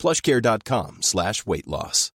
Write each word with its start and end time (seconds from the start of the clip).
plushcare.com 0.00 0.98
slash 1.02 1.46
weight 1.46 1.66
loss. 1.66 2.12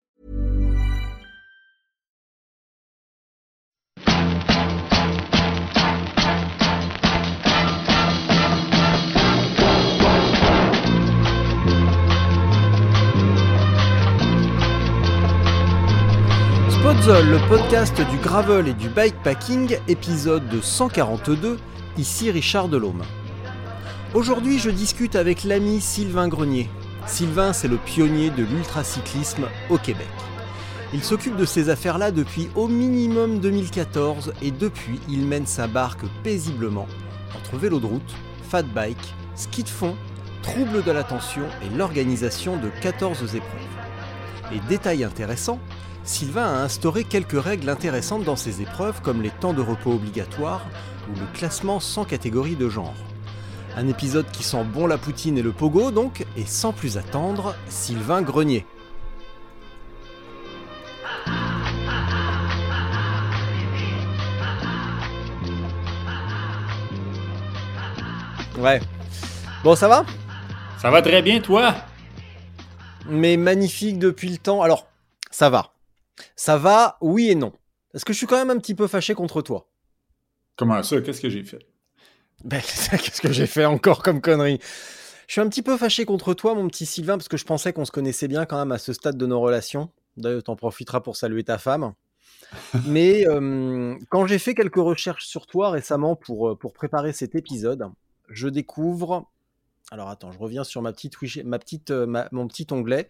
Le 17.08 17.40
podcast 17.50 18.00
du 18.12 18.18
gravel 18.18 18.68
et 18.68 18.74
du 18.74 18.88
bikepacking, 18.88 19.76
épisode 19.88 20.62
142, 20.62 21.58
ici 21.98 22.30
Richard 22.30 22.70
Delhomme. 22.70 23.02
Aujourd'hui, 24.14 24.60
je 24.60 24.70
discute 24.70 25.16
avec 25.16 25.44
l'ami 25.44 25.82
Sylvain 25.82 26.28
Grenier. 26.28 26.70
Sylvain, 27.08 27.52
c'est 27.52 27.68
le 27.68 27.78
pionnier 27.78 28.30
de 28.30 28.44
l'ultracyclisme 28.44 29.48
au 29.70 29.78
Québec. 29.78 30.08
Il 30.94 31.04
s'occupe 31.04 31.36
de 31.36 31.46
ces 31.46 31.70
affaires-là 31.70 32.12
depuis 32.12 32.50
au 32.56 32.68
minimum 32.68 33.40
2014 33.40 34.34
et 34.42 34.52
depuis, 34.52 35.00
il 35.10 35.26
mène 35.26 35.46
sa 35.46 35.68
barque 35.68 36.04
paisiblement 36.24 36.88
entre 37.36 37.58
vélo 37.58 37.80
de 37.80 37.86
route, 37.86 38.16
fat 38.50 38.64
bike, 38.64 39.14
ski 39.36 39.64
de 39.64 39.70
fond, 39.70 39.96
troubles 40.42 40.84
de 40.84 40.92
l'attention 40.92 41.44
et 41.64 41.76
l'organisation 41.76 42.58
de 42.58 42.70
14 42.82 43.36
épreuves. 43.36 43.52
Et 44.54 44.60
détail 44.70 45.04
intéressant, 45.04 45.60
Sylvain 46.04 46.46
a 46.46 46.64
instauré 46.64 47.04
quelques 47.04 47.42
règles 47.42 47.70
intéressantes 47.70 48.24
dans 48.24 48.36
ses 48.36 48.62
épreuves 48.62 49.02
comme 49.02 49.22
les 49.22 49.30
temps 49.30 49.54
de 49.54 49.62
repos 49.62 49.94
obligatoires 49.94 50.66
ou 51.10 51.20
le 51.20 51.26
classement 51.34 51.80
sans 51.80 52.06
catégorie 52.06 52.56
de 52.56 52.70
genre. 52.70 52.96
Un 53.78 53.88
épisode 53.88 54.30
qui 54.32 54.44
sent 54.44 54.64
bon 54.66 54.86
la 54.86 54.98
poutine 54.98 55.38
et 55.38 55.42
le 55.42 55.52
pogo 55.52 55.92
donc, 55.92 56.26
et 56.36 56.46
sans 56.46 56.74
plus 56.74 56.98
attendre, 56.98 57.56
Sylvain 57.68 58.22
Grenier. 58.22 58.66
Ouais. 68.58 68.80
Bon, 69.64 69.76
ça 69.76 69.88
va? 69.88 70.06
Ça 70.78 70.92
va 70.92 71.02
très 71.02 71.22
bien, 71.22 71.40
toi? 71.40 71.74
Mais 73.08 73.38
magnifique 73.38 73.98
depuis 73.98 74.30
le 74.30 74.38
temps. 74.38 74.62
Alors, 74.62 74.88
ça 75.32 75.50
va. 75.50 75.74
Ça 76.36 76.58
va, 76.58 76.98
oui 77.02 77.30
et 77.30 77.36
non. 77.36 77.54
Est-ce 77.94 78.06
que 78.06 78.14
je 78.14 78.18
suis 78.20 78.28
quand 78.28 78.38
même 78.38 78.56
un 78.56 78.60
petit 78.60 78.76
peu 78.76 78.88
fâché 78.88 79.16
contre 79.16 79.42
toi? 79.42 79.68
Comment 80.56 80.84
ça? 80.84 81.02
Qu'est-ce 81.02 81.22
que 81.22 81.30
j'ai 81.30 81.44
fait? 81.44 81.71
Ben, 82.44 82.62
qu'est-ce 82.92 83.22
que 83.22 83.32
j'ai 83.32 83.48
fait 83.48 83.66
encore 83.66 84.04
comme 84.04 84.22
connerie? 84.22 84.60
Je 85.28 85.34
suis 85.34 85.42
un 85.42 85.48
petit 85.48 85.62
peu 85.62 85.78
fâché 85.78 86.06
contre 86.06 86.34
toi, 86.34 86.56
mon 86.56 86.68
petit 86.68 86.86
Sylvain, 86.86 87.18
parce 87.18 87.30
que 87.30 87.38
je 87.38 87.46
pensais 87.46 87.72
qu'on 87.72 87.86
se 87.86 87.92
connaissait 87.92 88.28
bien 88.28 88.46
quand 88.46 88.58
même 88.58 88.72
à 88.72 88.78
ce 88.78 88.94
stade 88.94 89.18
de 89.18 89.26
nos 89.26 89.40
relations. 89.40 89.90
D'ailleurs, 90.18 90.44
t'en 90.44 90.56
profiteras 90.56 91.00
pour 91.00 91.16
saluer 91.16 91.44
ta 91.44 91.58
femme. 91.58 91.94
Mais 92.86 93.26
euh, 93.28 93.96
quand 94.10 94.26
j'ai 94.26 94.40
fait 94.40 94.56
quelques 94.56 94.76
recherches 94.76 95.26
sur 95.26 95.48
toi 95.48 95.70
récemment 95.70 96.16
pour, 96.16 96.50
euh, 96.50 96.56
pour 96.56 96.74
préparer 96.74 97.14
cet 97.14 97.36
épisode, 97.36 97.90
je 98.30 98.50
découvre. 98.50 99.26
Alors 99.92 100.10
attends, 100.10 100.32
je 100.32 100.40
reviens 100.40 100.64
sur 100.64 100.82
ma 100.82 100.94
petite, 100.94 101.18
ma 101.44 101.60
petite, 101.60 101.92
euh, 101.92 102.06
ma, 102.06 102.28
mon 102.32 102.48
petit 102.48 102.66
onglet 102.72 103.10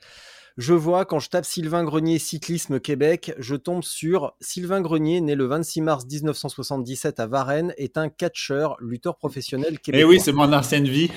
je 0.57 0.73
vois 0.73 1.05
quand 1.05 1.19
je 1.19 1.29
tape 1.29 1.45
Sylvain 1.45 1.83
Grenier 1.83 2.19
cyclisme 2.19 2.79
Québec, 2.79 3.33
je 3.37 3.55
tombe 3.55 3.83
sur 3.83 4.33
Sylvain 4.41 4.81
Grenier, 4.81 5.21
né 5.21 5.35
le 5.35 5.45
26 5.45 5.81
mars 5.81 6.05
1977 6.05 7.19
à 7.19 7.27
Varennes, 7.27 7.73
est 7.77 7.97
un 7.97 8.09
catcheur, 8.09 8.75
lutteur 8.81 9.17
professionnel 9.17 9.79
québécois. 9.79 10.01
Eh 10.01 10.03
oui, 10.03 10.19
c'est 10.19 10.33
mon 10.33 10.51
ancienne 10.51 10.87
vie. 10.87 11.09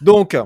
Donc, 0.00 0.36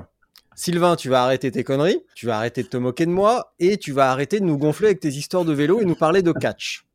Sylvain, 0.55 0.95
tu 0.95 1.09
vas 1.09 1.23
arrêter 1.23 1.51
tes 1.51 1.63
conneries, 1.63 2.01
tu 2.13 2.27
vas 2.27 2.37
arrêter 2.37 2.63
de 2.63 2.67
te 2.67 2.77
moquer 2.77 3.05
de 3.05 3.11
moi 3.11 3.53
et 3.59 3.77
tu 3.77 3.91
vas 3.91 4.11
arrêter 4.11 4.39
de 4.39 4.45
nous 4.45 4.57
gonfler 4.57 4.87
avec 4.87 4.99
tes 4.99 5.09
histoires 5.09 5.45
de 5.45 5.53
vélo 5.53 5.81
et 5.81 5.85
nous 5.85 5.95
parler 5.95 6.21
de 6.21 6.31
catch. 6.31 6.85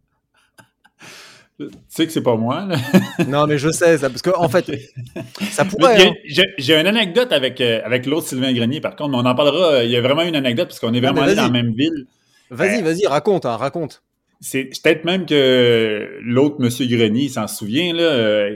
Tu 1.60 1.68
sais 1.88 2.06
que 2.06 2.12
c'est 2.12 2.22
pas 2.22 2.36
moi. 2.36 2.66
Là. 2.66 2.76
non, 3.28 3.46
mais 3.46 3.58
je 3.58 3.68
sais, 3.68 3.98
ça, 3.98 4.08
parce 4.08 4.22
qu'en 4.22 4.42
en 4.42 4.48
fait, 4.48 4.70
ça 5.50 5.64
pourrait. 5.64 6.08
Hein. 6.08 6.42
J'ai 6.58 6.74
une 6.80 6.86
anecdote 6.86 7.32
avec, 7.32 7.60
euh, 7.60 7.80
avec 7.84 8.06
l'autre 8.06 8.26
Sylvain 8.26 8.52
Grenier, 8.52 8.80
par 8.80 8.96
contre, 8.96 9.14
on 9.14 9.24
en 9.26 9.34
parlera. 9.34 9.72
Euh, 9.72 9.84
il 9.84 9.90
y 9.90 9.96
a 9.96 10.00
vraiment 10.00 10.22
une 10.22 10.36
anecdote, 10.36 10.68
parce 10.68 10.80
qu'on 10.80 10.94
est 10.94 11.00
vraiment 11.00 11.22
allé 11.22 11.34
dans 11.34 11.42
la 11.42 11.50
même 11.50 11.74
ville. 11.74 12.06
Vas-y, 12.50 12.80
euh, 12.80 12.84
vas-y, 12.84 13.06
raconte, 13.06 13.44
hein, 13.44 13.56
raconte. 13.56 14.02
C'est 14.40 14.64
peut-être 14.64 15.04
même 15.04 15.26
que 15.26 16.18
l'autre 16.22 16.56
Monsieur 16.60 16.86
Grenier 16.86 17.28
s'en 17.28 17.46
souvient. 17.46 17.92
Là, 17.92 18.48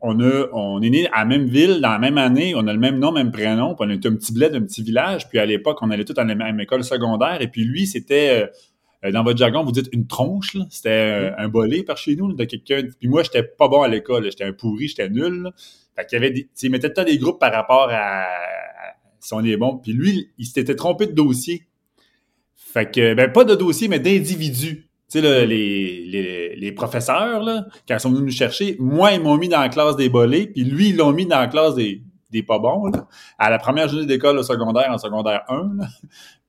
on, 0.00 0.20
a, 0.20 0.46
on 0.52 0.82
est 0.82 0.90
né 0.90 1.08
à 1.12 1.20
la 1.20 1.24
même 1.26 1.46
ville, 1.46 1.80
dans 1.80 1.92
la 1.92 2.00
même 2.00 2.18
année, 2.18 2.54
on 2.56 2.66
a 2.66 2.72
le 2.72 2.80
même 2.80 2.98
nom, 2.98 3.12
même 3.12 3.30
prénom, 3.30 3.76
puis 3.76 3.86
on 3.88 3.90
est 3.90 4.04
un 4.04 4.16
petit 4.16 4.32
bled 4.32 4.52
d'un 4.52 4.62
petit 4.62 4.82
village, 4.82 5.28
puis 5.28 5.38
à 5.38 5.46
l'époque, 5.46 5.78
on 5.82 5.90
allait 5.92 6.04
tous 6.04 6.18
à 6.18 6.24
la 6.24 6.34
même 6.34 6.58
école 6.58 6.82
secondaire, 6.82 7.40
et 7.40 7.46
puis 7.46 7.62
lui, 7.62 7.86
c'était 7.86 8.50
dans 9.08 9.24
votre 9.24 9.38
jargon, 9.38 9.64
vous 9.64 9.72
dites 9.72 9.88
une 9.92 10.06
tronche. 10.06 10.56
C'était 10.68 10.90
euh, 10.90 11.32
un 11.38 11.48
bolé 11.48 11.82
par 11.82 11.96
chez 11.96 12.16
nous 12.16 12.32
de 12.32 12.44
quelqu'un. 12.44 12.82
Puis 12.98 13.08
moi, 13.08 13.22
j'étais 13.22 13.42
pas 13.42 13.68
bon 13.68 13.82
à 13.82 13.88
l'école. 13.88 14.24
J'étais 14.24 14.44
un 14.44 14.52
pourri, 14.52 14.88
j'étais 14.88 15.08
nul. 15.08 15.42
Là. 15.42 15.52
Fait 15.96 16.06
qu'il 16.06 16.16
y 16.16 16.22
avait 16.22 16.30
des. 16.30 16.48
Il 16.62 16.70
mettait 16.70 16.92
tout 16.92 17.04
des 17.04 17.18
groupes 17.18 17.40
par 17.40 17.52
rapport 17.52 17.88
à, 17.90 18.26
si 19.20 19.32
on 19.32 19.42
est 19.42 19.56
bon. 19.56 19.78
Puis 19.78 19.92
lui, 19.92 20.30
il 20.36 20.46
s'était 20.46 20.76
trompé 20.76 21.06
de 21.06 21.12
dossier. 21.12 21.62
Fait 22.54 22.90
que, 22.90 23.14
ben, 23.14 23.32
pas 23.32 23.44
de 23.44 23.54
dossier, 23.54 23.88
mais 23.88 23.98
d'individus. 23.98 24.86
Tu 25.10 25.20
sais, 25.20 25.46
les, 25.46 26.04
les, 26.04 26.54
les, 26.54 26.72
professeurs, 26.72 27.42
là, 27.42 27.66
quand 27.88 27.96
ils 27.96 28.00
sont 28.00 28.10
venus 28.10 28.26
nous 28.26 28.30
chercher, 28.30 28.76
moi, 28.78 29.10
ils 29.10 29.20
m'ont 29.20 29.36
mis 29.36 29.48
dans 29.48 29.58
la 29.58 29.68
classe 29.68 29.96
des 29.96 30.08
bolés, 30.08 30.46
puis 30.46 30.62
lui, 30.62 30.90
ils 30.90 30.96
l'ont 30.96 31.12
mis 31.12 31.26
dans 31.26 31.40
la 31.40 31.48
classe 31.48 31.74
des, 31.74 32.04
des 32.30 32.44
pas 32.44 32.60
bons, 32.60 32.86
là, 32.86 33.08
à 33.36 33.50
la 33.50 33.58
première 33.58 33.88
journée 33.88 34.06
d'école 34.06 34.38
au 34.38 34.44
secondaire, 34.44 34.88
en 34.88 34.98
secondaire 34.98 35.42
1. 35.48 35.78
Là. 35.78 35.86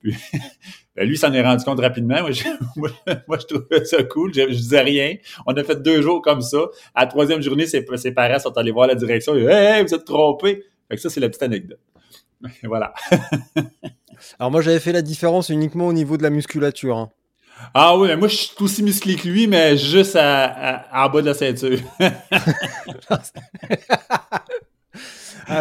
Puis, 0.01 0.15
ben 0.95 1.07
lui, 1.07 1.17
s'en 1.17 1.31
est 1.33 1.41
rendu 1.41 1.63
compte 1.63 1.79
rapidement. 1.79 2.21
Moi, 2.21 2.31
je, 2.31 2.43
moi, 3.27 3.37
je 3.39 3.45
trouvais 3.45 3.85
ça 3.85 4.03
cool. 4.03 4.33
Je, 4.33 4.41
je, 4.41 4.55
disais 4.55 4.81
rien. 4.81 5.15
On 5.45 5.53
a 5.53 5.63
fait 5.63 5.81
deux 5.81 6.01
jours 6.01 6.21
comme 6.21 6.41
ça. 6.41 6.65
À 6.95 7.01
la 7.01 7.07
troisième 7.07 7.41
journée, 7.41 7.65
ses, 7.65 7.85
ses 7.97 8.11
parents 8.11 8.39
sont 8.39 8.57
allés 8.57 8.71
voir 8.71 8.87
la 8.87 8.95
direction. 8.95 9.35
Ils 9.35 9.47
hey, 9.49 9.83
vous 9.83 9.93
êtes 9.93 10.05
trompés. 10.05 10.63
Fait 10.89 10.95
que 10.95 11.01
ça, 11.01 11.09
c'est 11.09 11.19
la 11.19 11.29
petite 11.29 11.43
anecdote. 11.43 11.79
Voilà. 12.63 12.93
Alors 14.39 14.51
moi, 14.51 14.61
j'avais 14.61 14.79
fait 14.79 14.91
la 14.91 15.03
différence 15.03 15.49
uniquement 15.49 15.87
au 15.87 15.93
niveau 15.93 16.17
de 16.17 16.23
la 16.23 16.31
musculature. 16.31 16.97
Hein. 16.97 17.11
Ah 17.73 17.95
oui, 17.97 18.15
moi 18.15 18.27
je 18.27 18.35
suis 18.35 18.55
aussi 18.59 18.81
musclé 18.81 19.15
que 19.15 19.27
lui, 19.27 19.47
mais 19.47 19.77
juste 19.77 20.15
à, 20.15 20.45
à, 20.91 21.05
en 21.05 21.09
bas 21.09 21.21
de 21.21 21.27
la 21.27 21.33
ceinture. 21.35 21.77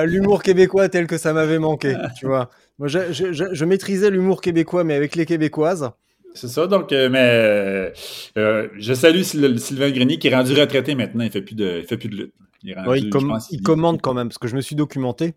L'humour 0.04 0.42
québécois 0.42 0.88
tel 0.88 1.06
que 1.06 1.18
ça 1.18 1.32
m'avait 1.32 1.58
manqué, 1.58 1.94
tu 2.18 2.26
vois. 2.26 2.48
Moi, 2.80 2.88
je, 2.88 3.12
je, 3.12 3.52
je, 3.52 3.64
maîtrisais 3.66 4.10
l'humour 4.10 4.40
québécois, 4.40 4.84
mais 4.84 4.94
avec 4.94 5.14
les 5.14 5.26
Québécoises. 5.26 5.90
C'est 6.32 6.48
ça, 6.48 6.66
donc, 6.66 6.92
euh, 6.92 7.10
mais 7.10 7.28
euh, 7.30 7.90
euh, 8.38 8.68
je 8.78 8.94
salue 8.94 9.20
Sylvain 9.20 9.90
Grenier 9.90 10.18
qui 10.18 10.28
est 10.28 10.34
rendu 10.34 10.58
retraité 10.58 10.94
maintenant, 10.94 11.24
il 11.24 11.30
fait 11.30 11.42
plus 11.42 11.54
de, 11.54 11.80
il 11.80 11.86
fait 11.86 11.98
plus 11.98 12.08
de 12.08 12.16
lutte. 12.16 12.34
Il, 12.62 12.74
il, 12.96 13.10
il, 13.50 13.62
commande 13.62 14.00
quand 14.00 14.14
même, 14.14 14.28
parce 14.28 14.38
que 14.38 14.48
je 14.48 14.56
me 14.56 14.62
suis 14.62 14.76
documenté, 14.76 15.34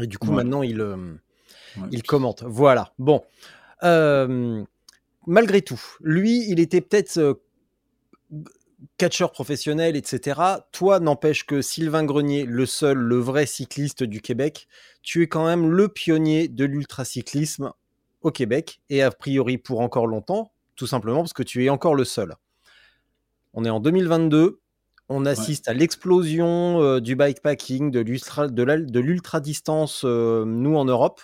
et 0.00 0.06
du 0.06 0.16
coup, 0.16 0.28
ouais. 0.28 0.36
maintenant, 0.36 0.62
il, 0.62 0.80
ouais. 0.80 0.94
il 1.90 2.04
commente. 2.04 2.44
Voilà, 2.46 2.92
bon. 3.00 3.20
malgré 5.26 5.62
tout, 5.62 5.82
lui, 6.00 6.48
il 6.48 6.60
était 6.60 6.82
peut-être 6.82 7.40
catcheur 8.98 9.32
professionnel, 9.32 9.96
etc. 9.96 10.40
Toi, 10.72 11.00
n'empêche 11.00 11.46
que 11.46 11.62
Sylvain 11.62 12.04
Grenier, 12.04 12.44
le 12.44 12.66
seul, 12.66 12.98
le 12.98 13.16
vrai 13.16 13.46
cycliste 13.46 14.02
du 14.04 14.20
Québec, 14.20 14.68
tu 15.02 15.22
es 15.22 15.28
quand 15.28 15.46
même 15.46 15.70
le 15.70 15.88
pionnier 15.88 16.48
de 16.48 16.64
l'ultracyclisme 16.64 17.72
au 18.22 18.30
Québec, 18.30 18.80
et 18.90 19.02
a 19.02 19.10
priori 19.10 19.58
pour 19.58 19.80
encore 19.80 20.06
longtemps, 20.06 20.52
tout 20.74 20.86
simplement 20.86 21.20
parce 21.20 21.32
que 21.32 21.42
tu 21.42 21.64
es 21.64 21.68
encore 21.68 21.94
le 21.94 22.04
seul. 22.04 22.34
On 23.54 23.64
est 23.64 23.70
en 23.70 23.80
2022, 23.80 24.60
on 25.08 25.24
assiste 25.24 25.66
ouais. 25.66 25.70
à 25.70 25.74
l'explosion 25.74 26.82
euh, 26.82 27.00
du 27.00 27.14
bikepacking, 27.14 27.90
de 27.90 29.00
l'ultra-distance, 29.00 30.02
euh, 30.04 30.44
nous 30.44 30.76
en 30.76 30.84
Europe. 30.84 31.22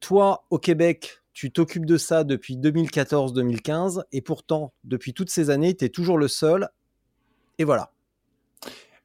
Toi, 0.00 0.44
au 0.50 0.58
Québec, 0.58 1.20
tu 1.36 1.50
t'occupes 1.52 1.84
de 1.84 1.98
ça 1.98 2.24
depuis 2.24 2.56
2014-2015 2.56 4.02
et 4.10 4.22
pourtant, 4.22 4.72
depuis 4.84 5.12
toutes 5.12 5.28
ces 5.28 5.50
années, 5.50 5.76
tu 5.76 5.84
es 5.84 5.90
toujours 5.90 6.16
le 6.16 6.28
seul. 6.28 6.70
Et 7.58 7.64
voilà. 7.64 7.92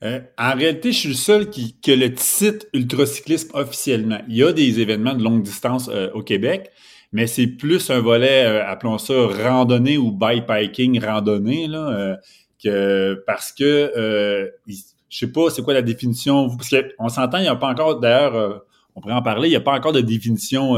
Euh, 0.01 0.21
en 0.37 0.55
réalité, 0.55 0.93
je 0.93 0.97
suis 0.97 1.09
le 1.09 1.15
seul 1.15 1.49
qui, 1.49 1.75
le 1.87 2.07
titre 2.13 2.67
ultracyclisme 2.73 3.49
officiellement. 3.53 4.21
Il 4.29 4.37
y 4.37 4.43
a 4.43 4.53
des 4.53 4.79
événements 4.79 5.13
de 5.13 5.21
longue 5.21 5.43
distance 5.43 5.89
euh, 5.91 6.09
au 6.13 6.23
Québec, 6.23 6.71
mais 7.11 7.27
c'est 7.27 7.47
plus 7.47 7.89
un 7.89 7.99
volet, 7.99 8.45
euh, 8.45 8.65
appelons 8.65 8.97
ça 8.97 9.13
randonnée 9.13 9.97
ou 9.97 10.13
bikepacking 10.13 11.03
randonnée, 11.03 11.67
là, 11.67 12.17
que 12.63 13.21
parce 13.27 13.51
que 13.51 13.91
euh, 13.97 14.47
je 14.67 15.17
sais 15.17 15.33
pas 15.33 15.49
c'est 15.49 15.63
quoi 15.63 15.73
la 15.73 15.81
définition, 15.81 16.47
parce 16.55 16.69
qu'on 16.69 17.09
s'entend, 17.09 17.39
il 17.39 17.43
n'y 17.43 17.49
a 17.49 17.57
pas 17.57 17.67
encore, 17.67 17.99
d'ailleurs, 17.99 18.63
on 18.95 19.01
pourrait 19.01 19.15
en 19.15 19.21
parler, 19.21 19.49
il 19.49 19.51
n'y 19.51 19.57
a 19.57 19.61
pas 19.61 19.73
encore 19.73 19.91
de 19.91 19.99
définition 19.99 20.77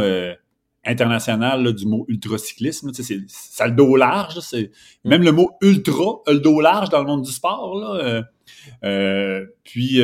internationale 0.85 1.73
du 1.73 1.85
mot 1.85 2.05
ultracyclisme. 2.07 2.91
Ça 3.27 3.67
le 3.67 3.73
dos 3.73 3.95
large. 3.95 4.39
C'est, 4.39 4.71
même 5.03 5.23
le 5.23 5.31
mot 5.31 5.51
ultra 5.61 6.21
le 6.27 6.39
dos 6.39 6.61
large 6.61 6.89
dans 6.89 6.99
le 6.99 7.05
monde 7.05 7.23
du 7.23 7.31
sport. 7.31 7.75
Là, 7.79 8.23
puis 9.63 10.01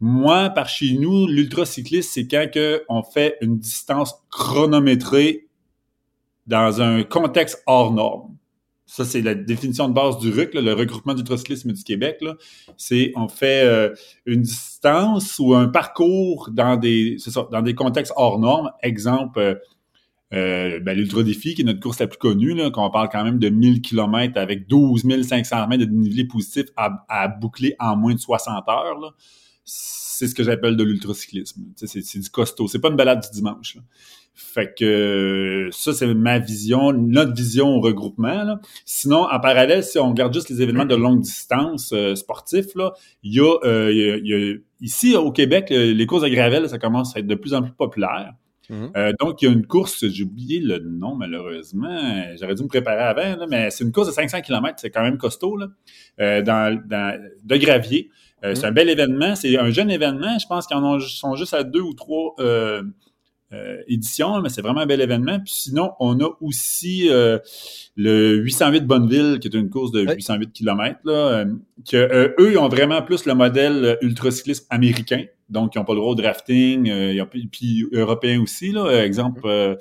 moi, 0.00 0.50
par 0.50 0.68
chez 0.68 0.94
nous, 0.94 1.26
l'ultracyclisme, 1.26 2.08
c'est 2.12 2.28
quand 2.28 2.48
que 2.52 2.84
on 2.88 3.02
fait 3.02 3.36
une 3.40 3.58
distance 3.58 4.14
chronométrée 4.30 5.48
dans 6.46 6.80
un 6.80 7.02
contexte 7.02 7.62
hors 7.66 7.92
norme. 7.92 8.36
Ça, 8.86 9.04
c'est 9.04 9.20
la 9.20 9.34
définition 9.34 9.86
de 9.86 9.92
base 9.92 10.18
du 10.18 10.30
RUC, 10.30 10.54
le 10.54 10.72
regroupement 10.72 11.12
d'ultracyclisme 11.12 11.72
du 11.72 11.84
Québec. 11.84 12.24
C'est 12.78 13.12
on 13.16 13.28
fait 13.28 13.62
euh, 13.62 13.94
une 14.24 14.40
distance 14.40 15.38
ou 15.38 15.54
un 15.54 15.68
parcours 15.68 16.48
dans 16.50 16.78
des, 16.78 17.16
ça, 17.18 17.46
dans 17.52 17.60
des 17.60 17.74
contextes 17.74 18.14
hors 18.16 18.38
normes. 18.38 18.70
Exemple, 18.82 19.60
euh, 20.34 20.76
euh 20.76 20.80
ben, 20.80 20.96
l'Ultra 20.96 21.22
Défi, 21.22 21.54
qui 21.54 21.62
est 21.62 21.64
notre 21.64 21.80
course 21.80 21.98
la 21.98 22.06
plus 22.06 22.18
connue, 22.18 22.54
là, 22.54 22.70
qu'on 22.70 22.90
parle 22.90 23.08
quand 23.10 23.24
même 23.24 23.38
de 23.38 23.48
1000 23.48 23.80
km 23.82 24.38
avec 24.38 24.66
12 24.68 25.04
500 25.22 25.68
mètres 25.68 25.84
de 25.84 25.90
dénivelé 25.90 26.24
positif 26.24 26.66
à, 26.76 27.04
à, 27.08 27.28
boucler 27.28 27.74
en 27.78 27.96
moins 27.96 28.14
de 28.14 28.20
60 28.20 28.68
heures. 28.68 29.14
C'est 29.64 30.26
ce 30.26 30.34
que 30.34 30.42
j'appelle 30.42 30.76
de 30.76 30.84
l'ultracyclisme. 30.84 31.62
C'est 31.76 32.18
du 32.18 32.30
costaud. 32.30 32.66
C'est 32.68 32.80
pas 32.80 32.88
une 32.88 32.96
balade 32.96 33.20
du 33.20 33.28
dimanche. 33.30 33.76
Là. 33.76 33.82
Fait 34.40 34.72
que 34.72 35.68
ça, 35.72 35.92
c'est 35.92 36.14
ma 36.14 36.38
vision, 36.38 36.92
notre 36.92 37.34
vision 37.34 37.70
au 37.70 37.80
regroupement. 37.80 38.56
Sinon, 38.84 39.24
en 39.24 39.40
parallèle, 39.40 39.82
si 39.82 39.98
on 39.98 40.10
regarde 40.10 40.32
juste 40.32 40.48
les 40.48 40.62
événements 40.62 40.84
de 40.84 40.94
longue 40.94 41.22
distance 41.22 41.90
euh, 41.92 42.14
sportifs, 42.14 42.72
là, 42.76 42.92
il 43.24 43.34
y, 43.34 43.40
a, 43.40 43.58
euh, 43.64 43.90
il, 43.92 44.28
y 44.28 44.34
a, 44.34 44.54
ici 44.80 45.16
au 45.16 45.32
Québec, 45.32 45.70
les 45.70 46.06
courses 46.06 46.22
de 46.22 46.28
gravel, 46.28 46.68
ça 46.68 46.78
commence 46.78 47.16
à 47.16 47.18
être 47.18 47.26
de 47.26 47.34
plus 47.34 47.52
en 47.52 47.62
plus 47.62 47.72
populaire. 47.72 48.32
Mhm. 48.70 48.90
Euh, 48.96 49.12
donc, 49.18 49.40
il 49.40 49.46
y 49.46 49.48
a 49.48 49.52
une 49.52 49.66
course, 49.66 50.06
j'ai 50.06 50.24
oublié 50.24 50.60
le 50.60 50.78
nom 50.78 51.14
malheureusement, 51.14 51.98
j'aurais 52.40 52.54
dû 52.54 52.62
me 52.62 52.68
préparer 52.68 53.02
avant, 53.02 53.46
mais 53.48 53.70
c'est 53.70 53.84
une 53.84 53.92
course 53.92 54.08
de 54.08 54.12
500 54.12 54.40
km, 54.42 54.78
c'est 54.78 54.90
quand 54.90 55.02
même 55.02 55.18
costaud, 55.18 55.56
là, 55.56 56.42
dans, 56.42 56.80
dans, 56.86 57.20
de 57.44 57.56
gravier. 57.56 58.10
C'est 58.42 58.58
mhm. 58.58 58.64
un 58.64 58.72
bel 58.72 58.88
événement, 58.88 59.34
c'est 59.34 59.58
un 59.58 59.70
jeune 59.70 59.90
événement, 59.90 60.38
je 60.38 60.46
pense 60.46 60.66
qu'ils 60.66 60.78
sont 61.00 61.34
juste 61.34 61.54
à 61.54 61.64
deux 61.64 61.80
ou 61.80 61.94
trois 61.94 62.34
euh, 63.54 63.80
édition, 63.86 64.42
mais 64.42 64.50
c'est 64.50 64.60
vraiment 64.60 64.80
un 64.80 64.86
bel 64.86 65.00
événement. 65.00 65.40
Puis 65.40 65.54
sinon, 65.54 65.92
on 66.00 66.20
a 66.20 66.28
aussi 66.42 67.08
euh, 67.08 67.38
le 67.96 68.36
808 68.36 68.84
Bonneville, 68.86 69.38
qui 69.40 69.48
est 69.48 69.54
une 69.54 69.70
course 69.70 69.90
de 69.90 70.02
808 70.02 70.52
km, 70.52 71.00
là, 71.04 71.12
euh, 71.12 71.44
que 71.90 72.34
eux, 72.38 72.52
ils 72.52 72.58
ont 72.58 72.68
vraiment 72.68 73.00
plus 73.00 73.24
le 73.24 73.34
modèle 73.34 73.96
ultracyclisme 74.02 74.66
américain. 74.68 75.24
Donc, 75.48 75.74
ils 75.74 75.78
n'ont 75.78 75.84
pas 75.84 75.94
le 75.94 76.00
droit 76.00 76.12
au 76.12 76.14
drafting, 76.14 76.90
puis 77.50 77.86
européen 77.92 78.40
aussi, 78.42 78.72
là. 78.72 79.04
Exemple, 79.04 79.76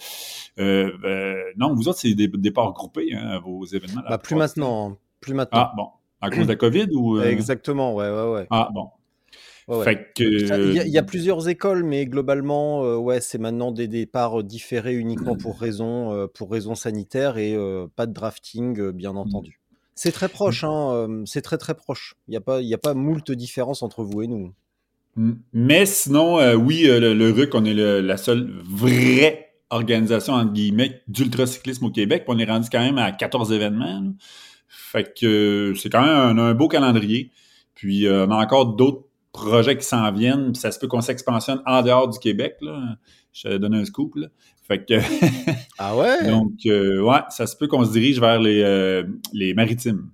non, 0.57 1.73
vous 1.73 1.87
autres, 1.87 1.99
c'est 1.99 2.13
des 2.13 2.27
départs 2.27 2.73
groupés, 2.73 3.13
hein, 3.13 3.39
vos 3.43 3.65
événements. 3.65 4.01
Bah, 4.09 4.17
plus 4.17 4.35
maintenant. 4.35 4.97
Plus 5.19 5.33
maintenant. 5.33 5.59
Ah, 5.59 5.73
bon. 5.75 5.87
À 6.19 6.29
cause 6.29 6.43
de 6.45 6.47
la 6.47 6.55
COVID 6.55 6.87
ou. 6.95 7.21
Exactement, 7.21 7.93
ouais, 7.93 8.09
ouais, 8.09 8.31
ouais. 8.31 8.47
Ah, 8.49 8.69
bon. 8.73 8.89
Il, 9.69 10.87
y 10.87 10.97
a, 10.97 11.03
plusieurs 11.03 11.49
écoles, 11.49 11.83
mais 11.83 12.05
globalement, 12.05 12.85
euh, 12.85 12.95
ouais, 12.95 13.19
c'est 13.19 13.37
maintenant 13.37 13.73
des 13.73 13.89
départs 13.89 14.41
différés 14.43 14.95
uniquement 14.95 15.35
pour 15.35 15.59
raison, 15.59 16.13
euh, 16.13 16.27
pour 16.27 16.49
raison 16.49 16.73
sanitaire 16.73 17.37
et 17.37 17.53
euh, 17.53 17.87
pas 17.93 18.05
de 18.05 18.13
drafting, 18.13 18.91
bien 18.91 19.11
mmh. 19.11 19.17
entendu. 19.17 19.59
C'est 19.93 20.13
très 20.13 20.29
proche, 20.29 20.63
mmh. 20.63 20.67
hein, 20.67 21.23
c'est 21.25 21.41
très 21.41 21.57
très 21.57 21.73
proche. 21.73 22.15
Il 22.27 22.31
n'y 22.31 22.37
a 22.37 22.41
pas, 22.41 22.61
il 22.61 22.73
a 22.73 22.77
pas 22.77 22.93
moult 22.93 23.29
différence 23.31 23.83
entre 23.83 24.03
vous 24.03 24.21
et 24.21 24.27
nous. 24.27 24.53
Mais 25.53 25.85
sinon, 25.85 26.37
oui, 26.55 26.83
le, 26.83 27.31
RUC, 27.31 27.53
on 27.55 27.65
est 27.65 27.73
la 27.73 28.17
seule 28.17 28.51
vraie 28.63 29.53
organisation 29.69 30.33
entre 30.33 30.53
guillemets 30.53 31.01
d'ultracyclisme 31.07 31.85
au 31.85 31.91
Québec. 31.91 32.23
on 32.27 32.39
est 32.39 32.45
rendu 32.45 32.69
quand 32.71 32.79
même 32.79 32.97
à 32.97 33.11
14 33.11 33.51
événements. 33.51 34.13
Fait 34.67 35.13
que 35.19 35.73
c'est 35.75 35.89
quand 35.89 36.03
même 36.03 36.39
un, 36.39 36.53
beau 36.53 36.67
calendrier. 36.67 37.31
Puis 37.73 38.07
on 38.09 38.31
a 38.31 38.35
encore 38.35 38.75
d'autres 38.75 39.07
projets 39.31 39.77
qui 39.77 39.85
s'en 39.85 40.11
viennent, 40.11 40.51
puis 40.51 40.61
ça 40.61 40.71
se 40.71 40.79
peut 40.79 40.87
qu'on 40.87 41.01
s'expansionne 41.01 41.61
en 41.65 41.81
dehors 41.81 42.07
du 42.07 42.19
Québec. 42.19 42.57
Là. 42.61 42.97
Je 43.33 43.49
te 43.49 43.57
donne 43.57 43.75
un 43.75 43.85
scoop. 43.85 44.15
Là. 44.15 44.27
Fait 44.67 44.83
que. 44.83 44.99
ah 45.77 45.95
ouais? 45.95 46.27
Donc, 46.29 46.53
euh, 46.65 47.01
ouais, 47.01 47.19
ça 47.29 47.47
se 47.47 47.55
peut 47.55 47.67
qu'on 47.67 47.85
se 47.85 47.91
dirige 47.91 48.19
vers 48.19 48.39
les, 48.39 48.61
euh, 48.63 49.03
les 49.33 49.53
maritimes. 49.53 50.09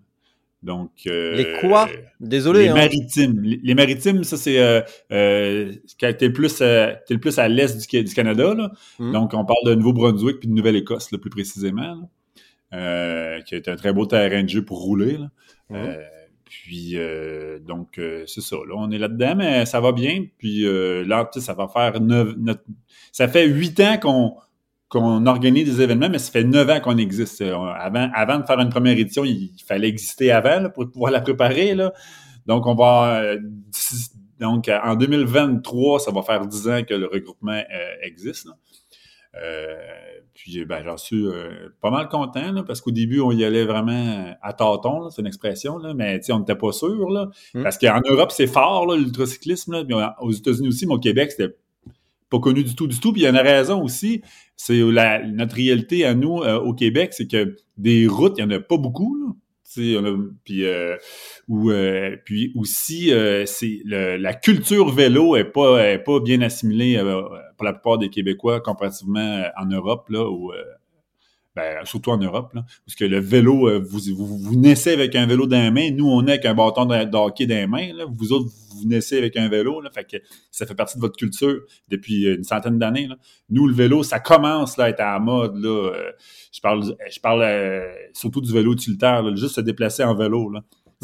Donc. 0.64 0.92
Euh, 1.08 1.36
les 1.36 1.60
quoi? 1.60 1.90
Désolé. 2.20 2.64
Les 2.64 2.70
hein. 2.70 2.74
maritimes. 2.74 3.42
Les, 3.44 3.76
maritimes, 3.76 4.24
ça, 4.24 4.38
c'est. 4.38 4.60
Euh, 4.60 5.72
t'es 6.00 6.28
le 6.28 6.34
plus, 6.34 6.62
es 6.62 7.00
le 7.10 7.20
plus 7.20 7.38
à 7.38 7.48
l'est 7.48 7.78
du, 7.78 8.04
du, 8.04 8.14
Canada. 8.14 8.54
Là. 8.54 8.72
Hmm. 8.98 9.12
Donc, 9.12 9.34
on 9.34 9.46
parle 9.46 9.66
de 9.66 9.76
Nouveau-Brunswick 9.76 10.40
puis 10.40 10.48
de 10.48 10.54
Nouvelle-Écosse, 10.54 11.10
plus 11.10 11.30
précisément. 11.30 12.10
qui 12.72 13.56
est 13.56 13.68
un 13.68 13.76
très 13.76 13.94
beau 13.94 14.06
terrain 14.06 14.44
de 14.44 14.50
jeu 14.50 14.66
pour 14.66 14.80
rouler. 14.82 15.18
Là. 15.18 15.30
Hmm. 15.70 15.96
Puis, 16.54 16.92
euh, 16.98 17.58
donc, 17.58 17.98
euh, 17.98 18.26
c'est 18.28 18.42
ça. 18.42 18.58
Là, 18.58 18.76
on 18.78 18.92
est 18.92 19.00
là-dedans, 19.00 19.34
mais 19.36 19.66
ça 19.66 19.82
va 19.82 19.92
bien. 19.92 20.26
Puis 20.38 20.68
euh, 20.68 21.04
là, 21.04 21.28
ça 21.36 21.56
va 21.56 21.68
faire 21.68 22.00
neuf... 22.00 22.36
Ça 23.12 23.28
fait 23.28 23.48
huit 23.48 23.80
ans 23.80 23.98
qu'on 23.98 24.36
qu'on 24.94 25.26
organise 25.26 25.76
des 25.76 25.84
événements, 25.84 26.10
mais 26.10 26.20
ça 26.20 26.32
fait 26.32 26.44
neuf 26.44 26.70
ans 26.70 26.80
qu'on 26.80 26.98
existe. 26.98 27.42
Avant, 27.42 28.10
avant 28.14 28.40
de 28.40 28.46
faire 28.46 28.60
une 28.60 28.70
première 28.70 28.98
édition, 28.98 29.26
il 29.26 29.52
fallait 29.68 29.90
exister 29.90 30.32
avant 30.32 30.70
pour 30.70 30.90
pouvoir 30.90 31.12
la 31.12 31.22
préparer. 31.22 31.76
Là. 31.76 31.94
Donc, 32.46 32.66
on 32.68 32.76
va... 32.76 33.34
donc, 34.40 34.70
en 34.70 34.96
2023, 34.96 36.00
ça 36.00 36.12
va 36.12 36.22
faire 36.22 36.46
dix 36.46 36.68
ans 36.68 36.84
que 36.88 36.94
le 36.94 37.08
regroupement 37.08 37.62
existe. 38.02 38.48
Euh, 39.36 39.76
puis 40.36 40.64
ben, 40.66 40.84
j'en 40.84 40.98
suis 40.98 41.26
euh, 41.26 41.70
pas 41.82 41.90
mal 41.90 42.08
content 42.08 42.64
parce 42.66 42.82
qu'au 42.82 42.92
début, 42.92 43.20
on 43.20 43.32
y 43.32 43.44
allait 43.44 43.66
vraiment 43.66 44.36
à 44.42 44.54
tâtons, 44.54 45.10
c'est 45.10 45.22
une 45.22 45.28
expression, 45.28 45.78
là, 45.78 45.94
mais 45.94 46.20
on 46.30 46.40
n'était 46.40 46.56
pas 46.56 46.72
sûr. 46.72 47.10
Là, 47.10 47.30
hmm. 47.54 47.64
Parce 47.64 47.78
qu'en 47.78 48.02
Europe, 48.08 48.32
c'est 48.32 48.48
fort, 48.48 48.94
l'ultracyclisme. 48.94 49.86
Aux 50.20 50.32
États-Unis 50.32 50.68
aussi, 50.68 50.86
mais 50.86 50.94
au 50.94 51.00
Québec, 51.00 51.32
c'était 51.32 51.56
pas 52.34 52.40
connu 52.40 52.64
du 52.64 52.76
tout, 52.76 52.88
du 52.88 53.00
tout. 53.00 53.14
Puis 53.14 53.22
il 53.22 53.26
y 53.26 53.28
a 53.28 53.42
raison 53.42 53.84
aussi, 53.84 54.22
c'est 54.56 54.82
notre 54.82 55.56
réalité 55.56 56.06
à 56.06 56.14
nous 56.16 56.42
euh, 56.42 56.60
au 56.60 56.74
Québec, 56.74 57.14
c'est 57.14 57.28
que 57.28 57.56
des 57.78 58.08
routes, 58.08 58.36
il 58.38 58.46
n'y 58.46 58.54
en 58.54 58.58
a 58.58 58.60
pas 58.60 58.78
beaucoup. 58.78 59.16
Là 59.16 59.34
puis, 60.44 60.66
euh, 60.66 60.98
ou, 61.48 61.72
euh, 61.72 62.16
puis 62.26 62.52
aussi, 62.56 63.14
euh, 63.14 63.46
c'est 63.46 63.82
la 63.86 64.34
culture 64.34 64.90
vélo 64.90 65.36
est 65.36 65.46
pas, 65.46 65.92
est 65.92 66.00
pas 66.00 66.20
bien 66.20 66.42
assimilée 66.42 67.00
pour 67.58 67.66
la 67.66 67.74
plupart 67.74 67.98
des 67.98 68.10
Québécois 68.10 68.62
comparativement 68.62 69.44
en 69.58 69.66
Europe, 69.66 70.10
là, 70.10 70.30
où 70.30 70.52
ben, 71.56 71.86
surtout 71.86 72.10
en 72.10 72.18
Europe, 72.18 72.52
là, 72.54 72.66
parce 72.86 72.96
que 72.96 73.06
le 73.06 73.20
vélo, 73.20 73.70
euh, 73.70 73.80
vous, 73.80 74.00
vous, 74.16 74.38
vous, 74.40 74.56
naissez 74.56 74.92
avec 74.92 75.16
un 75.16 75.28
vélo 75.28 75.46
dans 75.46 75.62
les 75.62 75.70
mains, 75.70 75.92
nous, 75.92 76.10
on 76.10 76.26
est 76.26 76.32
avec 76.32 76.46
un 76.46 76.56
bâton 76.56 76.86
de, 76.86 77.16
hockey 77.16 77.46
dans 77.46 77.56
les 77.56 77.68
mains, 77.68 77.94
là. 77.94 78.06
vous 78.10 78.34
autres, 78.34 78.50
vous 78.76 78.88
naissez 78.88 79.20
avec 79.20 79.38
un 79.38 79.50
vélo, 79.50 79.80
là, 79.80 79.92
fait 79.94 80.04
que 80.04 80.18
ça 80.50 80.66
fait 80.66 80.74
partie 80.74 80.96
de 80.98 81.02
votre 81.02 81.16
culture 81.16 81.62
depuis 81.90 82.26
une 82.26 82.44
centaine 82.44 82.80
d'années. 82.80 83.08
Nous, 83.50 83.68
le 83.68 83.74
vélo, 83.74 84.02
ça 84.02 84.20
commence 84.20 84.78
là, 84.78 84.86
à 84.86 84.90
être 84.90 85.02
à 85.02 85.14
la 85.14 85.20
mode. 85.20 85.56
Là. 85.58 85.70
Euh, 85.70 86.12
je 86.52 86.60
parle, 86.60 86.96
je 87.10 87.20
parle 87.20 87.44
euh, 87.44 87.94
surtout 88.14 88.42
du 88.42 88.52
vélo 88.52 88.74
utilitaire, 88.74 89.22
là, 89.22 89.36
juste 89.36 89.56
se 89.56 89.62
déplacer 89.62 90.04
en 90.04 90.16
vélo. 90.16 90.50
Là. 90.50 90.62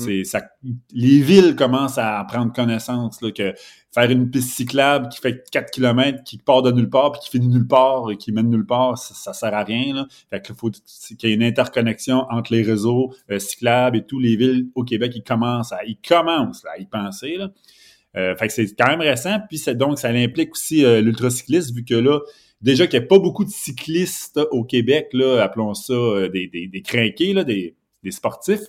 Mm. 0.08 0.72
Les 0.94 1.22
villes 1.22 1.56
commencent 1.56 1.98
à 1.98 2.24
prendre 2.28 2.54
connaissance 2.54 3.20
que 3.36 3.54
faire 3.94 4.12
une 4.12 4.30
piste 4.30 4.52
cyclable 4.52 5.10
qui 5.10 5.20
fait 5.20 5.50
4 5.52 5.72
km, 5.72 6.24
qui 6.24 6.38
part 6.38 6.62
de 6.62 6.72
nulle 6.72 6.90
part, 6.90 7.12
puis 7.12 7.22
qui 7.22 7.30
finit 7.32 7.48
nulle 7.48 7.68
part 7.68 8.12
et 8.12 8.18
qui 8.18 8.32
mène 8.32 8.50
nulle 8.50 8.66
part, 8.66 8.98
ça, 8.98 9.14
ça 9.16 9.34
sert 9.34 9.54
à 9.54 9.64
rien. 9.64 9.96
Là. 9.96 10.08
Fait 10.30 10.42
qu'il 10.42 10.56
faut 10.56 10.70
qu'il 10.70 11.30
y 11.30 11.32
ait 11.32 11.36
une 11.36 11.44
interconnexion 11.44 12.26
entre 12.30 12.54
les 12.54 12.62
réseaux 12.62 13.14
euh, 13.32 13.40
cyclables 13.40 13.98
et 13.98 14.06
tous 14.06 14.20
les 14.20 14.36
villes 14.36 14.68
au 14.76 14.84
Québec. 14.84 15.14
Ils 15.16 15.24
commencent 15.24 15.74
à, 15.74 15.86
y 15.86 16.86
penser. 16.86 17.38
Euh, 18.16 18.36
fait 18.36 18.48
que 18.48 18.54
c'est 18.54 18.76
quand 18.76 18.88
même 18.88 19.02
récent. 19.02 19.40
Puis 19.50 19.64
donc 19.76 19.98
ça 19.98 20.10
implique 20.10 20.52
aussi 20.52 20.86
euh, 20.86 21.02
l'ultracyclisme, 21.02 21.76
vu 21.76 21.84
que 21.84 21.96
là, 21.96 22.20
déjà 22.62 22.86
qu'il 22.86 23.00
n'y 23.00 23.06
a 23.06 23.08
pas 23.08 23.20
beaucoup 23.20 23.44
de 23.44 23.50
cyclistes 23.50 24.40
au 24.52 24.64
Québec, 24.64 25.10
appelons 25.40 25.74
ça 25.74 25.94
des, 26.32 26.48
des, 26.48 26.68
des 26.68 26.82
crinqués, 26.82 27.34
des, 27.44 27.76
sportifs. 28.12 28.68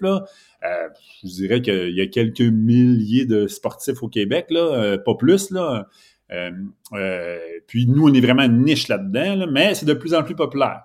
Euh, 0.64 0.88
je 1.22 1.28
dirais 1.28 1.62
qu'il 1.62 1.94
y 1.94 2.00
a 2.00 2.06
quelques 2.06 2.40
milliers 2.40 3.24
de 3.24 3.46
sportifs 3.46 4.02
au 4.02 4.08
Québec, 4.08 4.46
là, 4.50 4.60
euh, 4.60 4.98
pas 4.98 5.14
plus, 5.14 5.50
là. 5.50 5.86
Euh, 6.32 7.38
puis 7.66 7.86
nous, 7.88 8.08
on 8.08 8.14
est 8.14 8.20
vraiment 8.20 8.44
une 8.44 8.62
niche 8.62 8.86
là-dedans, 8.86 9.48
mais 9.50 9.74
c'est 9.74 9.86
de 9.86 9.94
plus 9.94 10.14
en 10.14 10.22
plus 10.22 10.36
populaire. 10.36 10.82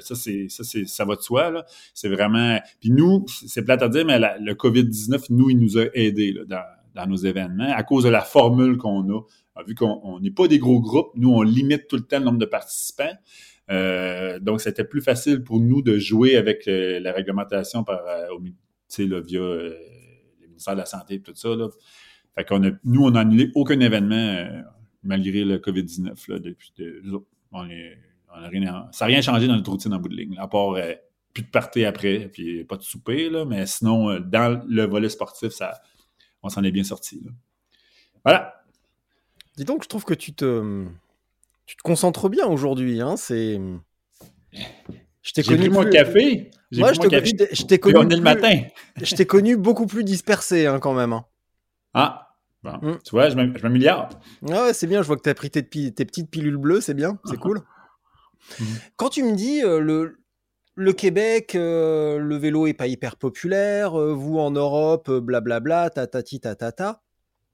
Ça, 0.00 0.14
c'est, 0.14 0.48
ça, 0.50 0.64
c'est, 0.64 0.86
ça 0.86 1.06
va 1.06 1.16
de 1.16 1.22
soi. 1.22 1.50
Là. 1.50 1.64
C'est 1.94 2.10
vraiment. 2.10 2.58
Puis 2.80 2.90
nous, 2.90 3.24
c'est 3.46 3.64
plate 3.64 3.82
à 3.82 3.88
dire, 3.88 4.04
mais 4.04 4.18
le 4.18 4.52
COVID-19, 4.52 5.26
nous, 5.30 5.48
il 5.48 5.58
nous 5.58 5.78
a 5.78 5.86
aidés 5.94 6.32
là, 6.32 6.66
dans, 6.94 7.06
nos 7.06 7.16
événements 7.16 7.72
à 7.74 7.82
cause 7.84 8.04
de 8.04 8.10
la 8.10 8.20
formule 8.20 8.76
qu'on 8.76 9.08
a. 9.10 9.20
Vu 9.66 9.74
qu'on 9.74 10.18
n'est 10.20 10.30
pas 10.30 10.46
des 10.46 10.58
gros 10.58 10.80
groupes, 10.80 11.12
nous, 11.14 11.32
on 11.32 11.42
limite 11.42 11.86
tout 11.88 11.96
le 11.96 12.02
temps 12.02 12.18
le 12.18 12.26
nombre 12.26 12.38
de 12.38 12.46
participants. 12.46 13.14
donc, 14.42 14.60
c'était 14.60 14.84
plus 14.84 15.00
facile 15.00 15.42
pour 15.42 15.58
nous 15.58 15.80
de 15.80 15.96
jouer 15.96 16.36
avec 16.36 16.64
la 16.66 17.12
réglementation 17.12 17.82
par, 17.82 18.02
là, 18.98 19.20
via 19.20 19.40
le 19.40 20.46
ministère 20.48 20.74
de 20.74 20.80
la 20.80 20.86
Santé 20.86 21.14
et 21.14 21.20
tout 21.20 21.34
ça. 21.34 21.54
Là. 21.54 21.68
A, 22.36 22.44
nous, 22.84 23.04
on 23.04 23.10
n'a 23.10 23.20
annulé 23.20 23.50
aucun 23.54 23.78
événement 23.80 24.62
malgré 25.02 25.44
le 25.44 25.58
COVID-19 25.58 26.30
là, 26.30 26.38
depuis. 26.38 26.72
on 27.50 27.68
est, 27.68 27.98
rien, 28.28 28.88
ça 28.92 29.04
n'a 29.04 29.08
rien 29.08 29.20
changé 29.20 29.46
dans 29.46 29.56
notre 29.56 29.70
routine 29.70 29.92
en 29.92 29.98
bout 29.98 30.08
de 30.08 30.16
ligne, 30.16 30.36
à 30.38 30.48
part 30.48 30.76
plus 31.32 31.42
de 31.42 31.48
party 31.48 31.84
après, 31.84 32.28
puis 32.28 32.64
pas 32.64 32.76
de 32.76 32.82
souper, 32.82 33.30
là, 33.30 33.44
mais 33.44 33.66
sinon, 33.66 34.10
euh, 34.10 34.20
dans 34.20 34.62
le 34.66 34.84
volet 34.84 35.08
sportif, 35.08 35.50
ça, 35.50 35.80
on 36.42 36.48
s'en 36.48 36.62
est 36.62 36.70
bien 36.70 36.84
sorti. 36.84 37.22
Voilà. 38.24 38.64
Dis 39.56 39.64
donc, 39.64 39.82
je 39.84 39.88
trouve 39.88 40.04
que 40.04 40.14
tu 40.14 40.34
te, 40.34 40.86
tu 41.66 41.76
te 41.76 41.82
concentres 41.82 42.28
bien 42.28 42.46
aujourd'hui. 42.46 43.00
Hein, 43.00 43.16
c'est. 43.16 43.60
Je 45.22 45.32
t'ai 45.32 45.42
connu. 45.42 45.70
mon 45.70 45.88
café. 45.88 46.50
Moi, 46.72 46.92
je 46.92 47.00
t'ai 47.64 47.78
connu. 47.78 47.96
On 47.96 48.08
est 48.08 48.16
le 48.16 48.22
matin. 48.22 48.60
je 49.02 49.14
t'ai 49.14 49.26
connu 49.26 49.56
beaucoup 49.56 49.86
plus 49.86 50.04
dispersé, 50.04 50.66
hein, 50.66 50.80
quand 50.80 50.94
même. 50.94 51.12
Hein. 51.12 51.24
Ah, 51.94 52.34
bon. 52.62 52.72
Mm. 52.82 52.98
tu 53.04 53.10
vois, 53.10 53.28
je 53.28 53.36
m'améliore. 53.36 54.08
Ah 54.50 54.64
ouais, 54.64 54.72
c'est 54.72 54.86
bien. 54.86 55.02
Je 55.02 55.06
vois 55.06 55.16
que 55.16 55.22
tu 55.22 55.30
as 55.30 55.34
pris 55.34 55.50
tes, 55.50 55.62
tes, 55.62 56.04
petites 56.04 56.30
pilules 56.30 56.56
bleues, 56.56 56.80
c'est 56.80 56.94
bien, 56.94 57.18
c'est 57.24 57.36
cool. 57.36 57.62
Mm. 58.58 58.64
Quand 58.96 59.08
tu 59.10 59.22
me 59.22 59.34
dis 59.36 59.62
euh, 59.62 59.78
le, 59.78 60.18
le 60.74 60.92
Québec, 60.92 61.54
euh, 61.54 62.18
le 62.18 62.36
vélo 62.36 62.66
est 62.66 62.74
pas 62.74 62.86
hyper 62.86 63.16
populaire. 63.16 63.98
Euh, 63.98 64.12
vous 64.12 64.38
en 64.38 64.50
Europe, 64.50 65.10
blablabla, 65.10 65.90
tatati 65.90 66.40
tatata. 66.40 67.02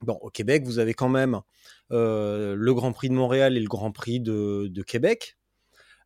Bon, 0.01 0.17
au 0.21 0.29
Québec, 0.29 0.63
vous 0.65 0.79
avez 0.79 0.93
quand 0.93 1.09
même 1.09 1.41
le 1.91 2.71
Grand 2.71 2.93
Prix 2.93 3.09
de 3.09 3.15
Montréal 3.15 3.57
et 3.57 3.59
le 3.59 3.67
Grand 3.67 3.91
Prix 3.91 4.21
de, 4.21 4.81
Québec. 4.83 5.37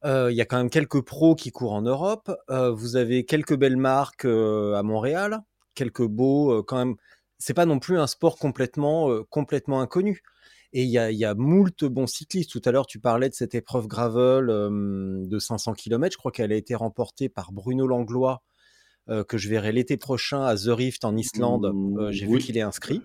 Il 0.06 0.34
y 0.34 0.42
a 0.42 0.46
quand 0.46 0.58
même 0.58 0.70
quelques 0.70 1.02
pros 1.02 1.36
qui 1.36 1.52
courent 1.52 1.74
en 1.74 1.82
Europe. 1.82 2.32
vous 2.50 2.96
avez 2.96 3.26
quelques 3.26 3.56
belles 3.56 3.78
marques 3.78 4.26
à 4.26 4.84
Montréal, 4.84 5.42
quelques 5.76 6.06
beaux 6.06 6.64
quand 6.64 6.78
même. 6.78 6.96
C'est 7.38 7.54
pas 7.54 7.66
non 7.66 7.80
plus 7.80 7.98
un 7.98 8.08
sport 8.08 8.38
complètement 8.38 9.24
complètement 9.30 9.82
inconnu. 9.82 10.22
Et 10.76 10.84
il 10.84 10.90
y 10.90 10.98
a, 10.98 11.12
y 11.12 11.24
a 11.24 11.36
moult 11.36 11.86
bons 11.86 12.08
cyclistes. 12.08 12.50
Tout 12.52 12.62
à 12.66 12.72
l'heure, 12.72 12.88
tu 12.88 13.00
parlais 13.00 13.30
de 13.30 13.36
cette 13.36 13.54
épreuve 13.54 13.88
gravel 13.88 14.48
de 14.48 15.40
500 15.40 15.74
km. 15.74 16.14
Je 16.14 16.18
crois 16.18 16.32
qu'elle 16.32 16.52
a 16.52 16.56
été 16.56 16.74
remportée 16.76 17.30
par 17.30 17.52
Bruno 17.52 17.88
Langlois, 17.88 18.42
que 19.08 19.38
je 19.38 19.50
verrai 19.50 19.72
l'été 19.72 19.98
prochain 19.98 20.44
à 20.44 20.56
The 20.56 20.68
Rift 20.68 21.06
en 21.06 21.16
Islande. 21.16 21.72
J'ai 22.12 22.26
vu 22.26 22.40
qu'il 22.40 22.58
est 22.58 22.62
inscrit. 22.62 23.02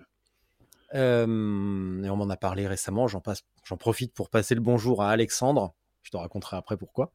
et 0.93 0.97
on 0.99 2.15
m'en 2.15 2.29
a 2.29 2.37
parlé 2.37 2.67
récemment. 2.67 3.07
J'en 3.07 3.77
profite 3.77 4.13
pour 4.13 4.29
passer 4.29 4.55
le 4.55 4.61
bonjour 4.61 5.03
à 5.03 5.11
Alexandre. 5.11 5.75
Je 6.09 6.17
te 6.17 6.17
raconterai 6.17 6.57
après 6.57 6.75
pourquoi. 6.75 7.13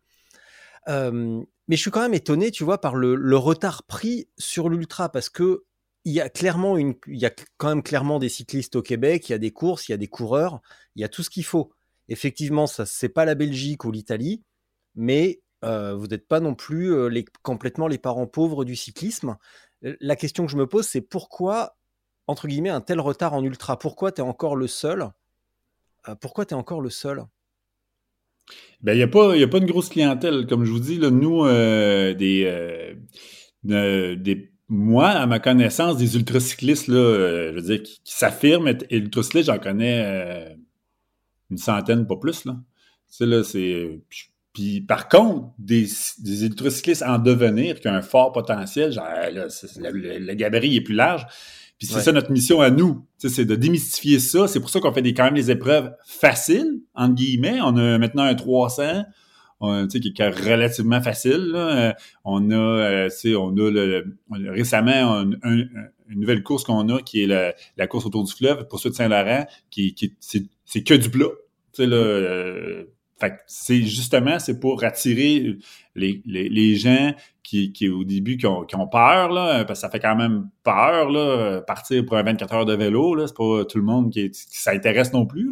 mais 0.86 1.44
je 1.68 1.76
suis 1.76 1.90
quand 1.90 2.02
même 2.02 2.14
étonné, 2.14 2.52
tu 2.52 2.62
vois, 2.62 2.80
par 2.80 2.94
le, 2.94 3.36
retard 3.36 3.82
pris 3.82 4.28
sur 4.38 4.68
l'ultra 4.68 5.08
parce 5.08 5.28
que 5.28 5.64
il 6.04 6.12
y 6.12 6.20
a 6.20 6.28
clairement 6.28 6.76
une, 6.76 6.94
il 7.08 7.18
y 7.18 7.26
a 7.26 7.32
quand 7.56 7.68
même 7.68 7.82
clairement 7.82 8.20
des 8.20 8.28
cyclistes 8.28 8.76
au 8.76 8.82
Québec, 8.82 9.28
il 9.28 9.32
y 9.32 9.34
a 9.34 9.38
des 9.38 9.50
courses, 9.50 9.88
il 9.88 9.92
y 9.92 9.94
a 9.94 9.98
des 9.98 10.06
coureurs, 10.06 10.60
il 10.94 11.02
y 11.02 11.04
a 11.04 11.08
tout 11.08 11.22
ce 11.24 11.30
qu'il 11.30 11.44
faut. 11.44 11.72
Effectivement, 12.08 12.68
ça 12.68 12.86
c'est 12.86 13.08
pas 13.08 13.24
la 13.24 13.34
Belgique 13.34 13.84
ou 13.84 13.90
l'Italie, 13.90 14.44
mais 14.94 15.42
euh, 15.64 15.96
vous 15.96 16.06
n'êtes 16.06 16.28
pas 16.28 16.40
non 16.40 16.54
plus 16.54 16.94
euh, 16.94 17.22
complètement 17.42 17.88
les 17.88 17.98
parents 17.98 18.26
pauvres 18.26 18.64
du 18.64 18.76
cyclisme. 18.76 19.36
La 19.82 20.14
question 20.14 20.46
que 20.46 20.52
je 20.52 20.56
me 20.56 20.66
pose, 20.68 20.86
c'est 20.86 21.00
pourquoi, 21.00 21.76
entre 22.26 22.46
guillemets, 22.46 22.70
un 22.70 22.80
tel 22.80 23.00
retard 23.00 23.34
en 23.34 23.42
ultra? 23.42 23.78
Pourquoi 23.78 24.12
tu 24.12 24.20
es 24.20 24.24
encore 24.24 24.56
le 24.56 24.66
seul 24.66 25.10
euh, 26.08 26.14
Pourquoi 26.14 26.46
tu 26.46 26.54
es 26.54 26.56
encore 26.56 26.80
le 26.80 26.90
seul? 26.90 27.24
Ben, 28.82 28.92
il 28.92 28.96
n'y 28.96 29.02
a, 29.02 29.08
pas, 29.08 29.34
a 29.34 29.46
pas 29.46 29.58
une 29.58 29.66
grosse 29.66 29.88
clientèle. 29.88 30.46
Comme 30.46 30.64
je 30.64 30.70
vous 30.70 30.80
dis, 30.80 30.98
là, 30.98 31.10
nous, 31.10 31.44
des, 31.46 32.96
des 33.64 34.54
moi, 34.68 35.08
à 35.10 35.26
ma 35.26 35.40
connaissance, 35.40 35.98
des 35.98 36.16
ultracyclistes, 36.16 36.88
là, 36.88 36.96
euh, 36.96 37.50
je 37.50 37.54
veux 37.56 37.62
dire, 37.62 37.82
qui, 37.82 38.00
s'affirment 38.04 38.68
être 38.68 38.86
ultracyclistes, 38.90 39.46
j'en 39.46 39.58
connais 39.58 40.02
euh, 40.04 40.54
une 41.50 41.58
centaine, 41.58 42.06
pas 42.06 42.16
plus, 42.16 42.44
là. 42.44 42.56
Tu 43.16 43.26
là. 43.26 43.42
Puis, 44.52 44.80
par 44.80 45.08
contre, 45.08 45.52
des, 45.58 45.86
des 46.20 46.46
ultracyclistes 46.46 47.02
en 47.02 47.18
devenir, 47.18 47.80
qui 47.80 47.88
ont 47.88 47.92
un 47.92 48.02
fort 48.02 48.32
potentiel, 48.32 48.92
genre, 48.92 49.06
le, 49.30 50.34
gabarit 50.34 50.76
est 50.76 50.80
plus 50.80 50.94
large. 50.94 51.26
Puis 51.84 51.94
c'est 51.94 52.00
ça 52.00 52.12
notre 52.12 52.30
mission 52.30 52.60
à 52.60 52.70
nous, 52.70 53.04
c'est 53.18 53.44
de 53.44 53.54
démystifier 53.54 54.18
ça. 54.18 54.48
C'est 54.48 54.60
pour 54.60 54.70
ça 54.70 54.80
qu'on 54.80 54.92
fait 54.92 55.02
des, 55.02 55.14
quand 55.14 55.24
même 55.24 55.34
des 55.34 55.50
épreuves 55.50 55.92
faciles, 56.06 56.80
entre 56.94 57.14
guillemets. 57.14 57.58
On 57.62 57.76
a 57.76 57.98
maintenant 57.98 58.24
un 58.24 58.34
300, 58.34 59.04
qui 59.60 60.12
est 60.18 60.28
relativement 60.28 61.00
facile. 61.00 61.52
Euh, 61.54 61.92
on 62.24 62.50
a, 62.50 62.54
euh, 62.54 63.08
on 63.38 63.56
a 63.56 63.70
le, 63.70 64.04
récemment 64.50 65.22
une 65.22 66.20
nouvelle 66.20 66.42
course 66.42 66.64
qu'on 66.64 66.88
a 66.88 67.00
qui 67.02 67.22
est 67.22 67.54
la, 67.76 67.86
course 67.86 68.06
autour 68.06 68.24
du 68.24 68.32
fleuve, 68.32 68.66
pour 68.68 68.80
ceux 68.80 68.90
de 68.90 68.94
Saint-Laurent, 68.94 69.46
qui, 69.70 69.94
qui 69.94 70.14
c'est 70.20 70.82
que 70.82 70.94
du 70.94 71.10
plat. 71.10 71.28
Euh, 71.80 72.84
c'est 73.46 73.82
justement 73.82 74.38
c'est 74.38 74.58
pour 74.60 74.84
attirer 74.84 75.56
les, 75.94 76.22
les, 76.26 76.74
gens 76.74 77.14
qui, 77.42 77.72
qui 77.72 77.88
au 77.88 78.04
début 78.04 78.36
qui 78.36 78.46
ont, 78.46 78.64
qui 78.64 78.76
ont, 78.76 78.86
peur 78.88 79.30
là, 79.30 79.64
parce 79.64 79.80
que 79.80 79.86
ça 79.86 79.90
fait 79.90 80.00
quand 80.00 80.16
même 80.16 80.48
peur 80.62 81.10
là, 81.10 81.60
partir 81.62 82.04
pour 82.04 82.16
un 82.16 82.22
24 82.22 82.54
heures 82.54 82.66
de 82.66 82.74
vélo 82.74 83.14
là, 83.14 83.26
c'est 83.26 83.36
pas 83.36 83.64
tout 83.64 83.78
le 83.78 83.84
monde 83.84 84.10
qui, 84.10 84.30
s'intéresse 84.32 85.12
non 85.12 85.26
plus. 85.26 85.50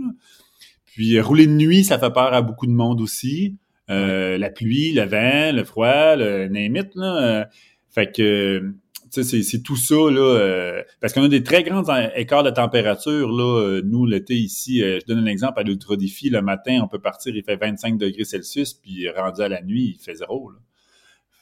Puis 0.84 1.18
rouler 1.20 1.46
de 1.46 1.52
nuit, 1.52 1.84
ça 1.84 1.98
fait 1.98 2.12
peur 2.12 2.34
à 2.34 2.42
beaucoup 2.42 2.66
de 2.66 2.72
monde 2.72 3.00
aussi. 3.00 3.56
Euh, 3.90 4.38
la 4.38 4.50
pluie, 4.50 4.92
le 4.92 5.02
vent, 5.02 5.56
le 5.56 5.64
froid, 5.64 6.16
le 6.16 6.48
name 6.48 6.74
là. 6.94 7.22
Euh, 7.22 7.44
fait 7.90 8.10
que 8.10 8.74
c'est 9.12 9.62
tout 9.62 9.76
ça, 9.76 9.94
là, 9.94 10.20
euh, 10.20 10.82
parce 11.00 11.12
qu'on 11.12 11.22
a 11.22 11.28
des 11.28 11.42
très 11.42 11.62
grands 11.62 11.84
écarts 12.14 12.42
de 12.42 12.50
température, 12.50 13.30
là, 13.30 13.80
nous, 13.84 14.06
l'été 14.06 14.34
ici, 14.34 14.80
je 14.80 15.04
donne 15.06 15.18
un 15.18 15.26
exemple, 15.26 15.60
à 15.60 15.62
l'Ultra 15.62 15.96
Défi, 15.96 16.30
le 16.30 16.42
matin, 16.42 16.80
on 16.82 16.88
peut 16.88 16.98
partir, 16.98 17.34
il 17.36 17.42
fait 17.42 17.56
25 17.56 17.98
degrés 17.98 18.24
Celsius, 18.24 18.74
puis 18.74 19.08
rendu 19.10 19.42
à 19.42 19.48
la 19.48 19.62
nuit, 19.62 19.96
il 19.98 20.02
fait 20.02 20.14
zéro, 20.14 20.50
là. 20.50 20.58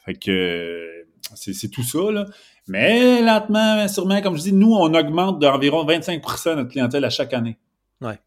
Fait 0.04 0.14
que 0.14 1.04
c'est 1.34 1.70
tout 1.70 1.82
ça, 1.82 2.10
là. 2.10 2.26
Mais 2.66 3.22
lentement, 3.22 3.86
sûrement, 3.88 4.20
comme 4.22 4.36
je 4.36 4.42
dis, 4.42 4.52
nous, 4.52 4.72
on 4.72 4.94
augmente 4.94 5.38
d'environ 5.38 5.84
25% 5.84 6.56
notre 6.56 6.70
clientèle 6.70 7.04
à 7.04 7.10
chaque 7.10 7.32
année. 7.32 7.58
Ouais. 8.00 8.18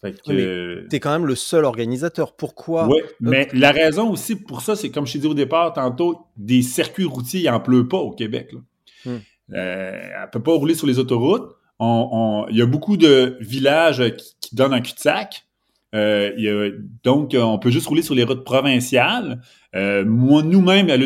Fait 0.00 0.12
que... 0.12 0.86
tu 0.88 0.96
es 0.96 1.00
quand 1.00 1.10
même 1.10 1.26
le 1.26 1.34
seul 1.34 1.64
organisateur. 1.64 2.36
Pourquoi? 2.36 2.86
Oui, 2.88 3.00
mais 3.20 3.48
la 3.54 3.72
raison 3.72 4.10
aussi 4.10 4.36
pour 4.36 4.60
ça, 4.60 4.76
c'est 4.76 4.90
comme 4.90 5.06
je 5.06 5.14
t'ai 5.14 5.18
dit 5.20 5.26
au 5.26 5.34
départ 5.34 5.72
tantôt, 5.72 6.26
des 6.36 6.62
circuits 6.62 7.06
routiers, 7.06 7.40
il 7.40 7.46
n'en 7.50 7.60
pleut 7.60 7.88
pas 7.88 7.96
au 7.96 8.10
Québec. 8.10 8.52
Là. 8.52 8.60
Hmm. 9.06 9.18
Euh, 9.54 9.92
elle 10.14 10.22
ne 10.22 10.30
peut 10.30 10.42
pas 10.42 10.52
rouler 10.52 10.74
sur 10.74 10.86
les 10.86 10.98
autoroutes. 10.98 11.52
il 11.80 12.56
y 12.56 12.62
a 12.62 12.66
beaucoup 12.66 12.96
de 12.96 13.36
villages 13.40 14.02
qui, 14.40 14.54
donnent 14.54 14.74
un 14.74 14.80
cul-de-sac. 14.80 15.46
Euh, 15.94 16.72
donc, 17.02 17.34
on 17.38 17.58
peut 17.58 17.70
juste 17.70 17.86
rouler 17.86 18.02
sur 18.02 18.14
les 18.14 18.24
routes 18.24 18.44
provinciales. 18.44 19.40
Euh, 19.74 20.04
moi, 20.04 20.42
nous-mêmes, 20.42 20.90
à 20.90 20.96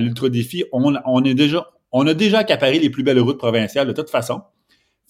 l'Ultra 0.00 0.28
Défi, 0.28 0.64
on, 0.72 0.94
on, 1.04 1.24
est 1.24 1.34
déjà, 1.34 1.66
on 1.90 2.06
a 2.06 2.14
déjà 2.14 2.40
accaparé 2.40 2.78
les 2.78 2.90
plus 2.90 3.02
belles 3.02 3.20
routes 3.20 3.38
provinciales 3.38 3.86
de 3.86 3.92
toute 3.92 4.10
façon. 4.10 4.42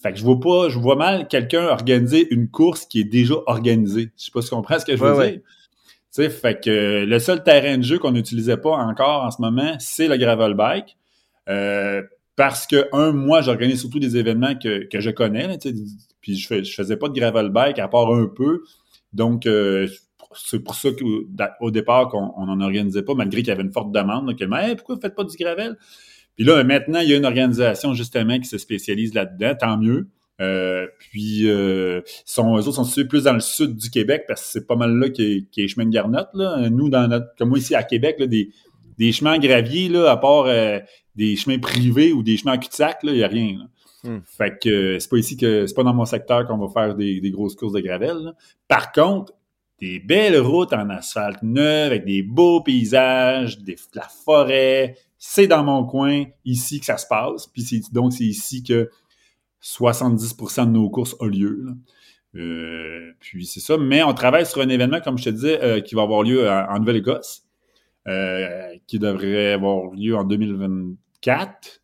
Fait 0.01 0.11
que 0.11 0.19
je 0.19 0.23
vois 0.23 0.39
pas, 0.39 0.67
je 0.67 0.77
vois 0.77 0.97
mal 0.97 1.29
quelqu'un 1.29 1.67
organiser 1.67 2.27
une 2.29 2.49
course 2.49 2.85
qui 2.85 2.99
est 2.99 3.05
déjà 3.05 3.35
organisée. 3.45 4.11
Je 4.17 4.25
sais 4.25 4.31
pas 4.31 4.41
si 4.41 4.49
tu 4.49 4.55
comprends 4.55 4.77
ce 4.77 4.85
que 4.85 4.97
je 4.97 5.03
veux 5.03 5.31
dire. 5.31 5.39
Fait 6.29 6.61
que 6.61 7.05
le 7.05 7.19
seul 7.19 7.43
terrain 7.43 7.77
de 7.77 7.83
jeu 7.83 7.99
qu'on 7.99 8.11
n'utilisait 8.11 8.57
pas 8.57 8.75
encore 8.75 9.23
en 9.23 9.31
ce 9.31 9.41
moment, 9.41 9.75
c'est 9.79 10.07
le 10.07 10.17
gravel 10.17 10.53
bike. 10.53 10.97
Euh, 11.49 12.03
parce 12.35 12.65
que, 12.65 12.87
un, 12.93 13.11
moi, 13.11 13.41
j'organise 13.41 13.79
surtout 13.79 13.99
des 13.99 14.17
événements 14.17 14.55
que, 14.55 14.87
que 14.87 14.99
je 14.99 15.09
connais, 15.11 15.57
puis 16.21 16.35
je, 16.35 16.47
fais, 16.47 16.63
faisais 16.63 16.97
pas 16.97 17.09
de 17.09 17.13
gravel 17.13 17.49
bike 17.49 17.79
à 17.79 17.87
part 17.87 18.11
un 18.11 18.27
peu. 18.27 18.61
Donc, 19.13 19.45
euh, 19.45 19.87
c'est 20.35 20.59
pour 20.59 20.75
ça 20.75 20.89
qu'au 20.91 21.71
départ, 21.71 22.09
qu'on 22.09 22.45
n'en 22.45 22.59
organisait 22.59 23.03
pas, 23.03 23.13
malgré 23.13 23.41
qu'il 23.41 23.49
y 23.49 23.51
avait 23.51 23.63
une 23.63 23.71
forte 23.71 23.91
demande. 23.91 24.27
Là, 24.27 24.33
que, 24.33 24.45
mais 24.45 24.75
pourquoi 24.75 24.95
vous 24.95 25.01
faites 25.01 25.15
pas 25.15 25.23
du 25.23 25.35
gravel? 25.37 25.77
Puis 26.35 26.45
là, 26.45 26.63
maintenant, 26.63 26.99
il 26.99 27.09
y 27.09 27.13
a 27.13 27.17
une 27.17 27.25
organisation 27.25 27.93
justement 27.93 28.39
qui 28.39 28.47
se 28.47 28.57
spécialise 28.57 29.13
là-dedans, 29.13 29.53
tant 29.59 29.77
mieux. 29.77 30.07
Euh, 30.41 30.87
puis 30.97 31.47
euh, 31.47 32.01
sont, 32.25 32.57
eux 32.57 32.61
autres 32.61 32.73
sont 32.73 32.83
situés 32.83 33.05
plus 33.05 33.25
dans 33.25 33.33
le 33.33 33.39
sud 33.39 33.75
du 33.75 33.91
Québec 33.91 34.23
parce 34.27 34.41
que 34.41 34.47
c'est 34.47 34.65
pas 34.65 34.75
mal 34.75 34.97
là 34.97 35.09
qui 35.09 35.47
est, 35.55 35.67
chemin 35.67 35.85
de 35.85 35.91
garnotte. 35.91 36.29
Là. 36.33 36.69
Nous, 36.71 36.89
dans 36.89 37.07
notre, 37.07 37.27
comme 37.37 37.49
moi 37.49 37.59
ici 37.59 37.75
à 37.75 37.83
Québec, 37.83 38.15
là, 38.17 38.25
des, 38.25 38.49
des 38.97 39.11
chemins 39.11 39.39
graviers, 39.39 39.89
là, 39.89 40.11
à 40.11 40.17
part 40.17 40.45
euh, 40.45 40.79
des 41.15 41.35
chemins 41.35 41.59
privés 41.59 42.13
ou 42.13 42.23
des 42.23 42.37
chemins 42.37 42.57
cul-de-sac, 42.57 42.99
il 43.03 43.13
n'y 43.13 43.23
a 43.23 43.27
rien. 43.27 43.67
Hmm. 44.03 44.19
Fait 44.25 44.57
que 44.61 44.69
euh, 44.69 44.99
c'est 44.99 45.09
pas 45.09 45.17
ici 45.17 45.37
que 45.37 45.65
c'est 45.65 45.73
pas 45.73 45.83
dans 45.83 45.93
mon 45.93 46.05
secteur 46.05 46.45
qu'on 46.45 46.57
va 46.57 46.67
faire 46.67 46.95
des, 46.95 47.21
des, 47.21 47.31
grosses 47.31 47.55
courses 47.55 47.73
de 47.73 47.79
gravel. 47.79 48.33
Par 48.67 48.91
contre, 48.91 49.33
des 49.79 49.99
belles 49.99 50.39
routes 50.39 50.73
en 50.73 50.89
asphalte 50.89 51.41
neuf 51.41 51.87
avec 51.87 52.05
des 52.05 52.21
beaux 52.21 52.61
paysages, 52.61 53.59
des, 53.59 53.75
la 53.93 54.07
forêt, 54.07 54.95
c'est 55.17 55.47
dans 55.47 55.63
mon 55.63 55.85
coin, 55.85 56.25
ici 56.43 56.79
que 56.79 56.85
ça 56.85 56.97
se 56.97 57.07
passe. 57.07 57.47
Puis 57.47 57.81
donc, 57.91 58.13
c'est 58.13 58.25
ici 58.25 58.63
que 58.63 58.89
70% 59.61 60.65
de 60.65 60.71
nos 60.71 60.89
courses 60.89 61.15
ont 61.19 61.25
lieu. 61.25 61.67
Euh, 62.35 63.11
puis 63.19 63.45
c'est 63.45 63.59
ça. 63.59 63.77
Mais 63.77 64.03
on 64.03 64.13
travaille 64.13 64.45
sur 64.45 64.61
un 64.61 64.69
événement, 64.69 64.99
comme 65.01 65.17
je 65.17 65.25
te 65.25 65.29
disais, 65.29 65.61
euh, 65.63 65.81
qui 65.81 65.95
va 65.95 66.01
avoir 66.01 66.23
lieu 66.23 66.49
en 66.49 66.77
Nouvelle-Écosse. 66.79 67.42
Qui 68.05 68.99
devrait 68.99 69.53
avoir 69.53 69.91
lieu 69.93 70.15
en 70.15 70.23
2024. 70.23 71.81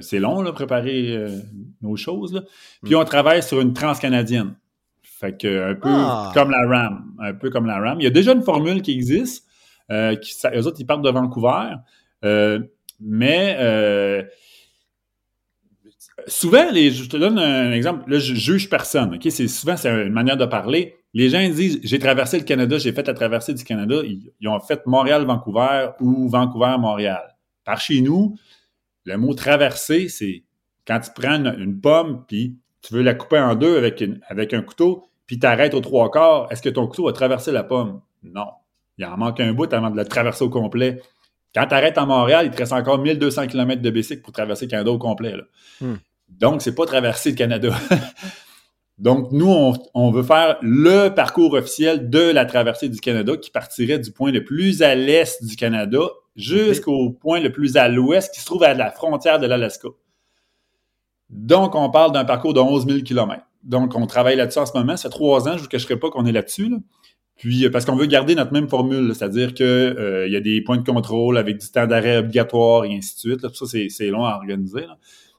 c'est 0.00 0.18
long, 0.18 0.42
là, 0.42 0.52
préparer 0.52 1.26
nos 1.82 1.96
choses. 1.96 2.44
Puis 2.84 2.94
on 2.94 3.04
travaille 3.04 3.42
sur 3.42 3.60
une 3.60 3.72
transcanadienne. 3.72 4.54
Fait 5.02 5.36
que 5.36 5.72
un 5.72 5.74
peu 5.74 5.88
ah. 5.90 6.30
comme 6.34 6.50
la 6.50 6.66
RAM. 6.68 7.12
Un 7.18 7.34
peu 7.34 7.50
comme 7.50 7.66
la 7.66 7.78
RAM. 7.78 8.00
Il 8.00 8.04
y 8.04 8.06
a 8.06 8.10
déjà 8.10 8.32
une 8.32 8.42
formule 8.42 8.82
qui 8.82 8.92
existe. 8.92 9.46
qui, 9.88 10.34
eux 10.54 10.66
autres, 10.66 10.76
ils 10.78 10.86
partent 10.86 11.02
de 11.02 11.10
Vancouver. 11.10 11.74
mais 13.00 13.56
souvent, 16.26 16.70
les, 16.70 16.90
je 16.90 17.08
te 17.08 17.16
donne 17.16 17.38
un 17.38 17.72
exemple. 17.72 18.10
Là, 18.10 18.18
je 18.18 18.34
juge 18.34 18.68
personne. 18.68 19.14
Ok, 19.14 19.26
c'est 19.30 19.48
souvent 19.48 19.76
c'est 19.76 19.90
une 19.90 20.12
manière 20.12 20.36
de 20.36 20.46
parler. 20.46 20.97
Les 21.14 21.30
gens 21.30 21.46
disent 21.48 21.80
j'ai 21.82 21.98
traversé 21.98 22.38
le 22.38 22.44
Canada, 22.44 22.78
j'ai 22.78 22.92
fait 22.92 23.06
la 23.06 23.14
traversée 23.14 23.54
du 23.54 23.64
Canada. 23.64 23.96
Ils, 24.04 24.48
ont 24.48 24.60
fait 24.60 24.86
Montréal-Vancouver 24.86 25.90
ou 26.00 26.28
Vancouver-Montréal. 26.28 27.36
Par 27.64 27.80
chez 27.80 28.00
nous, 28.00 28.36
le 29.04 29.16
mot 29.16 29.34
traverser, 29.34 30.08
c'est 30.08 30.44
quand 30.86 31.00
tu 31.00 31.10
prends 31.14 31.34
une, 31.34 31.80
pomme 31.80 32.24
puis 32.26 32.58
tu 32.82 32.94
veux 32.94 33.02
la 33.02 33.14
couper 33.14 33.38
en 33.38 33.54
deux 33.54 33.76
avec, 33.76 34.02
avec 34.28 34.54
un 34.54 34.62
couteau, 34.62 35.08
puis 35.26 35.38
tu 35.38 35.46
arrêtes 35.46 35.74
aux 35.74 35.80
trois 35.80 36.10
quarts. 36.10 36.46
Est-ce 36.50 36.62
que 36.62 36.68
ton 36.68 36.86
couteau 36.86 37.06
va 37.06 37.12
traverser 37.12 37.52
la 37.52 37.64
pomme? 37.64 38.00
Non. 38.22 38.48
Il 38.96 39.04
en 39.04 39.16
manque 39.16 39.40
un 39.40 39.52
bout 39.52 39.72
avant 39.72 39.90
de 39.90 39.96
la 39.96 40.04
traverser 40.04 40.44
au 40.44 40.50
complet. 40.50 41.00
Quand 41.54 41.66
tu 41.66 41.74
arrêtes 41.74 41.98
à 41.98 42.04
Montréal, 42.04 42.46
il 42.46 42.50
te 42.50 42.58
reste 42.58 42.72
encore 42.72 42.98
1200 42.98 43.46
km 43.46 43.80
de 43.80 43.90
bicycle 43.90 44.22
pour 44.22 44.32
traverser 44.32 44.66
le 44.66 44.70
Canada 44.70 44.90
au 44.90 44.98
complet. 44.98 45.36
Là. 45.36 45.44
Hmm. 45.80 45.96
Donc, 46.28 46.62
c'est 46.62 46.74
pas 46.74 46.86
traverser 46.86 47.30
le 47.30 47.36
Canada. 47.36 47.70
Donc, 48.98 49.30
nous, 49.30 49.74
on, 49.94 50.10
veut 50.10 50.24
faire 50.24 50.58
le 50.60 51.08
parcours 51.10 51.54
officiel 51.54 52.10
de 52.10 52.18
la 52.18 52.44
traversée 52.44 52.88
du 52.88 53.00
Canada 53.00 53.36
qui 53.36 53.50
partirait 53.50 54.00
du 54.00 54.10
point 54.10 54.32
le 54.32 54.42
plus 54.42 54.82
à 54.82 54.96
l'est 54.96 55.44
du 55.44 55.54
Canada 55.54 56.00
jusqu'au 56.34 57.10
point 57.10 57.38
le 57.38 57.52
plus 57.52 57.76
à 57.76 57.88
l'ouest 57.88 58.34
qui 58.34 58.40
se 58.40 58.46
trouve 58.46 58.64
à 58.64 58.74
la 58.74 58.90
frontière 58.90 59.38
de 59.38 59.46
l'Alaska. 59.46 59.88
Donc, 61.30 61.76
on 61.76 61.90
parle 61.90 62.12
d'un 62.12 62.24
parcours 62.24 62.54
de 62.54 62.60
11 62.60 62.86
000 62.86 63.00
km. 63.02 63.44
Donc, 63.62 63.94
on 63.94 64.06
travaille 64.06 64.36
là-dessus 64.36 64.58
en 64.58 64.66
ce 64.66 64.76
moment. 64.76 64.96
Ça 64.96 65.08
fait 65.08 65.14
trois 65.14 65.46
ans, 65.46 65.52
je 65.52 65.58
ne 65.58 65.62
vous 65.62 65.68
cacherai 65.68 65.96
pas 65.96 66.10
qu'on 66.10 66.26
est 66.26 66.32
là-dessus. 66.32 66.68
Puis, 67.36 67.64
euh, 67.64 67.70
parce 67.70 67.84
qu'on 67.84 67.94
veut 67.94 68.06
garder 68.06 68.34
notre 68.34 68.52
même 68.52 68.68
formule, 68.68 69.14
c'est-à-dire 69.14 69.54
qu'il 69.54 69.66
euh, 69.66 70.28
y 70.28 70.34
a 70.34 70.40
des 70.40 70.60
points 70.60 70.76
de 70.76 70.84
contrôle 70.84 71.38
avec 71.38 71.58
du 71.58 71.68
temps 71.68 71.86
d'arrêt 71.86 72.18
obligatoire 72.18 72.84
et 72.84 72.96
ainsi 72.96 73.14
de 73.14 73.18
suite. 73.20 73.42
Là. 73.42 73.50
Ça, 73.52 73.64
c'est 73.66 74.10
long 74.10 74.24
à 74.24 74.36
organiser. 74.36 74.86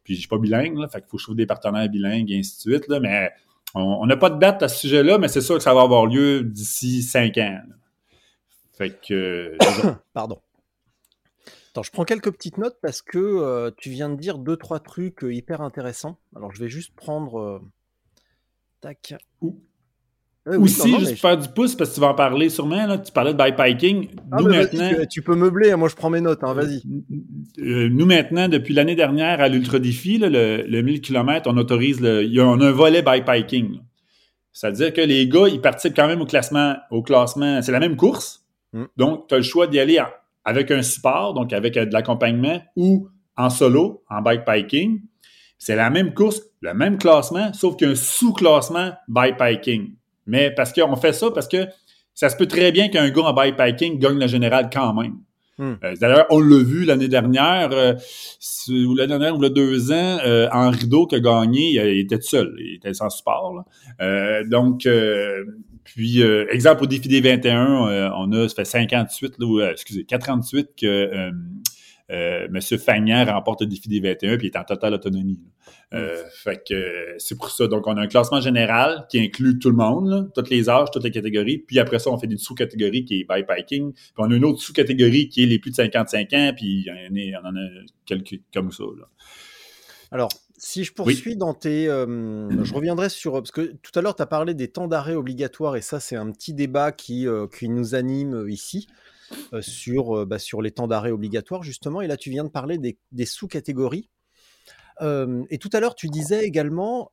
Puis 0.04 0.16
je 0.16 0.20
suis 0.20 0.30
pas 0.30 0.38
bilingue, 0.38 0.78
là, 0.78 0.88
faut 0.88 1.00
que 1.00 1.18
je 1.18 1.24
trouve 1.24 1.36
des 1.36 1.46
partenaires 1.46 1.90
bilingues 1.90 2.32
et 2.32 2.40
ainsi 2.40 2.56
de 2.56 2.74
suite. 2.74 2.86
Mais 3.02 3.32
on 3.76 4.06
n'a 4.06 4.18
pas 4.18 4.30
de 4.30 4.40
date 4.40 4.64
à 4.64 4.68
ce 4.68 4.80
sujet-là, 4.80 5.18
mais 5.18 5.28
c'est 5.28 5.42
sûr 5.42 5.56
que 5.56 5.64
ça 5.64 5.74
va 5.74 5.82
avoir 5.82 6.06
lieu 6.06 6.44
d'ici 6.44 7.04
cinq 7.04 7.38
ans. 7.38 7.60
Fait 8.74 9.00
que. 9.02 9.58
Pardon. 10.14 10.40
Attends, 11.72 11.84
je 11.84 11.92
prends 11.92 12.06
quelques 12.06 12.32
petites 12.32 12.58
notes 12.58 12.80
parce 12.82 13.04
que 13.04 13.20
euh, 13.20 13.72
tu 13.78 13.92
viens 13.92 14.10
de 14.10 14.16
dire 14.16 14.40
deux, 14.40 14.58
trois 14.58 14.80
trucs 14.80 15.24
euh, 15.24 15.34
hyper 15.34 15.62
intéressants. 15.62 16.18
Alors 16.36 16.52
je 16.52 16.60
vais 16.60 16.70
juste 16.70 16.96
prendre. 16.96 17.40
Euh, 17.40 17.60
tac. 20.46 20.60
Aussi, 20.60 20.90
juste 21.00 21.12
pour 21.12 21.20
faire 21.20 21.38
du 21.38 21.48
pouce, 21.50 21.76
parce 21.76 21.90
que 21.92 21.96
tu 21.96 22.02
vas 22.02 22.10
en 22.10 22.16
parler 22.16 22.50
sûrement, 22.50 22.86
là, 22.86 22.98
tu 22.98 23.12
parlais 23.12 23.34
de 23.34 23.38
bikepiking. 23.38 24.10
Ah, 24.32 24.38
nous, 24.40 24.48
maintenant... 24.48 24.90
Tu, 25.10 25.22
peux 25.22 25.36
meubler, 25.36 25.72
hein, 25.72 25.78
moi 25.78 25.90
je 25.90 25.96
prends 25.96 26.10
mes 26.10 26.22
notes, 26.22 26.44
hein, 26.44 26.54
vas-y. 26.54 26.82
Euh, 27.60 27.90
nous, 27.90 28.06
maintenant, 28.06 28.48
depuis 28.48 28.74
l'année 28.74 28.96
dernière, 28.96 29.42
à 29.42 29.48
l'Ultra 29.48 29.80
Défi, 29.80 30.18
le, 30.18 30.64
le, 30.68 30.82
1000 30.82 31.02
km, 31.02 31.50
on 31.52 31.58
autorise, 31.58 32.02
le, 32.02 32.24
il 32.24 32.34
y 32.34 32.40
a, 32.40 32.46
on 32.46 32.60
a 32.62 32.68
un 32.68 32.72
volet 32.72 33.02
bikepiking. 33.02 33.80
C'est-à-dire 34.52 34.94
que 34.94 35.02
les 35.02 35.28
gars, 35.28 35.48
ils 35.48 35.62
participent 35.62 35.96
quand 35.96 36.08
même 36.08 36.22
au 36.22 36.26
classement. 36.26 36.76
Au 36.92 37.02
classement 37.02 37.62
c'est 37.62 37.72
la 37.72 37.80
même 37.80 37.96
course. 37.96 38.46
Mm. 38.74 38.86
Donc, 38.98 39.28
tu 39.28 39.36
as 39.36 39.38
le 39.38 39.44
choix 39.44 39.68
d'y 39.68 39.80
aller 39.80 40.02
avec 40.44 40.72
un 40.72 40.82
support, 40.82 41.34
donc 41.34 41.54
avec 41.54 41.78
euh, 41.78 41.86
de 41.86 41.94
l'accompagnement, 41.94 42.62
ou 42.76 43.08
en 43.38 43.50
solo, 43.50 44.04
en 44.10 44.22
bikepiking. 44.22 45.02
C'est 45.58 45.76
la 45.76 45.90
même 45.90 46.14
course, 46.14 46.42
le 46.62 46.74
même 46.74 46.98
classement, 46.98 47.54
sauf 47.54 47.76
qu'un 47.76 47.96
sous-classement 47.96 48.92
bikepiking. 49.08 49.96
Mais 50.30 50.52
parce 50.52 50.72
qu'on 50.72 50.96
fait 50.96 51.14
ça 51.14 51.32
parce 51.32 51.48
que 51.48 51.68
ça 52.14 52.30
se 52.30 52.38
peut 52.38 52.48
très 52.48 52.72
bien 52.72 52.90
qu'un 52.90 53.10
gars 53.10 53.24
en 53.24 53.34
bikepacking 53.34 54.00
gagne 54.00 54.20
la 54.20 54.28
générale 54.28 54.70
quand 54.72 54.94
même. 54.94 55.16
Hmm. 55.60 55.74
Euh, 55.84 55.94
d'ailleurs, 56.00 56.26
on 56.30 56.40
l'a 56.40 56.64
vu 56.64 56.86
l'année 56.86 57.10
dernière, 57.10 57.70
euh, 57.74 57.94
ou 58.70 58.96
l'année 58.96 59.10
dernière 59.10 59.36
ou 59.36 59.42
le 59.42 59.50
deux 59.50 59.92
ans, 59.92 60.18
euh, 60.26 60.48
en 60.54 60.70
rideau 60.70 61.06
qui 61.06 61.16
a 61.16 61.20
gagné, 61.20 61.72
il, 61.74 62.00
était 62.00 62.18
tout 62.18 62.28
seul, 62.28 62.56
il 62.60 62.76
était 62.76 62.94
sans 62.94 63.10
support. 63.10 63.66
donc, 64.48 64.88
puis, 65.84 66.22
exemple 66.22 66.84
au 66.84 66.88
défi 66.88 67.10
des 67.10 67.20
21, 67.20 68.12
on 68.16 68.32
a, 68.32 68.48
ça 68.48 68.56
fait 68.56 68.66
58, 68.66 69.36
là, 69.40 69.72
excusez, 69.72 70.06
48 70.06 70.70
que 70.80 71.32
euh, 72.12 72.48
Monsieur 72.50 72.78
Fagnan 72.78 73.26
remporte 73.26 73.62
le 73.62 73.68
défi 73.68 73.88
des 73.88 74.00
21 74.00 74.38
puis 74.38 74.48
il 74.48 74.52
est 74.52 74.58
en 74.58 74.64
totale 74.64 74.96
autonomie. 74.96 75.40
Euh, 75.94 76.24
fait 76.32 76.62
que 76.68 77.16
c'est 77.18 77.38
pour 77.38 77.52
ça. 77.52 77.68
Donc, 77.68 77.86
on 77.88 77.98
a 77.98 78.02
un 78.02 78.08
classement 78.08 78.42
général 78.42 79.06
qui 79.10 79.20
inclut 79.20 79.60
tout 79.60 79.70
le 79.70 79.76
monde, 79.76 80.32
toutes 80.34 80.50
les 80.50 80.70
âges, 80.70 80.90
toutes 80.92 81.04
les 81.04 81.12
catégories. 81.12 81.60
Puis 81.60 81.80
après 81.80 82.00
ça, 82.00 82.10
on 82.10 82.18
fait 82.18 82.28
des 82.28 82.38
sous-catégories 82.38 83.06
qui 83.06 83.22
est 83.22 83.24
bikepiking. 83.26 83.94
Puis 83.94 84.14
on 84.18 84.32
a 84.32 84.36
une 84.36 84.46
autre 84.46 84.60
sous-catégorie 84.60 85.30
qui 85.30 85.44
est 85.44 85.46
les 85.46 85.60
plus 85.60 85.72
de 85.72 85.76
55 85.76 86.34
ans. 86.34 86.52
Puis 86.56 86.88
on 86.90 87.48
en 87.48 87.56
a 87.56 87.68
quelques 88.06 88.40
comme 88.54 88.72
ça. 88.72 88.84
Alors, 90.12 90.30
si 90.58 90.84
je 90.84 90.94
poursuis 90.94 91.36
dans 91.36 91.54
tes... 91.54 91.88
Euh, 91.88 92.64
je 92.64 92.74
reviendrai 92.74 93.10
sur... 93.10 93.34
Parce 93.34 93.52
que 93.52 93.74
tout 93.84 93.92
à 93.94 94.02
l'heure, 94.02 94.16
tu 94.16 94.24
as 94.24 94.28
parlé 94.28 94.56
des 94.56 94.68
temps 94.68 94.88
d'arrêt 94.88 95.14
obligatoires, 95.14 95.76
et 95.76 95.82
ça, 95.82 96.00
c'est 96.00 96.16
un 96.16 96.32
petit 96.32 96.54
débat 96.54 96.92
qui, 96.92 97.28
qui 97.56 97.70
nous 97.70 97.94
anime 97.94 98.46
ici. 98.50 98.88
Euh, 99.54 99.62
sur, 99.62 100.18
euh, 100.18 100.26
bah, 100.26 100.40
sur 100.40 100.62
les 100.62 100.72
temps 100.72 100.88
d'arrêt 100.88 101.12
obligatoires, 101.12 101.64
justement. 101.64 102.02
Et 102.02 102.08
là, 102.08 102.18
tu 102.18 102.30
viens 102.30 102.44
de 102.44 102.50
parler 102.50 102.78
des, 102.78 103.26
sous-catégories. 103.26 104.10
Euh, 105.02 105.46
et 105.50 105.60
tout 105.60 105.70
à 105.72 105.80
l'heure, 105.80 105.96
tu 105.96 106.10
disais 106.10 106.44
également, 106.44 107.12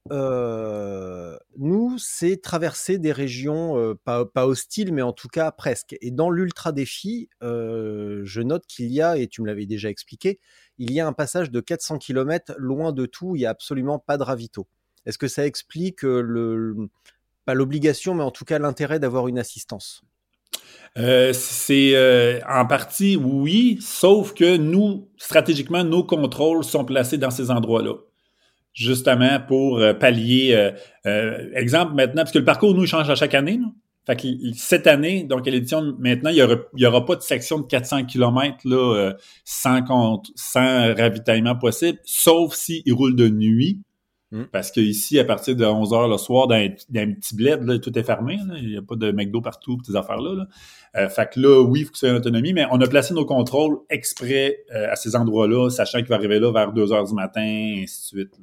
nous, 1.57 1.99
c'est 1.99 2.37
traverser 2.43 2.99
des 2.99 3.13
régions 3.13 3.97
pas, 4.05 4.27
hostiles, 4.47 4.93
mais 4.93 5.03
en 5.03 5.13
tout 5.13 5.29
cas 5.29 5.53
presque. 5.53 5.97
Et 6.01 6.11
dans 6.11 6.31
l'ultra 6.31 6.73
défi, 6.73 7.29
je 7.41 8.41
note 8.41 8.67
qu'il 8.67 8.93
y 8.93 9.01
a, 9.01 9.17
et 9.17 9.29
tu 9.29 9.41
me 9.41 9.47
l'avais 9.47 9.67
déjà 9.67 9.89
expliqué, 9.89 10.41
il 10.79 10.93
y 10.93 11.01
a 11.01 11.07
un 11.07 11.13
passage 11.13 11.51
de 11.51 11.61
400 11.61 11.99
km 11.99 12.55
loin 12.59 12.93
de 12.93 13.07
tout, 13.07 13.37
il 13.37 13.41
n'y 13.41 13.47
a 13.47 13.51
absolument 13.51 13.99
pas 13.99 14.19
de 14.19 14.25
ravito. 14.25 14.67
Est-ce 15.07 15.19
que 15.19 15.29
ça 15.29 15.47
explique 15.47 16.05
pas 17.45 17.55
l'obligation, 17.55 18.15
mais 18.15 18.25
en 18.25 18.33
tout 18.33 18.45
cas 18.45 18.59
l'intérêt 18.59 18.99
d'avoir 18.99 19.29
une 19.29 19.39
assistance? 19.39 20.03
Euh, 20.99 21.33
c'est 21.35 21.95
euh, 21.95 22.41
en 22.49 22.65
partie 22.67 23.17
oui, 23.17 23.79
sauf 23.81 24.33
que 24.33 24.57
nous, 24.57 25.09
stratégiquement, 25.19 25.85
nos 25.85 26.03
contrôles 26.03 26.65
sont 26.65 26.85
placés 26.85 27.19
dans 27.19 27.31
ces 27.31 27.51
endroits-là. 27.51 27.95
Justement 28.73 29.41
pour 29.47 29.79
euh, 29.79 29.93
pallier, 29.93 30.71
exemple 31.55 31.95
maintenant, 31.95 32.23
parce 32.23 32.33
que 32.33 32.39
le 32.39 32.45
parcours, 32.45 32.75
nous, 32.75 32.85
il 32.85 32.89
change 32.89 33.11
à 33.11 33.15
chaque 33.15 33.35
année. 33.35 33.61
Fait 34.07 34.17
cette 34.55 34.87
année, 34.87 35.25
donc 35.25 35.49
à 35.49 35.51
l'édition 35.51 35.97
maintenant, 35.99 36.31
il 36.31 36.47
n'y 36.77 36.87
aura 36.87 37.05
pas 37.05 37.17
de 37.17 37.23
section 37.23 37.59
de 37.59 37.67
400 37.67 38.05
km 38.05 38.57
là, 38.65 39.13
sans, 39.45 39.83
compte, 39.83 40.31
sans 40.37 40.95
ravitaillement 40.95 41.57
possible, 41.57 41.99
sauf 42.05 42.55
s'il 42.55 42.93
roule 42.93 43.17
de 43.17 43.29
nuit. 43.29 43.81
Mm. 44.33 44.45
Parce 44.51 44.73
qu'ici, 44.73 45.19
à 45.19 45.25
partir 45.25 45.55
de 45.55 45.65
11 45.65 45.91
h 45.91 46.11
le 46.11 46.19
soir, 46.19 46.49
dans 46.49 46.57
un, 46.57 46.69
petit 46.69 47.37
bled, 47.37 47.63
là, 47.63 47.79
tout 47.79 47.97
est 47.97 48.03
fermé. 48.03 48.39
Il 48.57 48.69
n'y 48.71 48.77
a 48.77 48.83
pas 48.83 48.97
de 48.97 49.13
McDo 49.13 49.41
partout, 49.41 49.79
ces 49.85 49.95
affaires-là. 49.95 50.35
Là. 50.35 50.47
Euh, 50.97 51.09
fait 51.09 51.31
que 51.33 51.41
là, 51.41 51.63
oui, 51.63 51.81
il 51.81 51.85
faut 51.87 51.93
que 51.93 51.99
ça 51.99 52.09
ait 52.09 52.11
une 52.11 52.17
autonomie, 52.17 52.53
mais 52.53 52.67
on 52.71 52.81
a 52.81 52.87
placé 52.89 53.15
nos 53.15 53.25
contrôles 53.25 53.79
exprès 53.89 54.59
euh, 54.75 54.91
à 54.91 54.97
ces 54.97 55.15
endroits-là, 55.15 55.71
sachant 55.71 55.99
qu'il 55.99 56.09
va 56.09 56.17
arriver 56.17 56.41
là 56.41 56.51
vers 56.51 56.73
2 56.73 56.87
h 56.87 57.09
du 57.09 57.15
matin, 57.15 57.43
et 57.43 57.83
ainsi 57.85 58.15
de 58.15 58.21
suite. 58.21 58.35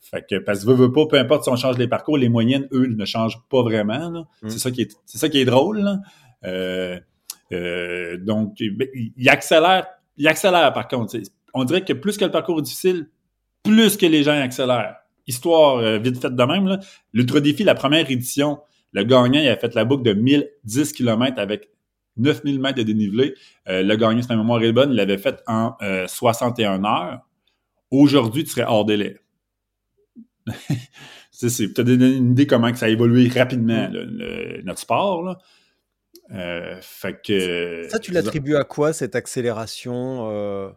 Fait 0.00 0.24
que, 0.28 0.38
parce 0.38 0.64
que 0.64 0.70
veut, 0.70 0.74
veut 0.74 0.92
pas, 0.92 1.06
peu 1.06 1.18
importe 1.18 1.44
si 1.44 1.50
on 1.50 1.56
change 1.56 1.76
les 1.78 1.86
parcours, 1.86 2.16
les 2.16 2.28
moyennes, 2.28 2.66
eux, 2.72 2.86
ne 2.86 3.04
changent 3.04 3.40
pas 3.48 3.62
vraiment. 3.62 4.26
Mm. 4.42 4.48
C'est 4.48 4.58
ça 4.58 4.70
qui 4.70 4.82
est, 4.82 4.96
c'est 5.04 5.18
ça 5.18 5.28
qui 5.28 5.38
est 5.38 5.44
drôle. 5.44 6.00
Euh, 7.52 8.16
donc, 8.18 8.56
ben, 8.60 8.88
il 8.94 9.28
accélère, 9.28 9.86
il 10.16 10.26
accélère 10.28 10.72
par 10.72 10.88
contre. 10.88 11.16
On 11.52 11.64
dirait 11.64 11.84
que 11.84 11.92
plus 11.92 12.16
que 12.16 12.24
le 12.24 12.30
parcours 12.30 12.58
est 12.60 12.62
difficile, 12.62 13.08
plus 13.62 13.96
que 13.96 14.06
les 14.06 14.22
gens 14.22 14.40
accélèrent 14.40 14.99
histoire 15.30 15.78
euh, 15.78 15.98
vite 15.98 16.20
faite 16.20 16.36
de 16.36 16.44
même, 16.44 16.78
l'Ultra 17.12 17.40
Défi, 17.40 17.64
la 17.64 17.74
première 17.74 18.10
édition, 18.10 18.60
le 18.92 19.04
gagnant, 19.04 19.40
il 19.40 19.48
a 19.48 19.56
fait 19.56 19.74
la 19.74 19.84
boucle 19.84 20.02
de 20.02 20.12
1010 20.12 20.92
km 20.92 21.38
avec 21.38 21.70
9000 22.16 22.60
mètres 22.60 22.78
de 22.78 22.82
dénivelé. 22.82 23.34
Euh, 23.68 23.82
le 23.82 23.96
gagnant, 23.96 24.20
c'est 24.20 24.30
ma 24.30 24.36
mémoire 24.36 24.62
est 24.62 24.72
bonne, 24.72 24.90
il 24.90 24.96
l'avait 24.96 25.18
fait 25.18 25.40
en 25.46 25.76
61 26.06 26.84
euh, 26.84 26.86
heures. 26.86 27.20
Aujourd'hui, 27.90 28.44
tu 28.44 28.50
serais 28.50 28.66
hors 28.66 28.84
délai. 28.84 29.18
c'est 31.30 31.72
peut-être 31.72 31.88
une 31.88 32.32
idée 32.32 32.46
comment 32.46 32.70
que 32.70 32.78
ça 32.78 32.86
a 32.86 32.88
évolué 32.88 33.28
rapidement, 33.28 33.88
notre 34.64 34.80
sport. 34.80 35.38
fait 36.28 37.20
que, 37.24 37.86
ça, 37.88 37.98
tu 37.98 38.12
l'attribues 38.12 38.56
à 38.56 38.64
quoi, 38.64 38.92
cette 38.92 39.14
accélération 39.14 40.74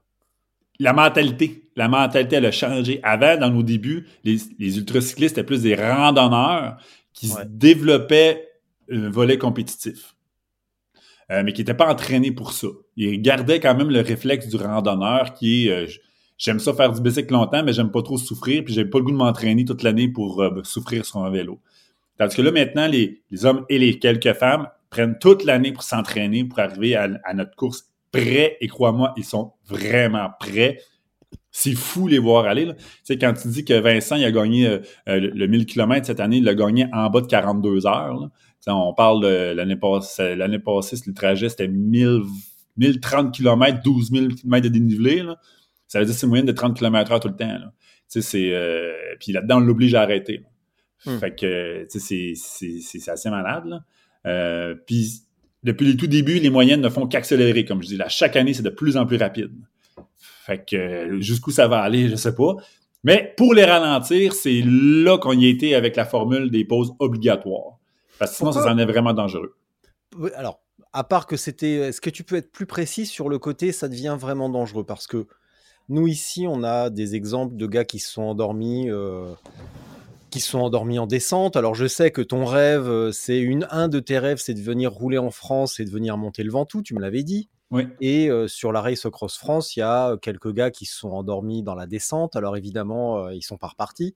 la 0.79 0.93
mentalité. 0.93 1.69
La 1.75 1.87
mentalité, 1.87 2.35
elle 2.35 2.45
a 2.45 2.51
changé. 2.51 2.99
Avant, 3.03 3.37
dans 3.37 3.49
nos 3.49 3.63
débuts, 3.63 4.07
les, 4.23 4.37
les 4.59 4.77
ultracyclistes 4.77 5.37
étaient 5.37 5.45
plus 5.45 5.63
des 5.63 5.75
randonneurs 5.75 6.77
qui 7.13 7.27
se 7.27 7.41
développaient 7.45 8.47
un 8.91 9.09
volet 9.09 9.37
compétitif. 9.37 10.15
mais 11.29 11.53
qui 11.53 11.61
n'étaient 11.61 11.73
pas 11.73 11.91
entraînés 11.91 12.31
pour 12.31 12.53
ça. 12.53 12.67
Ils 12.95 13.21
gardaient 13.21 13.59
quand 13.59 13.75
même 13.75 13.89
le 13.89 14.01
réflexe 14.01 14.47
du 14.47 14.57
randonneur 14.57 15.33
qui 15.33 15.67
est 15.67 15.99
j'aime 16.37 16.59
ça 16.59 16.73
faire 16.73 16.91
du 16.91 17.01
bicycle 17.01 17.33
longtemps, 17.33 17.63
mais 17.63 17.73
j'aime 17.73 17.91
pas 17.91 18.01
trop 18.01 18.17
souffrir, 18.17 18.63
puis 18.63 18.73
j'ai 18.73 18.85
pas 18.85 18.99
le 18.99 19.05
goût 19.05 19.11
de 19.11 19.17
m'entraîner 19.17 19.65
toute 19.65 19.83
l'année 19.83 20.07
pour 20.07 20.43
souffrir 20.63 21.05
sur 21.05 21.23
un 21.23 21.29
vélo. 21.29 21.59
Tandis 22.17 22.35
que 22.35 22.41
là, 22.41 22.51
maintenant, 22.51 22.87
les, 22.87 23.21
hommes 23.43 23.65
et 23.69 23.79
les 23.79 23.97
quelques 23.97 24.33
femmes 24.33 24.67
prennent 24.89 25.17
toute 25.19 25.43
l'année 25.43 25.71
pour 25.71 25.83
s'entraîner, 25.83 26.43
pour 26.43 26.59
arriver 26.59 26.95
à, 26.95 27.33
notre 27.33 27.55
course 27.55 27.89
prêts. 28.13 28.57
Et 28.61 28.67
crois-moi, 28.67 29.13
ils 29.17 29.25
sont 29.25 29.51
vraiment 29.65 30.29
prêts. 30.39 30.79
C'est 31.51 31.75
fou 31.75 32.07
les 32.07 32.19
voir 32.19 32.45
aller. 32.45 32.65
Tu 32.65 32.73
sais, 33.03 33.17
quand 33.17 33.33
tu 33.33 33.49
dis 33.49 33.65
que 33.65 33.73
Vincent 33.73 34.15
il 34.15 34.23
a 34.23 34.31
gagné 34.31 34.67
euh, 34.67 34.79
euh, 35.09 35.19
le, 35.19 35.47
1000 35.47 35.65
km 35.65 36.07
cette 36.07 36.21
année, 36.21 36.37
il 36.37 36.45
l'a 36.45 36.55
gagné 36.55 36.87
en 36.93 37.09
bas 37.09 37.21
de 37.21 37.27
42 37.27 37.85
heures. 37.85 38.29
on 38.67 38.93
parle 38.93 39.23
de 39.23 39.53
l'année 39.53 39.75
passée, 39.75 40.35
l'année 40.35 40.59
passée, 40.59 40.95
le 41.05 41.13
trajet, 41.13 41.49
c'était 41.49 41.67
1000, 41.67 42.21
1030 42.77 43.33
km, 43.35 43.81
12 43.83 44.11
000 44.11 44.27
km 44.29 44.63
de 44.63 44.69
dénivelé. 44.69 45.23
Ça 45.87 45.99
veut 45.99 46.05
dire 46.05 46.13
que 46.13 46.19
c'est 46.19 46.25
une 46.25 46.29
moyenne 46.29 46.47
de 46.47 46.53
30 46.53 46.77
km 46.77 47.11
heure 47.11 47.19
tout 47.19 47.27
le 47.27 47.35
temps. 47.35 47.45
Là. 47.45 47.73
C'est, 48.07 48.53
euh, 48.53 48.93
puis 49.19 49.31
là-dedans, 49.31 49.57
on 49.57 49.61
l'oblige 49.61 49.95
à 49.95 50.01
arrêter. 50.01 50.43
Hmm. 51.05 51.17
Fait 51.17 51.35
que, 51.35 51.85
c'est 51.89 53.09
assez 53.09 53.29
malade. 53.29 53.83
Euh, 54.25 54.75
puis, 54.87 55.23
depuis 55.63 55.91
le 55.91 55.97
tout 55.97 56.07
début, 56.07 56.39
les 56.39 56.49
moyennes 56.49 56.81
ne 56.81 56.89
font 56.89 57.07
qu'accélérer, 57.07 57.65
comme 57.65 57.81
je 57.81 57.87
dis. 57.87 57.97
Là, 57.97 58.09
chaque 58.09 58.35
année, 58.35 58.53
c'est 58.53 58.63
de 58.63 58.69
plus 58.69 58.97
en 58.97 59.05
plus 59.05 59.17
rapide. 59.17 59.51
Fait 60.45 60.63
que, 60.65 61.21
jusqu'où 61.21 61.51
ça 61.51 61.67
va 61.67 61.79
aller, 61.79 62.09
je 62.09 62.15
sais 62.15 62.35
pas. 62.35 62.55
Mais 63.03 63.33
pour 63.37 63.53
les 63.53 63.65
ralentir, 63.65 64.33
c'est 64.33 64.61
là 64.65 65.17
qu'on 65.17 65.33
y 65.33 65.47
était 65.47 65.73
avec 65.73 65.95
la 65.95 66.05
formule 66.05 66.51
des 66.51 66.65
pauses 66.65 66.93
obligatoires. 66.99 67.77
Parce 68.19 68.31
que 68.31 68.37
sinon, 68.37 68.51
ça 68.51 68.71
en 68.71 68.77
est 68.77 68.85
vraiment 68.85 69.13
dangereux. 69.13 69.55
Alors, 70.35 70.61
à 70.91 71.03
part 71.03 71.27
que 71.27 71.37
c'était. 71.37 71.75
Est-ce 71.75 72.01
que 72.01 72.09
tu 72.09 72.23
peux 72.23 72.35
être 72.35 72.51
plus 72.51 72.65
précis 72.65 73.05
sur 73.05 73.29
le 73.29 73.39
côté, 73.39 73.71
ça 73.71 73.87
devient 73.87 74.15
vraiment 74.19 74.49
dangereux? 74.49 74.85
Parce 74.85 75.07
que 75.07 75.27
nous, 75.89 76.07
ici, 76.07 76.45
on 76.47 76.63
a 76.63 76.89
des 76.89 77.15
exemples 77.15 77.55
de 77.55 77.67
gars 77.67 77.83
qui 77.83 77.99
se 77.99 78.11
sont 78.11 78.23
endormis. 78.23 78.89
Euh, 78.89 79.33
qui 80.33 80.39
sont 80.39 80.61
endormis 80.61 80.97
en 80.97 81.05
descente. 81.05 81.55
Alors 81.55 81.75
je 81.75 81.85
sais 81.85 82.09
que 82.09 82.23
ton 82.23 82.45
rêve, 82.45 82.89
euh, 82.89 83.11
c'est 83.11 83.37
une 83.37 83.67
un 83.69 83.87
de 83.87 83.99
tes 83.99 84.17
rêves, 84.17 84.39
c'est 84.39 84.55
de 84.55 84.61
venir 84.61 84.91
rouler 84.91 85.19
en 85.19 85.29
France 85.29 85.79
et 85.79 85.85
de 85.85 85.91
venir 85.91 86.17
monter 86.17 86.41
le 86.41 86.49
Ventoux, 86.49 86.81
tu 86.81 86.95
me 86.95 86.99
l'avais 86.99 87.21
dit. 87.21 87.51
Oui. 87.69 87.87
Et 88.01 88.31
euh, 88.31 88.47
sur 88.47 88.71
la 88.71 88.81
Race 88.81 89.05
Cross 89.11 89.37
France, 89.37 89.75
il 89.75 89.81
y 89.81 89.83
a 89.83 90.17
quelques 90.17 90.51
gars 90.51 90.71
qui 90.71 90.87
se 90.87 90.97
sont 90.97 91.11
endormis 91.11 91.61
dans 91.61 91.75
la 91.75 91.85
descente. 91.85 92.35
Alors 92.35 92.57
évidemment, 92.57 93.19
euh, 93.19 93.35
ils 93.35 93.43
sont 93.43 93.57
pas 93.57 93.67
repartis. 93.67 94.15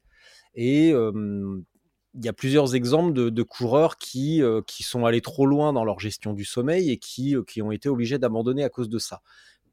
Et 0.56 0.90
il 0.90 2.26
y 2.26 2.28
a 2.28 2.34
plusieurs 2.34 2.74
exemples 2.74 3.14
de, 3.14 3.44
coureurs 3.44 3.98
qui, 3.98 4.42
qui 4.66 4.82
sont 4.82 5.06
allés 5.06 5.22
trop 5.22 5.46
loin 5.46 5.72
dans 5.72 5.86
leur 5.86 6.00
gestion 6.00 6.34
du 6.34 6.46
sommeil 6.46 6.90
et 6.90 6.98
qui, 6.98 7.36
qui 7.48 7.62
ont 7.62 7.72
été 7.72 7.90
obligés 7.90 8.18
d'abandonner 8.18 8.64
à 8.64 8.70
cause 8.70 8.90
de 8.90 8.98
ça. 8.98 9.22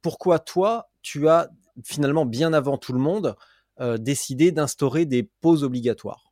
Pourquoi 0.02 0.40
toi, 0.40 0.90
tu 1.00 1.26
as 1.26 1.48
finalement 1.82 2.26
bien 2.26 2.52
avant 2.52 2.76
tout 2.76 2.92
le 2.92 2.98
monde 2.98 3.34
décidé 3.98 4.52
d'instaurer 4.52 5.06
des 5.06 5.22
pauses 5.22 5.64
obligatoires? 5.64 6.23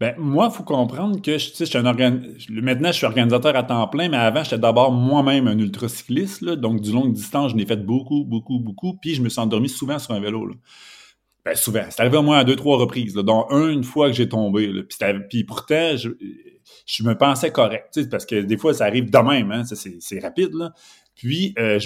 Ben, 0.00 0.14
moi, 0.16 0.48
il 0.52 0.56
faut 0.56 0.62
comprendre 0.62 1.20
que 1.20 1.38
je, 1.38 1.50
je 1.58 1.64
suis 1.64 1.76
un 1.76 1.82
maintenant, 1.82 2.92
je 2.92 2.96
suis 2.96 3.06
organisateur 3.06 3.56
à 3.56 3.64
temps 3.64 3.88
plein, 3.88 4.08
mais 4.08 4.16
avant, 4.16 4.44
j'étais 4.44 4.58
d'abord 4.58 4.92
moi-même 4.92 5.48
un 5.48 5.58
ultracycliste. 5.58 6.42
Là, 6.42 6.54
donc, 6.54 6.80
du 6.80 6.92
longue 6.92 7.12
distance, 7.12 7.50
je 7.50 7.56
n'ai 7.56 7.66
fait 7.66 7.84
beaucoup, 7.84 8.24
beaucoup, 8.24 8.60
beaucoup. 8.60 8.94
Puis, 8.94 9.14
je 9.14 9.22
me 9.22 9.28
suis 9.28 9.40
endormi 9.40 9.68
souvent 9.68 9.98
sur 9.98 10.14
un 10.14 10.20
vélo. 10.20 10.46
Là. 10.46 10.54
Ben, 11.44 11.56
souvent. 11.56 11.82
C'est 11.90 12.00
arrivé 12.00 12.16
au 12.16 12.22
moins 12.22 12.38
à 12.38 12.44
deux, 12.44 12.54
trois 12.54 12.78
reprises. 12.78 13.16
Là, 13.16 13.24
dont 13.24 13.46
un, 13.50 13.70
une 13.70 13.82
fois 13.82 14.06
que 14.06 14.12
j'ai 14.12 14.28
tombé. 14.28 14.70
Puis, 14.88 14.98
puis, 15.28 15.44
pourtant, 15.44 15.96
je, 15.96 16.10
je 16.86 17.02
me 17.02 17.18
pensais 17.18 17.50
correct. 17.50 17.98
Parce 18.08 18.24
que 18.24 18.40
des 18.40 18.56
fois, 18.56 18.74
ça 18.74 18.84
arrive 18.84 19.10
de 19.10 19.18
même. 19.18 19.50
Hein, 19.50 19.64
c'est 19.64 20.20
rapide. 20.20 20.54
Là. 20.54 20.72
Puis, 21.16 21.54
euh, 21.58 21.80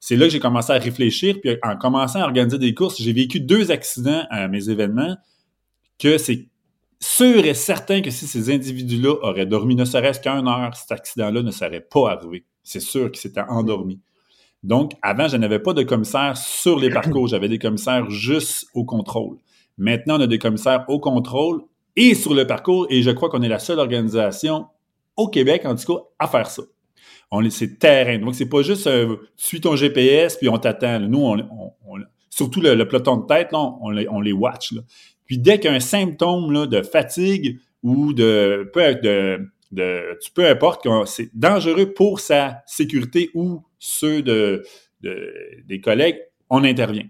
c'est 0.00 0.16
là 0.16 0.26
que 0.26 0.32
j'ai 0.32 0.40
commencé 0.40 0.72
à 0.72 0.78
réfléchir. 0.78 1.36
Puis, 1.40 1.56
en 1.62 1.76
commençant 1.76 2.22
à 2.22 2.24
organiser 2.24 2.58
des 2.58 2.74
courses, 2.74 3.00
j'ai 3.00 3.12
vécu 3.12 3.38
deux 3.38 3.70
accidents 3.70 4.24
à 4.30 4.48
mes 4.48 4.68
événements 4.68 5.16
que 6.00 6.18
c'est 6.18 6.48
sûr 7.02 7.44
et 7.44 7.54
certain 7.54 8.00
que 8.00 8.10
si 8.10 8.26
ces 8.26 8.50
individus-là 8.50 9.14
auraient 9.22 9.46
dormi 9.46 9.74
ne 9.74 9.84
serait-ce 9.84 10.20
qu'une 10.20 10.48
heure, 10.48 10.74
cet 10.76 10.92
accident-là 10.92 11.42
ne 11.42 11.50
serait 11.50 11.80
pas 11.80 12.12
arrivé. 12.12 12.44
C'est 12.62 12.80
sûr 12.80 13.10
qu'ils 13.10 13.20
s'étaient 13.20 13.44
endormis. 13.48 14.00
Donc, 14.62 14.92
avant, 15.02 15.26
je 15.26 15.36
n'avais 15.36 15.58
pas 15.58 15.72
de 15.72 15.82
commissaire 15.82 16.36
sur 16.36 16.78
les 16.78 16.90
parcours. 16.90 17.26
J'avais 17.26 17.48
des 17.48 17.58
commissaires 17.58 18.08
juste 18.10 18.66
au 18.74 18.84
contrôle. 18.84 19.38
Maintenant, 19.76 20.18
on 20.18 20.20
a 20.20 20.26
des 20.26 20.38
commissaires 20.38 20.84
au 20.88 21.00
contrôle 21.00 21.62
et 21.96 22.14
sur 22.14 22.34
le 22.34 22.46
parcours, 22.46 22.86
et 22.88 23.02
je 23.02 23.10
crois 23.10 23.28
qu'on 23.28 23.42
est 23.42 23.48
la 23.48 23.58
seule 23.58 23.78
organisation 23.78 24.66
au 25.16 25.28
Québec, 25.28 25.62
en 25.66 25.74
tout 25.74 25.94
cas, 25.94 26.02
à 26.18 26.28
faire 26.28 26.46
ça. 26.46 26.62
On 27.30 27.48
c'est 27.50 27.78
terrain. 27.78 28.18
Donc, 28.18 28.34
c'est 28.34 28.48
pas 28.48 28.62
juste 28.62 28.86
euh, 28.86 29.16
suis 29.36 29.60
ton 29.60 29.74
GPS 29.74 30.36
puis 30.36 30.48
on 30.48 30.58
t'attend. 30.58 31.00
Nous, 31.00 31.18
on, 31.18 31.36
surtout 32.30 32.60
le, 32.60 32.76
peloton 32.86 33.16
de 33.16 33.26
tête, 33.26 33.48
on, 33.52 33.90
les, 33.90 34.32
watch. 34.32 34.74
Puis 35.32 35.38
dès 35.38 35.58
qu'il 35.58 35.70
y 35.70 35.72
a 35.72 35.76
un 35.76 35.80
symptôme 35.80 36.66
de 36.66 36.82
fatigue 36.82 37.58
ou 37.82 38.12
de 38.12 38.70
peu, 38.74 38.96
de, 38.96 39.48
de, 39.70 40.18
importe, 40.46 40.86
c'est 41.06 41.30
dangereux 41.34 41.94
pour 41.94 42.20
sa 42.20 42.62
sécurité 42.66 43.30
ou 43.32 43.62
ceux 43.78 44.20
de, 44.20 44.62
des 45.00 45.80
collègues, 45.80 46.18
on 46.50 46.64
intervient. 46.64 47.06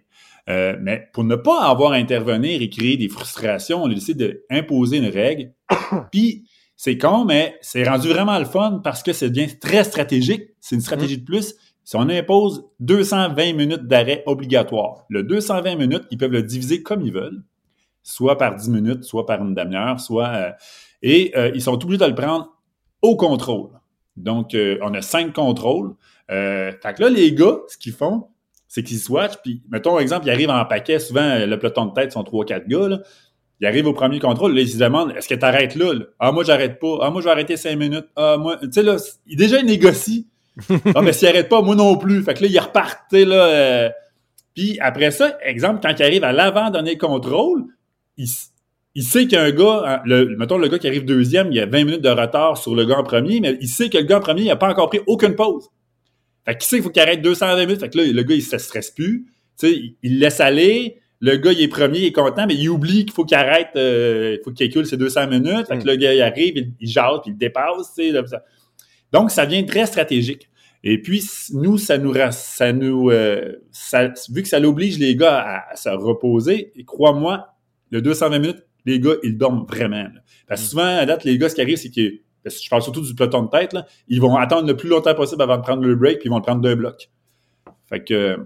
Euh, 0.48 0.76
mais 0.80 1.08
pour 1.12 1.24
ne 1.24 1.34
pas 1.34 1.62
avoir 1.62 1.90
à 1.90 1.96
intervenir 1.96 2.62
et 2.62 2.70
créer 2.70 2.96
des 2.96 3.08
frustrations, 3.08 3.82
on 3.82 3.90
a 3.90 3.94
décidé 3.94 4.42
d'imposer 4.48 4.98
une 4.98 5.08
règle. 5.08 5.50
Puis 6.12 6.44
c'est 6.76 6.98
con, 6.98 7.24
mais 7.24 7.58
c'est 7.60 7.82
rendu 7.82 8.06
vraiment 8.06 8.38
le 8.38 8.44
fun 8.44 8.82
parce 8.84 9.02
que 9.02 9.12
c'est 9.12 9.30
bien 9.30 9.48
très 9.60 9.82
stratégique. 9.82 10.44
C'est 10.60 10.76
une 10.76 10.80
stratégie 10.80 11.18
de 11.18 11.24
plus. 11.24 11.56
Si 11.82 11.96
on 11.96 12.08
impose 12.08 12.66
220 12.78 13.54
minutes 13.54 13.88
d'arrêt 13.88 14.22
obligatoire, 14.26 15.06
le 15.08 15.24
220 15.24 15.74
minutes, 15.74 16.04
ils 16.12 16.18
peuvent 16.18 16.30
le 16.30 16.44
diviser 16.44 16.84
comme 16.84 17.02
ils 17.02 17.12
veulent 17.12 17.42
soit 18.02 18.38
par 18.38 18.56
10 18.56 18.70
minutes, 18.70 19.04
soit 19.04 19.26
par 19.26 19.42
une 19.42 19.54
demi-heure, 19.54 20.00
soit... 20.00 20.28
Euh, 20.28 20.50
et 21.02 21.32
euh, 21.36 21.50
ils 21.54 21.62
sont 21.62 21.72
obligés 21.82 21.98
de 21.98 22.06
le 22.06 22.14
prendre 22.14 22.48
au 23.00 23.16
contrôle. 23.16 23.70
Donc, 24.16 24.54
euh, 24.54 24.78
on 24.82 24.94
a 24.94 25.02
cinq 25.02 25.32
contrôles. 25.32 25.94
fait 26.28 26.94
que 26.96 27.02
là, 27.02 27.08
les 27.08 27.32
gars, 27.32 27.56
ce 27.66 27.76
qu'ils 27.76 27.92
font, 27.92 28.28
c'est 28.68 28.82
qu'ils 28.82 28.98
swatchent, 28.98 29.38
puis, 29.42 29.62
mettons, 29.68 29.98
exemple, 29.98 30.26
ils 30.26 30.30
arrivent 30.30 30.50
en 30.50 30.64
paquet, 30.64 30.98
souvent, 30.98 31.44
le 31.44 31.58
peloton 31.58 31.86
de 31.86 31.92
tête 31.92 32.12
sont 32.12 32.22
trois, 32.24 32.44
quatre 32.44 32.68
gars, 32.68 32.88
là. 32.88 33.00
Ils 33.60 33.66
arrivent 33.66 33.86
au 33.86 33.92
premier 33.92 34.18
contrôle, 34.18 34.54
là, 34.54 34.60
ils 34.60 34.68
se 34.68 34.78
demandent, 34.78 35.12
est-ce 35.16 35.28
que 35.28 35.34
tu 35.34 35.44
arrêtes 35.44 35.76
là, 35.76 35.92
Ah, 36.18 36.32
moi, 36.32 36.42
j'arrête 36.42 36.80
pas. 36.80 36.98
Ah, 37.00 37.10
moi, 37.10 37.20
je 37.20 37.26
vais 37.26 37.32
arrêter 37.32 37.56
cinq 37.56 37.76
minutes. 37.76 38.06
Ah, 38.16 38.36
moi, 38.36 38.56
tu 38.56 38.72
sais, 38.72 38.82
là, 38.82 38.96
ils 39.26 39.36
déjà 39.36 39.62
négocient. 39.62 40.24
ah, 40.94 41.02
mais 41.02 41.12
s'ils 41.12 41.28
n'arrêtent 41.28 41.48
pas, 41.48 41.62
moi 41.62 41.74
non 41.74 41.96
plus. 41.96 42.22
Fait 42.22 42.34
que 42.34 42.42
là, 42.42 42.48
ils 42.50 42.58
repartent, 42.58 43.12
là. 43.12 43.92
Puis 44.54 44.78
après 44.80 45.10
ça, 45.10 45.38
exemple, 45.42 45.80
quand 45.82 45.94
ils 45.98 46.02
arrivent 46.02 46.24
à 46.24 46.32
l'avant-dernier 46.32 46.98
contrôle, 46.98 47.64
il, 48.16 49.02
sait 49.02 49.22
qu'il 49.22 49.32
y 49.32 49.36
a 49.36 49.42
un 49.42 49.50
gars, 49.50 49.82
hein, 49.86 50.02
le, 50.04 50.36
mettons 50.36 50.58
le 50.58 50.68
gars 50.68 50.78
qui 50.78 50.86
arrive 50.86 51.04
deuxième, 51.04 51.50
il 51.50 51.56
y 51.56 51.60
a 51.60 51.66
20 51.66 51.84
minutes 51.84 52.02
de 52.02 52.08
retard 52.08 52.58
sur 52.58 52.74
le 52.74 52.84
gars 52.84 52.98
en 52.98 53.04
premier, 53.04 53.40
mais 53.40 53.56
il 53.60 53.68
sait 53.68 53.88
que 53.88 53.98
le 53.98 54.04
gars 54.04 54.18
en 54.18 54.20
premier, 54.20 54.42
il 54.42 54.48
n'a 54.48 54.56
pas 54.56 54.70
encore 54.70 54.88
pris 54.88 55.00
aucune 55.06 55.34
pause. 55.34 55.68
Fait 56.44 56.56
qu'il 56.56 56.64
sait 56.64 56.76
qu'il 56.76 56.84
faut 56.84 56.90
qu'il 56.90 57.02
arrête 57.02 57.22
220 57.22 57.66
minutes. 57.66 57.80
Fait 57.80 57.88
que 57.88 57.98
là, 57.98 58.04
le 58.04 58.22
gars, 58.22 58.34
il 58.34 58.42
se 58.42 58.58
stresse 58.58 58.90
plus. 58.90 59.26
Il, 59.62 60.18
laisse 60.18 60.40
aller. 60.40 60.98
Le 61.20 61.36
gars, 61.36 61.52
il 61.52 61.62
est 61.62 61.68
premier, 61.68 61.98
il 62.00 62.04
est 62.06 62.12
content, 62.12 62.46
mais 62.48 62.56
il 62.56 62.68
oublie 62.68 63.04
qu'il 63.04 63.12
faut 63.12 63.24
qu'il 63.24 63.36
arrête, 63.36 63.68
euh, 63.76 64.36
il 64.38 64.42
faut 64.42 64.50
qu'il 64.50 64.66
calcule 64.66 64.86
ses 64.86 64.96
200 64.96 65.28
minutes. 65.28 65.68
Fait 65.68 65.78
que 65.78 65.86
le 65.86 65.94
gars, 65.94 66.12
il 66.12 66.20
arrive, 66.20 66.56
il, 66.56 66.72
il 66.80 66.88
jase, 66.88 67.20
puis 67.22 67.30
il 67.30 67.36
dépasse. 67.36 67.94
Donc, 69.12 69.30
ça 69.30 69.46
devient 69.46 69.64
très 69.64 69.86
stratégique. 69.86 70.48
Et 70.82 71.00
puis, 71.00 71.24
nous, 71.52 71.78
ça 71.78 71.96
nous, 71.96 72.12
ça 72.32 72.72
nous, 72.72 73.10
euh, 73.10 73.52
vu 74.30 74.42
que 74.42 74.48
ça 74.48 74.58
l'oblige 74.58 74.98
les 74.98 75.14
gars 75.14 75.38
à, 75.38 75.72
à 75.72 75.76
se 75.76 75.88
reposer, 75.90 76.72
crois-moi, 76.84 77.51
le 77.92 78.02
220 78.02 78.38
minutes, 78.38 78.66
les 78.84 78.98
gars, 78.98 79.14
ils 79.22 79.38
dorment 79.38 79.64
vraiment. 79.68 80.06
Parce 80.48 80.62
que 80.62 80.66
souvent, 80.66 80.96
à 80.96 81.06
date, 81.06 81.24
les 81.24 81.38
gars, 81.38 81.48
ce 81.48 81.54
qui 81.54 81.60
arrive, 81.60 81.76
c'est 81.76 81.90
que, 81.90 82.00
je 82.44 82.68
parle 82.68 82.82
surtout 82.82 83.02
du 83.02 83.14
peloton 83.14 83.42
de 83.42 83.50
tête, 83.50 83.72
là, 83.72 83.86
ils 84.08 84.20
vont 84.20 84.34
attendre 84.36 84.66
le 84.66 84.76
plus 84.76 84.88
longtemps 84.88 85.14
possible 85.14 85.42
avant 85.42 85.58
de 85.58 85.62
prendre 85.62 85.82
le 85.84 85.94
break, 85.94 86.18
puis 86.18 86.26
ils 86.26 86.30
vont 86.30 86.38
le 86.38 86.42
prendre 86.42 86.60
deux 86.60 86.74
blocs. 86.74 87.10
Fait 87.88 88.02
que, 88.02 88.38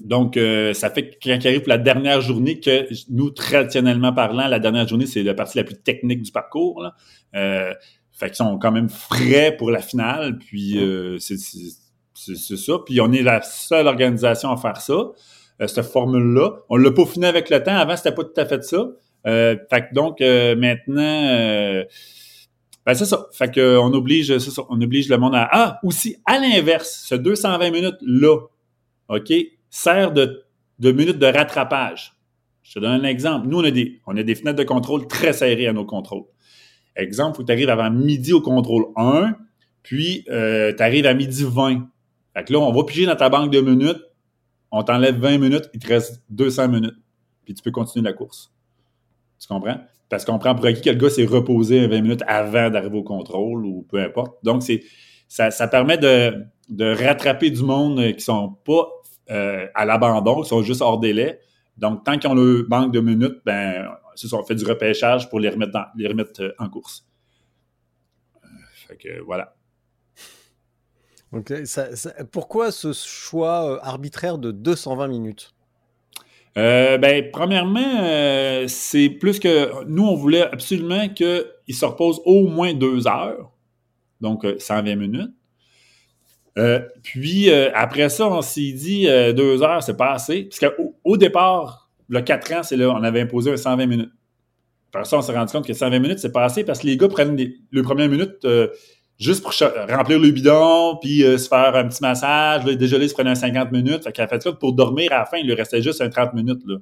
donc, 0.00 0.36
euh, 0.36 0.74
ça 0.74 0.90
fait 0.90 1.10
que 1.10 1.16
quand 1.22 1.38
il 1.42 1.46
arrive 1.46 1.62
la 1.66 1.78
dernière 1.78 2.20
journée, 2.20 2.60
que 2.60 2.86
nous, 3.10 3.30
traditionnellement 3.30 4.12
parlant, 4.12 4.46
la 4.48 4.58
dernière 4.58 4.86
journée, 4.86 5.06
c'est 5.06 5.22
la 5.22 5.34
partie 5.34 5.56
la 5.56 5.64
plus 5.64 5.80
technique 5.80 6.22
du 6.22 6.32
parcours. 6.32 6.82
Là. 6.82 6.94
Euh, 7.36 7.72
fait 8.12 8.26
qu'ils 8.26 8.36
sont 8.36 8.58
quand 8.58 8.72
même 8.72 8.88
frais 8.88 9.54
pour 9.56 9.70
la 9.70 9.80
finale, 9.80 10.38
puis 10.38 10.78
euh, 10.78 11.18
c'est 11.18 11.36
ça. 11.36 12.72
Puis 12.84 13.00
on 13.00 13.12
est 13.12 13.22
la 13.22 13.40
seule 13.42 13.86
organisation 13.86 14.50
à 14.50 14.56
faire 14.56 14.78
ça. 14.78 15.12
Euh, 15.60 15.66
cette 15.66 15.84
formule-là. 15.84 16.60
On 16.68 16.76
l'a 16.76 16.90
peaufiné 16.90 17.26
avec 17.26 17.50
le 17.50 17.62
temps. 17.62 17.76
Avant, 17.76 17.96
c'était 17.96 18.14
pas 18.14 18.24
tout 18.24 18.40
à 18.40 18.46
fait 18.46 18.62
ça. 18.62 18.88
Euh, 19.26 19.56
fait 19.70 19.88
que 19.88 19.94
donc, 19.94 20.20
euh, 20.20 20.54
maintenant, 20.54 21.82
ben 22.86 22.94
c'est 22.94 23.04
ça. 23.04 23.26
Fait 23.32 23.52
que 23.52 23.76
on 23.78 23.92
oblige, 23.92 24.32
on 24.68 24.80
oblige 24.80 25.08
le 25.08 25.18
monde 25.18 25.34
à... 25.34 25.48
Ah, 25.50 25.80
aussi, 25.82 26.16
à 26.24 26.38
l'inverse, 26.38 27.04
ce 27.06 27.14
220 27.14 27.70
minutes-là, 27.70 28.38
OK, 29.08 29.32
sert 29.68 30.12
de, 30.12 30.44
de 30.78 30.92
minutes 30.92 31.18
de 31.18 31.26
rattrapage. 31.26 32.14
Je 32.62 32.74
te 32.74 32.78
donne 32.80 33.00
un 33.00 33.04
exemple. 33.04 33.48
Nous, 33.48 33.58
on 33.58 33.64
a 33.64 33.70
des, 33.70 34.00
on 34.06 34.16
a 34.16 34.22
des 34.22 34.34
fenêtres 34.34 34.58
de 34.58 34.64
contrôle 34.64 35.06
très 35.06 35.32
serrées 35.32 35.66
à 35.66 35.72
nos 35.72 35.86
contrôles. 35.86 36.24
Exemple, 36.96 37.36
faut 37.36 37.42
que 37.42 37.46
tu 37.46 37.52
arrives 37.52 37.70
avant 37.70 37.90
midi 37.90 38.32
au 38.32 38.40
contrôle 38.40 38.86
1, 38.96 39.34
puis 39.82 40.24
euh, 40.30 40.74
tu 40.76 40.82
arrives 40.82 41.06
à 41.06 41.14
midi 41.14 41.44
20. 41.46 41.88
Fait 42.34 42.44
que 42.44 42.52
là, 42.52 42.58
on 42.58 42.72
va 42.72 42.84
piger 42.84 43.06
dans 43.06 43.16
ta 43.16 43.28
banque 43.28 43.50
de 43.50 43.60
minutes, 43.60 44.02
on 44.70 44.82
t'enlève 44.82 45.18
20 45.18 45.38
minutes, 45.38 45.70
il 45.74 45.80
te 45.80 45.88
reste 45.88 46.22
200 46.30 46.68
minutes, 46.68 46.96
puis 47.44 47.54
tu 47.54 47.62
peux 47.62 47.70
continuer 47.70 48.04
la 48.04 48.12
course. 48.12 48.52
Tu 49.38 49.46
comprends? 49.46 49.80
Parce 50.08 50.24
qu'on 50.24 50.38
prend 50.38 50.54
pour 50.54 50.66
acquis 50.66 50.80
que 50.80 50.90
le 50.90 50.96
gars 50.96 51.10
s'est 51.10 51.26
reposé 51.26 51.86
20 51.86 52.00
minutes 52.00 52.22
avant 52.26 52.70
d'arriver 52.70 52.98
au 52.98 53.02
contrôle 53.02 53.64
ou 53.66 53.86
peu 53.88 54.00
importe. 54.02 54.42
Donc, 54.42 54.62
c'est 54.62 54.82
ça, 55.28 55.68
permet 55.68 55.98
de, 55.98 56.44
rattraper 56.94 57.50
du 57.50 57.62
monde 57.62 58.00
qui 58.14 58.20
sont 58.20 58.56
pas 58.64 58.88
euh, 59.30 59.66
à 59.74 59.84
l'abandon, 59.84 60.42
qui 60.42 60.48
sont 60.48 60.62
juste 60.62 60.80
hors 60.80 60.98
délai. 60.98 61.40
Donc, 61.76 62.04
tant 62.04 62.18
qu'ils 62.18 62.30
ont 62.30 62.34
le 62.34 62.62
banque 62.62 62.92
de 62.92 63.00
minutes, 63.00 63.40
ben, 63.44 63.86
on 64.32 64.44
fait 64.44 64.54
du 64.54 64.64
repêchage 64.64 65.28
pour 65.28 65.40
les 65.40 65.50
remettre, 65.50 65.78
les 65.96 66.08
remettre 66.08 66.42
euh, 66.42 66.52
en 66.58 66.68
course. 66.68 67.06
Euh, 68.44 68.48
fait 68.88 68.96
que 68.96 69.20
voilà. 69.20 69.54
Ok. 71.32 71.52
pourquoi 72.32 72.72
ce 72.72 72.92
choix 72.92 73.84
arbitraire 73.84 74.38
de 74.38 74.50
220 74.50 75.08
minutes? 75.08 75.52
ben, 76.56 77.30
premièrement, 77.30 78.66
c'est 78.66 79.10
plus 79.10 79.38
que 79.38 79.84
nous, 79.86 80.04
on 80.04 80.16
voulait 80.16 80.42
absolument 80.42 81.08
qu'il 81.08 81.44
se 81.70 81.84
repose 81.84 82.20
au 82.24 82.48
moins 82.48 82.74
deux 82.74 83.06
heures, 83.06 83.52
donc 84.20 84.44
120 84.58 84.96
minutes. 84.96 85.30
Euh, 86.58 86.80
puis 87.02 87.50
euh, 87.50 87.70
après 87.74 88.08
ça, 88.08 88.28
on 88.28 88.42
s'est 88.42 88.72
dit 88.72 89.06
euh, 89.08 89.32
deux 89.32 89.62
heures, 89.62 89.82
c'est 89.82 89.96
pas 89.96 90.12
assez. 90.12 90.44
Parce 90.44 90.58
qu'au 90.58 90.96
au 91.04 91.16
départ, 91.16 91.88
le 92.08 92.20
4 92.20 92.52
ans, 92.52 92.62
c'est 92.62 92.76
là, 92.76 92.90
on 92.90 93.02
avait 93.02 93.20
imposé 93.20 93.52
un 93.52 93.56
120 93.56 93.86
minutes. 93.86 94.10
Après 94.92 95.04
ça, 95.04 95.18
on 95.18 95.22
s'est 95.22 95.32
rendu 95.32 95.52
compte 95.52 95.66
que 95.66 95.72
120 95.72 95.98
minutes, 96.00 96.18
c'est 96.18 96.32
pas 96.32 96.44
assez 96.44 96.64
parce 96.64 96.80
que 96.80 96.86
les 96.86 96.96
gars 96.96 97.08
prennent 97.08 97.36
les, 97.36 97.56
les 97.70 97.82
premières 97.82 98.08
minutes 98.08 98.44
juste 99.18 99.42
pour 99.42 99.52
remplir 99.88 100.18
le 100.18 100.30
bidon, 100.30 100.96
puis 101.00 101.20
se 101.20 101.48
faire 101.48 101.74
un 101.74 101.88
petit 101.88 102.02
massage. 102.02 102.64
Là, 102.64 102.74
déjà, 102.74 102.98
ils 102.98 103.08
se 103.08 103.14
prenaient 103.14 103.30
un 103.30 103.34
50 103.34 103.72
minutes. 103.72 104.04
Fait 104.04 104.12
qu'à 104.12 104.28
fait 104.28 104.42
ça, 104.42 104.52
pour 104.52 104.72
dormir 104.72 105.12
à 105.12 105.18
la 105.20 105.24
fin, 105.26 105.38
il 105.38 105.46
lui 105.46 105.54
restait 105.54 105.82
juste 105.82 106.00
un 106.00 106.08
30 106.08 106.34
minutes. 106.34 106.62
Là, 106.66 106.76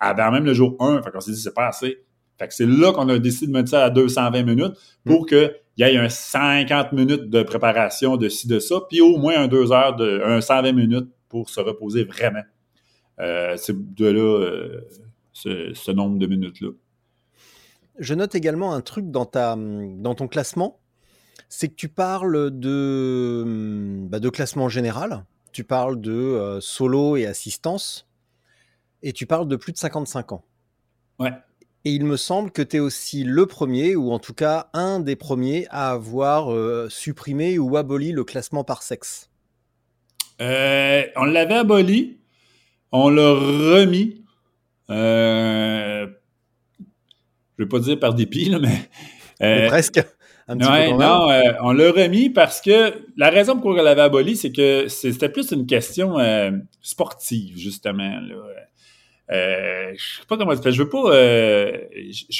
avant 0.00 0.32
même 0.32 0.44
le 0.44 0.54
jour 0.54 0.76
1. 0.80 1.02
Fait 1.02 1.10
qu'on 1.10 1.20
s'est 1.20 1.32
dit, 1.32 1.40
c'est 1.40 1.54
pas 1.54 1.68
assez. 1.68 2.02
Fait 2.38 2.48
que 2.48 2.54
c'est 2.54 2.66
là 2.66 2.92
qu'on 2.92 3.08
a 3.08 3.18
décidé 3.18 3.46
de 3.46 3.52
mettre 3.52 3.70
ça 3.70 3.84
à 3.84 3.90
220 3.90 4.42
minutes 4.42 4.74
pour 5.04 5.22
mm. 5.22 5.26
que 5.26 5.56
il 5.78 5.86
y 5.86 5.96
a 5.96 6.02
un 6.02 6.08
50 6.08 6.92
minutes 6.92 7.28
de 7.28 7.42
préparation 7.42 8.16
de 8.16 8.30
ci, 8.30 8.48
de 8.48 8.58
ça, 8.58 8.76
puis 8.88 9.02
au 9.02 9.18
moins 9.18 9.42
un 9.42 9.46
2 9.46 9.72
heures, 9.72 9.94
de, 9.94 10.22
un 10.24 10.40
120 10.40 10.72
minutes 10.72 11.08
pour 11.28 11.50
se 11.50 11.60
reposer 11.60 12.04
vraiment. 12.04 12.42
Euh, 13.20 13.56
c'est 13.56 13.76
de 13.94 14.06
là 14.06 14.20
euh, 14.20 14.80
ce, 15.32 15.90
nombre 15.90 16.18
de 16.18 16.26
minutes-là. 16.26 16.70
Je 17.98 18.14
note 18.14 18.34
également 18.34 18.72
un 18.72 18.80
truc 18.80 19.10
dans, 19.10 19.26
ta, 19.26 19.54
dans 19.56 20.14
ton 20.14 20.28
classement, 20.28 20.80
c'est 21.48 21.68
que 21.68 21.74
tu 21.74 21.88
parles 21.88 22.50
de, 22.58 23.44
bah, 24.08 24.20
de 24.20 24.28
classement 24.28 24.68
général, 24.68 25.24
tu 25.52 25.64
parles 25.64 26.00
de 26.00 26.12
euh, 26.12 26.60
solo 26.60 27.16
et 27.16 27.26
assistance, 27.26 28.06
et 29.02 29.12
tu 29.12 29.26
parles 29.26 29.48
de 29.48 29.56
plus 29.56 29.72
de 29.72 29.78
55 29.78 30.32
ans. 30.32 30.44
Ouais. 31.18 31.32
Et 31.84 31.92
il 31.92 32.04
me 32.04 32.16
semble 32.16 32.50
que 32.50 32.62
tu 32.62 32.78
es 32.78 32.80
aussi 32.80 33.22
le 33.22 33.46
premier, 33.46 33.94
ou 33.94 34.10
en 34.10 34.18
tout 34.18 34.34
cas 34.34 34.70
un 34.72 34.98
des 34.98 35.14
premiers, 35.14 35.68
à 35.70 35.92
avoir 35.92 36.52
euh, 36.52 36.88
supprimé 36.90 37.60
ou 37.60 37.76
aboli 37.76 38.10
le 38.10 38.24
classement 38.24 38.64
par 38.64 38.82
sexe. 38.82 39.30
Euh, 40.40 41.04
on 41.14 41.24
l'avait 41.24 41.54
aboli, 41.54 42.18
on 42.90 43.08
l'a 43.08 43.30
remis. 43.30 44.24
Euh, 44.90 46.08
je 47.56 47.62
ne 47.62 47.64
vais 47.64 47.68
pas 47.68 47.78
dire 47.78 48.00
par 48.00 48.14
dépit, 48.14 48.52
mais. 49.40 49.68
presque. 49.68 50.04
Un 50.48 50.56
petit 50.56 50.68
peu 50.68 50.96
non, 50.96 51.28
on 51.62 51.72
l'a 51.72 51.90
remis 51.90 52.30
parce 52.30 52.60
que 52.60 52.94
la 53.16 53.30
raison 53.30 53.58
pour 53.58 53.70
laquelle 53.70 53.82
on 53.82 53.84
l'avait 53.86 54.02
aboli, 54.02 54.36
c'est 54.36 54.52
que 54.52 54.86
c'était 54.88 55.28
plus 55.28 55.50
une 55.50 55.66
question 55.66 56.16
sportive, 56.80 57.58
justement. 57.58 58.20
Là. 58.20 58.36
Euh, 59.32 59.92
je 59.96 60.20
sais 60.20 60.26
pas 60.28 60.36
comment 60.36 60.54
dire. 60.54 60.72
Je 60.72 60.82
veux 60.82 60.88
pas. 60.88 61.14
Euh, 61.14 61.78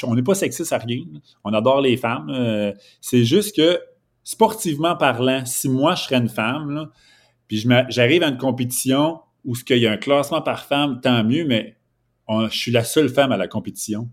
on 0.03 0.15
n'est 0.15 0.23
pas 0.23 0.35
sexiste 0.35 0.71
à 0.71 0.77
rien. 0.77 1.03
On 1.43 1.53
adore 1.53 1.81
les 1.81 1.97
femmes. 1.97 2.29
Euh, 2.29 2.71
c'est 3.01 3.25
juste 3.25 3.55
que 3.55 3.81
sportivement 4.23 4.95
parlant, 4.95 5.45
si 5.45 5.69
moi 5.69 5.95
je 5.95 6.03
serais 6.03 6.17
une 6.17 6.29
femme, 6.29 6.71
là, 6.71 6.89
puis 7.47 7.65
j'arrive 7.89 8.23
à 8.23 8.27
une 8.27 8.37
compétition 8.37 9.19
où 9.45 9.55
ce 9.55 9.63
qu'il 9.63 9.77
y 9.77 9.87
a 9.87 9.91
un 9.91 9.97
classement 9.97 10.41
par 10.41 10.65
femme, 10.65 10.99
tant 11.01 11.23
mieux, 11.23 11.45
mais 11.45 11.77
je 12.29 12.57
suis 12.57 12.71
la 12.71 12.83
seule 12.83 13.07
femme 13.07 13.31
à 13.31 13.37
la 13.37 13.47
compétition. 13.47 14.09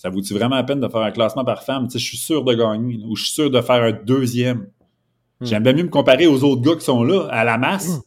Ça 0.00 0.08
vous-tu 0.08 0.32
vraiment 0.32 0.56
la 0.56 0.62
peine 0.62 0.80
de 0.80 0.88
faire 0.88 1.02
un 1.02 1.10
classement 1.10 1.44
par 1.44 1.62
femme? 1.62 1.86
Tu 1.86 1.92
sais, 1.92 1.98
je 1.98 2.06
suis 2.06 2.16
sûr 2.16 2.42
de 2.42 2.54
gagner, 2.54 3.02
ou 3.06 3.16
je 3.16 3.24
suis 3.24 3.32
sûr 3.32 3.50
de 3.50 3.60
faire 3.60 3.82
un 3.82 3.92
deuxième. 3.92 4.60
Hmm. 5.40 5.44
J'aime 5.44 5.62
bien 5.62 5.74
mieux 5.74 5.82
me 5.82 5.90
comparer 5.90 6.26
aux 6.26 6.42
autres 6.42 6.62
gars 6.62 6.74
qui 6.74 6.86
sont 6.86 7.02
là, 7.02 7.28
à 7.30 7.44
la 7.44 7.58
masse. 7.58 7.98
Hmm. 7.98 8.00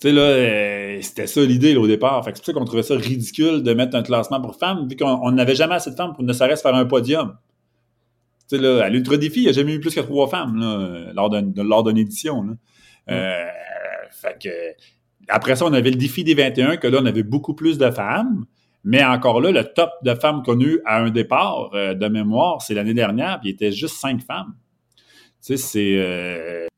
Tu 0.00 0.08
sais, 0.08 0.12
là, 0.12 0.22
euh, 0.22 0.98
c'était 1.00 1.28
ça 1.28 1.40
l'idée 1.42 1.76
au 1.76 1.86
départ. 1.86 2.24
Fait 2.24 2.32
que 2.32 2.38
c'est 2.38 2.42
pour 2.42 2.46
ça 2.46 2.52
qu'on 2.54 2.64
trouvait 2.64 2.82
ça 2.82 2.96
ridicule 2.96 3.62
de 3.62 3.74
mettre 3.74 3.96
un 3.96 4.02
classement 4.02 4.40
pour 4.40 4.56
femmes, 4.56 4.88
vu 4.88 4.96
qu'on 4.96 5.30
n'avait 5.30 5.54
jamais 5.54 5.76
assez 5.76 5.92
de 5.92 5.94
femmes 5.94 6.14
pour 6.14 6.24
ne 6.24 6.32
serait-ce 6.32 6.62
faire 6.62 6.74
un 6.74 6.84
podium. 6.84 7.36
Tu 8.48 8.56
sais, 8.56 8.58
là, 8.60 8.82
à 8.82 8.88
l'Ultra 8.88 9.18
Défi, 9.18 9.38
il 9.38 9.44
n'y 9.44 9.50
a 9.50 9.52
jamais 9.52 9.74
eu 9.74 9.80
plus 9.80 9.94
que 9.94 10.00
trois 10.00 10.26
femmes 10.26 10.58
là, 10.58 11.12
lors 11.14 11.84
d'une 11.84 11.98
édition. 11.98 12.42
Là. 12.42 12.52
Euh, 13.10 13.46
fait 14.10 14.36
que, 14.42 14.48
après 15.28 15.54
ça, 15.54 15.64
on 15.64 15.72
avait 15.72 15.90
le 15.90 15.96
défi 15.96 16.24
des 16.24 16.34
21, 16.34 16.76
que 16.76 16.88
là, 16.88 16.98
on 17.00 17.06
avait 17.06 17.22
beaucoup 17.22 17.54
plus 17.54 17.78
de 17.78 17.88
femmes. 17.88 18.46
Mais 18.88 19.04
encore 19.04 19.40
là, 19.40 19.50
le 19.52 19.64
top 19.64 19.90
de 20.02 20.14
femmes 20.14 20.42
connues 20.42 20.80
à 20.86 21.00
un 21.00 21.10
départ 21.10 21.70
euh, 21.74 21.94
de 21.94 22.08
mémoire, 22.08 22.62
c'est 22.62 22.74
l'année 22.74 22.94
dernière, 22.94 23.38
puis 23.40 23.50
il 23.50 23.52
était 23.52 23.70
juste 23.70 23.96
cinq 23.96 24.22
femmes. 24.22 24.54
Tu 25.44 25.56
sais, 25.56 25.56
c'est 25.56 26.68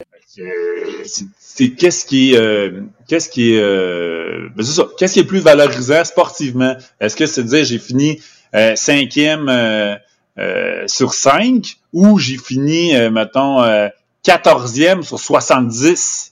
c'est 1.39 1.71
qu'est-ce 1.71 2.05
qui 2.05 2.37
euh, 2.37 2.83
qu'est-ce 3.09 3.29
qui 3.29 3.57
euh, 3.57 4.49
ben, 4.55 4.65
ça, 4.65 4.87
qu'est-ce 4.97 5.15
qui 5.15 5.21
est 5.21 5.25
plus 5.25 5.41
valorisant 5.41 6.05
sportivement? 6.05 6.77
Est-ce 7.01 7.17
que 7.17 7.27
c'est 7.27 7.43
de 7.43 7.49
dire 7.49 7.65
j'ai 7.65 7.79
fini 7.79 8.21
euh, 8.55 8.77
cinquième 8.77 9.49
euh, 9.49 10.87
sur 10.87 11.15
cinq 11.15 11.79
ou 11.93 12.19
j'ai 12.19 12.39
fini 12.39 12.93
mettons 13.11 13.63
quatorzième 14.23 15.03
sur 15.03 15.19
70 15.19 15.73
Tu 15.77 15.95
sais 15.95 15.99
là 15.99 16.30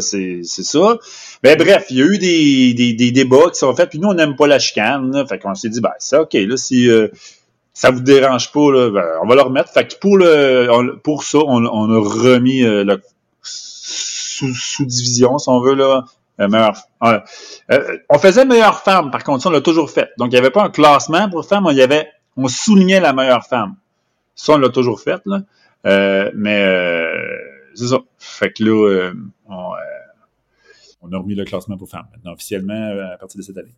c'est 0.00 0.40
c'est 0.44 0.62
ça. 0.62 0.98
Ben 1.42 1.56
bref, 1.56 1.86
il 1.90 1.98
y 1.98 2.02
a 2.02 2.06
eu 2.06 2.18
des, 2.18 2.74
des, 2.94 3.10
débats 3.10 3.50
qui 3.52 3.58
sont 3.58 3.74
faits 3.74 3.90
puis 3.90 3.98
nous 3.98 4.08
on 4.08 4.14
n'aime 4.14 4.36
pas 4.36 4.46
la 4.46 4.58
chicane, 4.58 5.12
là, 5.12 5.26
fait 5.26 5.38
qu'on 5.38 5.54
s'est 5.54 5.68
dit 5.68 5.80
ben 5.80 5.92
ça 5.98 6.22
ok 6.22 6.34
là 6.34 6.56
si 6.56 6.88
ça 7.72 7.90
vous 7.90 8.00
dérange 8.00 8.52
pas, 8.52 8.90
ben, 8.90 9.04
on 9.22 9.26
va 9.26 9.34
le 9.34 9.42
remettre. 9.42 9.72
Fait 9.72 9.86
que 9.86 9.96
pour 9.98 10.18
le 10.18 10.98
pour 11.02 11.24
ça, 11.24 11.38
on, 11.38 11.64
on 11.64 11.90
a 11.90 11.98
remis 11.98 12.62
le 12.62 13.00
sous-division, 13.42 15.38
si 15.38 15.48
on 15.48 15.60
veut, 15.60 15.74
là. 15.74 16.04
Euh, 16.40 16.70
euh, 17.70 17.98
on 18.08 18.18
faisait 18.18 18.44
meilleure 18.44 18.80
femme, 18.80 19.10
par 19.10 19.24
contre, 19.24 19.42
ça, 19.42 19.48
on 19.50 19.52
l'a 19.52 19.60
toujours 19.60 19.90
fait. 19.90 20.10
Donc, 20.18 20.28
il 20.28 20.32
n'y 20.32 20.38
avait 20.38 20.50
pas 20.50 20.62
un 20.62 20.70
classement 20.70 21.28
pour 21.28 21.44
femmes, 21.44 21.66
il 21.70 21.76
y 21.76 21.82
avait, 21.82 22.08
on 22.36 22.48
soulignait 22.48 23.00
la 23.00 23.12
meilleure 23.12 23.44
femme. 23.44 23.74
Ça, 24.34 24.54
on 24.54 24.58
l'a 24.58 24.70
toujours 24.70 25.00
fait. 25.00 25.20
Euh, 25.86 26.30
mais 26.34 26.64
c'est 27.74 27.88
ça. 27.88 27.98
Fait 28.18 28.52
que 28.52 28.64
là, 28.64 29.12
on, 29.46 31.12
a 31.12 31.18
remis 31.18 31.34
le 31.34 31.44
classement 31.44 31.76
pour 31.76 31.88
femmes, 31.88 32.06
maintenant, 32.12 32.32
officiellement, 32.32 32.98
à 33.12 33.16
partir 33.16 33.38
de 33.38 33.42
cette 33.42 33.56
année. 33.56 33.74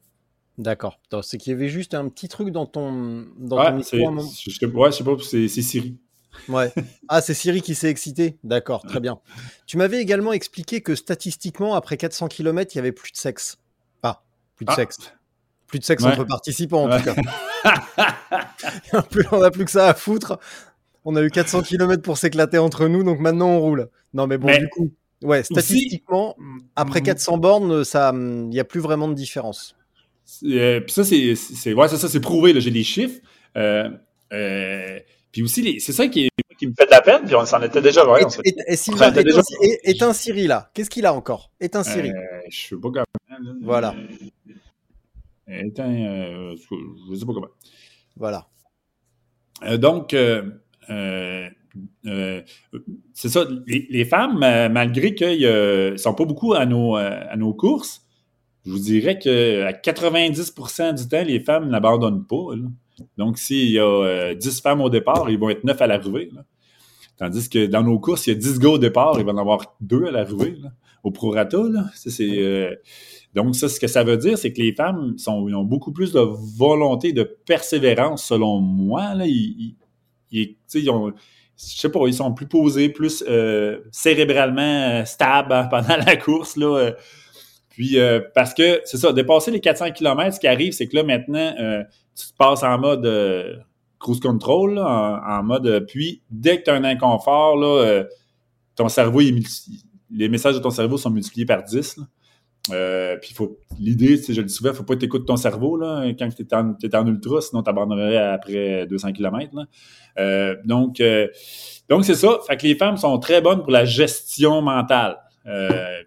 D'accord. 0.59 1.01
C'est 1.23 1.39
qu'il 1.39 1.53
y 1.53 1.57
avait 1.57 1.69
juste 1.69 1.95
un 1.95 2.09
petit 2.09 2.29
truc 2.29 2.51
dans 2.51 2.67
ton, 2.67 3.27
dans 3.39 3.59
ouais, 3.59 3.71
ton 3.71 3.77
micro. 3.77 3.97
Je, 3.97 4.67
ouais, 4.67 4.91
je 4.91 4.97
sais 4.97 5.05
pas, 5.05 5.17
c'est 5.23 5.49
Siri. 5.49 5.97
Ouais. 6.49 6.73
Ah, 7.09 7.21
c'est 7.21 7.35
Siri 7.35 7.63
qui 7.63 7.75
s'est 7.75 7.89
excité. 7.89 8.39
D'accord, 8.45 8.83
très 8.83 9.01
bien. 9.01 9.21
Tu 9.67 9.77
m'avais 9.77 10.01
également 10.01 10.33
expliqué 10.33 10.81
que 10.81 10.95
statistiquement, 10.95 11.75
après 11.75 11.97
400 11.97 12.29
km, 12.29 12.75
il 12.75 12.77
y 12.77 12.81
avait 12.81 12.93
plus 12.93 13.13
de 13.13 13.17
sexe. 13.17 13.59
Ah, 14.03 14.23
plus 14.57 14.65
de 14.65 14.71
ah. 14.71 14.77
sexe. 14.77 14.99
Plus 15.67 15.79
de 15.79 15.85
sexe 15.85 16.05
entre 16.05 16.25
participants, 16.25 16.91
en 16.91 16.99
tout 16.99 17.05
cas. 17.05 17.15
on 19.33 19.41
n'a 19.41 19.51
plus 19.51 19.65
que 19.65 19.71
ça 19.71 19.89
à 19.89 19.95
foutre. 19.95 20.39
On 21.05 21.17
a 21.17 21.23
eu 21.23 21.31
400 21.31 21.63
km 21.69 22.03
pour 22.03 22.19
s'éclater 22.19 22.59
entre 22.59 22.89
nous, 22.89 23.03
donc 23.03 23.19
maintenant 23.21 23.51
on 23.51 23.61
roule. 23.61 23.89
Non, 24.15 24.27
mais 24.27 24.39
bon, 24.39 24.49
du 24.57 24.69
coup, 24.69 24.93
ouais, 25.23 25.43
statistiquement, 25.43 26.37
après 26.77 27.03
400 27.03 27.39
bornes, 27.39 27.85
il 27.95 28.49
n'y 28.49 28.61
a 28.61 28.65
plus 28.65 28.81
vraiment 28.81 29.09
de 29.09 29.15
différence. 29.15 29.75
Euh, 30.45 30.81
puis 30.81 30.93
ça, 30.93 31.05
c'est 31.05 31.73
ouais, 31.73 31.89
ça, 31.89 32.09
c'est 32.09 32.21
prouvé. 32.21 32.59
J'ai 32.61 32.71
des 32.71 32.85
chiffres. 32.85 33.21
Euh, 33.57 33.91
euh, 34.33 34.99
puis 35.31 35.43
aussi, 35.43 35.81
c'est 35.81 35.93
ça 35.93 36.09
qui, 36.09 36.29
qui, 36.59 36.67
me 36.67 36.75
fait 36.75 36.87
de 36.87 36.91
la 36.91 37.01
peine, 37.01 37.23
puis 37.25 37.35
on 37.35 37.45
s'en 37.45 37.61
était 37.63 37.83
déjà. 37.83 38.03
Et, 38.19 38.49
et, 38.49 38.55
et 38.69 38.77
Sylvain, 38.77 39.13
est, 39.13 39.25
déjà... 39.25 39.41
est, 39.61 40.03
un 40.03 40.13
Siri 40.13 40.47
là? 40.47 40.71
Qu'est-ce 40.75 40.91
qu'il 40.91 41.07
a 41.07 41.15
encore? 41.15 41.51
Est 41.61 41.77
un 41.77 41.83
Siri. 41.83 42.13
Je 42.49 42.69
sais 42.69 42.77
pas 42.77 42.91
comment. 42.91 43.05
Voilà. 43.63 43.95
Est 45.49 45.81
un. 45.81 46.55
Je 46.55 47.15
sais 47.15 47.27
pas 47.27 47.33
comment. 47.33 47.49
Voilà. 48.17 48.47
Donc, 49.79 50.15
c'est 53.15 53.29
ça. 53.29 53.45
Les, 53.67 53.87
les 53.91 54.05
femmes, 54.05 54.39
malgré 54.39 55.15
qu'ils 55.15 55.43
ne 55.43 55.97
sont 55.97 56.15
pas 56.15 56.25
beaucoup 56.25 56.55
à 56.55 56.67
nos, 56.67 56.97
à 56.97 57.37
nos 57.37 57.55
courses, 57.55 58.03
je 58.65 58.71
vous 58.71 58.79
dirais 58.79 59.19
qu'à 59.19 59.73
90% 59.73 60.95
du 60.95 61.09
temps, 61.09 61.25
les 61.25 61.41
femmes 61.41 61.69
n'abandonnent 61.69 62.25
pas. 62.27 62.55
Là. 62.55 62.69
Donc, 63.17 63.39
s'il 63.39 63.71
y 63.71 63.79
a 63.79 64.35
10 64.35 64.47
euh, 64.47 64.63
femmes 64.63 64.81
au 64.81 64.91
départ, 64.91 65.29
ils 65.31 65.39
vont 65.39 65.51
être 65.51 65.65
9 65.65 65.81
à 65.81 65.87
l'arrivée. 65.87 66.31
Tandis 67.19 67.49
que 67.49 67.67
dans 67.67 67.83
nos 67.83 67.99
courses, 67.99 68.27
il 68.27 68.35
y 68.35 68.37
a 68.37 68.39
10 68.39 68.59
gars 68.59 68.71
au 68.71 68.79
départ, 68.79 69.17
il 69.19 69.25
va 69.25 69.33
en 69.33 69.39
avoir 69.39 69.77
deux 69.81 70.05
à 70.05 70.11
l'arrivée, 70.11 70.57
au 71.03 71.11
prorata. 71.11 71.59
Là. 71.59 71.87
euh, 72.21 72.75
donc, 73.35 73.57
ça, 73.57 73.69
ce 73.69 73.81
que 73.81 73.89
ça 73.89 74.05
veut 74.05 74.17
dire, 74.17 74.39
c'est 74.39 74.53
que 74.53 74.63
les 74.63 74.75
femmes 74.75 75.19
sont, 75.19 75.49
ont 75.53 75.65
beaucoup 75.65 75.93
plus 75.93 76.13
de 76.13 76.21
volonté, 76.21 77.13
de 77.13 77.25
persévérance, 77.25 78.25
selon 78.25 78.61
moi. 78.61 79.15
Là. 79.15 79.27
Ils, 79.27 79.57
ils, 79.59 79.77
ils 80.33 80.57
je 81.57 81.79
sais 81.79 81.91
pas, 81.91 82.01
ils 82.07 82.15
sont 82.15 82.33
plus 82.33 82.47
posés, 82.47 82.89
plus 82.89 83.23
euh, 83.29 83.79
cérébralement 83.93 85.05
stables 85.05 85.53
hein, 85.53 85.65
pendant 85.71 85.97
la 85.97 86.17
course. 86.17 86.57
Là, 86.57 86.77
euh. 86.77 86.93
Puis, 87.71 87.99
euh, 87.99 88.21
parce 88.35 88.53
que, 88.53 88.81
c'est 88.85 88.99
ça, 88.99 89.13
dépasser 89.13 89.51
les 89.51 89.61
400 89.61 89.93
km, 89.93 90.35
ce 90.35 90.41
qui 90.41 90.47
arrive, 90.47 90.73
c'est 90.73 90.89
que 90.89 90.97
là, 90.97 91.05
maintenant, 91.05 91.55
tu 92.15 92.27
te 92.27 92.37
passes 92.37 92.63
en 92.63 92.79
mode 92.79 93.65
cruise 93.99 94.21
control, 94.21 94.79
en, 94.79 95.43
mode, 95.43 95.87
puis, 95.89 96.21
dès 96.31 96.59
que 96.59 96.65
tu 96.65 96.71
as 96.71 96.75
un 96.75 96.85
inconfort, 96.85 97.57
là, 97.57 98.05
ton 98.77 98.91
cerveau, 98.91 99.21
les 100.11 100.29
messages 100.29 100.55
de 100.55 100.59
ton 100.59 100.69
cerveau 100.69 100.99
sont 100.99 101.09
multipliés 101.09 101.47
par 101.47 101.63
10. 101.63 101.97
Euh, 102.71 103.17
puis 103.21 103.35
faut 103.35 103.59
l'idée, 103.79 104.17
je 104.17 104.41
le 104.41 104.47
dis 104.47 104.55
souvent, 104.55 104.73
faut 104.73 104.85
pas 104.85 104.95
t'écouter 104.95 105.25
ton 105.25 105.37
cerveau 105.37 105.77
là, 105.77 106.05
quand 106.17 106.29
tu 106.29 106.43
es, 106.43 106.55
en, 106.55 106.77
en 107.01 107.07
ultra, 107.09 107.41
sinon 107.41 107.63
tu 107.63 107.71
après 107.71 108.87
200 108.87 109.13
km. 109.13 109.51
Euh, 110.19 110.57
donc, 110.65 111.01
euh, 111.01 111.27
donc 111.89 112.05
c'est 112.05 112.15
ça. 112.15 112.39
Fait 112.47 112.57
que 112.57 112.67
les 112.67 112.77
femmes 112.77 112.97
sont 112.97 113.19
très 113.19 113.41
bonnes 113.41 113.63
pour 113.63 113.73
la 113.73 113.85
gestion 113.85 114.63
mentale. 114.63 115.17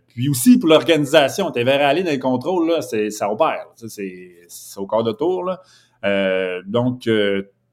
puis 0.07 0.29
aussi 0.29 0.57
pour 0.57 0.69
l'organisation. 0.69 1.51
Tu 1.51 1.61
verrais 1.63 1.83
aller 1.83 2.03
dans 2.03 2.11
les 2.11 2.19
contrôles, 2.19 2.69
là, 2.69 2.81
c'est, 2.81 3.09
ça 3.09 3.29
opère. 3.29 3.65
C'est, 3.75 4.31
au 4.77 4.85
corps 4.85 5.03
de 5.03 5.11
tour. 5.11 5.43
Là. 5.43 6.61
donc, 6.65 7.09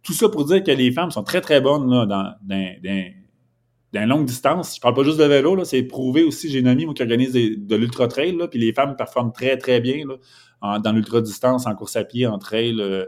tout 0.03 0.13
ça 0.13 0.29
pour 0.29 0.45
dire 0.45 0.65
que 0.65 0.73
les 0.73 0.91
femmes 0.91 1.13
sont 1.13 1.23
très, 1.23 1.41
très 1.41 1.61
bonnes 1.61 1.89
là, 1.89 2.05
dans, 2.07 2.35
dans, 2.43 2.75
dans 2.83 3.13
d'une 3.93 4.07
longue 4.07 4.25
distance. 4.25 4.77
Je 4.77 4.81
parle 4.81 4.95
pas 4.95 5.05
juste 5.05 5.19
de 5.19 5.25
vélo, 5.25 5.55
là, 5.55 5.65
c'est 5.65 5.83
prouvé 5.83 6.25
aussi. 6.25 6.51
J'ai 6.51 6.61
une 6.61 6.69
amie 6.69 6.87
moi, 6.87 6.95
qui 6.95 7.03
organise 7.03 7.33
de 7.33 7.77
l'ultra 7.77 8.09
trail, 8.09 8.37
là, 8.37 8.49
puis 8.49 8.59
les 8.59 8.73
femmes 8.73 8.97
performent 8.97 9.33
très, 9.33 9.57
très 9.59 9.81
bien 9.81 10.05
là, 10.07 10.79
dans 10.79 10.93
l'ultra 10.93 11.21
distance, 11.21 11.67
en 11.67 11.75
course 11.75 11.97
à 11.97 12.05
pied, 12.05 12.27
en 12.27 12.39
trail. 12.39 12.81
Euh, 12.81 13.07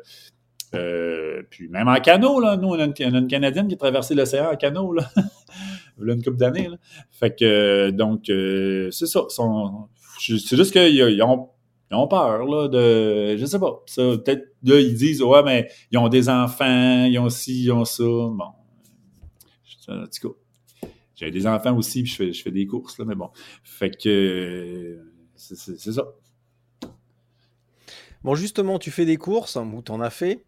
euh, 0.75 1.43
puis 1.51 1.69
même 1.69 1.89
en 1.89 1.97
canot, 1.97 2.41
là, 2.41 2.57
nous, 2.57 2.69
on 2.69 2.79
a 2.79 2.85
une, 2.85 3.29
Canadienne 3.29 3.69
qui 3.69 3.75
a 3.75 3.79
traversé 3.79 4.15
l'océan 4.15 4.53
en 4.53 4.57
canot, 4.57 4.93
là. 4.93 5.05
Il 6.01 6.11
a 6.11 6.15
une 6.15 6.25
couple 6.25 6.39
d'années. 6.39 6.69
Fait 7.13 7.35
que, 7.35 7.91
donc, 7.91 8.29
euh, 8.29 8.91
c'est 8.91 9.07
ça. 9.07 9.23
C'est 10.19 10.57
juste 10.57 10.73
qu'ils 10.73 11.23
ont, 11.23 11.51
ils 11.91 11.95
ont 11.95 12.09
peur, 12.09 12.45
là, 12.47 12.69
de. 12.69 13.37
Je 13.37 13.47
sais 13.47 13.61
pas. 13.61 13.81
peut-être, 13.97 14.49
là, 14.65 14.81
ils 14.81 14.95
disent, 14.95 15.23
ouais, 15.23 15.43
mais 15.45 15.71
ils 15.93 15.99
ont 15.99 16.09
des 16.09 16.29
enfants, 16.29 17.05
ils 17.05 17.19
ont 17.21 17.29
ci, 17.29 17.63
ils 17.63 17.73
ont 17.73 17.85
ça. 17.85 18.03
Bon. 18.03 18.51
En 19.87 20.05
tout 20.07 20.29
cas. 20.29 20.35
J'ai 21.15 21.31
des 21.31 21.47
enfants 21.47 21.77
aussi, 21.77 22.03
puis 22.03 22.11
je 22.11 22.17
fais, 22.17 22.33
je 22.33 22.43
fais 22.43 22.51
des 22.51 22.67
courses, 22.67 22.99
là, 22.99 23.05
mais 23.05 23.15
bon. 23.15 23.31
Fait 23.63 23.91
que 23.91 24.99
c'est 25.37 25.93
ça. 25.93 26.05
Bon, 28.23 28.35
justement, 28.35 28.79
tu 28.79 28.91
fais 28.91 29.05
des 29.05 29.17
courses, 29.17 29.57
ou 29.57 29.83
tu 29.83 29.93
en 29.93 30.01
as 30.01 30.11
fait. 30.11 30.45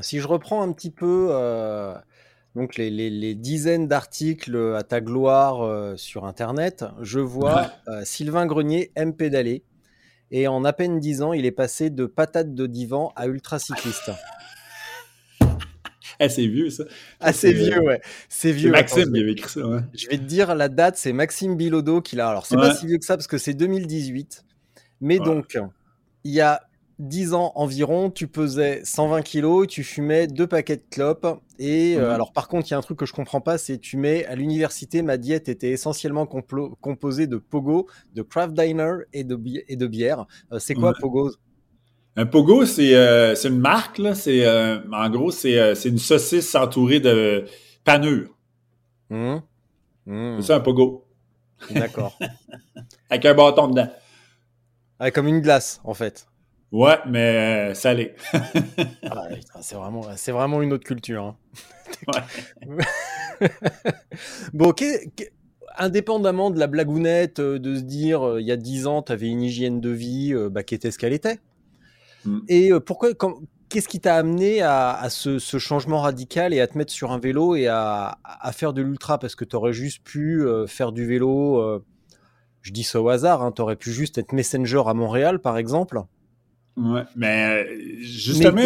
Si 0.00 0.18
je 0.18 0.26
reprends 0.26 0.62
un 0.62 0.72
petit 0.72 0.90
peu 0.90 1.28
euh, 1.30 1.94
donc 2.54 2.76
les, 2.76 3.34
dizaines 3.34 3.88
d'articles 3.88 4.74
à 4.74 4.82
ta 4.82 5.00
gloire 5.00 5.62
euh, 5.62 5.96
sur 5.96 6.24
Internet, 6.24 6.84
je 7.00 7.20
vois 7.20 7.70
euh, 7.88 8.02
Sylvain 8.04 8.46
Grenier 8.46 8.90
aime 8.94 9.14
pédaler. 9.14 9.64
Et 10.30 10.48
en 10.48 10.64
à 10.64 10.72
peine 10.72 10.98
10 10.98 11.22
ans, 11.22 11.32
il 11.34 11.44
est 11.44 11.52
passé 11.52 11.90
de 11.90 12.06
patate 12.06 12.54
de 12.54 12.66
divan 12.66 13.12
à 13.16 13.26
ultracycliste. 13.26 14.10
C'est 16.28 16.46
vieux, 16.46 16.70
ça. 16.70 16.84
C'est 17.32 17.52
vieux, 17.52 17.80
ouais. 17.80 18.00
C'est 18.28 18.52
vieux. 18.52 18.70
Maxime 18.70 19.12
qui 19.12 19.20
avait 19.20 19.32
écrit 19.32 19.50
ça, 19.50 19.60
Je 19.94 20.08
vais 20.08 20.18
te 20.18 20.22
dire 20.22 20.54
la 20.54 20.68
date, 20.68 20.96
c'est 20.96 21.12
Maxime 21.12 21.56
Bilodeau 21.56 22.00
qui 22.00 22.16
l'a. 22.16 22.28
Alors, 22.28 22.46
c'est 22.46 22.56
pas 22.56 22.74
si 22.74 22.86
vieux 22.86 22.98
que 22.98 23.04
ça 23.04 23.16
parce 23.16 23.26
que 23.26 23.38
c'est 23.38 23.54
2018. 23.54 24.44
Mais 25.00 25.18
donc, 25.18 25.58
il 26.24 26.32
y 26.32 26.40
a 26.40 26.62
10 26.98 27.34
ans 27.34 27.52
environ, 27.56 28.10
tu 28.10 28.28
pesais 28.28 28.80
120 28.84 29.22
kilos, 29.22 29.66
tu 29.66 29.82
fumais 29.82 30.26
deux 30.28 30.46
paquets 30.46 30.76
de 30.76 30.84
clopes. 30.88 31.26
Et 31.58 31.96
euh, 31.96 32.12
alors, 32.12 32.32
par 32.32 32.48
contre, 32.48 32.68
il 32.68 32.70
y 32.72 32.74
a 32.74 32.78
un 32.78 32.82
truc 32.82 32.98
que 32.98 33.06
je 33.06 33.12
comprends 33.12 33.40
pas, 33.40 33.58
c'est 33.58 33.78
tu 33.78 33.96
mets 33.96 34.24
à 34.26 34.36
l'université, 34.36 35.02
ma 35.02 35.16
diète 35.16 35.48
était 35.48 35.70
essentiellement 35.70 36.26
composée 36.26 37.26
de 37.26 37.36
pogo, 37.36 37.88
de 38.14 38.22
craft 38.22 38.54
diner 38.54 38.98
et 39.12 39.24
de, 39.24 39.38
et 39.68 39.76
de 39.76 39.86
bière. 39.86 40.26
Euh, 40.52 40.58
c'est 40.58 40.74
quoi 40.74 40.92
pogo? 40.98 41.32
Un 42.14 42.26
pogo, 42.26 42.66
c'est 42.66 42.94
euh, 42.94 43.34
une 43.34 43.58
marque. 43.58 43.98
Là. 43.98 44.12
Euh, 44.26 44.80
en 44.92 45.10
gros, 45.10 45.30
euh, 45.30 45.74
c'est 45.74 45.88
une 45.88 45.98
saucisse 45.98 46.54
entourée 46.54 47.00
de 47.00 47.46
panure. 47.84 48.28
Mmh. 49.08 49.36
Mmh. 50.06 50.40
C'est 50.40 50.48
ça, 50.48 50.56
un 50.56 50.60
pogo. 50.60 51.06
D'accord. 51.70 52.18
Avec 53.10 53.24
un 53.24 53.34
bâton 53.34 53.68
dedans. 53.68 53.88
Avec 54.98 55.14
comme 55.14 55.26
une 55.26 55.40
glace, 55.40 55.80
en 55.84 55.94
fait. 55.94 56.26
Ouais, 56.70 56.98
mais 57.06 57.74
salé. 57.74 58.14
ah, 59.04 59.28
c'est 59.60 59.74
vraiment, 59.74 60.00
vraiment 60.00 60.62
une 60.62 60.72
autre 60.72 60.84
culture. 60.84 61.24
Hein. 61.24 61.36
Ouais. 62.08 63.48
bon, 64.54 64.72
indépendamment 65.76 66.50
de 66.50 66.58
la 66.58 66.66
blagounette, 66.66 67.40
de 67.40 67.76
se 67.76 67.82
dire, 67.82 68.38
il 68.38 68.46
y 68.46 68.52
a 68.52 68.56
10 68.56 68.86
ans, 68.86 69.02
tu 69.02 69.12
avais 69.12 69.28
une 69.28 69.42
hygiène 69.42 69.80
de 69.80 69.90
vie 69.90 70.34
bah, 70.50 70.62
qui 70.62 70.74
était 70.74 70.90
ce 70.90 70.98
qu'elle 70.98 71.12
était. 71.12 71.38
Mm. 72.24 72.38
Et 72.48 72.72
euh, 72.72 72.80
pourquoi, 72.80 73.10
qu'est-ce 73.68 73.88
qui 73.88 74.00
t'a 74.00 74.16
amené 74.16 74.62
à, 74.62 75.06
ce, 75.08 75.38
changement 75.58 76.00
radical 76.00 76.52
et 76.52 76.60
à 76.60 76.66
te 76.66 76.76
mettre 76.76 76.92
sur 76.92 77.12
un 77.12 77.18
vélo 77.18 77.56
et 77.56 77.68
à, 77.68 78.18
faire 78.52 78.72
de 78.72 78.82
l'ultra? 78.82 79.18
Parce 79.18 79.34
que 79.34 79.44
tu 79.44 79.56
aurais 79.56 79.72
juste 79.72 80.02
pu 80.02 80.44
euh, 80.44 80.66
faire 80.66 80.92
du 80.92 81.06
vélo, 81.06 81.58
euh, 81.58 81.84
je 82.62 82.72
dis 82.72 82.84
ça 82.84 83.00
au 83.00 83.08
hasard, 83.08 83.42
hein, 83.42 83.52
tu 83.52 83.62
aurais 83.62 83.76
pu 83.76 83.92
juste 83.92 84.18
être 84.18 84.32
messenger 84.32 84.82
à 84.86 84.94
Montréal, 84.94 85.40
par 85.40 85.58
exemple. 85.58 86.00
Ouais, 86.76 87.04
mais 87.16 87.66
justement, 88.00 88.62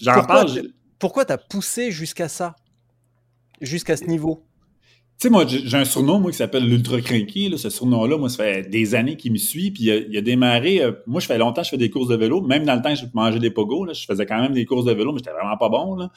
j'en 0.00 0.24
parle. 0.24 0.50
Pourquoi 0.98 1.24
t'as 1.24 1.38
poussé 1.38 1.90
jusqu'à 1.90 2.28
ça? 2.28 2.54
Jusqu'à 3.60 3.96
ce 3.96 4.04
niveau? 4.04 4.44
Tu 5.18 5.28
sais, 5.28 5.30
moi, 5.30 5.44
j'ai 5.46 5.76
un 5.76 5.84
surnom, 5.84 6.18
moi, 6.18 6.32
qui 6.32 6.36
s'appelle 6.36 6.68
l'Ultra 6.68 7.00
Cranky. 7.00 7.52
Ce 7.56 7.70
surnom-là, 7.70 8.18
moi, 8.18 8.28
ça 8.28 8.42
fait 8.42 8.68
des 8.68 8.96
années 8.96 9.16
qu'il 9.16 9.32
me 9.32 9.36
suit. 9.36 9.70
Puis 9.70 9.84
il 9.84 10.16
a, 10.16 10.20
démarré. 10.20 10.82
Euh, 10.82 10.92
moi, 11.06 11.20
je 11.20 11.26
fais 11.26 11.38
longtemps 11.38 11.62
je 11.62 11.70
fais 11.70 11.76
des 11.76 11.90
courses 11.90 12.08
de 12.08 12.16
vélo. 12.16 12.40
Même 12.40 12.64
dans 12.64 12.74
le 12.74 12.82
temps, 12.82 12.94
je 12.94 13.04
mangeais 13.14 13.38
des 13.38 13.50
pogos. 13.50 13.84
Là, 13.84 13.92
je 13.92 14.04
faisais 14.04 14.26
quand 14.26 14.40
même 14.40 14.52
des 14.52 14.64
courses 14.64 14.84
de 14.84 14.92
vélo, 14.92 15.12
mais 15.12 15.18
j'étais 15.18 15.30
vraiment 15.30 15.56
pas 15.56 15.68
bon. 15.68 15.94
Là. 15.94 16.10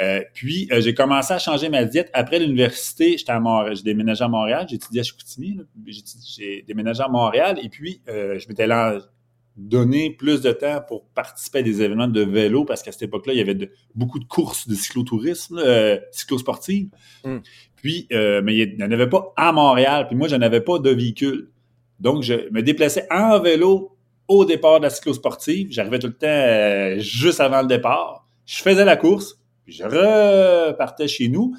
Euh, 0.00 0.20
puis, 0.32 0.68
euh, 0.70 0.80
j'ai 0.80 0.94
commencé 0.94 1.32
à 1.34 1.38
changer 1.38 1.68
ma 1.70 1.84
diète. 1.84 2.08
Après 2.12 2.38
l'université, 2.38 3.18
j'étais 3.18 3.32
à 3.32 3.40
Montréal. 3.40 3.74
J'ai 3.76 3.82
déménagé 3.82 4.22
à 4.22 4.28
Montréal. 4.28 4.66
Étudié 4.70 5.00
à 5.00 5.02
Chicoutimi. 5.02 5.58
J'ai 6.36 6.64
déménagé 6.68 7.02
à 7.02 7.08
Montréal. 7.08 7.58
Et 7.62 7.68
puis, 7.68 8.00
je 8.06 8.46
m'étais 8.48 8.68
là 8.68 9.00
donné 9.56 10.10
plus 10.10 10.42
de 10.42 10.52
temps 10.52 10.82
pour 10.86 11.06
participer 11.08 11.60
à 11.60 11.62
des 11.62 11.82
événements 11.82 12.08
de 12.08 12.20
vélo 12.20 12.64
parce 12.64 12.82
qu'à 12.82 12.92
cette 12.92 13.02
époque-là, 13.02 13.32
il 13.32 13.38
y 13.38 13.40
avait 13.40 13.70
beaucoup 13.94 14.18
de 14.18 14.24
courses 14.24 14.68
de 14.68 14.74
cyclotourisme, 14.74 15.58
euh, 15.58 15.98
cyclosportives. 16.12 16.90
Mm. 17.24 17.38
Euh, 18.12 18.40
mais 18.44 18.56
il 18.56 18.76
n'y 18.76 18.82
en 18.82 18.90
avait 18.90 19.08
pas 19.08 19.32
à 19.36 19.52
Montréal. 19.52 20.06
Puis 20.08 20.16
moi, 20.16 20.28
je 20.28 20.36
n'avais 20.36 20.60
pas 20.60 20.78
de 20.78 20.90
véhicule. 20.90 21.50
Donc, 22.00 22.22
je 22.22 22.50
me 22.50 22.62
déplaçais 22.62 23.06
en 23.10 23.40
vélo 23.40 23.96
au 24.28 24.44
départ 24.44 24.78
de 24.78 24.84
la 24.84 24.90
cyclosportive. 24.90 25.68
J'arrivais 25.70 25.98
tout 25.98 26.08
le 26.08 26.14
temps 26.14 26.26
euh, 26.26 26.98
juste 26.98 27.40
avant 27.40 27.62
le 27.62 27.68
départ. 27.68 28.26
Je 28.44 28.58
faisais 28.62 28.84
la 28.84 28.96
course, 28.96 29.38
puis 29.64 29.74
je 29.74 29.84
repartais 29.84 31.08
chez 31.08 31.28
nous. 31.28 31.54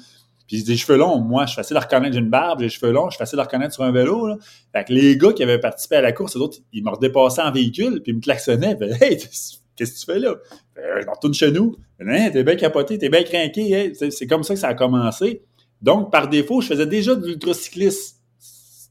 Puis 0.46 0.64
des 0.64 0.78
cheveux 0.78 0.96
longs, 0.96 1.20
moi, 1.20 1.44
je 1.44 1.50
suis 1.50 1.56
facile 1.56 1.76
à 1.76 1.80
reconnaître, 1.80 2.16
une 2.16 2.30
barbe, 2.30 2.60
j'ai 2.60 2.66
des 2.66 2.70
cheveux 2.70 2.90
longs, 2.90 3.10
je 3.10 3.16
suis 3.16 3.18
facile 3.18 3.38
à 3.38 3.42
reconnaître 3.42 3.74
sur 3.74 3.84
un 3.84 3.92
vélo. 3.92 4.28
Là. 4.28 4.36
Fait 4.72 4.84
que 4.84 4.94
les 4.94 5.18
gars 5.18 5.34
qui 5.34 5.42
avaient 5.42 5.58
participé 5.58 5.96
à 5.96 6.00
la 6.00 6.12
course, 6.12 6.36
eux 6.36 6.40
autres, 6.40 6.58
ils 6.72 6.82
m'ont 6.82 6.92
redépassé 6.92 7.42
en 7.42 7.52
véhicule, 7.52 8.00
puis 8.02 8.12
ils 8.12 8.16
me 8.16 8.20
klaxonnaient. 8.20 8.76
Hey, 9.00 9.18
qu'est-ce 9.18 9.92
que 9.92 9.98
tu 9.98 10.06
fais 10.06 10.18
là? 10.18 10.34
je 10.76 11.06
me 11.06 11.10
retourne 11.10 11.34
chez 11.34 11.52
nous. 11.52 11.76
Hein, 12.00 12.30
t'es 12.32 12.42
bien 12.44 12.56
capoté, 12.56 12.96
t'es 12.96 13.10
bien 13.10 13.22
craqué. 13.24 13.92
C'est 14.10 14.26
comme 14.26 14.42
ça 14.42 14.54
que 14.54 14.60
ça 14.60 14.68
a 14.68 14.74
commencé. 14.74 15.42
Donc, 15.82 16.10
par 16.10 16.28
défaut, 16.28 16.60
je 16.60 16.68
faisais 16.68 16.86
déjà 16.86 17.14
de 17.14 17.26
l'ultracyclisme. 17.26 18.16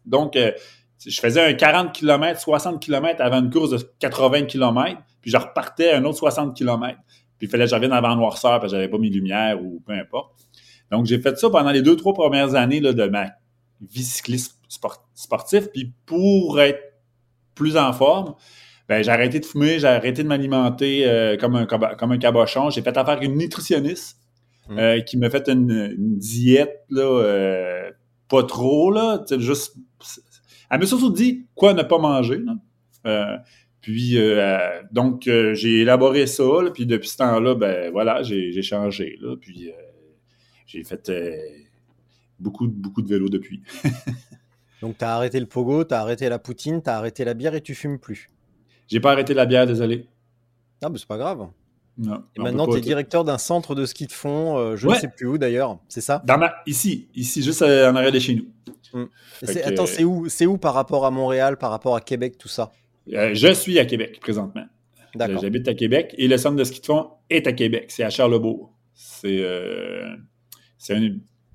Donc, 0.06 0.36
euh, 0.36 0.52
je 1.06 1.20
faisais 1.20 1.42
un 1.42 1.54
40 1.54 1.94
km, 1.94 2.40
60 2.40 2.82
km 2.82 3.22
avant 3.22 3.40
une 3.40 3.50
course 3.50 3.72
de 3.72 3.78
80 4.00 4.44
km, 4.44 5.02
puis 5.22 5.32
je 5.32 5.38
repartais 5.38 5.92
un 5.94 6.04
autre 6.06 6.18
60 6.18 6.56
km. 6.56 6.98
Puis 7.38 7.48
il 7.48 7.50
fallait 7.50 7.66
que 7.66 7.70
je 7.70 7.76
revienne 7.76 7.94
avant 7.94 8.16
noirceur 8.16 8.60
parce 8.60 8.72
que 8.72 8.78
j'avais 8.78 8.88
pas 8.88 8.98
mis 8.98 9.10
lumière 9.10 9.62
ou 9.62 9.82
peu 9.86 9.94
importe. 9.94 10.32
Donc, 10.92 11.06
j'ai 11.06 11.20
fait 11.20 11.38
ça 11.38 11.50
pendant 11.50 11.72
les 11.72 11.82
deux, 11.82 11.96
trois 11.96 12.14
premières 12.14 12.56
années 12.56 12.80
là, 12.80 12.94
de 12.94 13.06
ma 13.06 13.28
vie 13.82 14.04
cycliste 14.04 14.58
sportif. 15.14 15.70
Puis 15.72 15.94
pour 16.06 16.60
être 16.60 16.80
plus 17.54 17.78
en 17.78 17.92
forme, 17.94 18.36
ben, 18.88 19.04
j'ai 19.04 19.12
arrêté 19.12 19.40
de 19.40 19.46
fumer, 19.46 19.80
j'ai 19.80 19.88
arrêté 19.88 20.24
de 20.24 20.28
m'alimenter 20.28 21.06
euh, 21.06 21.38
comme, 21.38 21.56
un, 21.56 21.66
comme 21.66 22.12
un 22.12 22.18
cabochon. 22.18 22.70
J'ai 22.70 22.82
fait 22.82 22.98
affaire 22.98 23.16
avec 23.18 23.24
une 23.26 23.38
nutritionniste 23.38 24.18
euh, 24.72 25.02
qui 25.02 25.18
m'a 25.18 25.30
fait 25.30 25.48
une, 25.48 25.96
diète 26.18 26.84
là, 26.90 27.04
euh, 27.04 27.92
pas 28.30 28.44
trop, 28.44 28.92
là, 28.92 29.24
juste. 29.38 29.76
Elle 30.70 30.80
m'a 30.80 30.86
surtout 30.86 31.12
dit 31.12 31.46
quoi 31.56 31.74
ne 31.74 31.84
pas 31.84 31.98
manger. 31.98 32.42
Là. 33.04 33.44
puis 33.82 34.18
donc 34.92 35.24
j'ai 35.54 35.82
élaboré 35.82 36.28
ça, 36.28 36.44
puis 36.74 36.86
depuis 36.86 37.10
ce 37.10 37.18
temps-là, 37.18 37.56
ben 37.56 37.92
voilà, 37.92 38.24
j'ai 38.24 38.62
changé. 38.62 39.18
Là, 39.22 39.36
puis 39.40 39.72
j'ai 40.66 40.84
fait. 40.84 41.12
beaucoup, 42.40 42.68
beaucoup 42.68 43.02
de 43.02 43.08
vélo 43.08 43.30
depuis. 43.30 43.62
Donc, 44.82 44.98
tu 44.98 45.06
as 45.06 45.16
arrêté 45.16 45.40
le 45.40 45.48
pogo, 45.48 45.84
tu 45.84 45.94
as 45.94 46.02
arrêté 46.02 46.30
la 46.30 46.40
poutine, 46.40 46.82
tu 46.82 46.90
as 46.90 46.98
arrêté 46.98 47.26
la 47.26 47.34
bière 47.34 47.56
et 47.56 47.62
tu 47.62 47.74
fumes 47.74 48.00
plus. 48.00 48.30
J'ai 48.88 49.00
pas 49.00 49.12
arrêté 49.12 49.34
la 49.34 49.46
bière, 49.46 49.66
désolé. 49.66 50.08
Ah, 50.82 50.90
mais 50.90 50.98
c'est 50.98 51.08
pas 51.08 51.18
grave. 51.18 51.50
Non, 51.98 52.24
et 52.36 52.42
maintenant, 52.42 52.68
tu 52.68 52.78
es 52.78 52.82
directeur 52.82 53.24
d'un 53.24 53.40
centre 53.40 53.74
de 53.74 53.86
ski 53.86 54.06
de 54.06 54.12
fond, 54.12 54.58
euh, 54.58 54.76
je 54.76 54.88
ne 54.88 54.94
sais 54.94 55.08
plus 55.08 55.26
où 55.28 55.38
d'ailleurs, 55.38 55.80
c'est 55.90 56.02
ça? 56.02 56.22
Dans 56.26 56.40
Ici, 56.68 57.08
ici, 57.16 57.42
juste 57.42 57.64
en 57.64 57.96
arrière 57.96 58.12
de 58.12 58.20
chez 58.20 58.36
nous. 58.36 58.46
Hum. 58.94 59.10
Attends, 59.64 59.86
c'est 59.86 60.04
où, 60.04 60.28
où 60.28 60.58
par 60.58 60.74
rapport 60.74 61.06
à 61.06 61.12
Montréal, 61.12 61.58
par 61.58 61.72
rapport 61.72 61.96
à 61.96 62.02
Québec, 62.02 62.38
tout 62.38 62.48
ça? 62.48 62.72
Euh, 63.14 63.34
Je 63.34 63.54
suis 63.54 63.80
à 63.80 63.86
Québec 63.86 64.20
présentement. 64.22 64.66
J'habite 65.16 65.68
à 65.68 65.74
Québec 65.74 66.14
et 66.18 66.28
le 66.28 66.38
centre 66.38 66.56
de 66.56 66.64
ski 66.64 66.82
de 66.82 66.86
fond 66.86 67.10
est 67.30 67.48
à 67.48 67.54
Québec. 67.54 67.86
C'est 67.90 68.04
à 68.04 68.10
Charlebourg. 68.10 68.74
C'est 68.94 69.40
euh, 69.42 70.16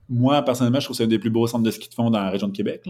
moi, 0.08 0.42
personnellement, 0.42 0.80
je 0.80 0.86
trouve 0.86 0.94
que 0.94 0.98
c'est 0.98 1.04
un 1.04 1.08
des 1.08 1.18
plus 1.18 1.30
beaux 1.30 1.46
centres 1.46 1.64
de 1.64 1.70
ski 1.70 1.88
de 1.88 1.94
fond 1.94 2.10
dans 2.10 2.20
la 2.20 2.30
région 2.30 2.48
de 2.48 2.56
Québec. 2.56 2.84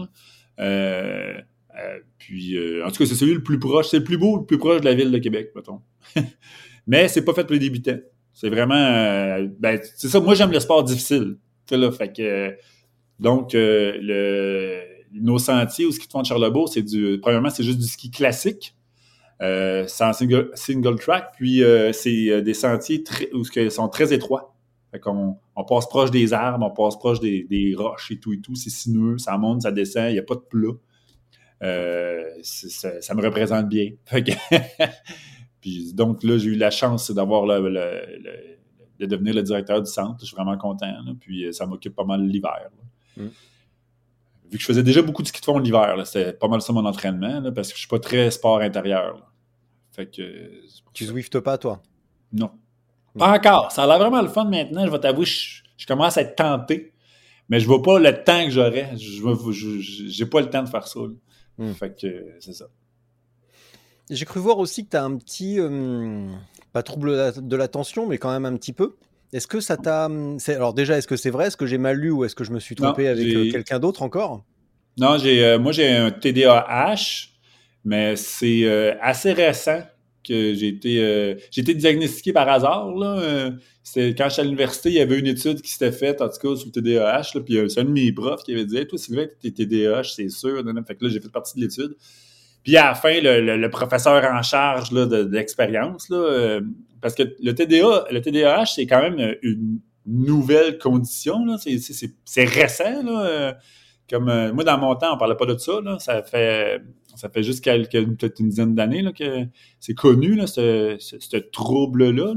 Euh, 0.59 1.39
euh, 1.79 1.99
puis, 2.17 2.57
en 2.83 2.89
tout 2.89 2.97
cas, 2.97 3.05
c'est 3.05 3.15
celui 3.15 3.33
le 3.33 3.43
plus 3.43 3.59
proche. 3.59 3.89
C'est 3.89 3.99
le 3.99 4.03
plus 4.03 4.17
beau, 4.17 4.37
le 4.37 4.45
plus 4.45 4.57
proche 4.57 4.81
de 4.81 4.85
la 4.85 4.95
ville 4.95 5.11
de 5.11 5.17
Québec, 5.19 5.51
mettons. 5.55 5.81
Mais 6.87 7.07
c'est 7.07 7.23
pas 7.23 7.33
fait 7.33 7.43
pour 7.43 7.53
les 7.53 7.59
débutants. 7.59 7.99
C'est 8.33 8.49
vraiment. 8.49 9.39
ben, 9.59 9.79
c'est 9.95 10.07
ça. 10.07 10.19
Moi, 10.19 10.35
j'aime 10.35 10.51
le 10.51 10.59
sport 10.59 10.83
difficile. 10.83 11.37
Donc, 13.19 13.53
le, 13.53 14.81
nos 15.13 15.37
sentiers 15.37 15.85
au 15.85 15.91
ski 15.91 16.07
de 16.07 16.11
fond 16.11 16.21
de 16.21 16.25
Charlebourg, 16.25 16.69
c'est 16.69 16.81
du. 16.81 17.19
Premièrement, 17.21 17.49
c'est 17.49 17.63
juste 17.63 17.79
du 17.79 17.87
ski 17.87 18.11
classique. 18.11 18.75
Euh, 19.41 19.85
c'est 19.87 20.03
un 20.03 20.13
single, 20.13 20.99
track, 20.99 21.33
puis 21.35 21.63
euh, 21.63 21.91
c'est 21.91 22.29
euh, 22.29 22.41
des 22.41 22.53
sentiers 22.53 23.03
très, 23.03 23.29
où 23.33 23.43
sont 23.43 23.89
très 23.89 24.13
étroits. 24.13 24.55
On 25.05 25.63
passe 25.67 25.87
proche 25.87 26.11
des 26.11 26.33
arbres, 26.33 26.65
on 26.65 26.71
passe 26.71 26.97
proche 26.97 27.19
des, 27.19 27.75
roches 27.77 28.11
et 28.11 28.19
tout 28.19 28.31
et 28.31 28.39
tout. 28.39 28.55
C'est 28.55 28.69
sinueux, 28.69 29.17
ça 29.17 29.37
monte, 29.37 29.63
ça 29.63 29.71
descend, 29.71 30.09
il 30.09 30.13
n'y 30.13 30.19
a 30.19 30.23
pas 30.23 30.35
de 30.35 30.41
plat. 30.41 30.73
ça, 32.43 33.15
me 33.15 33.21
représente 33.21 33.67
bien. 33.67 33.89
puis 35.63 35.93
donc 35.93 36.23
là, 36.23 36.37
j'ai 36.37 36.49
eu 36.49 36.55
la 36.55 36.71
chance 36.71 37.09
d'avoir 37.09 37.45
de 37.47 39.05
devenir 39.05 39.33
le 39.33 39.41
directeur 39.41 39.81
du 39.81 39.89
centre. 39.89 40.17
Je 40.19 40.25
suis 40.25 40.35
vraiment 40.35 40.57
content. 40.57 40.93
puis 41.21 41.53
ça 41.53 41.65
m'occupe 41.65 41.95
pas 41.95 42.03
mal 42.03 42.21
l'hiver. 42.21 42.67
Mm. 43.15 43.27
Vu 44.51 44.57
que 44.57 44.59
je 44.59 44.65
faisais 44.65 44.83
déjà 44.83 45.01
beaucoup 45.01 45.21
de 45.21 45.27
ski 45.29 45.39
de 45.39 45.45
fond 45.45 45.57
l'hiver, 45.59 46.05
c'était 46.05 46.33
pas 46.33 46.49
mal 46.49 46.61
ça 46.61 46.73
mon 46.73 46.85
entraînement, 46.85 47.49
parce 47.53 47.69
que 47.69 47.75
je 47.75 47.79
suis 47.79 47.87
pas 47.87 47.99
très 47.99 48.29
sport 48.29 48.59
intérieur. 48.59 49.31
Fait 49.93 50.05
que. 50.05 50.51
Tu 50.91 51.05
Zwiftes 51.05 51.39
pas, 51.39 51.57
toi? 51.57 51.81
Non. 52.33 52.51
Pas 53.17 53.31
encore. 53.31 53.71
Ça 53.71 53.83
a 53.83 53.87
l'air 53.87 53.99
vraiment 53.99 54.21
le 54.21 54.27
fun 54.27 54.43
maintenant. 54.43 54.85
Je 54.85 54.91
vais 54.91 54.99
t'avouer, 54.99 55.25
je, 55.25 55.87
commence 55.87 56.17
à 56.17 56.23
être 56.23 56.35
tenté. 56.35 56.91
Mais 57.47 57.61
je 57.61 57.67
vois 57.67 57.81
pas 57.81 57.99
le 57.99 58.21
temps 58.21 58.43
que 58.43 58.51
j'aurais. 58.51 58.97
Je 58.97 60.19
n'ai 60.23 60.29
pas 60.29 60.41
le 60.41 60.49
temps 60.49 60.63
de 60.63 60.67
faire 60.69 60.87
ça. 60.89 60.99
Hmm. 61.57 61.71
Fait 61.71 61.97
que 61.97 62.35
c'est 62.41 62.51
ça. 62.51 62.65
J'ai 64.09 64.25
cru 64.25 64.39
voir 64.39 64.59
aussi 64.59 64.85
que 64.85 64.91
tu 64.91 64.97
as 64.97 65.03
un 65.03 65.17
petit. 65.17 65.59
Euh, 65.59 66.27
pas 66.73 66.83
trouble 66.83 67.33
de 67.37 67.55
l'attention, 67.55 68.07
mais 68.07 68.17
quand 68.17 68.31
même 68.31 68.45
un 68.45 68.57
petit 68.57 68.73
peu. 68.73 68.95
Est-ce 69.31 69.47
que 69.47 69.59
ça 69.59 69.77
t'a. 69.77 70.09
Alors, 70.47 70.73
déjà, 70.73 70.97
est-ce 70.97 71.07
que 71.07 71.15
c'est 71.15 71.31
vrai? 71.31 71.47
Est-ce 71.47 71.57
que 71.57 71.65
j'ai 71.65 71.77
mal 71.77 71.97
lu 71.97 72.11
ou 72.11 72.23
est-ce 72.23 72.35
que 72.35 72.43
je 72.43 72.51
me 72.51 72.59
suis 72.59 72.75
trompé 72.75 73.07
avec 73.07 73.27
euh, 73.27 73.51
quelqu'un 73.51 73.79
d'autre 73.79 74.03
encore? 74.03 74.43
Non, 74.97 75.17
j'ai, 75.17 75.43
euh, 75.43 75.59
moi, 75.59 75.71
j'ai 75.71 75.89
un 75.89 76.11
TDAH 76.11 77.29
mais 77.85 78.15
c'est 78.15 78.63
euh, 78.63 78.93
assez 79.01 79.33
récent 79.33 79.81
que 80.25 80.53
j'ai 80.53 80.69
été, 80.69 81.03
euh, 81.03 81.35
j'ai 81.51 81.61
été 81.61 81.75
diagnostiqué 81.75 82.31
par 82.31 82.47
hasard. 82.47 82.95
Là. 82.95 83.51
C'était 83.83 84.15
quand 84.15 84.29
j'étais 84.29 84.41
à 84.41 84.45
l'université, 84.45 84.89
il 84.89 84.95
y 84.95 85.01
avait 85.01 85.19
une 85.19 85.27
étude 85.27 85.61
qui 85.61 85.69
s'était 85.69 85.91
faite, 85.91 86.21
en 86.21 86.29
tout 86.29 86.39
cas, 86.39 86.55
sur 86.55 86.67
le 86.67 86.71
TDAH. 86.71 87.31
Là, 87.35 87.41
puis 87.41 87.57
c'est 87.67 87.81
un 87.81 87.83
de 87.83 87.89
mes 87.89 88.13
profs 88.13 88.43
qui 88.43 88.53
avait 88.53 88.65
dit 88.65 88.87
Toi, 88.87 88.97
Sylvain, 88.97 89.27
tu 89.41 89.47
es 89.47 89.51
TDAH, 89.51 90.03
c'est 90.15 90.29
sûr. 90.29 90.63
Fait 90.87 90.95
que 90.95 91.03
là, 91.03 91.11
j'ai 91.11 91.19
fait 91.19 91.31
partie 91.31 91.59
de 91.59 91.65
l'étude. 91.65 91.93
Puis 92.63 92.77
à 92.77 92.87
la 92.87 92.95
fin, 92.95 93.19
le, 93.21 93.67
professeur 93.67 94.23
en 94.23 94.41
charge 94.41 94.91
là, 94.91 95.05
de, 95.05 95.27
l'expérience, 95.31 96.09
là, 96.09 96.59
parce 97.01 97.15
que 97.15 97.23
le 97.41 97.53
TDA, 97.53 98.05
le 98.11 98.21
TDAH, 98.21 98.67
c'est 98.67 98.85
quand 98.85 99.01
même 99.01 99.35
une 99.41 99.79
nouvelle 100.05 100.77
condition. 100.77 101.45
Là. 101.45 101.57
C'est, 101.59 101.77
c'est, 101.79 102.45
récent. 102.45 103.03
Là. 103.03 103.57
Comme 104.09 104.25
moi, 104.53 104.63
dans 104.63 104.77
mon 104.77 104.95
temps, 104.95 105.13
on 105.13 105.17
parlait 105.17 105.35
pas 105.35 105.45
de 105.45 105.57
ça. 105.57 105.81
Là. 105.83 105.99
Ça 105.99 106.23
fait 106.23 106.81
ça 107.15 107.29
fait 107.29 107.43
juste 107.43 107.63
quelques, 107.63 107.91
peut-être 107.91 108.39
une 108.39 108.49
dizaine 108.49 108.75
d'années 108.75 109.03
que 109.17 109.45
c'est 109.79 109.93
connu, 109.93 110.35
là, 110.35 110.47
ce, 110.47 111.37
trouble-là. 111.37 112.33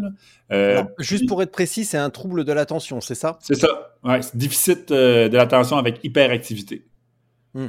Euh, 0.53 0.85
juste 0.99 1.27
pour 1.27 1.43
être 1.43 1.53
précis, 1.53 1.85
c'est 1.85 1.99
un 1.99 2.11
trouble 2.11 2.45
de 2.45 2.53
l'attention, 2.53 3.01
c'est 3.01 3.15
ça? 3.15 3.39
C'est 3.43 3.55
ça. 3.55 3.97
Ouais, 4.05 4.23
c'est 4.23 4.37
déficit 4.37 4.91
euh, 4.91 5.29
de 5.29 5.37
l'attention 5.37 5.77
avec 5.77 6.03
hyperactivité. 6.05 6.85
Hmm. 7.55 7.69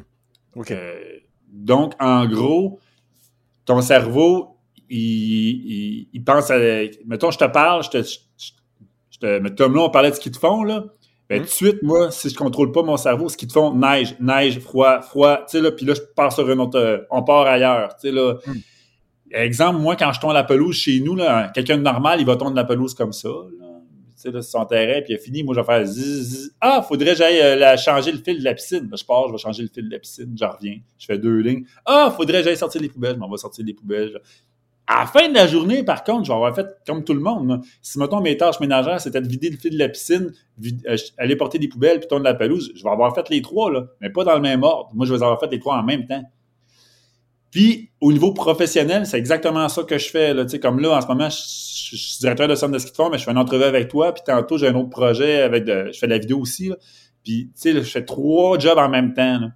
OK. 0.56 0.72
Euh, 0.72 1.17
donc, 1.58 1.94
en 2.00 2.26
gros, 2.28 2.80
ton 3.66 3.82
cerveau, 3.82 4.58
il, 4.90 6.24
pense 6.26 6.52
à. 6.52 6.58
Mettons, 7.06 7.32
je 7.32 7.38
te 7.38 7.46
parle, 7.46 7.84
je 7.84 7.90
te. 7.90 8.04
Je, 8.04 9.20
te 9.20 9.40
mettons, 9.40 9.70
là, 9.70 9.82
on 9.82 9.90
parlait 9.90 10.12
de 10.12 10.16
ce 10.16 10.20
qu'ils 10.20 10.32
te 10.32 10.38
font, 10.38 10.64
là. 10.64 10.86
Ben, 11.30 11.42
hmm? 11.42 11.46
tout 11.46 11.50
de 11.50 11.54
suite, 11.54 11.84
moi, 11.84 12.12
si 12.12 12.30
je 12.30 12.36
contrôle 12.36 12.72
pas 12.72 12.84
mon 12.84 12.96
cerveau, 12.96 13.28
ce 13.28 13.36
qu'ils 13.36 13.48
te 13.48 13.54
font, 13.54 13.74
neige, 13.74 14.16
neige, 14.20 14.60
froid, 14.60 15.02
froid, 15.02 15.40
tu 15.40 15.58
sais, 15.58 15.62
là, 15.62 15.72
puis 15.72 15.86
là, 15.86 15.94
je 15.96 16.02
pars 16.16 16.32
sur 16.32 16.48
un 16.48 16.58
autre, 16.60 16.80
euh, 16.80 17.00
on 17.10 17.24
part 17.24 17.48
ailleurs, 17.48 17.96
tu 17.96 18.08
sais, 18.08 18.12
là. 18.12 18.36
Hmm. 18.46 18.54
Exemple, 19.32 19.80
moi, 19.80 19.98
quand 19.98 20.14
je 20.14 20.22
tombe 20.22 20.34
la 20.34 20.44
pelouse 20.44 20.76
chez 20.76 21.02
nous, 21.02 21.16
là, 21.16 21.50
quelqu'un 21.50 21.78
de 21.78 21.82
normal, 21.84 22.22
il 22.22 22.26
va 22.26 22.38
tomber 22.38 22.56
la 22.56 22.64
pelouse 22.64 22.94
comme 22.94 23.12
ça, 23.12 23.28
là. 23.28 23.67
Là, 24.32 24.42
c'est 24.42 24.52
son 24.52 24.66
terrain, 24.66 25.02
puis 25.02 25.14
il 25.14 25.16
a 25.16 25.20
fini, 25.20 25.44
moi, 25.44 25.56
je 25.56 25.62
vais 25.62 25.66
faire 25.66 26.52
Ah, 26.62 26.82
faudrait 26.82 27.12
que 27.12 27.18
j'aille 27.18 27.40
euh, 27.40 27.78
changer 27.78 28.12
le 28.12 28.20
fil 28.20 28.40
de 28.40 28.44
la 28.44 28.54
piscine. 28.54 28.90
Je 28.96 29.06
pars, 29.06 29.28
je 29.28 29.34
vais 29.34 29.38
changer 29.38 29.64
le 29.64 29.70
fil 29.70 29.88
de 29.88 29.92
la 29.92 30.00
piscine, 30.00 30.36
je 30.40 30.46
reviens, 30.46 30.78
je 30.98 31.06
fais 31.06 31.18
deux 31.18 31.40
lignes. 31.40 31.66
Ah, 31.86 32.14
faudrait 32.16 32.40
que 32.40 32.46
j'aille 32.46 32.58
sortir 32.58 32.82
les 32.82 32.90
poubelles, 32.90 33.16
je 33.16 33.20
m'en 33.20 33.30
vais 33.30 33.38
sortir 33.38 33.66
les 33.66 33.74
poubelles. 33.74 34.20
À 34.90 35.02
la 35.02 35.06
fin 35.06 35.28
de 35.28 35.34
la 35.34 35.48
journée, 35.48 35.84
par 35.84 36.04
contre, 36.04 36.24
je 36.24 36.30
vais 36.30 36.36
avoir 36.36 36.56
fait 36.56 36.68
comme 36.86 37.04
tout 37.04 37.14
le 37.14 37.20
monde. 37.20 37.62
Si, 37.82 38.00
mettons, 38.00 38.22
mes 38.22 38.38
tâches 38.38 38.60
ménagères, 38.62 39.02
c'était 39.02 39.20
de 39.20 39.28
vider 39.28 39.50
le 39.50 39.58
fil 39.58 39.74
de 39.74 39.80
la 39.80 39.90
piscine, 39.90 40.32
euh, 40.88 40.96
aller 41.18 41.36
porter 41.36 41.60
des 41.60 41.68
poubelles, 41.68 42.00
puis 42.00 42.08
tourner 42.08 42.24
la 42.24 42.36
pelouse, 42.36 42.72
je 42.74 42.84
vais 42.84 42.90
avoir 42.90 43.14
fait 43.14 43.30
les 43.30 43.42
trois, 43.42 43.72
là, 43.72 43.88
mais 44.00 44.10
pas 44.10 44.24
dans 44.24 44.36
le 44.36 44.42
même 44.42 44.64
ordre. 44.64 44.92
Moi, 44.94 45.06
je 45.06 45.14
vais 45.14 45.22
avoir 45.22 45.40
fait 45.40 45.52
les 45.52 45.60
trois 45.60 45.76
en 45.76 45.84
même 45.84 46.08
temps. 46.08 46.24
Puis, 47.52 47.90
au 48.02 48.12
niveau 48.12 48.34
professionnel, 48.34 49.06
c'est 49.06 49.18
exactement 49.18 49.68
ça 49.70 49.84
que 49.84 49.98
je 49.98 50.10
fais. 50.10 50.36
Comme 50.62 50.80
là, 50.80 50.98
en 50.98 51.02
ce 51.02 51.08
moment, 51.08 51.30
je, 51.30 51.38
suis 51.96 52.20
directeur 52.20 52.48
de 52.48 52.56
centre 52.56 52.74
de 52.74 52.80
ski 52.80 52.92
de 52.92 52.96
fond, 52.96 53.10
mais 53.10 53.18
je 53.18 53.24
fais 53.24 53.32
une 53.32 53.38
entrevue 53.38 53.64
avec 53.64 53.88
toi, 53.88 54.14
puis 54.14 54.24
tantôt, 54.26 54.58
j'ai 54.58 54.68
un 54.68 54.76
autre 54.76 54.90
projet 54.90 55.42
avec 55.42 55.64
de, 55.64 55.90
je 55.94 55.98
fais 55.98 56.08
de 56.08 56.12
la 56.12 56.18
vidéo 56.18 56.40
aussi. 56.40 56.72
Puis, 57.24 57.52
tu 57.54 57.62
sais, 57.62 57.74
je 57.74 57.82
fais 57.82 58.06
trois 58.06 58.58
jobs 58.58 58.78
en 58.78 58.90
même 58.90 59.14
temps. 59.14 59.52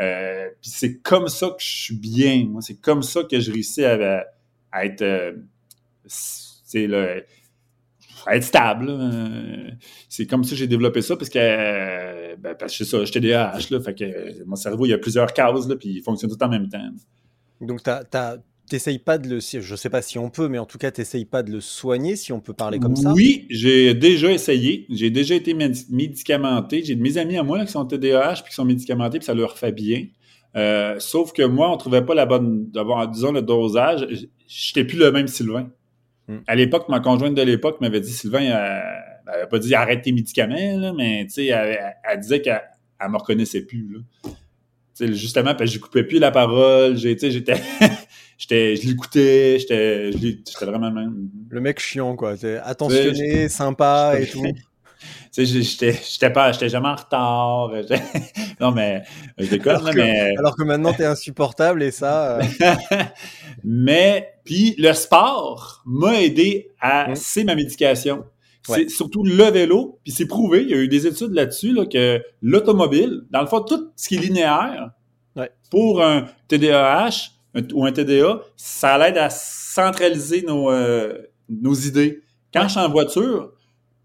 Euh, 0.00 0.48
puis 0.60 0.70
c'est 0.70 0.98
comme 0.98 1.28
ça 1.28 1.48
que 1.48 1.62
je 1.62 1.84
suis 1.84 1.96
bien. 1.96 2.46
Moi, 2.48 2.62
c'est 2.62 2.80
comme 2.80 3.02
ça 3.02 3.22
que 3.24 3.38
je 3.38 3.52
réussis 3.52 3.84
à, 3.84 4.26
à 4.72 4.84
être, 4.84 5.02
euh, 5.02 5.32
être 8.32 8.42
stable. 8.42 8.92
C'est 10.08 10.26
comme 10.26 10.44
ça 10.44 10.50
que 10.50 10.56
j'ai 10.56 10.66
développé 10.66 11.02
ça 11.02 11.16
parce 11.16 11.30
que, 11.30 11.38
euh, 11.38 12.36
ben, 12.36 12.54
parce 12.54 12.76
que 12.76 12.84
c'est 12.84 12.90
ça, 12.90 13.04
j'étais 13.04 13.20
DAH, 13.20 13.70
là, 13.70 13.80
fait 13.80 13.94
que 13.94 14.44
mon 14.44 14.56
cerveau, 14.56 14.86
il 14.86 14.90
y 14.90 14.94
a 14.94 14.98
plusieurs 14.98 15.32
cases, 15.32 15.68
là, 15.68 15.76
puis 15.76 15.90
il 15.90 16.02
fonctionne 16.02 16.30
tout 16.30 16.42
en 16.42 16.48
même 16.48 16.68
temps. 16.68 16.90
Donc, 17.60 17.80
t'essayes 18.68 18.98
pas 18.98 19.18
de 19.18 19.28
le, 19.28 19.40
je 19.40 19.76
sais 19.76 19.90
pas 19.90 20.02
si 20.02 20.18
on 20.18 20.30
peut, 20.30 20.48
mais 20.48 20.58
en 20.58 20.66
tout 20.66 20.78
cas, 20.78 20.90
t'essayes 20.90 21.24
pas 21.24 21.42
de 21.42 21.52
le 21.52 21.60
soigner, 21.60 22.16
si 22.16 22.32
on 22.32 22.40
peut 22.40 22.52
parler 22.52 22.78
comme 22.78 22.96
ça? 22.96 23.12
Oui, 23.12 23.46
j'ai 23.50 23.94
déjà 23.94 24.30
essayé. 24.30 24.86
J'ai 24.90 25.10
déjà 25.10 25.34
été 25.34 25.54
médicamenté. 25.54 26.82
J'ai 26.84 26.94
de 26.94 27.02
mes 27.02 27.18
amis 27.18 27.36
à 27.36 27.42
moi 27.42 27.64
qui 27.64 27.72
sont 27.72 27.84
TDAH 27.84 28.42
puis 28.42 28.50
qui 28.50 28.54
sont 28.54 28.64
médicamentés, 28.64 29.18
puis 29.18 29.26
ça 29.26 29.34
leur 29.34 29.58
fait 29.58 29.72
bien. 29.72 30.06
Euh, 30.56 30.96
sauf 30.98 31.32
que 31.32 31.42
moi, 31.42 31.70
on 31.70 31.76
trouvait 31.76 32.04
pas 32.04 32.14
la 32.14 32.26
bonne, 32.26 32.70
d'avoir, 32.70 33.08
disons, 33.08 33.32
le 33.32 33.42
dosage. 33.42 34.06
J'étais 34.46 34.84
plus 34.84 34.98
le 34.98 35.10
même 35.10 35.26
Sylvain. 35.26 35.70
Hmm. 36.28 36.38
À 36.46 36.54
l'époque, 36.54 36.88
ma 36.88 37.00
conjointe 37.00 37.34
de 37.34 37.42
l'époque 37.42 37.80
m'avait 37.80 38.00
dit, 38.00 38.12
Sylvain, 38.12 38.40
elle, 38.40 38.82
n'avait 39.26 39.48
pas 39.48 39.58
dit 39.58 39.74
arrête 39.74 40.02
tes 40.02 40.12
médicaments, 40.12 40.94
mais 40.94 41.24
tu 41.26 41.34
sais, 41.34 41.46
elle, 41.46 42.20
disait 42.20 42.40
qu'elle 42.40 42.62
ne 43.02 43.08
me 43.08 43.18
reconnaissait 43.18 43.62
plus. 43.62 43.88
Là. 43.92 44.30
justement, 45.12 45.54
parce 45.54 45.70
que 45.70 45.76
je 45.76 45.80
coupais 45.80 46.04
plus 46.04 46.18
la 46.18 46.30
parole, 46.30 46.96
j'étais, 46.96 47.30
je 48.38 48.86
l'écoutais, 48.86 49.58
j'étais, 49.58 50.10
vraiment 50.60 50.90
même. 50.90 51.28
Le 51.48 51.60
mec 51.60 51.80
chiant, 51.80 52.16
quoi. 52.16 52.34
Attentionné, 52.62 53.48
sympa 53.48 54.14
et 54.18 54.26
tout. 54.26 54.44
Tu 55.34 55.44
sais, 55.44 55.92
j'étais 55.92 56.30
pas, 56.30 56.52
j'étais 56.52 56.68
jamais 56.68 56.88
en 56.88 56.94
retard. 56.94 57.72
non, 58.60 58.70
mais 58.70 59.02
je 59.36 59.50
déconne, 59.50 59.76
alors, 59.76 59.94
mais... 59.94 60.32
alors 60.38 60.56
que 60.56 60.62
maintenant, 60.62 60.92
t'es 60.92 61.04
insupportable 61.04 61.82
et 61.82 61.90
ça. 61.90 62.38
Euh. 62.38 62.42
mais, 63.64 64.34
puis 64.44 64.76
le 64.78 64.92
sport 64.92 65.82
m'a 65.84 66.22
aidé 66.22 66.70
à, 66.80 67.10
mmh. 67.10 67.16
c'est 67.16 67.44
ma 67.44 67.56
médication. 67.56 68.24
C'est 68.66 68.88
surtout 68.88 69.24
le 69.24 69.44
vélo, 69.50 69.98
puis 70.04 70.12
c'est 70.12 70.26
prouvé, 70.26 70.62
il 70.62 70.70
y 70.70 70.74
a 70.74 70.78
eu 70.78 70.88
des 70.88 71.06
études 71.06 71.32
là-dessus, 71.32 71.74
là, 71.74 71.84
que 71.84 72.22
l'automobile, 72.40 73.24
dans 73.30 73.42
le 73.42 73.46
fond, 73.46 73.60
tout 73.60 73.90
ce 73.96 74.08
qui 74.08 74.14
est 74.14 74.20
linéaire, 74.20 74.92
pour 75.70 76.02
un 76.02 76.26
TDAH 76.48 77.33
ou 77.72 77.84
un 77.84 77.92
TDA, 77.92 78.40
ça 78.56 78.98
l'aide 78.98 79.18
à 79.18 79.30
centraliser 79.30 80.42
nos, 80.42 80.70
euh, 80.70 81.18
nos 81.48 81.74
idées. 81.74 82.22
Quand 82.52 82.64
je 82.64 82.68
suis 82.68 82.80
en 82.80 82.88
voiture, 82.88 83.52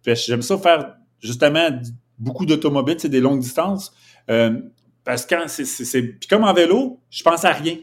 j'aime 0.05 0.41
ça 0.41 0.57
faire 0.57 0.95
justement 1.19 1.69
beaucoup 2.17 2.45
d'automobiles, 2.45 2.99
c'est 2.99 3.09
des 3.09 3.21
longues 3.21 3.39
distances. 3.39 3.93
Euh, 4.29 4.59
parce 5.03 5.25
que 5.25 5.35
c'est. 5.47 6.03
Puis 6.03 6.27
comme 6.27 6.43
en 6.43 6.53
vélo, 6.53 6.99
je 7.09 7.23
pense 7.23 7.45
à 7.45 7.51
rien. 7.51 7.77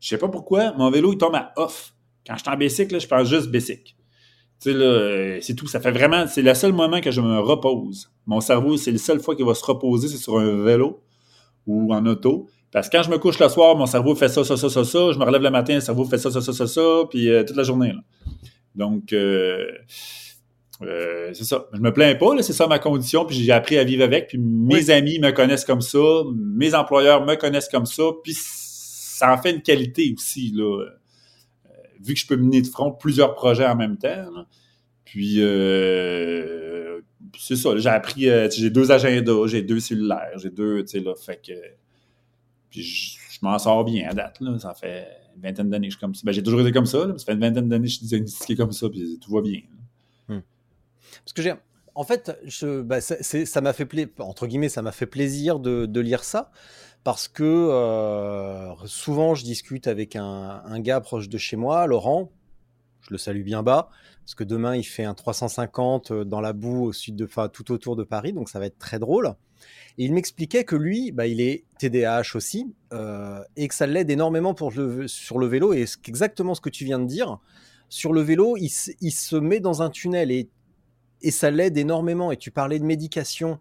Je 0.00 0.08
sais 0.08 0.18
pas 0.18 0.28
pourquoi, 0.28 0.72
mon 0.72 0.90
vélo, 0.90 1.12
il 1.12 1.18
tombe 1.18 1.34
à 1.34 1.52
off. 1.56 1.94
Quand 2.26 2.34
je 2.34 2.40
suis 2.40 2.50
en 2.50 2.56
bicycle, 2.56 3.00
je 3.00 3.06
pense 3.06 3.28
juste 3.28 3.48
bicycle. 3.48 3.94
Tu 4.60 4.70
sais, 4.72 4.76
euh, 4.76 5.38
c'est 5.40 5.54
tout. 5.54 5.68
Ça 5.68 5.80
fait 5.80 5.92
vraiment. 5.92 6.26
C'est 6.26 6.42
le 6.42 6.54
seul 6.54 6.72
moment 6.72 7.00
que 7.00 7.10
je 7.10 7.20
me 7.20 7.38
repose. 7.38 8.10
Mon 8.26 8.40
cerveau, 8.40 8.76
c'est 8.76 8.90
la 8.90 8.98
seule 8.98 9.20
fois 9.20 9.36
qu'il 9.36 9.44
va 9.44 9.54
se 9.54 9.64
reposer, 9.64 10.08
c'est 10.08 10.16
sur 10.16 10.38
un 10.38 10.62
vélo 10.62 11.02
ou 11.66 11.92
en 11.94 12.04
auto. 12.06 12.48
Parce 12.76 12.90
que 12.90 12.98
quand 12.98 13.02
je 13.02 13.08
me 13.08 13.16
couche 13.16 13.38
le 13.38 13.48
soir, 13.48 13.74
mon 13.74 13.86
cerveau 13.86 14.14
fait 14.14 14.28
ça, 14.28 14.44
ça, 14.44 14.54
ça, 14.54 14.68
ça, 14.68 14.84
ça. 14.84 15.12
Je 15.12 15.18
me 15.18 15.24
relève 15.24 15.40
le 15.40 15.48
matin, 15.48 15.76
le 15.76 15.80
cerveau 15.80 16.04
fait 16.04 16.18
ça, 16.18 16.30
ça, 16.30 16.42
ça, 16.42 16.52
ça, 16.52 16.66
ça, 16.66 17.04
puis 17.08 17.30
euh, 17.30 17.42
toute 17.42 17.56
la 17.56 17.62
journée. 17.62 17.94
Donc, 18.74 19.14
euh, 19.14 19.66
c'est 21.32 21.44
ça. 21.44 21.64
Je 21.72 21.80
me 21.80 21.90
plains 21.90 22.14
pas, 22.16 22.42
c'est 22.42 22.52
ça 22.52 22.66
ma 22.66 22.78
condition, 22.78 23.24
puis 23.24 23.34
j'ai 23.34 23.50
appris 23.50 23.78
à 23.78 23.84
vivre 23.84 24.04
avec. 24.04 24.28
Puis 24.28 24.36
mes 24.36 24.90
amis 24.90 25.18
me 25.20 25.30
connaissent 25.30 25.64
comme 25.64 25.80
ça, 25.80 25.98
mes 26.34 26.74
employeurs 26.74 27.24
me 27.24 27.34
connaissent 27.36 27.70
comme 27.70 27.86
ça, 27.86 28.02
puis 28.22 28.34
ça 28.36 29.32
en 29.32 29.38
fait 29.38 29.52
une 29.52 29.62
qualité 29.62 30.12
aussi, 30.14 30.52
là 30.54 30.84
vu 32.00 32.12
que 32.14 32.20
je 32.20 32.26
peux 32.26 32.36
mener 32.36 32.60
de 32.60 32.66
front 32.66 32.92
plusieurs 32.92 33.34
projets 33.34 33.66
en 33.66 33.74
même 33.74 33.96
temps. 33.96 34.26
Puis, 35.04 35.36
euh, 35.38 37.00
c'est 37.38 37.56
ça, 37.56 37.76
j'ai 37.76 37.88
appris, 37.88 38.28
euh, 38.28 38.48
j'ai 38.50 38.70
deux 38.70 38.90
agendas, 38.90 39.46
j'ai 39.46 39.62
deux 39.62 39.80
cellulaires, 39.80 40.38
j'ai 40.38 40.50
deux, 40.50 40.82
tu 40.84 40.98
sais, 40.98 41.00
là, 41.00 41.14
fait 41.14 41.40
que. 41.44 41.52
Puis, 42.70 42.82
je, 42.82 43.38
m'en 43.42 43.58
sors 43.58 43.84
bien 43.84 44.08
à 44.08 44.14
date, 44.14 44.40
là. 44.40 44.58
Ça 44.58 44.74
fait 44.74 45.06
une 45.36 45.42
vingtaine 45.42 45.70
d'années 45.70 45.88
que 45.88 45.92
je 45.92 45.98
suis 45.98 46.00
comme 46.00 46.14
ça. 46.14 46.22
Ben, 46.24 46.32
j'ai 46.32 46.42
toujours 46.42 46.60
été 46.60 46.72
comme 46.72 46.86
ça, 46.86 47.06
Ça 47.18 47.24
fait 47.24 47.32
une 47.32 47.40
vingtaine 47.40 47.68
d'années 47.68 47.84
que 47.86 47.92
je 47.92 47.96
suis 47.96 48.06
diagnostiqué 48.06 48.56
comme 48.56 48.72
ça, 48.72 48.88
puis 48.88 49.18
tout 49.20 49.32
va 49.32 49.42
bien. 49.42 49.60
Hmm. 50.28 50.40
Parce 51.24 51.32
que 51.34 51.42
j'ai. 51.42 51.54
En 51.94 52.04
fait, 52.04 52.30
ben, 52.62 53.00
ça 53.00 53.60
m'a 53.62 53.72
fait 53.72 53.86
plaisir, 53.86 54.10
entre 54.18 54.46
guillemets, 54.46 54.68
ça 54.68 54.82
m'a 54.82 54.92
fait 54.92 55.06
plaisir 55.06 55.58
de, 55.58 56.00
lire 56.00 56.24
ça 56.24 56.50
parce 57.04 57.28
que 57.28 57.44
euh, 57.44 58.74
souvent 58.84 59.36
je 59.36 59.44
discute 59.44 59.86
avec 59.86 60.16
un, 60.16 60.80
gars 60.80 61.00
proche 61.00 61.28
de 61.28 61.38
chez 61.38 61.56
moi, 61.56 61.86
Laurent, 61.86 62.32
je 63.00 63.12
le 63.12 63.16
salue 63.16 63.44
bien 63.44 63.62
bas, 63.62 63.88
parce 64.24 64.34
que 64.34 64.44
demain 64.44 64.74
il 64.74 64.82
fait 64.82 65.04
un 65.04 65.14
350 65.14 66.10
euh, 66.10 66.24
dans 66.24 66.40
la 66.40 66.52
boue 66.52 66.86
au 66.86 66.92
sud 66.92 67.14
de, 67.14 67.28
tout 67.46 67.70
autour 67.70 67.94
de 67.94 68.02
Paris, 68.02 68.32
donc 68.32 68.48
ça 68.48 68.58
va 68.58 68.66
être 68.66 68.78
très 68.78 68.98
drôle. 68.98 69.34
Et 69.98 70.04
il 70.04 70.12
m'expliquait 70.12 70.64
que 70.64 70.76
lui, 70.76 71.10
bah, 71.10 71.26
il 71.26 71.40
est 71.40 71.64
TDAH 71.78 72.34
aussi, 72.34 72.74
euh, 72.92 73.40
et 73.56 73.68
que 73.68 73.74
ça 73.74 73.86
l'aide 73.86 74.10
énormément 74.10 74.54
pour 74.54 74.72
sur 75.06 75.38
le 75.38 75.46
vélo, 75.46 75.72
et 75.72 75.86
c'est 75.86 76.08
exactement 76.08 76.54
ce 76.54 76.60
que 76.60 76.68
tu 76.68 76.84
viens 76.84 76.98
de 76.98 77.06
dire. 77.06 77.38
Sur 77.88 78.12
le 78.12 78.20
vélo, 78.20 78.56
il, 78.56 78.68
se 78.68 79.36
met 79.36 79.60
dans 79.60 79.82
un 79.82 79.90
tunnel 79.90 80.30
et, 80.30 80.48
ça 81.30 81.50
l'aide 81.50 81.78
énormément. 81.78 82.30
Et 82.32 82.36
tu 82.36 82.50
parlais 82.50 82.78
de 82.78 82.84
médication 82.84 83.58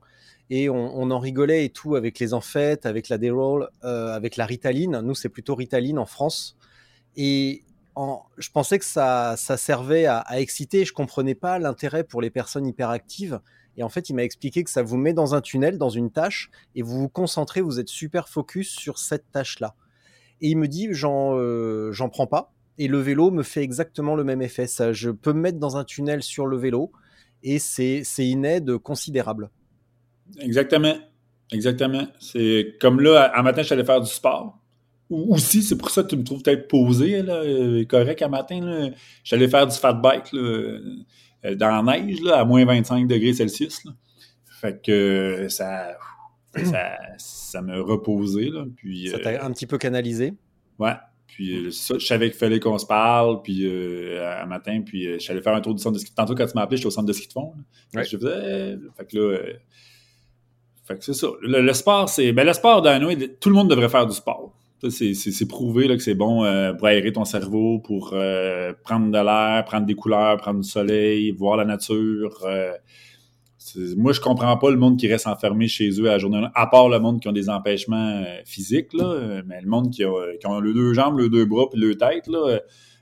et 0.49 0.69
on, 0.69 1.11
en 1.11 1.19
rigolait 1.19 1.65
et 1.65 1.69
tout 1.69 1.95
avec 1.95 2.19
les 2.19 2.33
enfêtes, 2.33 2.85
avec 2.85 3.09
la 3.09 3.17
déroll, 3.17 3.69
euh, 3.83 4.13
avec 4.13 4.35
la 4.35 4.45
Ritaline. 4.45 4.99
Nous, 5.01 5.15
c'est 5.15 5.29
plutôt 5.29 5.55
Ritaline 5.55 5.99
en 5.99 6.05
France. 6.05 6.57
Et 7.15 7.63
je 8.37 8.49
pensais 8.51 8.79
que 8.79 8.85
ça, 8.85 9.35
servait 9.37 10.05
à, 10.05 10.23
exciter. 10.39 10.85
Je 10.85 10.93
comprenais 10.93 11.35
pas 11.35 11.59
l'intérêt 11.59 12.03
pour 12.03 12.21
les 12.21 12.29
personnes 12.29 12.67
hyperactives. 12.67 13.39
Et 13.77 13.83
en 13.83 13.89
fait, 13.89 14.09
il 14.09 14.13
m'a 14.13 14.23
expliqué 14.23 14.63
que 14.63 14.69
ça 14.69 14.83
vous 14.83 14.97
met 14.97 15.13
dans 15.13 15.35
un 15.35 15.41
tunnel, 15.41 15.77
dans 15.77 15.89
une 15.89 16.11
tâche, 16.11 16.49
et 16.75 16.81
vous 16.81 16.99
vous 16.99 17.09
concentrez, 17.09 17.61
vous 17.61 17.79
êtes 17.79 17.89
super 17.89 18.29
focus 18.29 18.69
sur 18.69 18.97
cette 18.97 19.29
tâche-là. 19.31 19.75
Et 20.41 20.49
il 20.49 20.57
me 20.57 20.67
dit, 20.67 20.89
j'en 20.91 21.37
euh, 21.37 21.91
prends 22.11 22.27
pas. 22.27 22.53
Et 22.77 22.87
le 22.87 22.99
vélo 22.99 23.31
me 23.31 23.43
fait 23.43 23.63
exactement 23.63 24.15
le 24.15 24.23
même 24.23 24.41
effet. 24.41 24.67
Ça, 24.67 24.91
je 24.91 25.09
peux 25.09 25.33
me 25.33 25.39
mettre 25.39 25.59
dans 25.59 25.77
un 25.77 25.83
tunnel 25.83 26.23
sur 26.23 26.45
le 26.45 26.57
vélo, 26.57 26.91
et 27.43 27.59
c'est 27.59 28.03
une 28.17 28.45
aide 28.45 28.77
considérable. 28.77 29.49
Exactement. 30.39 30.95
Exactement. 31.51 32.07
C'est 32.19 32.75
comme 32.81 32.99
là, 33.01 33.31
un 33.35 33.43
matin, 33.43 33.61
je 33.61 33.73
suis 33.73 33.85
faire 33.85 34.01
du 34.01 34.09
sport. 34.09 34.59
Ou 35.11 35.35
aussi, 35.35 35.61
c'est 35.61 35.77
pour 35.77 35.91
ça 35.91 36.01
que 36.01 36.07
tu 36.07 36.17
me 36.17 36.23
trouves 36.23 36.41
peut-être 36.41 36.67
posé, 36.67 37.21
là, 37.21 37.35
euh, 37.35 37.85
correct 37.85 38.23
un 38.23 38.27
matin. 38.27 38.59
Là. 38.61 38.89
Faire 39.23 39.67
du 39.67 39.75
fat 39.75 39.93
bike 39.93 40.33
dans 41.53 41.83
la 41.83 41.99
neige, 41.99 42.21
là, 42.21 42.39
à 42.39 42.45
moins 42.45 42.65
25 42.65 43.07
degrés 43.07 43.33
Celsius. 43.33 43.83
Fait 44.45 44.81
que 44.81 45.47
ça, 45.49 45.97
ça, 46.63 46.97
ça 47.17 47.61
m'a 47.61 47.77
reposé. 47.77 48.49
Là, 48.49 48.65
puis, 48.75 49.09
ça 49.09 49.19
t'a 49.19 49.29
euh, 49.31 49.43
un 49.43 49.51
petit 49.51 49.67
peu 49.67 49.77
canalisé? 49.77 50.33
Ouais. 50.79 50.93
Puis 51.27 51.71
ça, 51.73 51.97
je 51.97 52.05
savais 52.05 52.29
qu'il 52.29 52.39
fallait 52.39 52.59
qu'on 52.59 52.77
se 52.77 52.85
parle, 52.85 53.41
puis 53.41 53.67
un 53.67 54.45
matin, 54.45 54.81
puis 54.85 55.03
je 55.13 55.17
suis 55.17 55.31
allé 55.31 55.41
faire 55.41 55.53
un 55.53 55.61
tour 55.61 55.75
du 55.75 55.81
centre 55.81 55.95
de 55.95 55.99
ski. 55.99 56.13
Tantôt, 56.15 56.33
quand 56.33 56.45
tu 56.45 56.53
m'as 56.55 56.61
appelé, 56.61 56.77
j'étais 56.77 56.87
au 56.87 56.91
centre 56.91 57.07
de 57.07 57.13
ski 57.13 57.27
de 57.27 57.33
fond. 57.33 57.53
Ouais. 57.93 58.05
Je 58.05 58.17
faisais... 58.17 58.77
Fait 58.95 59.05
que 59.05 59.17
là 59.17 59.37
fait 60.85 60.97
que 60.97 61.03
c'est 61.03 61.13
ça. 61.13 61.27
Le, 61.41 61.73
sport, 61.73 62.07
c'est. 62.09 62.31
Ben, 62.31 62.45
le 62.45 62.53
sport, 62.53 62.81
d'un 62.81 62.99
tout 63.39 63.49
le 63.49 63.55
monde 63.55 63.69
devrait 63.69 63.89
faire 63.89 64.05
du 64.05 64.13
sport. 64.13 64.54
C'est 64.89 65.47
prouvé 65.47 65.87
là, 65.87 65.95
que 65.95 66.03
c'est 66.03 66.15
bon 66.15 66.43
euh, 66.43 66.73
pour 66.73 66.87
aérer 66.87 67.11
ton 67.11 67.25
cerveau, 67.25 67.79
pour 67.79 68.11
euh, 68.13 68.73
prendre 68.83 69.07
de 69.07 69.17
l'air, 69.17 69.63
prendre 69.65 69.85
des 69.85 69.95
couleurs, 69.95 70.37
prendre 70.37 70.59
du 70.59 70.69
soleil, 70.69 71.31
voir 71.31 71.57
la 71.57 71.65
nature. 71.65 72.43
Euh, 72.45 72.73
moi, 73.97 74.11
je 74.13 74.21
comprends 74.21 74.57
pas 74.57 74.69
le 74.69 74.77
monde 74.77 74.97
qui 74.97 75.07
reste 75.07 75.27
enfermé 75.27 75.67
chez 75.67 75.89
eux 75.99 76.07
à 76.07 76.13
la 76.13 76.17
journée, 76.19 76.45
à 76.53 76.67
part 76.67 76.87
le 76.89 76.99
monde 76.99 77.19
qui 77.19 77.27
ont 77.27 77.33
des 77.33 77.49
empêchements 77.49 78.23
physiques, 78.45 78.89
mais 78.93 79.61
le 79.61 79.67
monde 79.67 79.89
qui 79.91 80.03
a, 80.03 80.37
qui 80.39 80.45
ont 80.45 80.59
le 80.59 80.73
deux 80.73 80.93
jambes, 80.93 81.17
le 81.17 81.29
deux 81.29 81.45
bras 81.45 81.67
puis 81.71 81.79
le 81.79 81.95
tête, 81.95 82.27
là, 82.27 82.59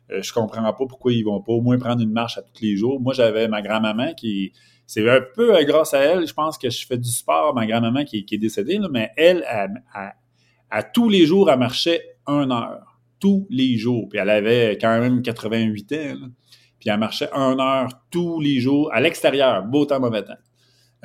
je 0.10 0.32
comprends 0.32 0.64
pas 0.64 0.86
pourquoi 0.88 1.12
ils 1.12 1.24
vont 1.24 1.42
pas 1.42 1.52
au 1.52 1.62
moins 1.62 1.78
prendre 1.78 2.02
une 2.02 2.14
marche 2.14 2.38
à 2.38 2.44
tous 2.44 2.62
les 2.62 2.78
jours. 2.78 3.02
Moi, 3.02 3.14
j'avais 3.14 3.50
ma 3.50 3.62
grand-maman 3.62 4.14
qui 4.14 4.54
c'est 4.86 5.10
un 5.10 5.22
peu 5.36 5.58
grâce 5.66 5.94
à 5.94 6.00
elle, 6.00 6.28
je 6.28 6.34
pense 6.34 6.58
que 6.58 6.70
je 6.70 6.86
fais 6.86 6.98
du 6.98 7.10
sport. 7.10 7.54
Ma 7.56 7.66
grand-maman 7.66 8.04
qui, 8.04 8.26
est 8.30 8.38
décédée, 8.38 8.80
mais 8.92 9.12
elle, 9.18 9.44
à 10.74 10.82
tous 10.82 11.08
les 11.08 11.28
jours, 11.28 11.52
elle 11.52 11.60
marchait 11.60 12.02
une 12.26 12.52
heure. 12.52 13.00
Tous 13.20 13.46
les 13.52 13.78
jours. 13.78 14.10
Puis 14.10 14.18
elle 14.20 14.30
avait 14.32 14.72
quand 14.82 15.00
même 15.00 15.22
88 15.22 15.94
ans. 15.94 16.30
Puis 16.80 16.90
elle 16.90 17.00
marchait 17.00 17.30
une 17.32 17.62
heure 17.62 17.90
tous 18.10 18.42
les 18.42 18.60
jours 18.60 18.90
à 18.92 19.00
l'extérieur, 19.00 19.64
beau 19.64 19.86
temps, 19.86 20.00
mauvais 20.00 20.24
temps. 20.24 20.34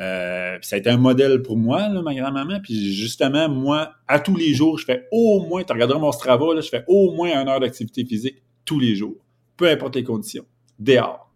Euh, 0.00 0.56
ça 0.62 0.76
a 0.76 0.78
été 0.78 0.88
un 0.88 0.96
modèle 0.96 1.42
pour 1.42 1.58
moi, 1.58 1.86
ma 1.88 2.14
grand-maman. 2.14 2.60
Puis 2.62 2.94
justement, 2.94 3.48
moi, 3.50 3.92
à 4.08 4.20
tous 4.20 4.36
les 4.36 4.54
jours, 4.54 4.78
je 4.78 4.86
fais 4.86 5.06
au 5.12 5.44
moins, 5.46 5.62
tu 5.64 5.72
regarderas 5.72 5.98
mon 5.98 6.12
Strava, 6.12 6.54
là, 6.54 6.62
je 6.62 6.68
fais 6.68 6.84
au 6.88 7.12
moins 7.12 7.30
une 7.38 7.48
heure 7.48 7.60
d'activité 7.60 8.06
physique 8.06 8.42
tous 8.64 8.80
les 8.80 8.94
jours, 8.94 9.16
peu 9.56 9.68
importe 9.68 9.96
les 9.96 10.04
conditions, 10.04 10.44
dehors. 10.78 11.30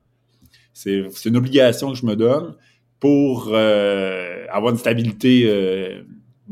C'est 0.73 1.05
une 1.27 1.37
obligation 1.37 1.91
que 1.91 1.99
je 1.99 2.07
me 2.07 2.17
donne 2.17 2.55
pour 2.99 3.51
euh, 3.53 4.47
avoir 4.51 4.73
une 4.73 4.79
stabilité. 4.79 5.45
Euh, 5.47 6.03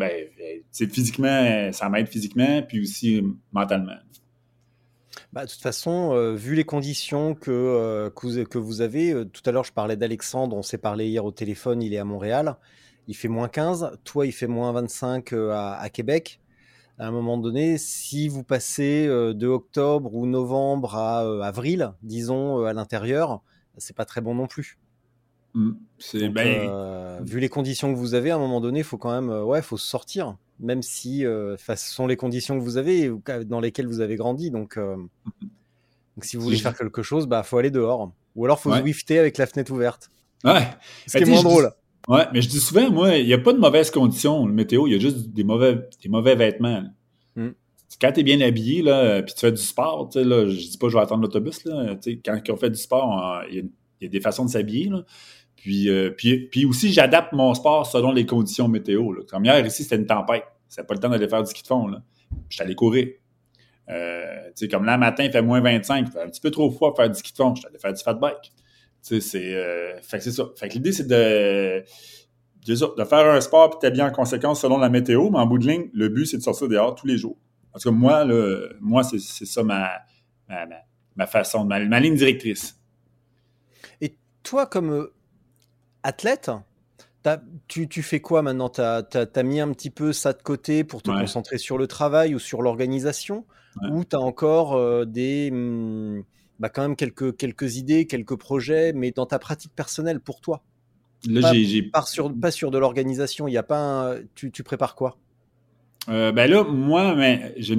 ben, 0.01 0.27
physiquement, 0.73 1.71
ça 1.73 1.89
m'aide 1.89 2.09
physiquement, 2.09 2.63
puis 2.63 2.81
aussi 2.81 3.23
mentalement. 3.53 3.97
Bah, 5.33 5.45
de 5.45 5.51
toute 5.51 5.61
façon, 5.61 6.13
euh, 6.13 6.35
vu 6.35 6.55
les 6.55 6.65
conditions 6.65 7.35
que, 7.35 8.11
que, 8.17 8.59
vous, 8.59 8.81
avez, 8.81 9.25
tout 9.33 9.43
à 9.45 9.53
l'heure 9.53 9.65
je 9.65 9.73
parlais 9.73 9.97
d'Alexandre, 9.97 10.57
on 10.57 10.63
s'est 10.63 10.79
parlé 10.79 11.09
hier 11.09 11.25
au 11.25 11.31
téléphone, 11.31 11.83
il 11.83 11.95
est 11.95 11.99
à 11.99 12.05
Montréal, 12.05 12.57
il 13.07 13.15
fait 13.15 13.29
moins 13.29 13.49
15, 13.49 13.99
toi 14.05 14.27
il 14.27 14.33
fait 14.33 14.49
moins 14.49 14.73
25 14.73 15.33
à, 15.33 15.79
à, 15.79 15.89
Québec. 15.89 16.41
À 16.99 17.07
un 17.07 17.11
moment 17.13 17.39
donné, 17.39 17.79
si 17.79 18.29
vous 18.29 18.43
passez 18.43 19.07
de 19.07 19.47
octobre 19.47 20.15
ou 20.15 20.27
novembre 20.27 20.97
à 20.97 21.47
avril, 21.47 21.93
disons, 22.03 22.65
à 22.65 22.73
l'intérieur, 22.73 23.43
c'est 23.79 23.97
pas 23.97 24.05
très 24.05 24.21
bon 24.21 24.35
non 24.35 24.47
plus. 24.47 24.79
Mm. 25.55 25.73
c'est 25.99 26.29
ben... 26.29 26.69
Euh, 26.69 27.19
vu 27.23 27.41
les 27.41 27.49
conditions 27.49 27.93
que 27.93 27.99
vous 27.99 28.15
avez, 28.15 28.31
à 28.31 28.37
un 28.37 28.39
moment 28.39 28.61
donné, 28.61 28.81
il 28.81 28.85
faut 28.85 28.99
quand 28.99 29.13
même, 29.13 29.31
euh, 29.31 29.43
ouais, 29.43 29.63
faut 29.63 29.77
sortir, 29.77 30.37
même 30.61 30.83
si 30.83 31.25
euh, 31.25 31.57
ce 31.57 31.77
sont 31.77 32.07
les 32.07 32.17
conditions 32.17 32.59
que 32.59 32.63
vous 32.63 32.77
avez 32.77 33.11
dans 33.47 33.61
lesquelles 33.61 33.87
vous 33.87 34.01
avez 34.01 34.17
grandi. 34.17 34.51
Donc, 34.51 34.79
donc 34.79 36.25
si 36.25 36.37
vous 36.37 36.43
voulez 36.43 36.57
faire 36.57 36.77
quelque 36.77 37.03
chose, 37.03 37.27
bah, 37.27 37.43
faut 37.43 37.59
aller 37.59 37.71
dehors, 37.71 38.13
ou 38.37 38.45
alors 38.45 38.61
faut 38.61 38.71
ouais. 38.71 39.19
avec 39.19 39.39
la 39.39 39.47
fenêtre 39.47 39.73
ouverte. 39.73 40.11
Ouais. 40.45 40.69
Ce 41.07 41.19
qui 41.19 41.25
est 41.25 41.27
moins 41.27 41.43
drôle. 41.43 41.71
Ouais, 42.09 42.25
mais 42.33 42.41
je 42.41 42.49
dis 42.49 42.61
souvent, 42.61 42.91
moi, 42.91 43.17
il 43.17 43.27
n'y 43.27 43.35
a 43.35 43.39
pas 43.39 43.53
de 43.53 43.59
mauvaises 43.59 43.91
conditions, 43.91 44.47
le 44.47 44.55
météo, 44.55 44.87
il 44.87 44.95
y 44.95 44.97
a 44.97 44.99
juste 44.99 45.29
des 45.29 45.45
mauvais, 45.45 45.89
des 46.03 46.09
mauvais 46.09 46.35
vêtements. 46.35 46.83
Mm. 47.37 47.51
Quand 48.01 48.13
tu 48.13 48.21
es 48.21 48.23
bien 48.23 48.41
habillé, 48.41 48.83
là, 48.83 49.23
puis 49.23 49.35
tu 49.35 49.41
fais 49.41 49.53
du 49.53 49.61
sport, 49.61 50.09
là, 50.15 50.49
je 50.49 50.57
dis 50.57 50.79
pas 50.79 50.87
que 50.87 50.93
je 50.93 50.97
vais 50.97 51.03
attendre 51.03 51.23
l'autobus, 51.23 51.65
là, 51.67 51.95
quand 52.25 52.41
on 52.49 52.57
fait 52.57 52.71
du 52.71 52.79
sport, 52.79 53.43
il 53.51 53.59
y 53.59 53.71
il 54.01 54.05
y 54.05 54.07
a 54.07 54.11
des 54.11 54.21
façons 54.21 54.45
de 54.45 54.51
s'habiller. 54.51 54.91
Puis, 55.61 55.91
euh, 55.91 56.11
puis, 56.11 56.49
puis 56.49 56.65
aussi, 56.65 56.91
j'adapte 56.91 57.33
mon 57.33 57.53
sport 57.53 57.87
selon 57.87 58.13
les 58.13 58.25
conditions 58.25 58.67
météo. 58.67 59.13
Comme 59.29 59.45
hier, 59.45 59.65
ici, 59.65 59.83
c'était 59.83 59.97
une 59.97 60.07
tempête. 60.07 60.45
C'était 60.69 60.87
pas 60.87 60.95
le 60.95 61.01
temps 61.01 61.11
d'aller 61.11 61.29
faire 61.29 61.43
du 61.43 61.51
ski 61.51 61.63
de 61.63 61.67
fond. 61.67 61.87
Là. 61.87 62.03
Je 62.49 62.55
suis 62.55 62.65
allé 62.65 62.75
courir. 62.75 63.09
Euh, 63.91 64.51
comme 64.71 64.85
là, 64.85 64.97
matin, 64.97 65.25
il 65.25 65.31
fait 65.31 65.43
moins 65.43 65.61
25. 65.61 66.07
Il 66.07 66.13
fait 66.13 66.23
un 66.23 66.29
petit 66.29 66.41
peu 66.41 66.51
trop 66.51 66.71
froid 66.71 66.91
pour 66.91 66.97
faire 66.97 67.11
du 67.11 67.19
ski 67.19 67.33
de 67.33 67.37
fond. 67.37 67.55
Je 67.55 67.61
suis 67.61 67.69
allé 67.69 67.79
faire 67.79 67.93
du 67.93 68.03
fat 68.03 68.15
bike. 68.15 68.53
C'est, 69.03 69.21
euh, 69.37 70.01
fait 70.01 70.19
que 70.19 70.25
c'est 70.25 70.33
ça. 70.33 70.45
Fait 70.57 70.69
que 70.69 70.75
l'idée, 70.75 70.93
c'est 70.93 71.07
de, 71.07 71.85
de 72.67 73.05
faire 73.05 73.27
un 73.27 73.41
sport 73.43 73.79
et 73.83 73.91
bien 73.91 74.07
en 74.07 74.13
conséquence 74.13 74.63
selon 74.63 74.79
la 74.79 74.89
météo, 74.89 75.29
mais 75.31 75.39
en 75.39 75.47
bout 75.47 75.59
de 75.59 75.67
ligne, 75.67 75.91
le 75.93 76.09
but, 76.09 76.27
c'est 76.27 76.39
de 76.39 76.43
sortir 76.43 76.69
dehors 76.69 76.95
tous 76.95 77.07
les 77.07 77.19
jours. 77.19 77.37
Parce 77.73 77.85
que 77.85 77.91
moi, 77.91 78.25
là, 78.25 78.67
moi 78.81 79.03
c'est, 79.03 79.19
ça 79.19 79.63
ma, 79.63 79.91
ma, 80.49 80.67
ma 81.17 81.27
façon, 81.27 81.65
ma, 81.65 82.01
ligne 82.01 82.15
directrice 82.15 82.81
toi, 84.43 84.67
comme 84.67 85.09
athlète, 86.03 86.51
tu, 87.69 87.89
tu, 87.89 88.03
fais 88.03 88.21
quoi 88.21 88.43
maintenant? 88.43 88.69
Tu 88.69 88.81
as, 88.81 89.05
as, 89.13 89.43
mis 89.43 89.61
un 89.61 89.73
petit 89.73 89.91
peu 89.91 90.13
ça 90.13 90.33
de 90.33 90.43
côté 90.43 90.85
pour 90.85 91.03
te 91.03 91.11
concentrer 91.11 91.59
sur 91.59 91.79
le 91.79 91.87
travail 91.87 92.35
ou 92.35 92.39
sur 92.39 92.63
l'organisation? 92.63 93.45
Ou 93.91 94.05
tu 94.05 94.17
as 94.17 94.21
encore 94.21 95.07
des, 95.07 95.51
mmh, 95.51 96.25
bah 96.59 96.69
quand 96.69 96.83
même 96.83 96.97
quelques, 96.97 97.37
quelques 97.37 97.77
idées, 97.77 98.07
quelques 98.07 98.37
projets, 98.37 98.93
mais 98.93 99.13
dans 99.13 99.27
ta 99.27 99.39
pratique 99.39 99.73
personnelle 99.75 100.21
pour 100.21 100.41
toi? 100.41 100.63
Là. 101.29 101.53
Pas, 101.93 102.03
sur, 102.03 102.35
pas 102.35 102.51
sur 102.51 102.71
de 102.71 102.79
l'organisation, 102.79 103.47
il 103.47 103.53
y 103.53 103.59
a 103.59 103.63
pas 103.63 104.15
tu, 104.35 104.51
tu, 104.51 104.63
prépares 104.63 104.95
quoi? 104.95 105.19
Euh, 106.09 106.33
Ben 106.33 106.51
là, 106.51 106.65
moi, 106.65 107.15
je 107.59 107.75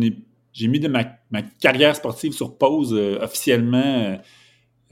j'ai 0.54 0.68
mis 0.68 0.80
de 0.80 0.88
ma, 0.88 1.06
ma, 1.32 1.42
carrière 1.42 1.96
sportive 1.96 2.34
sur 2.34 2.58
pause 2.58 2.94
officiellement 2.94 4.20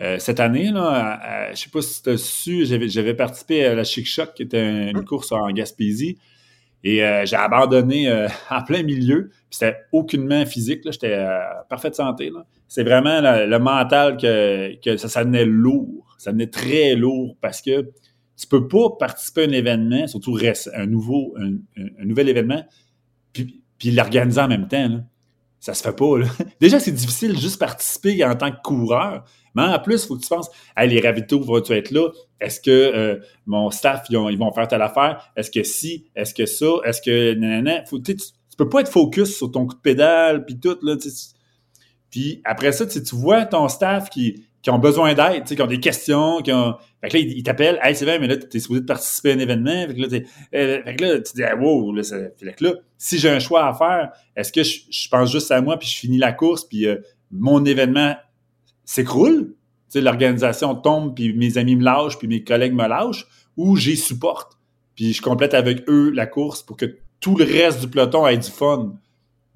euh, 0.02 0.18
cette 0.18 0.40
année, 0.40 0.72
là, 0.72 1.52
je 1.52 1.60
sais 1.60 1.70
pas 1.70 1.82
si 1.82 2.02
tu 2.02 2.10
as 2.10 2.18
su, 2.18 2.66
j'avais 2.66 3.14
participé 3.14 3.66
à 3.66 3.76
la 3.76 3.84
Chic 3.84 4.06
Shock, 4.06 4.34
qui 4.34 4.44
était 4.44 4.90
une 4.90 4.98
hum. 4.98 5.06
course 5.06 5.32
en 5.32 5.50
Gaspésie. 5.52 6.18
Et 6.84 7.04
euh, 7.04 7.26
j'ai 7.26 7.36
abandonné 7.36 8.10
euh, 8.10 8.28
en 8.50 8.64
plein 8.64 8.84
milieu. 8.84 9.32
C'était 9.50 9.78
aucunement 9.92 10.46
physique. 10.46 10.82
J'étais 10.86 11.18
en 11.18 11.66
parfaite 11.68 11.96
santé. 11.96 12.32
C'est 12.68 12.84
vraiment 12.84 13.20
le 13.22 13.58
mental 13.58 14.18
que, 14.18 14.80
que 14.82 14.96
ça, 14.98 15.10
ça 15.10 15.24
venait 15.24 15.46
lourd. 15.46 16.16
Ça 16.18 16.32
venait 16.32 16.48
très 16.48 16.96
lourd 16.96 17.36
parce 17.42 17.62
que 17.62 17.90
tu 18.38 18.48
peux 18.48 18.68
pas 18.68 18.92
participer 18.98 19.42
à 19.42 19.46
un 19.46 19.52
événement, 19.52 20.08
surtout 20.08 20.38
un 20.74 20.86
nouveau, 20.86 21.36
un, 21.38 22.06
nouvel 22.06 22.30
événement, 22.30 22.64
puis, 23.34 23.62
puis 23.78 23.92
l'organiser 23.92 24.40
en 24.40 24.48
même 24.48 24.68
temps. 24.68 24.88
Là. 24.88 25.04
Ça 25.60 25.74
se 25.74 25.84
fait 25.84 25.96
pas. 25.96 26.18
Là. 26.18 26.28
Déjà, 26.62 26.80
c'est 26.80 26.92
difficile 26.92 27.38
juste 27.38 27.60
participer 27.60 28.24
en 28.24 28.36
tant 28.36 28.52
que 28.52 28.62
coureur. 28.64 29.26
Mais 29.56 29.64
en 29.64 29.80
plus, 29.80 30.04
il 30.04 30.08
faut 30.08 30.16
que 30.16 30.22
tu 30.22 30.30
penses, 30.30 30.50
hey, 30.78 30.90
les 30.90 31.02
ravitaux 31.02 31.40
vont-tu 31.42 31.74
être 31.74 31.92
là? 31.92 32.10
Est-ce 32.40 32.62
que 32.62 32.70
euh, 32.70 33.20
mon 33.46 33.72
staff, 33.72 34.06
ils, 34.10 34.38
vont 34.38 34.54
faire 34.54 34.68
telle 34.68 34.82
affaire? 34.82 35.32
Est-ce 35.36 35.52
que 35.52 35.64
si? 35.64 36.06
Est-ce 36.16 36.34
que 36.34 36.46
ça? 36.46 36.68
Est-ce 36.86 37.02
que 37.02 37.34
nanana? 37.34 37.84
Faut, 37.86 38.00
tu, 38.00 38.16
tu 38.16 38.26
peux 38.58 38.70
pas 38.70 38.82
être 38.82 38.92
focus 38.92 39.36
sur 39.36 39.52
ton 39.52 39.66
coup 39.66 39.76
de 39.76 39.82
pédale, 39.82 40.46
puis 40.46 40.60
tout. 40.60 40.78
Là, 40.82 40.96
puis 42.10 42.42
après 42.44 42.72
ça, 42.72 42.86
tu 42.86 43.00
vois 43.16 43.46
ton 43.46 43.68
staff 43.68 44.10
qui, 44.10 44.46
qui 44.62 44.70
ont 44.70 44.80
besoin 44.80 45.14
d'aide, 45.14 45.46
qui 45.46 45.62
ont 45.62 45.68
des 45.68 45.80
questions, 45.80 46.42
qui 46.42 46.52
ont. 46.52 46.76
Fait 47.02 47.10
que 47.10 47.18
là, 47.18 47.24
ils 47.24 47.44
t'appellent, 47.44 47.80
hey, 47.82 47.96
c'est 47.96 48.06
vrai, 48.06 48.20
mais 48.20 48.28
là, 48.28 48.38
tu 48.38 48.58
es 48.58 48.60
supposé 48.60 48.82
de 48.82 48.86
participer 48.86 49.32
à 49.32 49.36
un 49.36 49.40
événement. 49.40 49.88
Fait 49.88 49.96
que 49.96 50.02
là, 50.02 50.08
euh, 50.56 50.84
fait 50.84 50.96
que 50.96 51.04
là 51.04 51.20
tu 51.22 51.34
dis, 51.34 51.44
ah, 51.44 51.56
wow, 51.56 51.94
là, 51.94 52.04
fait 52.04 52.54
que 52.54 52.64
là, 52.64 52.74
si 52.98 53.20
j'ai 53.20 53.30
un 53.30 53.40
choix 53.40 53.68
à 53.68 53.74
faire, 53.74 54.12
est-ce 54.36 54.52
que 54.52 54.64
je, 54.64 54.82
je, 54.90 55.08
pense 55.08 55.32
juste 55.32 55.50
à 55.52 55.62
moi, 55.62 55.78
puis 55.78 55.88
je 55.88 55.98
finis 55.98 56.18
la 56.18 56.34
course, 56.34 56.66
puis 56.66 56.88
euh, 56.88 56.98
mon 57.32 57.64
événement 57.64 58.16
s'écroule, 58.84 59.54
l'organisation 59.96 60.76
tombe, 60.76 61.16
puis 61.16 61.34
mes 61.34 61.58
amis 61.58 61.76
me 61.76 61.84
lâchent, 61.84 62.18
puis 62.18 62.28
mes 62.28 62.44
collègues 62.44 62.74
me 62.74 62.88
lâchent, 62.88 63.26
ou 63.56 63.76
j'y 63.76 63.98
supporte, 63.98 64.58
puis 64.96 65.14
je 65.14 65.22
complète 65.22 65.54
avec 65.54 65.90
eux 65.90 66.12
la 66.12 66.28
course 66.28 66.64
pour 66.64 66.78
que 66.78 66.98
tout 67.20 67.38
le 67.38 67.46
reste 67.46 67.82
du 67.82 67.88
peloton 67.88 68.28
ait 68.28 68.38
du 68.38 68.50
fun. 68.50 68.96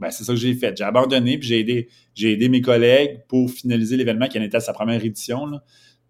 Ben, 0.04 0.12
c'est 0.12 0.26
ça 0.26 0.34
que 0.34 0.40
j'ai 0.40 0.54
fait. 0.54 0.76
J'ai 0.78 0.84
abandonné, 0.84 1.38
puis 1.38 1.48
j'ai 1.48 1.60
aidé, 1.62 1.88
j'ai 2.14 2.34
aidé 2.34 2.50
mes 2.50 2.60
collègues 2.60 3.22
pour 3.30 3.50
finaliser 3.50 3.96
l'événement 3.96 4.28
qui 4.28 4.38
en 4.38 4.42
était 4.42 4.58
à 4.58 4.60
sa 4.60 4.74
première 4.74 5.04
édition. 5.04 5.50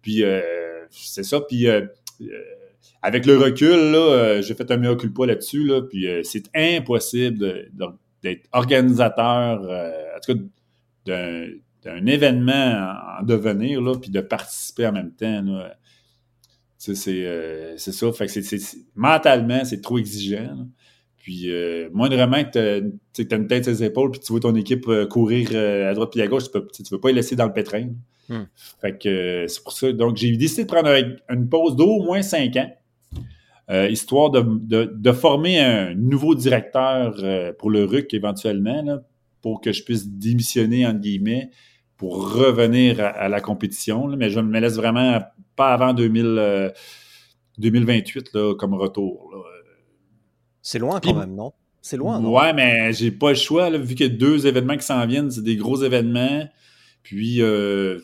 Puis 0.02 0.24
euh, 0.24 0.40
c'est 0.90 1.22
ça. 1.22 1.40
Puis 1.40 1.68
euh, 1.68 1.82
euh, 2.20 2.26
avec 3.02 3.24
le 3.24 3.38
recul, 3.38 3.92
là, 3.92 4.42
j'ai 4.42 4.54
fait 4.54 4.68
un 4.72 4.78
mea 4.78 4.96
culpa 4.96 5.26
là-dessus. 5.26 5.64
Là, 5.64 5.82
puis 5.82 6.08
c'est 6.24 6.44
impossible 6.56 7.68
d'être 8.22 8.48
organisateur, 8.52 9.60
en 9.62 10.20
tout 10.20 10.34
cas, 10.34 10.40
d'un 11.06 11.46
un 11.86 12.06
événement 12.06 12.94
en 13.20 13.22
devenir, 13.22 13.82
là, 13.82 13.94
puis 14.00 14.10
de 14.10 14.22
participer 14.22 14.86
en 14.86 14.92
même 14.92 15.12
temps. 15.12 15.44
C'est, 16.78 16.94
c'est 16.94 17.92
ça. 17.92 18.12
Fait 18.12 18.26
que 18.26 18.32
c'est, 18.32 18.58
mentalement, 18.94 19.64
c'est 19.66 19.82
trop 19.82 19.98
exigeant. 19.98 20.66
Puis, 21.24 21.50
euh, 21.50 21.88
moindrement 21.94 22.44
que 22.44 22.82
tu 23.14 23.26
as 23.30 23.36
une 23.36 23.46
tête 23.46 23.64
sur 23.64 23.72
les 23.72 23.82
épaules, 23.82 24.10
puis 24.10 24.20
tu 24.20 24.30
vois 24.30 24.40
ton 24.40 24.54
équipe 24.54 24.86
euh, 24.88 25.06
courir 25.06 25.48
euh, 25.54 25.90
à 25.90 25.94
droite 25.94 26.10
puis 26.12 26.20
à 26.20 26.26
gauche, 26.26 26.44
tu 26.44 26.50
peux, 26.50 26.66
tu 26.66 26.82
veux 26.90 27.00
pas 27.00 27.08
les 27.08 27.14
laisser 27.14 27.34
dans 27.34 27.46
le 27.46 27.52
pétrin. 27.54 27.88
Hmm. 28.28 28.42
Fait 28.82 28.98
que 28.98 29.46
c'est 29.48 29.62
pour 29.62 29.72
ça. 29.72 29.90
Donc, 29.94 30.18
j'ai 30.18 30.36
décidé 30.36 30.64
de 30.64 30.68
prendre 30.68 30.90
une 31.30 31.48
pause 31.48 31.76
d'au 31.76 32.02
moins 32.02 32.20
cinq 32.20 32.58
ans, 32.58 32.70
histoire 33.88 34.28
de, 34.32 34.42
de, 34.42 34.92
de, 34.94 35.12
former 35.12 35.60
un 35.60 35.94
nouveau 35.94 36.34
directeur 36.34 37.16
pour 37.58 37.70
le 37.70 37.86
RUC 37.86 38.12
éventuellement, 38.12 38.82
là, 38.82 39.02
pour 39.40 39.62
que 39.62 39.72
je 39.72 39.82
puisse 39.82 40.06
démissionner, 40.06 40.86
entre 40.86 41.00
guillemets, 41.00 41.48
pour 41.96 42.34
revenir 42.34 43.00
à, 43.00 43.30
la 43.30 43.40
compétition. 43.40 44.08
mais 44.08 44.28
je 44.28 44.40
ne 44.40 44.48
me 44.48 44.60
laisse 44.60 44.76
vraiment 44.76 45.22
pas 45.56 45.72
avant 45.72 45.94
2000, 45.94 46.72
2028 47.58 48.30
euh, 48.34 48.48
là, 48.48 48.54
comme 48.54 48.74
retour. 48.74 49.23
C'est 50.64 50.78
loin 50.78 50.98
quand 50.98 51.14
même, 51.14 51.34
non? 51.34 51.52
C'est 51.82 51.98
loin, 51.98 52.18
non? 52.18 52.34
Ouais, 52.34 52.54
mais 52.54 52.94
j'ai 52.94 53.10
pas 53.10 53.28
le 53.28 53.36
choix, 53.36 53.68
vu 53.70 53.94
qu'il 53.94 54.06
y 54.06 54.10
a 54.10 54.12
deux 54.12 54.46
événements 54.46 54.78
qui 54.78 54.86
s'en 54.86 55.06
viennent, 55.06 55.30
c'est 55.30 55.44
des 55.44 55.56
gros 55.56 55.82
événements. 55.82 56.48
Puis 57.02 57.42
euh, 57.42 58.00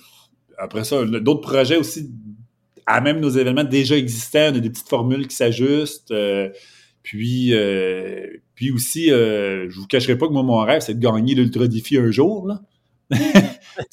après 0.59 0.85
ça, 0.85 1.03
d'autres 1.05 1.41
projets 1.41 1.79
aussi, 1.79 2.11
à 2.85 3.01
même 3.01 3.19
nos 3.19 3.31
événements 3.31 3.65
déjà 3.65 3.97
existants, 3.97 4.51
on 4.53 4.57
a 4.57 4.61
des 4.61 4.69
petites 4.69 4.91
formules 4.91 5.27
qui 5.27 5.35
s'ajustent. 5.35 6.11
Euh, 6.11 6.51
puis, 7.03 7.55
puis 8.55 8.71
aussi, 8.71 9.09
je 9.09 9.75
vous 9.75 9.87
cacherai 9.87 10.19
pas 10.19 10.29
que 10.29 10.33
moi, 10.35 10.43
mon 10.43 10.59
rêve, 10.59 10.83
c'est 10.83 10.95
de 10.95 11.01
gagner 11.01 11.35
l'Ultra 11.35 11.67
Défi 11.67 11.97
un 11.97 12.11
jour. 12.11 12.47
Là. 12.47 12.61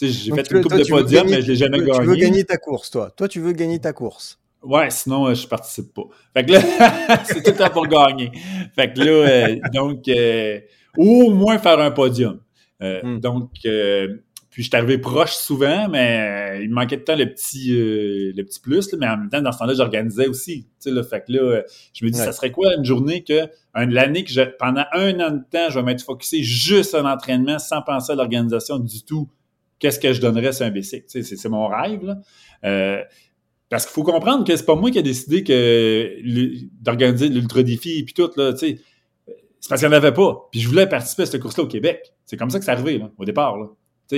j'ai 0.01 0.31
fait 0.31 0.51
une 0.51 0.61
coupe 0.61 0.75
de 0.75 0.89
podium, 0.89 1.29
mais 1.29 1.41
je 1.41 1.47
l'ai 1.47 1.55
jamais 1.55 1.79
gagné. 1.79 1.99
Tu 1.99 2.05
veux 2.05 2.15
gagner 2.15 2.43
ta 2.43 2.57
course, 2.57 2.91
toi. 2.91 3.11
Toi, 3.15 3.29
tu 3.29 3.39
veux 3.39 3.53
gagner 3.53 3.79
ta 3.79 3.93
course. 3.93 4.39
Ouais, 4.63 4.89
sinon, 4.89 5.27
euh, 5.27 5.33
je 5.33 5.47
participe 5.47 5.93
pas. 5.93 6.03
Fait 6.33 6.45
que 6.45 6.53
là, 6.53 6.61
c'est 7.25 7.43
tout 7.43 7.51
le 7.51 7.57
temps 7.57 7.69
pour 7.69 7.87
gagner. 7.87 8.31
Fait 8.75 8.91
que 8.91 8.99
là, 8.99 9.11
euh, 9.11 9.55
donc, 9.73 10.07
euh, 10.07 10.59
au 10.97 11.31
moins 11.31 11.57
faire 11.57 11.79
un 11.79 11.91
podium. 11.91 12.39
Hmm. 12.79 13.19
Donc, 13.19 13.51
puis 13.61 14.63
je 14.63 14.69
suis 14.69 14.75
arrivé 14.75 14.97
proche 14.97 15.33
souvent, 15.33 15.87
mais 15.87 16.59
il 16.61 16.69
me 16.69 16.75
manquait 16.75 16.97
de 16.97 17.03
temps 17.03 17.15
le 17.15 17.25
petit, 17.25 17.69
le 17.71 18.41
petit 18.43 18.59
plus. 18.59 18.93
mais 18.93 19.07
en 19.07 19.17
même 19.17 19.29
temps, 19.29 19.41
dans 19.41 19.51
ce 19.51 19.59
temps-là, 19.59 19.73
j'organisais 19.75 20.27
aussi. 20.27 20.67
Là, 20.85 21.03
fait 21.03 21.23
que 21.25 21.33
là, 21.33 21.61
je 21.93 22.05
me 22.05 22.09
dis, 22.11 22.17
ça 22.17 22.31
serait 22.31 22.51
quoi 22.51 22.73
une 22.75 22.85
journée 22.85 23.23
que, 23.23 23.47
l'année 23.75 24.23
que 24.23 24.31
je, 24.31 24.41
pendant 24.41 24.85
un 24.93 25.19
an 25.19 25.31
de 25.31 25.43
temps, 25.49 25.69
je 25.69 25.79
vais 25.79 25.83
m'être 25.83 26.03
focusé 26.03 26.43
juste 26.43 26.93
à 26.93 27.01
l'entraînement 27.01 27.59
sans 27.59 27.81
penser 27.81 28.13
à 28.13 28.15
l'organisation 28.15 28.79
du 28.79 29.03
tout. 29.03 29.27
Qu'est-ce 29.79 29.99
que 29.99 30.13
je 30.13 30.21
donnerais 30.21 30.53
sur 30.53 30.65
un 30.65 30.71
BC? 30.71 31.05
C'est 31.07 31.49
mon 31.49 31.67
rêve. 31.67 32.03
Là. 32.03 33.05
Parce 33.69 33.85
qu'il 33.85 33.93
faut 33.93 34.03
comprendre 34.03 34.45
que 34.45 34.55
c'est 34.55 34.65
pas 34.65 34.75
moi 34.75 34.91
qui 34.91 34.99
ai 34.99 35.03
décidé 35.03 35.43
que 35.43 36.17
d'organiser 36.81 37.27
l'ultra 37.27 37.63
défi 37.63 38.03
puis 38.03 38.13
tout 38.13 38.29
là, 38.37 38.53
c'est 38.55 38.79
parce 39.69 39.81
qu'il 39.81 39.89
n'y 39.89 39.95
en 39.95 39.97
avait 39.97 40.13
pas. 40.13 40.47
Puis 40.51 40.61
je 40.61 40.69
voulais 40.69 40.87
participer 40.87 41.23
à 41.23 41.25
cette 41.25 41.41
course-là 41.41 41.65
au 41.65 41.67
Québec. 41.67 42.13
C'est 42.25 42.37
comme 42.37 42.49
ça 42.49 42.59
que 42.59 42.65
c'est 42.65 42.71
arrivé 42.71 42.97
là, 42.97 43.11
au 43.17 43.25
départ. 43.25 43.57
Là. 43.57 43.67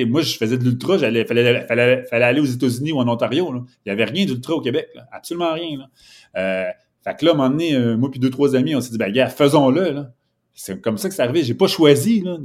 moi, 0.05 0.21
je 0.21 0.37
faisais 0.37 0.57
de 0.57 0.63
l'ultra, 0.63 0.97
j'allais 0.97 1.25
fallait, 1.25 1.65
fallait, 1.65 2.03
fallait, 2.05 2.25
aller 2.25 2.41
aux 2.41 2.45
États-unis 2.45 2.91
ou 2.91 2.99
en 2.99 3.07
Ontario. 3.07 3.51
Là. 3.51 3.61
Il 3.85 3.89
n'y 3.89 3.91
avait 3.91 4.11
rien 4.11 4.25
d'ultra 4.25 4.53
au 4.53 4.61
Québec, 4.61 4.89
là. 4.93 5.07
absolument 5.11 5.53
rien. 5.53 5.79
Là. 5.79 5.89
Euh, 6.37 6.71
fait 7.03 7.17
que 7.17 7.25
là, 7.25 7.31
à 7.31 7.33
un 7.33 7.37
moment 7.37 7.49
donné, 7.49 7.75
euh, 7.75 7.97
moi 7.97 8.11
puis 8.11 8.19
deux, 8.19 8.29
trois 8.29 8.55
amis, 8.55 8.75
on 8.75 8.81
s'est 8.81 8.91
dit, 8.91 8.97
ben 8.97 9.11
gars, 9.11 9.29
faisons-le. 9.29 10.05
C'est 10.53 10.81
comme 10.81 10.97
ça 10.97 11.07
que 11.07 11.15
c'est 11.15 11.21
arrivé. 11.21 11.43
J'ai 11.43 11.53
pas 11.53 11.67
choisi. 11.67 12.21
Là, 12.21 12.37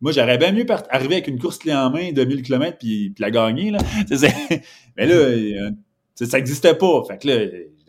Moi, 0.00 0.12
j'aurais 0.12 0.38
bien 0.38 0.52
mieux 0.52 0.64
arriver 0.90 1.16
avec 1.16 1.26
une 1.26 1.38
course 1.38 1.58
clé 1.58 1.74
en 1.74 1.90
main 1.90 2.12
de 2.12 2.24
1000 2.24 2.42
km 2.42 2.78
puis, 2.78 3.10
puis 3.10 3.20
la 3.20 3.30
gagner. 3.30 3.72
Là. 3.72 3.78
Mais 4.96 5.06
là, 5.06 5.70
euh, 6.20 6.26
ça 6.26 6.38
n'existait 6.38 6.74
pas. 6.74 7.02
Fait 7.08 7.18
que 7.18 7.28
là, 7.28 7.46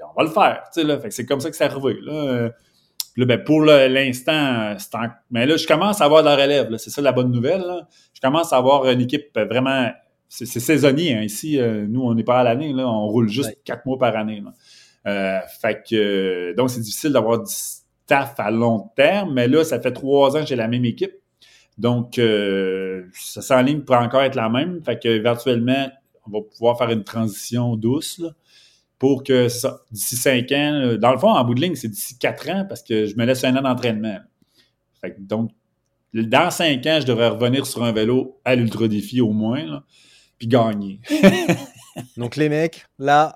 on 0.09 0.21
va 0.21 0.23
le 0.23 0.33
faire. 0.33 0.63
Là. 0.75 0.99
Fait 0.99 1.09
que 1.09 1.13
c'est 1.13 1.25
comme 1.25 1.39
ça 1.39 1.49
que 1.49 1.55
c'est 1.55 1.65
arrivé. 1.65 1.97
Là. 2.01 2.49
Là, 3.17 3.25
ben, 3.25 3.43
pour 3.43 3.63
l'instant, 3.63 4.75
mais 5.31 5.47
là, 5.47 5.57
je 5.57 5.65
commence 5.65 6.01
à 6.01 6.05
avoir 6.05 6.21
de 6.21 6.27
la 6.27 6.35
relève. 6.35 6.77
C'est 6.77 6.91
ça 6.91 7.01
la 7.01 7.11
bonne 7.11 7.31
nouvelle. 7.31 7.63
Je 8.13 8.21
commence 8.21 8.53
à 8.53 8.57
avoir 8.57 8.87
une 8.87 9.01
équipe 9.01 9.35
vraiment. 9.35 9.89
C'est 10.29 10.45
saisonnier. 10.45 11.15
Hein. 11.15 11.23
Ici, 11.23 11.59
euh, 11.59 11.87
nous, 11.87 12.01
on 12.03 12.13
n'est 12.13 12.23
pas 12.23 12.39
à 12.39 12.43
l'année. 12.43 12.73
On 12.77 13.07
roule 13.07 13.27
juste 13.27 13.57
quatre 13.63 13.85
mois 13.87 13.97
par 13.97 14.15
année. 14.15 14.43
Euh, 15.07 15.39
fait 15.61 15.83
que 15.89 16.53
donc, 16.55 16.69
c'est 16.69 16.81
difficile 16.81 17.11
d'avoir 17.11 17.39
du 17.39 17.51
staff 17.51 18.35
à 18.37 18.51
long 18.51 18.89
terme, 18.95 19.33
mais 19.33 19.47
là, 19.47 19.63
ça 19.63 19.79
fait 19.79 19.93
trois 19.93 20.35
ans 20.35 20.41
que 20.41 20.47
j'ai 20.47 20.55
la 20.55 20.67
même 20.67 20.85
équipe. 20.85 21.13
Donc, 21.77 22.19
euh, 22.19 23.05
ça 23.13 23.41
s'enligne 23.41 23.81
pour 23.81 23.95
encore 23.95 24.21
être 24.21 24.35
la 24.35 24.49
même. 24.49 24.83
Fait 24.83 25.01
que 25.01 25.17
virtuellement, 25.17 25.89
on 26.27 26.39
va 26.39 26.39
pouvoir 26.41 26.77
faire 26.77 26.89
une 26.89 27.03
transition 27.03 27.75
douce 27.75 28.21
pour 28.99 29.23
que 29.23 29.47
d'ici 29.91 30.15
cinq 30.15 30.51
ans, 30.51 30.95
dans 30.99 31.11
le 31.11 31.19
fond, 31.19 31.29
en 31.29 31.43
bout 31.43 31.53
de 31.53 31.61
ligne, 31.61 31.75
c'est 31.75 31.87
d'ici 31.87 32.17
quatre 32.17 32.49
ans 32.49 32.65
parce 32.67 32.81
que 32.81 33.05
je 33.05 33.15
me 33.15 33.25
laisse 33.25 33.43
un 33.43 33.55
an 33.55 33.61
d'entraînement. 33.61 34.19
donc, 35.19 35.51
dans 36.13 36.49
cinq 36.49 36.85
ans, 36.87 36.97
je 36.99 37.05
devrais 37.05 37.29
revenir 37.29 37.65
sur 37.65 37.83
un 37.83 37.91
vélo 37.91 38.39
à 38.43 38.55
l'ultra 38.55 38.87
défi 38.87 39.21
au 39.21 39.31
moins, 39.31 39.83
puis 40.37 40.47
gagner. 40.47 40.99
donc, 42.17 42.35
les 42.37 42.49
mecs, 42.49 42.87
là, 42.97 43.35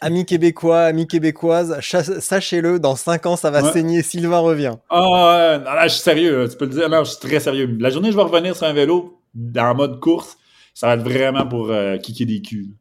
amis 0.00 0.24
québécois, 0.24 0.82
amis 0.82 1.06
québécoises, 1.06 1.78
sachez-le, 2.20 2.78
dans 2.78 2.96
cinq 2.96 3.26
ans, 3.26 3.36
ça 3.36 3.50
va 3.50 3.72
saigner. 3.72 4.02
Sylvain 4.02 4.38
revient. 4.38 4.76
Ah, 4.88 5.58
oh, 5.60 5.64
là, 5.64 5.88
je 5.88 5.94
suis 5.94 6.02
sérieux. 6.02 6.48
Tu 6.50 6.56
peux 6.56 6.66
le 6.66 6.72
dire. 6.72 6.88
Non, 6.88 7.04
je 7.04 7.10
suis 7.10 7.20
très 7.20 7.40
sérieux. 7.40 7.76
La 7.78 7.90
journée, 7.90 8.10
je 8.10 8.16
vais 8.16 8.22
revenir 8.22 8.56
sur 8.56 8.66
un 8.66 8.72
vélo 8.72 9.20
en 9.56 9.74
mode 9.74 10.00
course 10.00 10.38
ça 10.74 10.86
va 10.86 10.94
être 10.94 11.02
vraiment 11.02 11.46
pour 11.46 11.70
euh, 11.70 11.96
kicker 11.98 12.26
des 12.26 12.42
culs. 12.42 12.74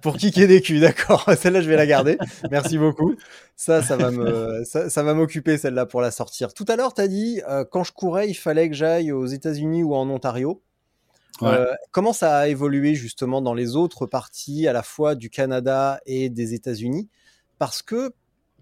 pour, 0.00 0.16
kicker 0.18 0.46
des 0.46 0.60
culs, 0.60 0.80
d'accord. 0.80 1.28
Celle-là, 1.38 1.60
je 1.60 1.68
vais 1.68 1.76
la 1.76 1.86
garder. 1.86 2.18
Merci 2.50 2.78
beaucoup. 2.78 3.14
Ça, 3.56 3.82
ça 3.82 3.96
va 3.96 4.10
me, 4.10 4.64
ça, 4.64 5.02
va 5.02 5.14
m'occuper 5.14 5.58
celle-là 5.58 5.86
pour 5.86 6.00
la 6.00 6.10
sortir. 6.10 6.54
Tout 6.54 6.64
à 6.68 6.76
l'heure, 6.76 6.94
tu 6.94 7.00
as 7.02 7.08
dit 7.08 7.40
euh, 7.48 7.64
quand 7.64 7.84
je 7.84 7.92
courais, 7.92 8.28
il 8.28 8.34
fallait 8.34 8.68
que 8.68 8.74
j'aille 8.74 9.12
aux 9.12 9.26
États-Unis 9.26 9.82
ou 9.82 9.94
en 9.94 10.08
Ontario. 10.08 10.62
Euh, 11.42 11.74
comment 11.90 12.12
ça 12.12 12.38
a 12.38 12.48
évolué 12.48 12.94
justement 12.94 13.42
dans 13.42 13.54
les 13.54 13.74
autres 13.74 14.06
parties, 14.06 14.68
à 14.68 14.72
la 14.72 14.82
fois 14.82 15.14
du 15.14 15.30
Canada 15.30 16.00
et 16.06 16.30
des 16.30 16.54
États-Unis? 16.54 17.08
Parce 17.58 17.82
que, 17.82 18.12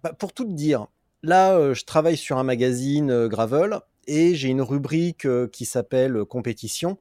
bah, 0.03 0.13
pour 0.13 0.33
tout 0.33 0.45
te 0.45 0.53
dire, 0.53 0.87
là, 1.23 1.55
euh, 1.55 1.75
je 1.75 1.85
travaille 1.85 2.17
sur 2.17 2.39
un 2.39 2.45
magazine 2.45 3.29
Gravel 3.29 3.81
et 4.07 4.35
j'ai 4.35 4.49
une 4.49 4.63
rubrique 4.63 5.29
qui 5.53 5.65
s'appelle 5.65 6.25
compétition 6.25 6.99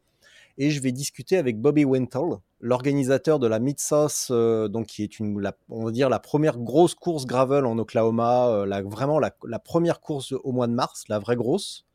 et 0.61 0.69
je 0.69 0.79
vais 0.79 0.91
discuter 0.91 1.37
avec 1.37 1.59
Bobby 1.59 1.85
Wintle, 1.85 2.37
l'organisateur 2.59 3.39
de 3.39 3.47
la 3.47 3.57
Mid-South, 3.57 4.27
euh, 4.29 4.67
donc 4.67 4.85
qui 4.85 5.01
est 5.01 5.17
une, 5.19 5.41
va 5.41 5.91
dire 5.91 6.07
la 6.07 6.19
première 6.19 6.59
grosse 6.59 6.93
course 6.93 7.25
gravel 7.25 7.65
en 7.65 7.79
Oklahoma, 7.79 8.47
euh, 8.49 8.65
la, 8.67 8.83
vraiment 8.83 9.17
la, 9.17 9.31
première 9.57 10.01
course 10.01 10.33
au 10.33 10.51
mois 10.51 10.67
de 10.67 10.73
mars, 10.73 11.05
la 11.09 11.17
vraie 11.17 11.35
grosse. 11.35 11.87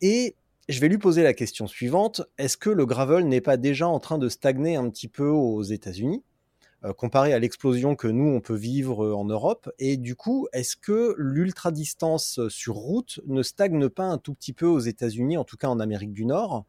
Et 0.00 0.36
je 0.68 0.78
vais 0.78 0.86
lui 0.86 0.98
poser 0.98 1.24
la 1.24 1.34
question 1.34 1.66
suivante. 1.66 2.22
Est-ce 2.38 2.56
que 2.56 2.70
le 2.70 2.86
gravel 2.86 3.26
n'est 3.26 3.40
pas 3.40 3.56
déjà 3.56 3.88
en 3.88 3.98
train 3.98 4.18
de 4.18 4.28
stagner 4.28 4.76
un 4.76 4.88
petit 4.88 5.08
peu 5.08 5.26
aux 5.26 5.64
États-Unis 5.64 6.22
euh, 6.84 6.92
comparé 6.92 7.32
à 7.32 7.40
l'explosion 7.40 7.96
que 7.96 8.06
nous 8.06 8.28
on 8.28 8.40
peut 8.40 8.54
vivre 8.54 9.12
en 9.12 9.24
Europe? 9.24 9.68
Et 9.80 9.96
du 9.96 10.14
coup 10.14 10.46
est-ce 10.52 10.76
que 10.76 11.16
l'ultra 11.18 11.72
distance 11.72 12.38
sur 12.46 12.74
route 12.74 13.18
ne 13.26 13.42
stagne 13.42 13.88
pas 13.88 14.04
un 14.04 14.18
tout 14.18 14.34
petit 14.34 14.52
peu 14.52 14.66
aux 14.66 14.78
États-Unis 14.78 15.36
en 15.36 15.42
tout 15.42 15.56
cas 15.56 15.66
en 15.66 15.80
Amérique 15.80 16.12
du 16.12 16.26
Nord? 16.26 16.64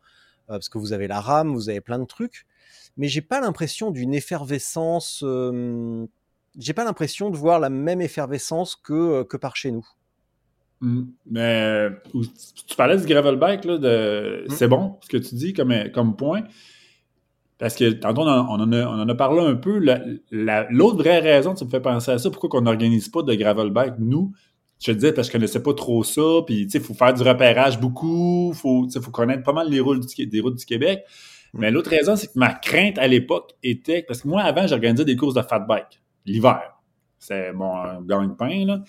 Parce 0.47 0.69
que 0.69 0.77
vous 0.77 0.93
avez 0.93 1.07
la 1.07 1.19
RAM, 1.19 1.53
vous 1.53 1.69
avez 1.69 1.81
plein 1.81 1.99
de 1.99 2.05
trucs 2.05 2.45
mais 2.97 3.07
j'ai 3.07 3.21
pas 3.21 3.41
l'impression 3.41 3.91
d'une 3.91 4.13
effervescence. 4.13 5.23
j'ai 6.57 6.73
pas 6.73 6.83
l'impression 6.83 7.29
de 7.29 7.37
voir 7.37 7.59
la 7.59 7.69
même 7.69 8.01
effervescence 8.01 8.75
que, 8.75 9.23
que 9.23 9.37
par 9.37 9.55
chez 9.55 9.71
nous. 9.71 9.87
Mmh. 10.81 11.03
Mais 11.31 11.89
tu 12.67 12.75
parlais 12.75 12.97
du 12.97 13.05
gravel 13.05 13.37
bike, 13.37 13.65
là, 13.65 13.77
de... 13.77 14.45
Mmh. 14.47 14.51
c'est 14.51 14.67
bon 14.67 14.97
ce 15.01 15.07
que 15.07 15.17
tu 15.17 15.35
dis 15.35 15.53
comme, 15.53 15.73
comme 15.93 16.15
point. 16.15 16.43
Parce 17.57 17.75
que 17.75 17.91
tantôt, 17.91 18.23
on 18.23 18.25
en, 18.27 18.71
a, 18.73 18.85
on 18.85 19.01
en 19.01 19.07
a, 19.07 19.15
parlé 19.15 19.39
un 19.39 19.55
peu. 19.55 19.79
L'autre 20.31 20.97
vraie 20.97 21.19
raison, 21.19 21.53
tu 21.53 21.63
me 21.63 21.69
fais 21.69 21.79
penser 21.79 22.11
à 22.11 22.17
ça, 22.17 22.29
pourquoi 22.29 22.59
on 22.59 22.63
n'organise 22.63 23.07
pas 23.07 23.23
de 23.23 23.33
gravel 23.35 23.69
bike, 23.69 23.93
nous, 23.99 24.33
je 24.83 24.91
te 24.91 24.97
disais 24.97 25.13
parce 25.13 25.29
que 25.29 25.33
je 25.33 25.37
connaissais 25.37 25.63
pas 25.63 25.73
trop 25.73 26.03
ça, 26.03 26.41
puis 26.45 26.67
il 26.71 26.79
faut 26.81 26.93
faire 26.93 27.13
du 27.13 27.23
repérage 27.23 27.79
beaucoup, 27.79 28.51
il 28.53 28.57
faut, 28.57 28.85
faut 28.89 29.11
connaître 29.11 29.43
pas 29.43 29.53
mal 29.53 29.69
les 29.69 29.79
routes 29.79 30.05
des 30.17 30.41
routes 30.41 30.57
du 30.57 30.65
Québec. 30.65 31.03
Mais 31.53 31.71
l'autre 31.71 31.89
raison, 31.89 32.17
c'est 32.17 32.27
que 32.27 32.37
ma 32.37 32.53
crainte 32.53 32.97
à 32.97 33.07
l'époque 33.07 33.51
était, 33.63 34.03
parce 34.03 34.23
que 34.23 34.27
moi, 34.27 34.41
avant, 34.41 34.67
j'organisais 34.67 35.05
des 35.05 35.15
courses 35.15 35.35
de 35.35 35.41
fat 35.41 35.59
bike, 35.59 36.01
l'hiver. 36.25 36.81
C'est 37.17 37.53
mon 37.53 38.01
gagne-pain, 38.01 38.65
là. 38.65 38.83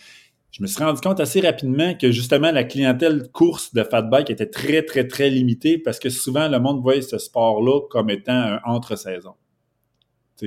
Je 0.51 0.63
me 0.63 0.67
suis 0.67 0.83
rendu 0.83 1.01
compte 1.01 1.21
assez 1.21 1.41
rapidement 1.41 1.95
que 1.95 2.11
justement 2.11 2.51
la 2.51 2.65
clientèle 2.65 3.29
course 3.33 3.75
de 3.75 3.83
fat 3.83 4.03
bike 4.03 4.31
était 4.31 4.49
très, 4.49 4.83
très, 4.83 5.07
très 5.07 5.29
limitée 5.29 5.79
parce 5.79 5.99
que 5.99 6.11
souvent 6.11 6.49
le 6.49 6.59
monde 6.61 6.81
voyait 6.81 7.03
ce 7.03 7.19
sport-là 7.19 7.81
comme 7.91 8.09
étant 8.09 8.33
un 8.33 8.61
entre-saison. 8.65 9.35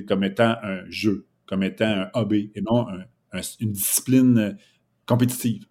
Comme 0.07 0.23
étant 0.23 0.55
un 0.63 0.79
jeu, 0.89 1.27
comme 1.45 1.61
étant 1.63 1.85
un 1.85 2.09
hobby 2.13 2.51
et 2.55 2.61
non 2.61 2.85
une 3.59 3.71
discipline 3.73 4.57
compétitive. 5.07 5.65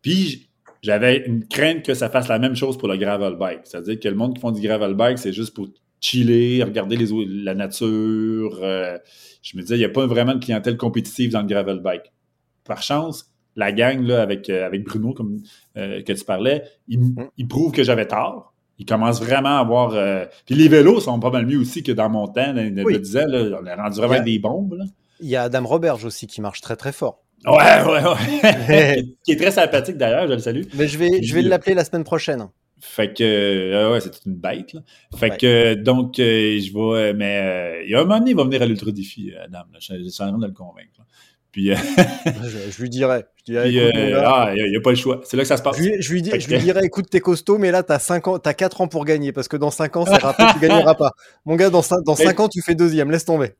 Puis 0.00 0.48
j'avais 0.82 1.24
une 1.26 1.46
crainte 1.46 1.84
que 1.84 1.94
ça 1.94 2.08
fasse 2.08 2.28
la 2.28 2.38
même 2.38 2.54
chose 2.54 2.78
pour 2.78 2.88
le 2.88 2.96
gravel 2.96 3.34
bike. 3.34 3.60
C'est-à-dire 3.64 3.98
que 3.98 4.08
le 4.08 4.14
monde 4.14 4.34
qui 4.34 4.40
font 4.40 4.52
du 4.52 4.60
gravel 4.60 4.94
bike, 4.94 5.18
c'est 5.18 5.32
juste 5.32 5.54
pour 5.54 5.68
chiller, 6.00 6.62
regarder 6.62 6.96
les, 6.96 7.06
la 7.26 7.54
nature. 7.54 8.58
Euh, 8.62 8.98
je 9.42 9.56
me 9.56 9.62
disais, 9.62 9.76
il 9.76 9.80
n'y 9.80 9.84
a 9.84 9.90
pas 9.90 10.06
vraiment 10.06 10.34
de 10.34 10.44
clientèle 10.44 10.76
compétitive 10.76 11.32
dans 11.32 11.40
le 11.40 11.46
gravel 11.46 11.80
bike. 11.80 12.12
Par 12.64 12.82
chance, 12.82 13.32
la 13.56 13.72
gang 13.72 14.02
là, 14.02 14.22
avec, 14.22 14.48
euh, 14.50 14.66
avec 14.66 14.84
Bruno, 14.84 15.12
comme 15.12 15.40
euh, 15.76 16.02
que 16.02 16.12
tu 16.12 16.24
parlais, 16.24 16.62
il, 16.86 17.00
mm. 17.00 17.30
il 17.36 17.48
prouve 17.48 17.72
que 17.72 17.82
j'avais 17.82 18.06
tort. 18.06 18.54
Il 18.80 18.86
commence 18.86 19.20
vraiment 19.20 19.56
à 19.56 19.60
avoir. 19.60 20.28
Puis 20.46 20.54
les 20.54 20.68
vélos 20.68 21.00
sont 21.00 21.18
pas 21.18 21.30
mal 21.30 21.44
mieux 21.46 21.58
aussi 21.58 21.82
que 21.82 21.90
dans 21.90 22.08
mon 22.08 22.28
temps. 22.28 22.54
il 22.56 22.80
oui. 22.84 23.00
disait, 23.00 23.26
là, 23.26 23.58
on 23.60 23.66
a 23.66 23.74
rendu 23.74 23.98
vraiment 23.98 24.22
des 24.22 24.38
bombes. 24.38 24.78
Il 25.18 25.26
y 25.26 25.34
a 25.34 25.42
Adam 25.42 25.66
Roberge 25.66 26.04
aussi 26.04 26.28
qui 26.28 26.40
marche 26.40 26.60
très 26.60 26.76
très 26.76 26.92
fort. 26.92 27.24
Ouais, 27.46 27.82
ouais, 27.84 28.02
ouais. 28.04 29.04
qui 29.24 29.32
est 29.32 29.36
très 29.36 29.50
sympathique 29.50 29.96
d'ailleurs, 29.96 30.26
je 30.26 30.32
le 30.32 30.38
salue. 30.38 30.62
Mais 30.74 30.88
je 30.88 30.98
vais, 30.98 31.22
je 31.22 31.34
vais 31.34 31.42
l'appeler 31.42 31.74
la 31.74 31.84
semaine 31.84 32.04
prochaine. 32.04 32.48
Fait 32.80 33.12
que, 33.12 33.24
euh, 33.24 33.92
ouais, 33.92 34.00
c'est 34.00 34.24
une 34.24 34.36
bête, 34.36 34.72
là. 34.72 34.80
Fait 35.16 35.36
que, 35.36 35.74
donc, 35.74 36.18
euh, 36.18 36.60
je 36.60 36.72
vais, 36.72 37.12
mais 37.12 37.38
euh, 37.38 37.82
il 37.84 37.90
y 37.90 37.94
a 37.94 38.00
un 38.00 38.04
moment 38.04 38.18
donné, 38.18 38.30
il 38.30 38.36
va 38.36 38.44
venir 38.44 38.62
à 38.62 38.66
l'Ultra 38.66 38.92
Défi, 38.92 39.32
Adam. 39.34 39.64
Là. 39.72 39.78
Je, 39.80 40.08
suis 40.08 40.22
en 40.22 40.28
train 40.28 40.38
de 40.38 40.46
le 40.46 40.52
convaincre. 40.52 41.00
Puis, 41.50 41.72
je, 41.74 42.80
lui 42.80 42.88
dirais. 42.88 43.26
Je 43.38 43.52
dirais 43.52 43.64
ah, 44.24 44.52
il 44.54 44.70
n'y 44.70 44.76
a, 44.76 44.80
pas 44.80 44.90
le 44.90 44.96
choix. 44.96 45.22
C'est 45.24 45.36
là 45.36 45.42
que 45.42 45.48
ça 45.48 45.56
se 45.56 45.62
passe. 45.62 45.76
Je, 45.76 46.00
je 46.00 46.12
lui, 46.12 46.22
dis, 46.22 46.30
je 46.38 46.48
lui 46.48 46.58
dirais, 46.58 46.82
écoute, 46.84 47.06
t'es 47.10 47.20
costaud, 47.20 47.58
mais 47.58 47.72
là, 47.72 47.82
t'as 47.82 47.98
5 47.98 48.28
ans, 48.28 48.38
t'as 48.38 48.54
4 48.54 48.82
ans 48.82 48.88
pour 48.88 49.04
gagner, 49.04 49.32
parce 49.32 49.48
que 49.48 49.56
dans 49.56 49.70
5 49.70 49.96
ans, 49.96 50.04
c'est 50.06 50.22
rapide, 50.22 50.46
tu 50.54 50.60
gagneras 50.68 50.94
pas. 50.94 51.12
Mon 51.46 51.56
gars, 51.56 51.70
dans 51.70 51.82
5, 51.82 52.04
dans 52.04 52.14
5 52.14 52.38
ans, 52.38 52.48
tu 52.48 52.62
fais 52.62 52.74
deuxième, 52.74 53.10
laisse 53.10 53.24
tomber. 53.24 53.54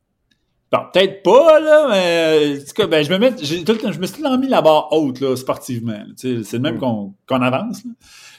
Bon, 0.70 0.78
peut-être 0.92 1.22
pas, 1.22 1.60
là, 1.60 1.86
mais 1.90 2.58
en 2.58 2.88
ben, 2.88 3.02
je 3.02 3.10
me 3.10 3.18
mets, 3.18 3.34
tout 3.34 3.72
le 3.72 3.78
temps, 3.78 3.90
je 3.90 3.98
me 3.98 4.06
suis 4.06 4.22
mis 4.38 4.48
la 4.48 4.60
barre 4.60 4.92
haute, 4.92 5.20
là, 5.20 5.34
sportivement. 5.34 6.04
C'est 6.16 6.34
le 6.34 6.58
même 6.58 6.76
mm. 6.76 7.12
qu'on 7.26 7.42
avance. 7.42 7.84
Là. 7.84 7.90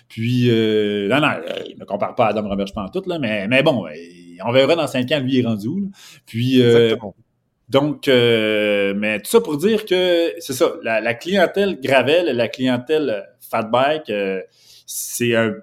Puis, 0.07 0.47
euh, 0.49 1.07
non, 1.07 1.21
non, 1.21 1.29
il 1.67 1.77
ne 1.79 1.85
compare 1.85 2.15
pas 2.15 2.25
à 2.25 2.29
Adam 2.29 2.47
Roberge 2.47 2.71
en 2.75 2.89
tout, 2.89 3.03
là, 3.07 3.19
mais, 3.19 3.47
mais 3.47 3.63
bon, 3.63 3.85
on 4.45 4.51
verra 4.51 4.75
dans 4.75 4.87
cinq 4.87 5.11
ans, 5.11 5.19
lui, 5.19 5.35
il 5.35 5.39
est 5.39 5.47
rendu 5.47 5.67
où. 5.67 5.79
Là. 5.79 5.87
Puis, 6.25 6.61
euh, 6.61 6.95
donc, 7.69 8.07
euh, 8.07 8.93
mais 8.95 9.19
tout 9.19 9.29
ça 9.29 9.41
pour 9.41 9.57
dire 9.57 9.85
que 9.85 10.33
c'est 10.39 10.53
ça, 10.53 10.73
la, 10.83 11.01
la, 11.01 11.13
clientèle 11.13 11.79
Gravel, 11.79 12.35
la 12.35 12.47
clientèle 12.47 13.27
Fatbike, 13.39 14.09
euh, 14.09 14.41
c'est 14.85 15.35
un 15.35 15.53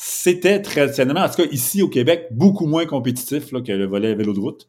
c'était 0.00 0.62
traditionnellement, 0.62 1.22
en 1.22 1.28
tout 1.28 1.42
cas 1.42 1.48
ici 1.50 1.82
au 1.82 1.88
Québec, 1.88 2.28
beaucoup 2.30 2.66
moins 2.66 2.86
compétitif 2.86 3.50
là, 3.50 3.60
que 3.60 3.72
le 3.72 3.84
volet 3.84 4.14
vélo 4.14 4.32
de 4.32 4.38
route. 4.38 4.68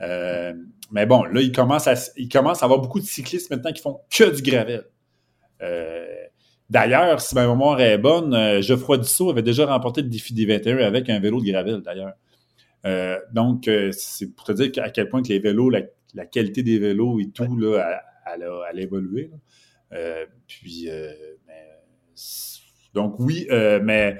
Euh, 0.00 0.52
mais 0.90 1.06
bon, 1.06 1.24
là, 1.24 1.40
il 1.40 1.52
commence, 1.52 1.86
à, 1.86 1.94
il 2.16 2.28
commence 2.28 2.62
à 2.62 2.66
avoir 2.66 2.80
beaucoup 2.80 3.00
de 3.00 3.04
cyclistes 3.04 3.50
maintenant 3.50 3.72
qui 3.72 3.82
font 3.82 4.00
que 4.10 4.34
du 4.34 4.42
gravel. 4.42 4.84
Euh, 5.62 6.06
d'ailleurs, 6.68 7.20
si 7.20 7.34
ma 7.34 7.46
mémoire 7.46 7.80
est 7.80 7.98
bonne, 7.98 8.34
euh, 8.34 8.60
Geoffroy 8.60 8.98
Dussault 8.98 9.30
avait 9.30 9.42
déjà 9.42 9.66
remporté 9.66 10.02
le 10.02 10.08
défi 10.08 10.34
des 10.34 10.46
21 10.46 10.78
avec 10.78 11.08
un 11.08 11.20
vélo 11.20 11.40
de 11.40 11.50
gravel, 11.50 11.82
d'ailleurs. 11.82 12.14
donc, 13.32 13.68
c'est 13.92 14.34
pour 14.34 14.44
te 14.44 14.52
dire 14.52 14.70
à 14.82 14.90
quel 14.90 15.08
point 15.08 15.22
que 15.22 15.28
les 15.28 15.38
vélos, 15.38 15.70
la, 15.70 16.26
qualité 16.26 16.62
des 16.62 16.78
vélos 16.78 17.18
et 17.20 17.30
tout, 17.30 17.56
là, 17.56 18.02
elle, 18.34 18.42
a, 18.42 18.80
évolué. 18.80 19.30
puis, 20.46 20.88
donc 22.92 23.18
oui, 23.18 23.46
mais 23.50 24.18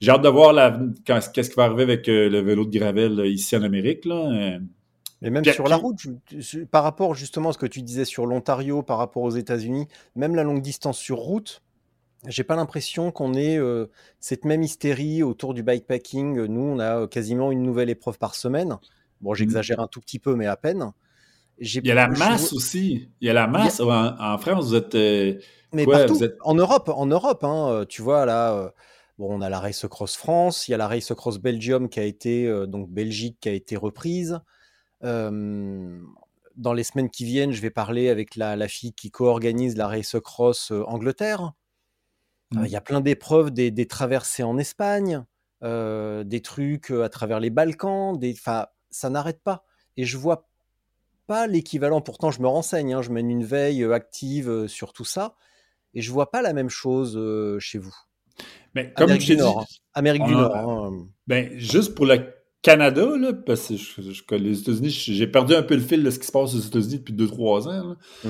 j'ai 0.00 0.10
hâte 0.12 0.22
de 0.22 0.28
voir 0.28 0.78
qu'est-ce 1.04 1.50
qui 1.50 1.56
va 1.56 1.64
arriver 1.64 1.82
avec 1.82 2.06
le 2.06 2.38
vélo 2.40 2.64
de 2.64 2.78
gravel 2.78 3.26
ici 3.26 3.56
en 3.56 3.62
Amérique. 3.62 4.04
Là. 4.04 4.60
Mais 5.22 5.30
même 5.30 5.44
sur 5.44 5.66
la 5.66 5.76
route, 5.76 6.06
par 6.70 6.82
rapport 6.82 7.14
justement 7.14 7.48
à 7.48 7.52
ce 7.52 7.58
que 7.58 7.66
tu 7.66 7.82
disais 7.82 8.04
sur 8.04 8.26
l'Ontario, 8.26 8.82
par 8.82 8.98
rapport 8.98 9.22
aux 9.22 9.30
États-Unis, 9.30 9.88
même 10.14 10.34
la 10.34 10.42
longue 10.42 10.60
distance 10.60 10.98
sur 10.98 11.16
route, 11.16 11.62
j'ai 12.26 12.44
pas 12.44 12.56
l'impression 12.56 13.10
qu'on 13.10 13.34
ait 13.34 13.56
euh, 13.56 13.86
cette 14.20 14.44
même 14.44 14.62
hystérie 14.62 15.22
autour 15.22 15.54
du 15.54 15.62
bikepacking. 15.62 16.44
Nous, 16.46 16.60
on 16.60 16.78
a 16.78 17.02
euh, 17.02 17.06
quasiment 17.06 17.52
une 17.52 17.62
nouvelle 17.62 17.90
épreuve 17.90 18.18
par 18.18 18.34
semaine. 18.34 18.78
Bon, 19.20 19.32
mmh. 19.32 19.36
j'exagère 19.36 19.80
un 19.80 19.86
tout 19.86 20.00
petit 20.00 20.18
peu, 20.18 20.34
mais 20.34 20.46
à 20.46 20.56
peine. 20.56 20.92
Il 21.58 21.86
y 21.86 21.90
a 21.90 21.94
la 21.94 22.08
masse 22.08 22.52
aussi. 22.52 23.08
Il 23.20 23.26
y 23.26 23.30
a 23.30 23.32
la 23.32 23.46
masse. 23.46 23.80
En, 23.80 24.38
France, 24.38 24.66
vous 24.66 24.74
êtes. 24.74 24.94
Euh, 24.94 25.38
mais 25.72 25.86
partout. 25.86 26.18
En 26.42 26.54
Europe, 26.54 26.90
en 26.94 27.06
Europe, 27.06 27.44
hein, 27.44 27.84
tu 27.88 28.02
vois 28.02 28.26
là. 28.26 28.72
Bon, 29.18 29.34
on 29.34 29.40
a 29.40 29.48
la 29.48 29.60
Race 29.60 29.86
Cross 29.88 30.16
France, 30.16 30.68
il 30.68 30.72
y 30.72 30.74
a 30.74 30.76
la 30.76 30.88
Race 30.88 31.10
Cross 31.14 31.38
Belgium 31.38 31.88
qui 31.88 32.00
a 32.00 32.02
été 32.02 32.66
donc 32.66 32.90
Belgique 32.90 33.38
qui 33.40 33.48
a 33.48 33.52
été 33.52 33.74
reprise 33.74 34.40
dans 35.02 36.72
les 36.72 36.84
semaines 36.84 37.10
qui 37.10 37.24
viennent, 37.24 37.52
je 37.52 37.60
vais 37.60 37.70
parler 37.70 38.08
avec 38.08 38.36
la, 38.36 38.68
fille 38.68 38.92
qui 38.92 39.10
co-organise 39.10 39.76
la 39.76 39.88
Race 39.88 40.16
Cross 40.22 40.72
Angleterre. 40.86 41.52
Il 42.52 42.68
y 42.68 42.76
a 42.76 42.80
plein 42.80 43.00
d'épreuves, 43.00 43.50
des, 43.50 43.86
traversées 43.86 44.42
en 44.42 44.56
Espagne, 44.58 45.24
des 45.62 46.40
trucs 46.42 46.90
à 46.90 47.08
travers 47.08 47.40
les 47.40 47.50
Balkans, 47.50 48.18
des, 48.18 48.34
ça 48.34 49.10
n'arrête 49.10 49.42
pas. 49.42 49.64
Et 49.96 50.04
je 50.04 50.16
vois 50.16 50.48
pas 51.26 51.46
l'équivalent. 51.46 52.00
Pourtant, 52.00 52.30
je 52.30 52.40
me 52.40 52.48
renseigne, 52.48 52.94
hein, 52.94 53.02
je 53.02 53.10
mène 53.10 53.30
une 53.30 53.44
veille 53.44 53.84
active 53.84 54.66
sur 54.66 54.92
tout 54.92 55.04
ça, 55.04 55.36
et 55.94 56.02
je 56.02 56.12
vois 56.12 56.30
pas 56.30 56.42
la 56.42 56.52
même 56.52 56.70
chose 56.70 57.18
chez 57.60 57.78
vous. 57.78 57.94
Mais 58.74 58.92
comme 58.92 59.04
Amérique 59.04 59.26
du 59.26 59.36
Nord, 59.36 59.60
hein. 59.60 59.64
Amérique 59.94 60.24
du 60.24 60.32
Nord. 60.32 60.54
Hein. 60.54 61.08
Ben, 61.26 61.58
juste 61.58 61.94
pour 61.94 62.04
la 62.04 62.18
Canada, 62.66 63.06
là, 63.16 63.32
parce 63.32 63.68
que 63.68 63.76
je, 63.76 64.34
les 64.34 64.58
États-Unis, 64.58 64.90
j'ai 64.90 65.28
perdu 65.28 65.54
un 65.54 65.62
peu 65.62 65.76
le 65.76 65.80
fil 65.80 66.02
de 66.02 66.10
ce 66.10 66.18
qui 66.18 66.26
se 66.26 66.32
passe 66.32 66.52
aux 66.52 66.58
États-Unis 66.58 66.98
depuis 66.98 67.14
2-3 67.14 67.68
ans. 67.68 67.96
Mm. 68.24 68.28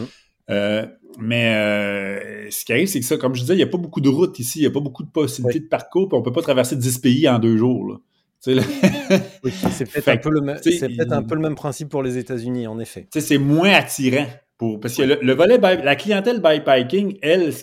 Euh, 0.51 0.87
mais 1.19 1.55
euh, 1.55 2.51
ce 2.51 2.67
qui 2.67 2.73
arrive, 2.75 2.87
c'est 2.87 3.01
que 3.01 3.07
ça, 3.07 3.17
comme 3.17 3.35
je 3.35 3.41
disais, 3.41 3.55
il 3.55 3.57
n'y 3.57 3.63
a 3.63 3.67
pas 3.67 3.79
beaucoup 3.79 4.03
de 4.03 4.11
routes 4.11 4.39
ici, 4.39 4.59
il 4.59 4.63
n'y 4.63 4.69
a 4.69 4.71
pas 4.71 4.81
beaucoup 4.81 5.05
de 5.05 5.09
possibilités 5.09 5.61
de 5.61 5.69
parcours, 5.69 6.09
puis 6.09 6.17
on 6.17 6.21
ne 6.21 6.25
peut 6.25 6.33
pas 6.33 6.43
traverser 6.43 6.77
10 6.77 6.99
pays 6.99 7.27
en 7.27 7.39
deux 7.39 7.57
jours. 7.57 7.99
c'est 8.41 8.57
peut-être 8.57 10.09
un, 10.09 10.17
peu 10.19 10.29
le 10.29 10.43
peut 10.43 11.15
un 11.15 11.23
peu 11.23 11.35
le 11.35 11.41
même 11.41 11.55
principe 11.55 11.89
pour 11.89 12.03
les 12.03 12.19
États-Unis, 12.19 12.67
en 12.67 12.79
effet. 12.79 13.09
C'est 13.17 13.39
moins 13.39 13.73
attirant. 13.73 14.27
Pour, 14.59 14.81
parce 14.81 14.97
que 14.97 15.03
le, 15.03 15.33
volet, 15.33 15.57
la 15.59 15.97
clientèle 15.97 16.43
bikepacking, 16.43 17.19
elle, 17.23 17.55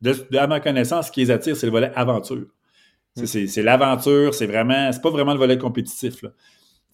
de, 0.00 0.14
à 0.38 0.46
ma 0.46 0.60
connaissance, 0.60 1.08
ce 1.08 1.12
qui 1.12 1.20
les 1.20 1.30
attire, 1.30 1.56
c'est 1.58 1.66
le 1.66 1.72
volet 1.72 1.92
aventure. 1.94 2.46
C'est 3.16 3.62
l'aventure, 3.62 4.34
c'est 4.34 4.46
vraiment, 4.46 4.90
c'est 4.92 5.02
pas 5.02 5.10
vraiment 5.10 5.32
le 5.32 5.38
volet 5.38 5.58
compétitif. 5.58 6.22
Là. 6.22 6.30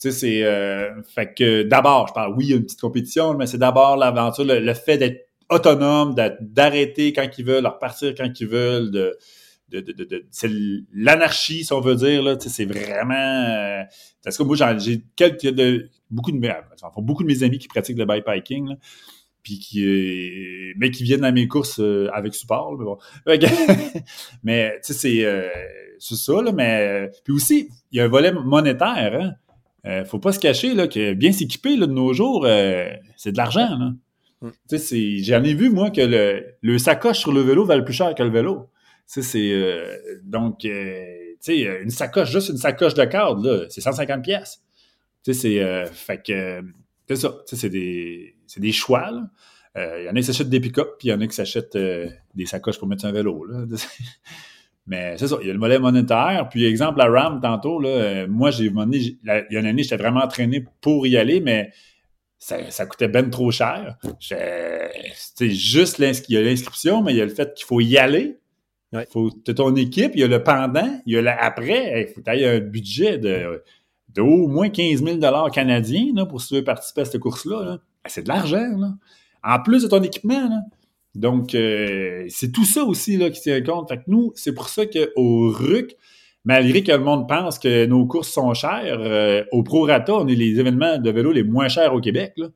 Tu 0.00 0.10
sais, 0.10 0.12
c'est. 0.12 0.42
Euh, 0.44 1.02
fait 1.02 1.34
que 1.34 1.62
d'abord, 1.62 2.08
je 2.08 2.12
parle, 2.12 2.34
oui, 2.36 2.46
il 2.46 2.50
y 2.50 2.52
a 2.54 2.56
une 2.56 2.64
petite 2.64 2.80
compétition, 2.80 3.34
mais 3.34 3.46
c'est 3.46 3.58
d'abord 3.58 3.96
l'aventure, 3.96 4.44
le, 4.44 4.74
fait 4.74 4.98
d'être 4.98 5.28
autonome, 5.48 6.14
d'arrêter 6.40 7.12
quand 7.12 7.26
ils 7.38 7.44
veulent, 7.44 7.62
de 7.62 7.68
repartir 7.68 8.14
quand 8.16 8.28
ils 8.40 8.46
veulent, 8.46 8.90
de. 8.90 9.16
de, 9.70 9.80
de, 9.80 10.04
de 10.04 10.26
c'est 10.30 10.50
l'anarchie, 10.92 11.64
si 11.64 11.72
on 11.72 11.80
veut 11.80 11.96
dire, 11.96 12.22
là. 12.22 12.36
Tu 12.36 12.48
sais, 12.48 12.54
c'est 12.54 12.64
vraiment. 12.64 13.14
Euh, 13.14 13.82
parce 14.24 14.36
que 14.36 14.42
moi, 14.42 14.56
j'ai 14.78 15.02
quelques. 15.14 15.46
De, 15.46 15.88
beaucoup 16.10 16.32
de. 16.32 16.38
Beaucoup 16.98 17.22
de 17.22 17.28
mes 17.28 17.42
amis 17.42 17.58
qui 17.58 17.68
pratiquent 17.68 17.98
le 17.98 18.06
bikepacking, 18.06 18.68
là 18.70 18.74
puis 19.42 19.58
qui 19.58 19.84
euh, 19.84 20.72
mais 20.76 20.90
qui 20.90 21.04
viennent 21.04 21.24
à 21.24 21.32
mes 21.32 21.46
courses 21.48 21.80
euh, 21.80 22.08
avec 22.12 22.34
support 22.34 22.76
mais 22.78 22.84
bon 22.84 22.98
mais 24.42 24.78
tu 24.84 24.92
sais 24.92 24.98
c'est 24.98 25.24
euh, 25.24 25.48
c'est 25.98 26.16
ça 26.16 26.42
là 26.42 26.52
mais 26.52 27.10
puis 27.24 27.32
aussi 27.32 27.68
il 27.92 27.98
y 27.98 28.00
a 28.00 28.04
un 28.04 28.08
volet 28.08 28.32
monétaire 28.32 29.18
hein 29.20 29.34
euh, 29.86 30.04
faut 30.04 30.18
pas 30.18 30.32
se 30.32 30.38
cacher 30.38 30.74
là, 30.74 30.88
que 30.88 31.14
bien 31.14 31.32
s'équiper 31.32 31.76
de 31.76 31.86
nos 31.86 32.12
jours, 32.12 32.44
euh, 32.46 32.88
c'est 33.16 33.32
de 33.32 33.36
l'argent. 33.36 33.68
Là. 33.78 33.92
Mm. 34.40 35.22
J'en 35.22 35.44
ai 35.44 35.54
vu, 35.54 35.70
moi, 35.70 35.90
que 35.90 36.00
le, 36.00 36.44
le 36.60 36.78
sacoche 36.78 37.18
sur 37.18 37.32
le 37.32 37.40
vélo 37.40 37.64
valent 37.64 37.84
plus 37.84 37.94
cher 37.94 38.14
que 38.14 38.22
le 38.22 38.30
vélo. 38.30 38.68
C'est, 39.06 39.22
euh, 39.52 39.96
donc, 40.24 40.64
euh, 40.64 41.00
sais, 41.40 41.60
une 41.82 41.90
sacoche, 41.90 42.30
juste 42.30 42.50
une 42.50 42.58
sacoche 42.58 42.94
de 42.94 43.04
cadre, 43.04 43.66
c'est 43.70 43.80
150 43.80 44.22
pièces. 44.22 44.62
C'est, 45.22 45.86
fait 45.92 46.22
que, 46.26 46.62
c'est 47.08 47.16
ça. 47.16 47.34
C'est 47.46 47.70
des, 47.70 48.36
c'est 48.46 48.60
des 48.60 48.72
choix. 48.72 49.10
Il 49.76 50.04
y 50.04 50.08
en 50.08 50.12
a 50.12 50.14
qui 50.14 50.24
s'achètent 50.24 50.48
des 50.48 50.60
pick-up, 50.60 50.96
puis 50.98 51.08
il 51.08 51.10
y 51.12 51.14
en 51.14 51.20
a 51.20 51.26
qui 51.26 51.34
s'achètent 51.34 51.76
des 51.76 52.46
sacoches 52.46 52.78
pour 52.78 52.88
mettre 52.88 53.02
sur 53.02 53.10
un 53.10 53.12
vélo. 53.12 53.44
Là. 53.44 53.64
Mais 54.88 55.18
c'est 55.18 55.28
ça, 55.28 55.36
il 55.42 55.46
y 55.46 55.50
a 55.50 55.52
le 55.52 55.58
volet 55.58 55.78
monétaire. 55.78 56.48
Puis, 56.50 56.64
exemple, 56.64 56.98
la 56.98 57.08
RAM, 57.08 57.40
tantôt, 57.40 57.78
là, 57.78 57.88
euh, 57.90 58.26
moi, 58.26 58.50
j'ai 58.50 58.64
il 58.64 59.18
y 59.24 59.56
a 59.56 59.60
une 59.60 59.66
année, 59.66 59.82
j'étais 59.82 59.98
vraiment 59.98 60.20
entraîné 60.20 60.64
pour 60.80 61.06
y 61.06 61.18
aller, 61.18 61.40
mais 61.40 61.70
ça, 62.38 62.70
ça 62.70 62.86
coûtait 62.86 63.08
ben 63.08 63.28
trop 63.28 63.50
cher. 63.50 63.98
C'était 64.18 65.50
juste 65.50 65.98
l'inscription, 65.98 67.02
mais 67.02 67.12
il 67.12 67.16
y 67.18 67.20
a 67.20 67.26
le 67.26 67.34
fait 67.34 67.52
qu'il 67.54 67.66
faut 67.66 67.80
y 67.80 67.98
aller. 67.98 68.38
Il 68.94 69.04
faut 69.12 69.30
ton 69.30 69.76
équipe, 69.76 70.12
il 70.14 70.20
y 70.20 70.24
a 70.24 70.28
le 70.28 70.42
pendant, 70.42 71.00
il 71.04 71.12
y 71.12 71.18
a 71.18 71.22
l'après. 71.22 72.08
Il 72.08 72.14
faut 72.14 72.22
que 72.22 72.56
un 72.56 72.60
budget 72.60 73.18
de, 73.18 73.62
de 74.18 74.22
au 74.22 74.48
moins 74.48 74.68
15 74.68 75.04
000 75.04 75.18
canadiens 75.50 76.12
là, 76.14 76.26
pour 76.26 76.40
si 76.40 76.48
tu 76.48 76.54
veux 76.54 76.64
participer 76.64 77.02
à 77.02 77.04
cette 77.04 77.20
course-là. 77.20 77.78
C'est 78.06 78.22
de 78.22 78.28
l'argent. 78.28 78.66
En 79.44 79.62
plus 79.62 79.84
de 79.84 79.88
ton 79.88 80.02
équipement. 80.02 80.48
Là. 80.48 80.60
Donc, 81.14 81.54
euh, 81.54 82.24
c'est 82.28 82.52
tout 82.52 82.64
ça 82.64 82.84
aussi 82.84 83.16
là, 83.16 83.30
qui 83.30 83.40
tient 83.40 83.60
compte. 83.62 83.88
Fait 83.88 83.98
que 83.98 84.04
nous, 84.06 84.32
c'est 84.34 84.52
pour 84.52 84.68
ça 84.68 84.86
qu'au 84.86 85.50
RUC, 85.50 85.96
malgré 86.44 86.82
que 86.82 86.92
le 86.92 86.98
monde 86.98 87.28
pense 87.28 87.58
que 87.58 87.86
nos 87.86 88.06
courses 88.06 88.30
sont 88.30 88.54
chères, 88.54 88.98
euh, 89.00 89.44
au 89.52 89.62
Pro-Rata, 89.62 90.14
on 90.14 90.28
est 90.28 90.34
les 90.34 90.60
événements 90.60 90.98
de 90.98 91.10
vélo 91.10 91.32
les 91.32 91.42
moins 91.42 91.68
chers 91.68 91.94
au 91.94 92.00
Québec. 92.00 92.34
Là. 92.36 92.48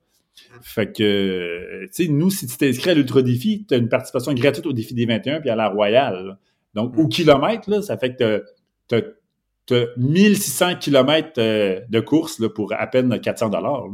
Fait 0.63 0.93
que, 0.93 1.87
tu 1.87 1.89
sais, 1.91 2.09
nous, 2.09 2.31
si 2.31 2.47
tu 2.47 2.57
t'inscris 2.57 2.91
à 2.91 2.95
l'Ultra-Défi, 2.95 3.65
tu 3.69 3.75
as 3.75 3.79
une 3.79 3.89
participation 3.89 4.33
gratuite 4.33 4.67
au 4.67 4.73
Défi 4.73 4.95
des 4.95 5.07
21 5.07 5.41
puis 5.41 5.51
à 5.51 5.57
la 5.57 5.69
Royale. 5.69 6.39
Donc, 6.75 6.97
au 6.97 7.09
kilomètre, 7.09 7.69
là, 7.69 7.83
ça 7.83 7.99
fait 7.99 8.17
que 8.17 8.45
tu 8.89 8.95
as, 8.95 9.03
1600 9.97 10.77
kilomètres 10.77 11.39
euh, 11.39 11.81
de 11.89 12.01
course 12.01 12.39
là, 12.39 12.49
pour 12.49 12.73
à 12.73 12.87
peine 12.87 13.21
400 13.21 13.51
dollars. 13.51 13.85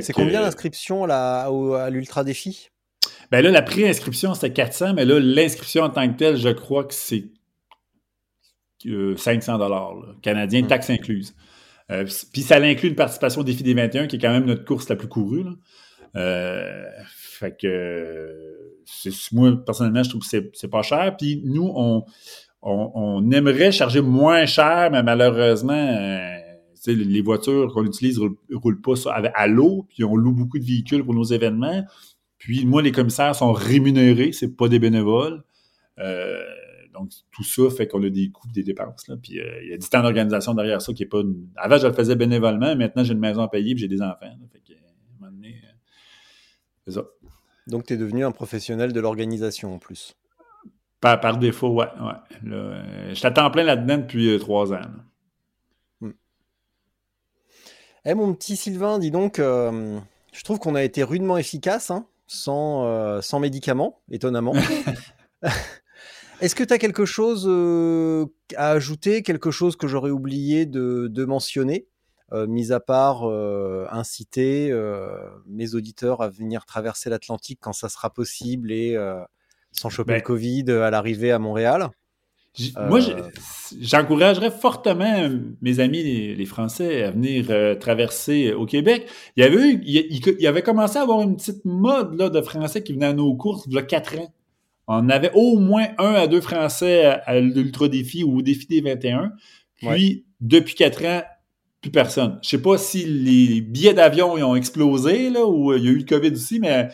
C'est 0.00 0.12
combien 0.12 0.40
l'inscription 0.40 1.04
à 1.04 1.88
l'Ultra-Défi? 1.90 2.70
Ben 3.30 3.42
là, 3.42 3.50
la 3.50 3.62
préinscription, 3.62 4.34
c'était 4.34 4.52
400, 4.52 4.94
mais 4.94 5.04
là, 5.04 5.18
l'inscription 5.20 5.84
en 5.84 5.90
tant 5.90 6.08
que 6.10 6.16
telle, 6.16 6.36
je 6.36 6.48
crois 6.50 6.84
que 6.84 6.94
c'est 6.94 7.24
500 9.16 9.54
euh, 9.54 9.58
dollars 9.58 9.94
canadiens, 10.22 10.62
hmm. 10.62 10.66
taxes 10.66 10.90
incluses. 10.90 11.34
Euh, 11.90 12.06
puis 12.32 12.42
ça 12.42 12.56
inclut 12.56 12.88
une 12.88 12.94
participation 12.94 13.42
au 13.42 13.44
défi 13.44 13.62
des 13.62 13.74
21, 13.74 14.06
qui 14.06 14.16
est 14.16 14.18
quand 14.18 14.32
même 14.32 14.46
notre 14.46 14.64
course 14.64 14.88
la 14.88 14.96
plus 14.96 15.08
courue. 15.08 15.44
Euh, 16.16 16.84
fait 17.08 17.56
que 17.60 18.30
moi, 19.32 19.52
personnellement, 19.64 20.02
je 20.02 20.10
trouve 20.10 20.22
que 20.22 20.50
c'est 20.52 20.68
pas 20.68 20.82
cher. 20.82 21.16
Puis 21.16 21.42
nous, 21.44 21.70
on, 21.74 22.04
on, 22.64 23.30
aimerait 23.30 23.72
charger 23.72 24.00
moins 24.00 24.46
cher, 24.46 24.90
mais 24.90 25.02
malheureusement, 25.02 25.74
les 26.86 27.22
voitures 27.22 27.72
qu'on 27.72 27.84
utilise 27.84 28.18
ne 28.18 28.56
roulent, 28.56 28.80
pas 28.80 28.94
à 29.06 29.46
l'eau, 29.46 29.86
puis 29.88 30.04
on 30.04 30.16
loue 30.16 30.32
beaucoup 30.32 30.58
de 30.58 30.64
véhicules 30.64 31.04
pour 31.04 31.14
nos 31.14 31.24
événements. 31.24 31.84
Puis 32.38 32.66
moi, 32.66 32.82
les 32.82 32.92
commissaires 32.92 33.34
sont 33.34 33.52
rémunérés, 33.52 34.32
c'est 34.32 34.56
pas 34.56 34.68
des 34.68 34.78
bénévoles. 34.78 35.44
Euh, 35.98 36.42
donc, 36.92 37.10
tout 37.32 37.42
ça 37.42 37.62
fait 37.70 37.86
qu'on 37.88 38.02
a 38.02 38.10
des 38.10 38.30
coûts, 38.30 38.48
des 38.52 38.62
dépenses. 38.62 39.10
Puis 39.22 39.40
euh, 39.40 39.62
il 39.62 39.70
y 39.70 39.72
a 39.72 39.78
du 39.78 39.88
temps 39.88 40.02
d'organisation 40.02 40.54
derrière 40.54 40.80
ça 40.80 40.92
qui 40.92 41.02
est 41.02 41.06
pas. 41.06 41.22
Avant, 41.56 41.78
je 41.78 41.86
le 41.86 41.92
faisais 41.92 42.16
bénévolement, 42.16 42.76
maintenant 42.76 43.02
j'ai 43.02 43.14
une 43.14 43.18
maison 43.18 43.42
à 43.42 43.48
payer 43.48 43.72
et 43.72 43.76
j'ai 43.76 43.88
des 43.88 44.00
enfants. 44.00 44.26
Euh. 46.86 47.02
Donc, 47.66 47.86
tu 47.86 47.94
es 47.94 47.96
devenu 47.96 48.24
un 48.24 48.30
professionnel 48.30 48.92
de 48.92 49.00
l'organisation 49.00 49.74
en 49.74 49.78
plus. 49.78 50.14
Par, 51.04 51.20
par 51.20 51.36
défaut, 51.36 51.68
ouais. 51.68 51.86
ouais. 52.00 53.14
je 53.14 53.20
t'attends 53.20 53.50
plein 53.50 53.62
là-dedans 53.62 53.98
depuis 53.98 54.38
trois 54.38 54.72
ans. 54.72 54.80
Hmm. 56.00 56.10
Eh, 58.04 58.14
mon 58.14 58.34
petit 58.34 58.56
Sylvain, 58.56 58.98
dis 58.98 59.10
donc, 59.10 59.36
je 59.38 60.44
trouve 60.44 60.58
qu'on 60.58 60.74
a 60.74 60.82
été 60.82 61.02
rudement 61.02 61.36
efficace. 61.36 61.90
Hein 61.90 62.06
sans, 62.26 62.86
euh, 62.86 63.20
sans 63.20 63.40
médicaments, 63.40 64.00
étonnamment. 64.10 64.54
Est-ce 66.40 66.54
que 66.54 66.64
tu 66.64 66.72
as 66.72 66.78
quelque 66.78 67.04
chose 67.04 67.46
euh, 67.48 68.26
à 68.56 68.70
ajouter, 68.70 69.22
quelque 69.22 69.50
chose 69.50 69.76
que 69.76 69.86
j'aurais 69.86 70.10
oublié 70.10 70.66
de, 70.66 71.08
de 71.08 71.24
mentionner, 71.24 71.86
euh, 72.32 72.46
mis 72.46 72.72
à 72.72 72.80
part 72.80 73.24
inciter 73.92 74.72
mes 75.46 75.74
auditeurs 75.74 76.22
à 76.22 76.28
venir 76.28 76.66
traverser 76.66 77.10
l'Atlantique 77.10 77.60
quand 77.62 77.72
ça 77.72 77.88
sera 77.88 78.10
possible 78.10 78.72
et 78.72 78.96
sans 79.74 79.90
choper 79.90 80.12
le 80.12 80.18
ben 80.18 80.22
Covid 80.22 80.70
à 80.70 80.90
l'arrivée 80.90 81.30
à 81.30 81.38
Montréal 81.38 81.90
moi, 82.88 83.00
euh. 83.00 83.30
j'encouragerais 83.80 84.50
fortement 84.50 85.28
mes 85.60 85.80
amis, 85.80 86.02
les, 86.02 86.44
Français, 86.44 87.02
à 87.02 87.10
venir 87.10 87.46
euh, 87.50 87.74
traverser 87.74 88.52
au 88.52 88.64
Québec. 88.64 89.08
Il 89.36 89.42
y 89.42 89.46
avait 89.46 89.56
eu, 89.56 89.82
il, 89.84 90.46
avait 90.46 90.62
commencé 90.62 90.98
à 90.98 91.02
avoir 91.02 91.20
une 91.22 91.36
petite 91.36 91.64
mode 91.64 92.14
là, 92.16 92.30
de 92.30 92.40
Français 92.40 92.82
qui 92.82 92.92
venaient 92.92 93.06
à 93.06 93.12
nos 93.12 93.34
courses 93.34 93.64
il 93.66 93.74
y 93.74 93.78
a 93.78 93.82
quatre 93.82 94.16
ans. 94.18 94.32
On 94.86 95.08
avait 95.08 95.32
au 95.34 95.58
moins 95.58 95.88
un 95.98 96.12
à 96.12 96.26
deux 96.26 96.40
Français 96.40 97.04
à, 97.04 97.40
l'Ultra 97.40 97.88
Défi 97.88 98.22
ou 98.22 98.38
au 98.38 98.42
Défi 98.42 98.66
des 98.66 98.82
21. 98.82 99.32
Puis, 99.76 100.24
depuis 100.40 100.74
quatre 100.74 101.04
ans, 101.04 101.22
plus 101.80 101.90
personne. 101.90 102.38
Je 102.42 102.50
sais 102.50 102.62
pas 102.62 102.78
si 102.78 103.04
les 103.04 103.60
billets 103.60 103.94
d'avion 103.94 104.34
ont 104.34 104.54
explosé, 104.54 105.28
là, 105.30 105.44
ou 105.44 105.72
euh, 105.72 105.78
il 105.78 105.84
y 105.84 105.88
a 105.88 105.90
eu 105.90 105.98
le 105.98 106.04
COVID 106.04 106.32
aussi, 106.32 106.60
mais 106.60 106.88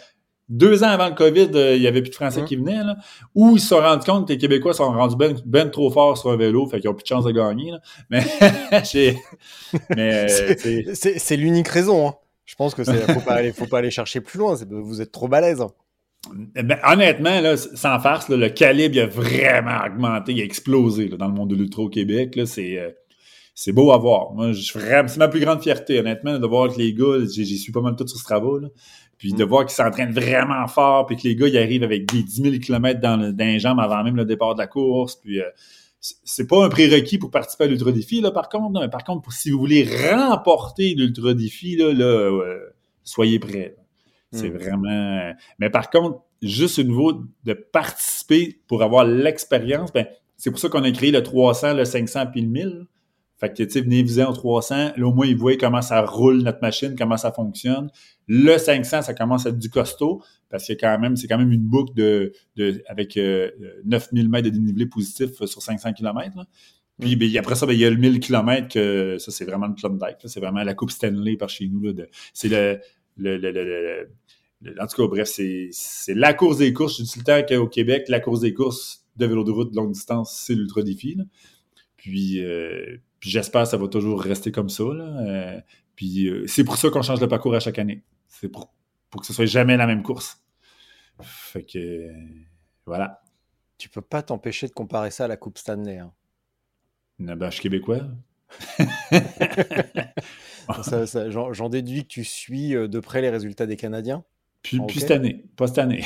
deux 0.50 0.82
ans 0.82 0.88
avant 0.88 1.08
le 1.08 1.14
COVID, 1.14 1.50
euh, 1.54 1.76
il 1.76 1.82
y 1.82 1.86
avait 1.86 2.02
plus 2.02 2.10
de 2.10 2.14
Français 2.14 2.44
qui 2.44 2.56
venaient, 2.56 2.82
là, 2.82 2.96
où 3.34 3.56
ils 3.56 3.60
se 3.60 3.68
sont 3.68 3.78
rendus 3.78 4.04
compte 4.04 4.26
que 4.26 4.32
les 4.32 4.38
Québécois 4.38 4.74
sont 4.74 4.90
rendus 4.90 5.16
ben, 5.16 5.40
ben 5.46 5.70
trop 5.70 5.90
forts 5.90 6.18
sur 6.18 6.30
un 6.30 6.36
vélo, 6.36 6.66
fait 6.66 6.80
qu'ils 6.80 6.90
ont 6.90 6.94
plus 6.94 7.04
de 7.04 7.08
chance 7.08 7.24
de 7.24 7.30
gagner. 7.30 7.70
Là. 7.70 7.80
Mais, 8.10 8.24
mais 9.96 10.28
euh, 10.28 10.94
c'est 10.94 11.36
l'unique 11.36 11.68
raison. 11.68 12.08
Hein. 12.08 12.14
Je 12.44 12.56
pense 12.56 12.74
que 12.74 12.82
faut 12.82 13.20
pas 13.20 13.34
aller, 13.34 13.52
faut 13.52 13.66
pas 13.66 13.78
aller 13.78 13.92
chercher 13.92 14.20
plus 14.20 14.40
loin. 14.40 14.56
Vous 14.68 15.00
êtes 15.00 15.12
trop 15.12 15.28
balèze. 15.28 15.60
Hein. 15.60 15.70
Ben, 16.34 16.78
honnêtement, 16.84 17.40
là, 17.40 17.56
sans 17.56 18.00
farce, 18.00 18.28
le 18.28 18.48
calibre 18.48 18.96
il 18.96 19.00
a 19.00 19.06
vraiment 19.06 19.86
augmenté, 19.86 20.32
il 20.32 20.40
a 20.40 20.44
explosé 20.44 21.08
dans 21.08 21.28
le 21.28 21.32
monde 21.32 21.50
de 21.50 21.54
l'ultra 21.54 21.82
au 21.82 21.88
Québec. 21.88 22.38
C'est 22.44 22.76
euh, 22.76 22.90
c'est 23.54 23.72
beau 23.72 23.92
à 23.92 23.98
voir. 23.98 24.32
C'est 24.54 25.16
ma 25.18 25.28
plus 25.28 25.40
grande 25.40 25.62
fierté, 25.62 25.98
honnêtement, 25.98 26.38
de 26.38 26.46
voir 26.46 26.72
que 26.72 26.78
les 26.78 26.94
gars, 26.94 27.18
j'ai 27.30 27.44
su 27.44 27.72
pas 27.72 27.82
mal 27.82 27.94
tout 27.94 28.08
sur 28.08 28.18
ce 28.18 28.24
travail. 28.24 28.68
Là. 29.22 29.30
Puis 29.30 29.34
de 29.34 29.44
mm. 29.44 29.48
voir 29.48 29.66
qu'ils 29.66 29.74
s'entraînent 29.74 30.12
vraiment 30.12 30.66
fort, 30.66 31.04
puis 31.04 31.14
que 31.16 31.24
les 31.24 31.36
gars, 31.36 31.46
ils 31.46 31.58
arrivent 31.58 31.82
avec 31.82 32.10
des 32.10 32.22
10 32.22 32.42
000 32.42 32.54
km 32.56 33.00
dans, 33.00 33.18
le, 33.18 33.32
dans 33.34 33.44
les 33.44 33.58
jambes 33.58 33.78
avant 33.78 34.02
même 34.02 34.16
le 34.16 34.24
départ 34.24 34.54
de 34.54 34.60
la 34.60 34.66
course. 34.66 35.16
Puis 35.16 35.40
euh, 35.40 35.44
c'est 36.00 36.46
pas 36.46 36.64
un 36.64 36.70
prérequis 36.70 37.18
pour 37.18 37.30
participer 37.30 37.64
à 37.64 37.66
l'ultra-défi, 37.66 38.22
là, 38.22 38.30
par 38.30 38.48
contre. 38.48 38.88
par 38.88 39.04
contre, 39.04 39.20
pour, 39.20 39.34
si 39.34 39.50
vous 39.50 39.58
voulez 39.58 39.86
remporter 40.10 40.94
l'ultra-défi, 40.94 41.76
là, 41.76 41.92
là 41.92 42.04
euh, 42.04 42.58
soyez 43.04 43.38
prêts. 43.38 43.76
C'est 44.32 44.48
mm. 44.48 44.56
vraiment... 44.56 45.32
Mais 45.58 45.68
par 45.68 45.90
contre, 45.90 46.22
juste 46.40 46.78
au 46.78 46.84
niveau 46.84 47.12
de 47.44 47.52
participer 47.52 48.58
pour 48.68 48.82
avoir 48.82 49.04
l'expérience, 49.04 49.92
ben, 49.92 50.06
c'est 50.38 50.50
pour 50.50 50.60
ça 50.60 50.70
qu'on 50.70 50.82
a 50.82 50.90
créé 50.90 51.10
le 51.10 51.22
300, 51.22 51.74
le 51.74 51.84
500 51.84 52.28
puis 52.32 52.40
le 52.40 52.48
1000. 52.48 52.86
Fait 53.40 53.48
que, 53.48 53.62
tu 53.62 53.70
sais, 53.70 53.80
venez-vous 53.80 54.20
en 54.20 54.32
300. 54.32 54.92
Là, 54.96 55.06
au 55.06 55.14
moins, 55.14 55.26
ils 55.26 55.36
voient 55.36 55.56
comment 55.56 55.80
ça 55.80 56.02
roule 56.02 56.42
notre 56.42 56.60
machine, 56.60 56.94
comment 56.96 57.16
ça 57.16 57.32
fonctionne. 57.32 57.90
Le 58.28 58.58
500, 58.58 59.02
ça 59.02 59.14
commence 59.14 59.46
à 59.46 59.48
être 59.48 59.58
du 59.58 59.70
costaud 59.70 60.22
parce 60.50 60.66
que 60.66 60.74
quand 60.74 60.98
même, 60.98 61.16
c'est 61.16 61.26
quand 61.26 61.38
même 61.38 61.50
une 61.50 61.66
boucle 61.66 61.94
de, 61.94 62.32
de 62.56 62.82
avec 62.86 63.16
euh, 63.16 63.50
9000 63.84 64.28
mètres 64.28 64.44
de 64.44 64.50
dénivelé 64.50 64.86
positif 64.86 65.42
sur 65.46 65.62
500 65.62 65.94
km. 65.94 66.36
Puis 67.00 67.16
ben, 67.16 67.34
après 67.38 67.54
ça, 67.54 67.64
ben, 67.64 67.72
il 67.72 67.78
y 67.78 67.84
a 67.86 67.90
le 67.90 67.96
1000 67.96 68.20
km, 68.20 68.68
que, 68.68 69.16
ça 69.18 69.30
c'est 69.30 69.46
vraiment 69.46 69.68
le 69.68 69.74
Klondike. 69.74 70.18
C'est 70.26 70.40
vraiment 70.40 70.62
la 70.62 70.74
Coupe 70.74 70.90
Stanley 70.90 71.36
par 71.36 71.48
chez 71.48 71.66
nous. 71.66 71.94
C'est 72.34 72.48
le, 72.48 72.78
le, 73.16 73.38
le, 73.38 73.50
le, 74.60 74.82
En 74.82 74.86
tout 74.86 75.02
cas, 75.02 75.08
bref, 75.08 75.28
c'est 75.28 76.14
la 76.14 76.34
course 76.34 76.58
des 76.58 76.74
courses. 76.74 76.98
Je 76.98 77.04
dis 77.04 77.18
le 77.18 77.24
temps 77.24 77.42
qu'au 77.48 77.68
Québec, 77.68 78.04
la 78.08 78.20
course 78.20 78.40
des 78.40 78.52
courses 78.52 79.06
de 79.16 79.26
vélo 79.26 79.44
de 79.44 79.50
route 79.50 79.70
de 79.70 79.76
longue 79.76 79.92
distance, 79.92 80.42
c'est 80.46 80.54
l'ultra 80.54 80.82
défi. 80.82 81.16
Puis, 81.96 82.42
euh, 82.42 82.98
puis 83.20 83.30
j'espère 83.30 83.62
que 83.62 83.68
ça 83.68 83.76
va 83.76 83.86
toujours 83.86 84.20
rester 84.20 84.50
comme 84.50 84.70
ça. 84.70 84.82
Là. 84.84 85.04
Euh, 85.04 85.60
puis 85.94 86.26
euh, 86.26 86.46
c'est 86.46 86.64
pour 86.64 86.76
ça 86.76 86.88
qu'on 86.90 87.02
change 87.02 87.20
le 87.20 87.28
parcours 87.28 87.54
à 87.54 87.60
chaque 87.60 87.78
année. 87.78 88.02
C'est 88.28 88.48
pour, 88.48 88.72
pour 89.10 89.20
que 89.20 89.26
ce 89.26 89.34
soit 89.34 89.46
jamais 89.46 89.76
la 89.76 89.86
même 89.86 90.02
course. 90.02 90.42
Fait 91.20 91.62
que 91.62 92.10
voilà. 92.86 93.22
Tu 93.76 93.90
peux 93.90 94.00
pas 94.00 94.22
t'empêcher 94.22 94.66
de 94.66 94.72
comparer 94.72 95.10
ça 95.10 95.26
à 95.26 95.28
la 95.28 95.36
Coupe 95.36 95.58
Stanley. 95.58 95.98
Hein. 95.98 96.12
ben, 97.18 97.46
je 97.50 97.54
suis 97.54 97.62
québécois. 97.62 98.00
J'en 101.52 101.68
déduis 101.68 102.02
que 102.02 102.08
tu 102.08 102.24
suis 102.24 102.70
de 102.70 103.00
près 103.00 103.20
les 103.20 103.30
résultats 103.30 103.66
des 103.66 103.76
Canadiens. 103.76 104.24
Puis, 104.62 104.80
cette 104.94 105.10
année, 105.10 105.44
pas 105.56 105.66
cette 105.66 105.78
année. 105.78 106.04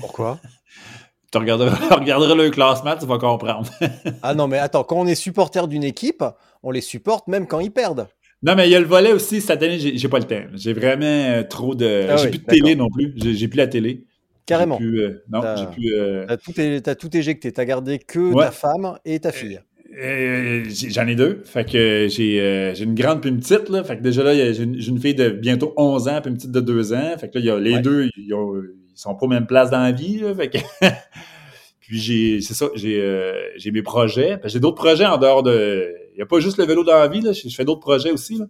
Pourquoi? 0.00 0.40
Tu 1.38 1.38
regarderas, 1.38 2.34
le 2.34 2.50
classement, 2.50 2.96
tu 2.96 3.06
vas 3.06 3.18
comprendre. 3.18 3.68
ah 4.22 4.34
non, 4.34 4.46
mais 4.46 4.58
attends, 4.58 4.84
quand 4.84 4.96
on 4.96 5.06
est 5.06 5.14
supporter 5.14 5.66
d'une 5.66 5.84
équipe, 5.84 6.22
on 6.62 6.70
les 6.70 6.80
supporte 6.80 7.26
même 7.28 7.46
quand 7.46 7.60
ils 7.60 7.72
perdent. 7.72 8.06
Non, 8.42 8.54
mais 8.54 8.68
il 8.68 8.72
y 8.72 8.76
a 8.76 8.80
le 8.80 8.86
volet 8.86 9.12
aussi. 9.12 9.40
Cette 9.40 9.62
année, 9.62 9.78
j'ai 9.78 10.08
pas 10.08 10.18
le 10.18 10.24
temps. 10.24 10.42
J'ai 10.54 10.74
vraiment 10.74 11.04
euh, 11.06 11.42
trop 11.42 11.74
de. 11.74 12.06
Ah 12.08 12.16
j'ai 12.16 12.28
plus 12.28 12.38
de 12.38 12.44
télé 12.44 12.76
non 12.76 12.88
plus. 12.90 13.14
J'ai 13.16 13.48
plus 13.48 13.56
la 13.56 13.66
télé. 13.66 14.04
Carrément. 14.46 14.78
Euh, 14.80 15.22
non, 15.32 15.40
j'ai 15.56 15.66
plus. 15.66 15.94
Euh... 15.94 16.26
T'as 16.26 16.94
tout, 16.94 17.08
tout, 17.08 17.16
éjecté. 17.16 17.52
T'as 17.52 17.64
gardé 17.64 17.98
que 17.98 18.38
ta 18.38 18.50
femme 18.50 18.98
et 19.04 19.18
ta 19.18 19.32
fille. 19.32 19.60
Euh, 19.98 20.64
j'en 20.88 21.06
ai 21.06 21.14
deux. 21.14 21.42
Fait 21.44 21.64
que 21.64 22.06
j'ai 22.10 22.74
une 22.82 22.94
grande 22.94 23.22
puis 23.22 23.30
une 23.30 23.38
petite. 23.38 23.70
Là. 23.70 23.82
Fait 23.82 23.96
que 23.96 24.02
déjà 24.02 24.22
là, 24.22 24.34
j'ai 24.34 24.62
une, 24.62 24.74
une, 24.74 24.98
fille 24.98 25.14
de 25.14 25.30
bientôt 25.30 25.72
11 25.76 26.08
ans 26.08 26.20
puis 26.20 26.30
une 26.30 26.36
petite 26.36 26.52
de 26.52 26.60
2 26.60 26.92
ans. 26.92 27.16
Fait 27.18 27.30
que 27.30 27.38
là, 27.38 27.44
y 27.44 27.50
a, 27.50 27.58
les 27.58 27.78
deux, 27.78 28.10
ils, 28.16 28.34
ont, 28.34 28.52
ils, 28.94 28.98
sont 28.98 29.14
pas 29.14 29.26
aux 29.26 29.28
mêmes 29.28 29.46
places 29.46 29.70
dans 29.70 29.82
la 29.82 29.92
vie. 29.92 30.18
Là. 30.18 30.34
Fait 30.34 30.50
que 30.50 30.58
Puis 31.86 31.98
j'ai, 31.98 32.40
c'est 32.40 32.54
ça, 32.54 32.68
j'ai, 32.74 32.98
euh, 32.98 33.50
j'ai 33.56 33.70
mes 33.70 33.82
projets. 33.82 34.40
J'ai 34.44 34.58
d'autres 34.58 34.76
projets 34.76 35.04
en 35.04 35.18
dehors 35.18 35.42
de. 35.42 35.94
Il 36.12 36.16
n'y 36.16 36.22
a 36.22 36.26
pas 36.26 36.40
juste 36.40 36.56
le 36.56 36.64
vélo 36.64 36.82
dans 36.82 36.96
la 36.96 37.08
vie, 37.08 37.20
là. 37.20 37.32
Je, 37.32 37.46
fais 37.50 37.66
d'autres 37.66 37.80
projets 37.80 38.10
aussi. 38.10 38.38
Là. 38.38 38.46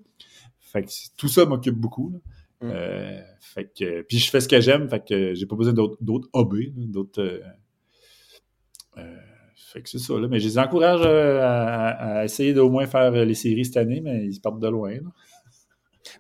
Fait 0.61 0.85
que 0.85 0.91
tout 1.17 1.27
ça 1.27 1.45
m'occupe 1.45 1.75
beaucoup. 1.75 2.13
Là. 2.13 2.19
Mm. 2.61 2.73
Euh, 2.73 3.21
fait 3.41 3.73
que, 3.77 4.03
puis 4.03 4.19
je 4.19 4.31
fais 4.31 4.41
ce 4.41 4.47
que 4.47 4.61
j'aime, 4.61 4.89
fait 4.89 5.05
que 5.05 5.35
j'ai 5.35 5.47
pas 5.47 5.57
besoin 5.57 5.73
d'autres, 5.73 5.97
d'autres 6.01 6.29
hobbies, 6.33 6.73
d'autres. 6.77 7.43
Euh, 8.99 9.03
fait 9.57 9.83
que 9.83 9.89
c'est 9.89 9.99
ça, 9.99 10.15
là. 10.17 10.29
Mais 10.29 10.39
je 10.39 10.47
les 10.47 10.59
encourage 10.61 11.01
à, 11.03 11.89
à, 11.89 12.25
essayer 12.25 12.55
d'au 12.55 12.71
moins 12.71 12.87
faire 12.87 13.11
les 13.11 13.35
séries 13.35 13.65
cette 13.65 13.79
année, 13.79 14.01
mais 14.01 14.27
ils 14.27 14.41
partent 14.41 14.61
de 14.61 14.69
loin. 14.69 14.93
Là. 14.93 15.11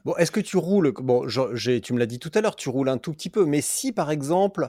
Bon, 0.04 0.14
est-ce 0.16 0.30
que 0.30 0.40
tu 0.40 0.58
roules 0.58 0.92
Bon, 0.92 1.26
j'ai, 1.54 1.80
tu 1.80 1.94
me 1.94 1.98
l'as 1.98 2.06
dit 2.06 2.18
tout 2.18 2.30
à 2.34 2.42
l'heure, 2.42 2.56
tu 2.56 2.68
roules 2.68 2.90
un 2.90 2.98
tout 2.98 3.12
petit 3.12 3.30
peu, 3.30 3.46
mais 3.46 3.62
si 3.62 3.90
par 3.90 4.10
exemple, 4.10 4.68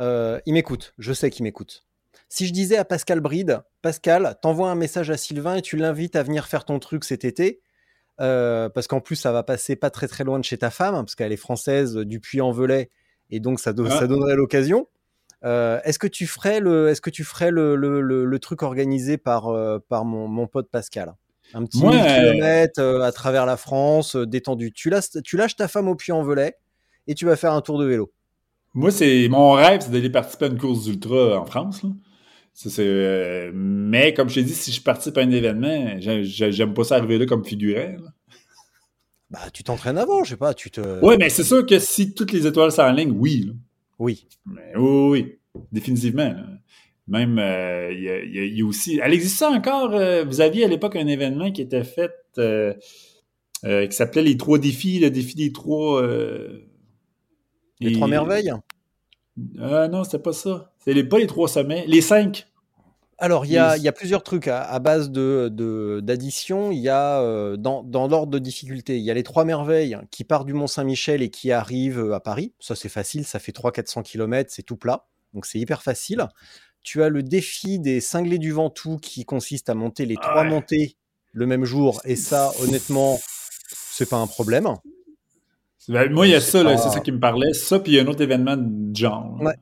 euh, 0.00 0.38
il 0.44 0.52
m'écoute, 0.52 0.92
je 0.98 1.12
sais 1.14 1.30
qu'il 1.30 1.44
m'écoute. 1.44 1.86
Si 2.28 2.46
je 2.46 2.52
disais 2.52 2.76
à 2.76 2.84
Pascal 2.84 3.20
Bride, 3.20 3.62
Pascal, 3.80 4.36
t'envoies 4.42 4.70
un 4.70 4.74
message 4.74 5.10
à 5.10 5.16
Sylvain 5.16 5.56
et 5.56 5.62
tu 5.62 5.76
l'invites 5.76 6.16
à 6.16 6.22
venir 6.22 6.46
faire 6.46 6.66
ton 6.66 6.78
truc 6.78 7.04
cet 7.04 7.24
été, 7.24 7.62
euh, 8.20 8.68
parce 8.68 8.86
qu'en 8.86 9.00
plus 9.00 9.16
ça 9.16 9.32
va 9.32 9.42
passer 9.42 9.74
pas 9.74 9.88
très 9.88 10.06
très 10.06 10.22
loin 10.22 10.38
de 10.38 10.44
chez 10.44 10.58
ta 10.58 10.70
femme, 10.70 10.94
parce 10.94 11.14
qu'elle 11.14 11.32
est 11.32 11.36
française 11.36 11.96
du 11.96 12.20
Puy-en-Velay, 12.20 12.90
et 13.30 13.40
donc 13.40 13.60
ça, 13.60 13.72
ça 13.74 14.06
donnerait 14.06 14.36
l'occasion. 14.36 14.86
Euh, 15.44 15.80
est-ce 15.84 15.98
que 15.98 16.06
tu 16.06 16.26
ferais 16.26 16.60
le, 16.60 16.88
est-ce 16.88 17.00
que 17.00 17.10
tu 17.10 17.24
ferais 17.24 17.50
le, 17.50 17.74
le, 17.76 18.00
le, 18.02 18.38
truc 18.38 18.62
organisé 18.62 19.16
par, 19.16 19.50
par 19.88 20.04
mon, 20.04 20.28
mon, 20.28 20.46
pote 20.46 20.70
Pascal? 20.70 21.14
Un 21.52 21.64
petit 21.64 21.80
kilomètre 21.80 22.80
à 22.80 23.12
travers 23.12 23.46
la 23.46 23.56
France, 23.56 24.16
détendu. 24.16 24.72
Tu 24.72 24.90
lâches, 24.90 25.10
tu 25.22 25.36
lâches 25.36 25.56
ta 25.56 25.68
femme 25.68 25.88
au 25.88 25.94
Puy-en-Velay 25.94 26.56
et 27.06 27.14
tu 27.14 27.26
vas 27.26 27.36
faire 27.36 27.52
un 27.52 27.60
tour 27.60 27.78
de 27.78 27.84
vélo. 27.84 28.10
Moi, 28.72 28.90
c'est 28.90 29.28
mon 29.28 29.52
rêve, 29.52 29.82
c'est 29.82 29.92
d'aller 29.92 30.10
participer 30.10 30.46
à 30.46 30.48
une 30.48 30.58
course 30.58 30.84
d'ultra 30.84 31.38
en 31.38 31.44
France. 31.44 31.82
Là. 31.82 31.90
Euh, 32.78 33.50
mais 33.52 34.14
comme 34.14 34.28
je 34.28 34.36
t'ai 34.36 34.42
dit, 34.44 34.54
si 34.54 34.72
je 34.72 34.80
participe 34.80 35.18
à 35.18 35.22
un 35.22 35.30
événement, 35.30 35.96
j'aime 35.98 36.74
pas 36.74 36.84
ça 36.84 36.96
arriver 36.96 37.18
là 37.18 37.26
comme 37.26 37.44
figurant. 37.44 37.96
Bah, 39.30 39.40
tu 39.52 39.64
t'entraînes 39.64 39.98
avant, 39.98 40.22
je 40.22 40.30
sais 40.30 40.36
pas, 40.36 40.54
tu 40.54 40.70
te. 40.70 41.04
Oui, 41.04 41.16
mais 41.18 41.28
c'est 41.30 41.42
sûr 41.42 41.66
que 41.66 41.78
si 41.78 42.14
toutes 42.14 42.32
les 42.32 42.46
étoiles 42.46 42.70
sont 42.70 42.82
en 42.82 42.92
ligne, 42.92 43.12
oui. 43.16 43.52
Oui. 43.98 44.26
Mais, 44.46 44.72
oui, 44.76 45.38
définitivement. 45.72 46.34
Même, 47.06 47.38
euh, 47.38 47.92
il 47.92 48.56
y, 48.56 48.62
a 48.62 48.64
aussi. 48.64 48.98
Elle 49.02 49.12
existait 49.12 49.44
encore. 49.44 49.94
Euh, 49.94 50.24
vous 50.24 50.40
aviez 50.40 50.64
à 50.64 50.68
l'époque 50.68 50.96
un 50.96 51.06
événement 51.06 51.52
qui 51.52 51.62
était 51.62 51.84
fait 51.84 52.12
qui 52.36 53.96
s'appelait 53.96 54.22
les 54.22 54.36
trois 54.36 54.58
défis, 54.58 54.98
le 55.00 55.10
défi 55.10 55.34
des 55.34 55.52
trois. 55.52 56.02
Les 57.80 57.92
trois 57.92 58.08
merveilles? 58.08 58.52
Non, 59.36 60.04
c'était 60.04 60.18
pas 60.18 60.32
ça. 60.32 60.72
C'est 60.78 61.04
pas 61.04 61.18
les 61.18 61.26
trois 61.26 61.48
sommets, 61.48 61.84
les 61.86 62.00
cinq. 62.00 62.46
Alors, 63.18 63.46
il 63.46 63.52
y, 63.52 63.58
a, 63.58 63.92
plusieurs 63.92 64.22
trucs 64.22 64.48
à, 64.48 64.78
base 64.80 65.10
d'addition. 65.10 66.68
De, 66.68 66.74
il 66.74 66.80
y 66.80 66.88
a, 66.88 67.20
euh, 67.20 67.56
dans, 67.56 67.82
l'ordre 68.08 68.26
de 68.26 68.38
difficulté, 68.38 68.98
il 68.98 69.04
y 69.04 69.10
a 69.10 69.14
les 69.14 69.22
trois 69.22 69.44
merveilles 69.44 69.96
qui 70.10 70.24
partent 70.24 70.46
du 70.46 70.52
Mont-Saint-Michel 70.52 71.22
et 71.22 71.30
qui 71.30 71.52
arrivent 71.52 72.00
euh, 72.00 72.14
à 72.14 72.20
Paris. 72.20 72.52
Ça, 72.58 72.74
c'est 72.74 72.88
facile, 72.88 73.24
ça 73.24 73.38
fait 73.38 73.52
300-400 73.52 74.02
km, 74.02 74.50
c'est 74.52 74.62
tout 74.62 74.76
plat. 74.76 75.06
Donc, 75.32 75.46
c'est 75.46 75.58
hyper 75.58 75.82
facile. 75.82 76.26
Tu 76.84 77.02
as 77.02 77.08
le 77.08 77.24
défi 77.24 77.80
des 77.80 78.00
cinglés 78.00 78.38
du 78.38 78.52
Ventoux 78.52 78.98
qui 78.98 79.24
consiste 79.24 79.68
à 79.68 79.74
monter 79.74 80.06
les 80.06 80.16
trois 80.16 80.44
montées 80.44 80.96
le 81.32 81.46
même 81.46 81.64
jour. 81.64 82.00
Et 82.04 82.14
ça, 82.14 82.52
honnêtement, 82.60 83.18
c'est 83.68 84.08
pas 84.08 84.18
un 84.18 84.28
problème. 84.28 84.68
Ben, 85.88 86.10
moi, 86.12 86.26
il 86.26 86.30
y 86.30 86.34
a 86.34 86.40
ça, 86.40 86.76
c'est 86.76 86.90
ça 86.90 87.00
qui 87.00 87.10
me 87.12 87.20
parlait. 87.20 87.52
Ça, 87.52 87.80
puis 87.80 87.92
il 87.92 87.94
y 87.96 87.98
a 87.98 88.02
un 88.02 88.06
autre 88.06 88.22
événement 88.22 88.56
de 88.56 88.94
genre. 88.94 89.36
Ouais. 89.40 89.54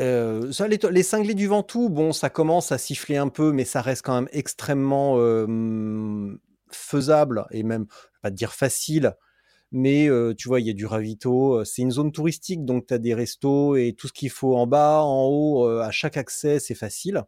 Euh, 0.00 0.50
ça, 0.52 0.66
les, 0.66 0.78
les, 0.90 1.02
cinglés 1.02 1.34
du 1.34 1.46
Ventoux, 1.46 1.88
bon, 1.88 2.12
ça 2.12 2.30
commence 2.30 2.72
à 2.72 2.78
siffler 2.78 3.16
un 3.16 3.28
peu, 3.28 3.52
mais 3.52 3.64
ça 3.64 3.80
reste 3.80 4.02
quand 4.04 4.14
même 4.14 4.28
extrêmement 4.32 5.16
euh, 5.18 6.36
faisable 6.68 7.46
et 7.52 7.62
même, 7.62 7.86
je 7.90 7.94
vais 8.04 8.20
pas 8.22 8.30
dire 8.30 8.52
facile, 8.52 9.14
mais 9.76 10.08
euh, 10.08 10.34
tu 10.38 10.46
vois, 10.46 10.60
il 10.60 10.68
y 10.68 10.70
a 10.70 10.72
du 10.72 10.86
ravito. 10.86 11.64
C'est 11.64 11.82
une 11.82 11.90
zone 11.90 12.12
touristique, 12.12 12.64
donc 12.64 12.86
tu 12.86 12.94
as 12.94 12.98
des 12.98 13.12
restos 13.12 13.74
et 13.74 13.92
tout 13.92 14.06
ce 14.06 14.12
qu'il 14.12 14.30
faut 14.30 14.56
en 14.56 14.68
bas, 14.68 15.00
en 15.02 15.24
haut, 15.24 15.66
à 15.66 15.90
chaque 15.90 16.16
accès, 16.16 16.60
c'est 16.60 16.76
facile. 16.76 17.24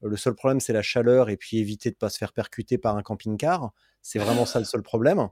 Le 0.00 0.16
seul 0.16 0.34
problème, 0.34 0.58
c'est 0.58 0.72
la 0.72 0.80
chaleur 0.80 1.28
et 1.28 1.36
puis 1.36 1.58
éviter 1.58 1.90
de 1.90 1.94
pas 1.94 2.08
se 2.08 2.16
faire 2.16 2.32
percuter 2.32 2.78
par 2.78 2.96
un 2.96 3.02
camping-car. 3.02 3.72
C'est 4.00 4.18
vraiment 4.18 4.46
ça 4.46 4.58
le 4.58 4.64
seul 4.64 4.82
problème. 4.82 5.28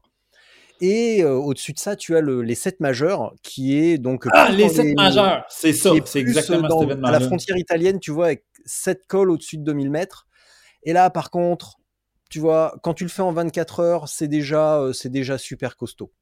Et 0.83 1.25
au-dessus 1.25 1.73
de 1.73 1.79
ça, 1.79 1.97
tu 1.97 2.15
as 2.15 2.21
le, 2.21 2.43
les 2.43 2.55
7 2.55 2.81
majeurs, 2.81 3.35
qui 3.43 3.79
est 3.79 3.97
donc. 3.97 4.27
Ah, 4.31 4.51
les 4.53 4.69
7 4.69 4.95
majeurs 4.95 5.47
C'est 5.49 5.73
ça, 5.73 5.93
c'est 6.05 6.21
exactement 6.21 6.69
dans, 6.69 6.87
cet. 6.87 7.03
À 7.03 7.11
la 7.11 7.21
frontière 7.21 7.57
italienne, 7.57 8.01
tu 8.01 8.11
vois, 8.11 8.27
avec 8.27 8.45
7 8.67 9.07
cols 9.09 9.31
au-dessus 9.31 9.57
de 9.57 9.65
2000 9.65 9.91
mètres. 9.91 10.27
Et 10.83 10.93
là, 10.93 11.09
par 11.09 11.31
contre, 11.31 11.79
tu 12.29 12.39
vois, 12.39 12.79
quand 12.83 12.93
tu 12.93 13.05
le 13.05 13.11
fais 13.11 13.23
en 13.23 13.33
24 13.33 13.81
heures, 13.81 14.09
c'est 14.09 14.29
déjà, 14.29 14.91
c'est 14.93 15.11
déjà 15.11 15.39
super 15.39 15.79
costaud. 15.79 16.13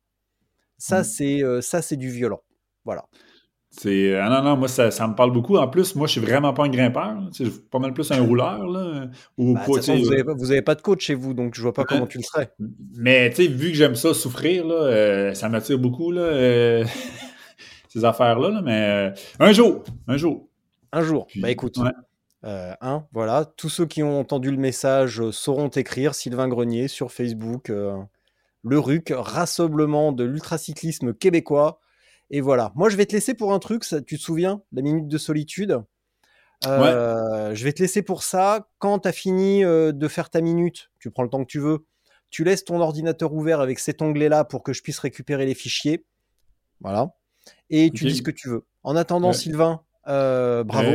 Ça, 0.79 1.01
mmh. 1.01 1.05
c'est 1.05 1.43
ça, 1.61 1.83
c'est 1.83 1.97
du 1.97 2.11
violent. 2.11 2.43
Voilà. 2.85 3.05
C'est 3.71 4.17
ah 4.17 4.31
non 4.31 4.43
non 4.43 4.57
moi 4.57 4.67
ça, 4.67 4.91
ça, 4.91 5.07
me 5.07 5.15
parle 5.15 5.31
beaucoup. 5.31 5.57
En 5.57 5.69
plus 5.69 5.95
moi 5.95 6.07
je 6.07 6.13
suis 6.13 6.21
vraiment 6.21 6.55
pas 6.55 6.65
un 6.65 6.69
grimpeur 6.69 7.29
c'est 7.33 7.69
pas 7.69 7.79
mal 7.79 7.93
plus 7.93 8.11
un 8.11 8.21
rouleur 8.27 8.67
là 8.67 9.09
ou 9.37 9.55
bah, 9.55 9.63
vous, 9.67 10.51
avez, 10.53 10.63
pas 10.63 10.75
de 10.75 10.81
coach 10.81 11.05
chez 11.05 11.15
vous 11.15 11.35
donc 11.35 11.55
je 11.55 11.61
vois 11.61 11.75
pas 11.75 11.85
comment 11.85 12.07
tu 12.07 12.19
le 12.19 12.25
serais. 12.25 12.51
Mais 12.97 13.29
tu 13.31 13.37
sais 13.37 13.49
vu 13.49 13.69
que 13.69 13.75
j'aime 13.75 13.95
ça 13.95 14.15
souffrir 14.15 14.67
là 14.67 14.75
euh, 14.75 15.35
ça 15.35 15.51
m'attire 15.51 15.79
beaucoup 15.79 16.11
là 16.11 16.23
euh, 16.23 16.85
ces 17.89 18.07
affaires 18.07 18.39
là, 18.39 18.63
mais 18.65 18.81
euh, 18.81 19.11
un 19.39 19.53
jour 19.53 19.85
un 20.07 20.17
jour. 20.17 20.49
Un 20.91 21.03
jour. 21.03 21.27
Bah 21.37 21.51
écoute 21.51 21.79
hein, 22.43 23.05
voilà 23.13 23.45
tous 23.45 23.69
ceux 23.69 23.85
qui 23.85 24.03
ont 24.03 24.19
entendu 24.19 24.51
le 24.51 24.57
message 24.57 25.31
sauront 25.31 25.69
écrire 25.69 26.15
Sylvain 26.15 26.49
Grenier 26.49 26.89
sur 26.89 27.13
Facebook 27.13 27.71
le 28.65 28.79
RUC 28.79 29.13
rassemblement 29.15 30.13
de 30.13 30.25
l'ultracyclisme 30.25 31.15
québécois 31.15 31.81
et 32.31 32.41
voilà. 32.41 32.73
Moi, 32.75 32.89
je 32.89 32.97
vais 32.97 33.07
te 33.07 33.13
laisser 33.13 33.35
pour 33.35 33.53
un 33.53 33.59
truc. 33.59 33.85
Ça, 33.85 34.03
tu 34.03 34.19
te 34.19 34.23
souviens 34.23 34.63
La 34.73 34.83
minute 34.83 35.09
de 35.09 35.19
solitude? 35.19 35.81
Euh, 36.67 37.55
Je 37.55 37.65
vais 37.65 37.73
te 37.73 37.81
laisser 37.81 38.03
pour 38.03 38.23
ça. 38.23 38.69
Quand 38.79 39.01
tu 39.01 39.09
as 39.09 39.13
fini 39.13 39.65
euh, 39.65 39.93
de 39.93 40.09
faire 40.09 40.29
ta 40.29 40.41
minute, 40.41 40.91
tu 40.99 41.11
prends 41.11 41.23
le 41.23 41.31
temps 41.31 41.41
que 41.41 41.51
tu 41.51 41.61
veux. 41.61 41.87
Tu 42.31 42.45
laisses 42.45 42.65
ton 42.65 42.81
ordinateur 42.81 43.33
ouvert 43.33 43.61
avec 43.61 43.79
cet 43.79 44.03
onglet-là 44.03 44.45
pour 44.45 44.63
que 44.63 44.73
je 44.73 44.83
puisse 44.83 44.99
récupérer 44.99 45.47
les 45.47 45.55
fichiers. 45.55 46.05
Voilà. 46.81 47.15
Et 47.71 47.91
tu 47.91 48.05
dis 48.05 48.17
ce 48.17 48.23
que 48.23 48.31
tu 48.31 48.49
veux. 48.49 48.67
En 48.83 48.97
attendant, 48.97 49.33
Sylvain, 49.33 49.81
euh, 50.09 50.65
bravo. 50.65 50.91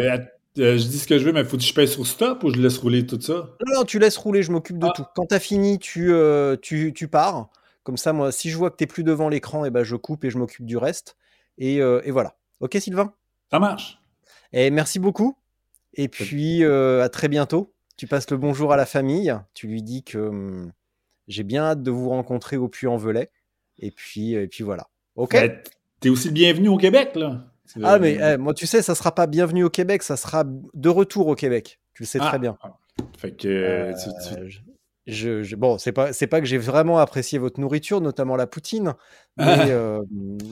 Je 0.56 0.88
dis 0.88 1.00
ce 1.00 1.08
que 1.08 1.18
je 1.18 1.26
veux, 1.26 1.34
mais 1.34 1.44
faut 1.44 1.58
que 1.58 1.64
je 1.64 1.74
paye 1.74 1.88
sur 1.88 2.06
stop 2.06 2.44
ou 2.44 2.54
je 2.54 2.60
laisse 2.60 2.78
rouler 2.78 3.06
tout 3.06 3.20
ça? 3.20 3.34
Non, 3.66 3.80
non 3.80 3.84
tu 3.84 4.00
laisses 4.00 4.18
rouler, 4.18 4.44
je 4.44 4.52
m'occupe 4.52 4.80
de 4.80 4.88
ah. 4.88 4.94
tout. 4.96 5.06
Quand 5.16 5.26
tu 5.26 5.36
as 5.36 5.40
fini, 5.40 5.80
tu, 5.80 6.14
tu, 6.62 6.94
tu, 6.94 7.08
pars. 7.08 7.50
Comme 7.84 7.98
ça, 7.98 8.14
moi, 8.14 8.32
si 8.32 8.50
je 8.50 8.58
vois 8.58 8.72
que 8.72 8.78
tu 8.78 8.84
n'es 8.84 8.88
plus 8.88 9.04
devant 9.04 9.30
l'écran, 9.30 9.66
et 9.66 9.68
eh 9.68 9.72
ben, 9.72 9.84
je 9.84 9.96
coupe 9.96 10.24
et 10.24 10.30
je 10.30 10.38
m'occupe 10.38 10.66
du 10.66 10.78
reste. 10.78 11.18
Euh, 11.62 12.02
et, 12.04 12.12
voilà. 12.12 12.36
Ok, 12.60 12.78
Sylvain? 12.80 13.14
Ça 13.52 13.60
marche. 13.60 14.00
Et 14.52 14.70
merci 14.70 15.00
beaucoup. 15.00 15.38
Et 15.94 16.08
puis, 16.08 16.64
euh, 16.64 17.04
à 17.04 17.10
très 17.10 17.28
bientôt. 17.28 17.74
tu 17.98 18.08
passes 18.08 18.30
le 18.32 18.38
bonjour 18.38 18.74
à 18.74 18.78
la 18.78 18.86
famille, 18.86 19.36
tu 19.54 19.68
lui 19.68 19.84
dis 19.84 20.04
que 20.04 20.18
hum, 20.18 20.72
j'ai 21.28 21.44
bien 21.44 21.64
hâte 21.64 21.84
de 21.84 21.92
vous 21.92 22.10
rencontrer 22.10 22.58
au 22.58 22.68
Puy-en-Velay. 22.68 23.30
Et 23.80 23.92
puis, 23.92 24.34
et 24.34 24.48
puis 24.48 24.64
voilà. 24.64 24.88
Ok? 25.16 25.36
T'es 26.00 26.10
aussi 26.10 26.28
le 26.28 26.34
bienvenu 26.34 26.70
au 26.70 26.78
Québec, 26.78 27.12
là. 27.16 27.46
Ah, 27.82 27.98
mais 28.00 28.18
eh, 28.22 28.38
moi, 28.38 28.54
tu 28.54 28.68
sais, 28.68 28.82
ça 28.82 28.94
sera 28.96 29.14
pas 29.16 29.26
bienvenue 29.28 29.64
au 29.64 29.70
Québec, 29.70 30.04
ça 30.04 30.18
sera 30.18 30.44
de 30.46 30.90
retour 30.90 31.28
au 31.28 31.36
Québec. 31.36 31.80
Tu 31.94 32.04
le 32.04 32.08
sais 32.08 32.20
très 32.20 32.36
Ah, 32.36 32.38
bien. 32.40 32.58
ah. 32.62 32.78
Fait 33.18 33.32
que. 33.36 33.48
Euh, 33.48 33.94
tu- 33.94 34.36
tu- 34.50 34.62
je- 35.08 35.56
bon, 35.56 35.78
c'est 35.78 35.92
pas, 35.92 36.14
c'est 36.14 36.28
pas 36.28 36.40
que 36.40 36.46
j'ai 36.46 36.58
vraiment 36.58 37.00
apprécié 37.00 37.40
votre 37.40 37.60
nourriture, 37.60 38.00
notamment 38.02 38.36
la 38.36 38.48
poutine, 38.48 38.94
mais, 39.38 39.44
Ah. 39.46 39.68
euh, 39.68 40.02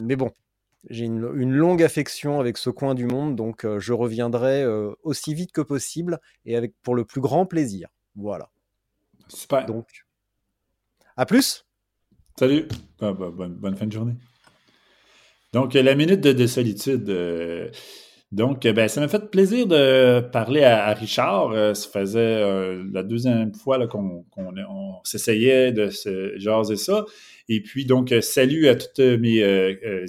mais 0.03 0.15
bon, 0.15 0.32
j'ai 0.89 1.05
une, 1.05 1.30
une 1.36 1.53
longue 1.53 1.84
affection 1.84 2.39
avec 2.39 2.57
ce 2.57 2.69
coin 2.69 2.95
du 2.95 3.05
monde, 3.05 3.36
donc 3.36 3.65
euh, 3.65 3.80
je 3.80 3.93
reviendrai 3.93 4.63
euh, 4.63 4.91
aussi 5.03 5.34
vite 5.34 5.51
que 5.51 5.61
possible 5.61 6.19
et 6.45 6.55
avec 6.57 6.74
pour 6.82 6.95
le 6.95 7.05
plus 7.05 7.22
grand 7.22 7.45
plaisir. 7.45 7.88
Voilà. 8.15 8.49
Super. 9.30 9.65
Donc, 9.65 9.88
à 11.15 11.26
plus. 11.26 11.65
Salut. 12.38 12.67
Ah, 12.99 13.13
bah, 13.13 13.30
bonne, 13.32 13.53
bonne 13.55 13.76
fin 13.76 13.86
de 13.86 13.91
journée. 13.91 14.15
Donc, 15.54 15.74
la 15.74 15.95
minute 15.95 16.22
de, 16.22 16.32
de 16.32 16.47
solitude. 16.47 17.10
euh, 17.10 17.70
donc, 18.32 18.62
ben, 18.66 18.88
ça 18.88 19.02
m'a 19.02 19.10
fait 19.10 19.30
plaisir 19.30 19.68
de 19.68 20.22
parler 20.22 20.64
à, 20.64 20.93
Richard. 20.93 21.52
Euh, 21.52 21.74
ça 21.74 21.89
faisait 21.89 22.20
euh, 22.41 22.86
la 22.93 23.04
deuxième 23.04 23.54
fois 23.54 23.86
qu'on 23.88 24.24
qu'on- 24.32 24.54
on 24.70 24.93
s'essayait 25.04 25.74
de 25.74 25.89
se 25.89 26.38
jaser 26.38 26.78
ça. 26.78 27.04
Et 27.49 27.62
puis, 27.62 27.84
donc, 27.86 28.14
salut 28.22 28.70
à 28.70 28.76
tous 28.76 29.18
mes 29.20 29.43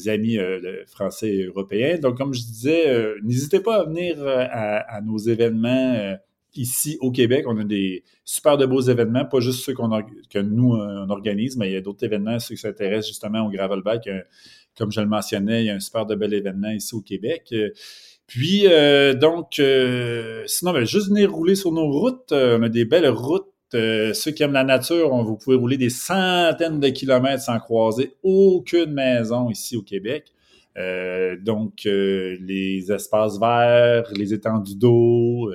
amis 0.06 0.38
français 0.86 1.34
et 1.34 1.42
européens. 1.46 1.98
Donc, 2.00 2.16
comme 2.18 2.32
je 2.32 2.42
disais, 2.42 3.04
n'hésitez 3.24 3.58
pas 3.58 3.80
à 3.80 3.84
venir 3.84 4.18
à, 4.24 5.00
nos 5.00 5.18
événements 5.18 6.16
ici 6.54 6.98
au 7.00 7.10
Québec. 7.10 7.46
On 7.48 7.58
a 7.58 7.64
des 7.64 8.04
super 8.24 8.58
de 8.58 8.66
beaux 8.66 8.82
événements, 8.82 9.24
pas 9.24 9.40
juste 9.40 9.64
ceux 9.64 9.74
qu'on 9.74 9.88
que 10.30 10.38
nous, 10.38 10.74
on 10.74 11.10
organise, 11.10 11.56
mais 11.56 11.70
il 11.70 11.72
y 11.72 11.76
a 11.76 11.80
d'autres 11.80 12.04
événements, 12.04 12.38
ceux 12.38 12.54
qui 12.54 12.60
s'intéressent 12.60 13.08
justement 13.08 13.44
au 13.44 13.50
Gravelbike. 13.50 14.08
Comme 14.78 14.90
je 14.90 15.00
le 15.00 15.06
mentionnais, 15.06 15.62
il 15.62 15.66
y 15.66 15.70
a 15.70 15.74
un 15.74 15.80
super 15.80 16.06
de 16.06 16.14
bel 16.14 16.32
événement 16.32 16.70
ici 16.70 16.94
au 16.94 17.00
Québec. 17.00 17.48
Euh, 17.52 17.70
Puis, 18.26 18.66
euh, 18.66 19.14
donc, 19.14 19.58
euh, 19.58 20.42
sinon, 20.46 20.72
ben, 20.72 20.84
juste 20.84 21.08
venir 21.08 21.32
rouler 21.32 21.54
sur 21.54 21.72
nos 21.72 21.90
routes. 21.90 22.32
On 22.32 22.62
a 22.62 22.68
des 22.68 22.84
belles 22.84 23.08
routes. 23.08 23.48
Ceux 23.72 24.32
qui 24.32 24.42
aiment 24.42 24.52
la 24.52 24.64
nature, 24.64 25.08
vous 25.24 25.36
pouvez 25.36 25.56
rouler 25.56 25.78
des 25.78 25.88
centaines 25.88 26.78
de 26.78 26.88
kilomètres 26.88 27.42
sans 27.42 27.58
croiser 27.58 28.14
aucune 28.22 28.92
maison 28.92 29.48
ici 29.48 29.78
au 29.78 29.82
Québec. 29.82 30.32
Donc, 31.40 31.84
les 31.84 32.92
espaces 32.92 33.38
verts, 33.40 34.04
les 34.14 34.34
étendues 34.34 34.76
d'eau, 34.76 35.50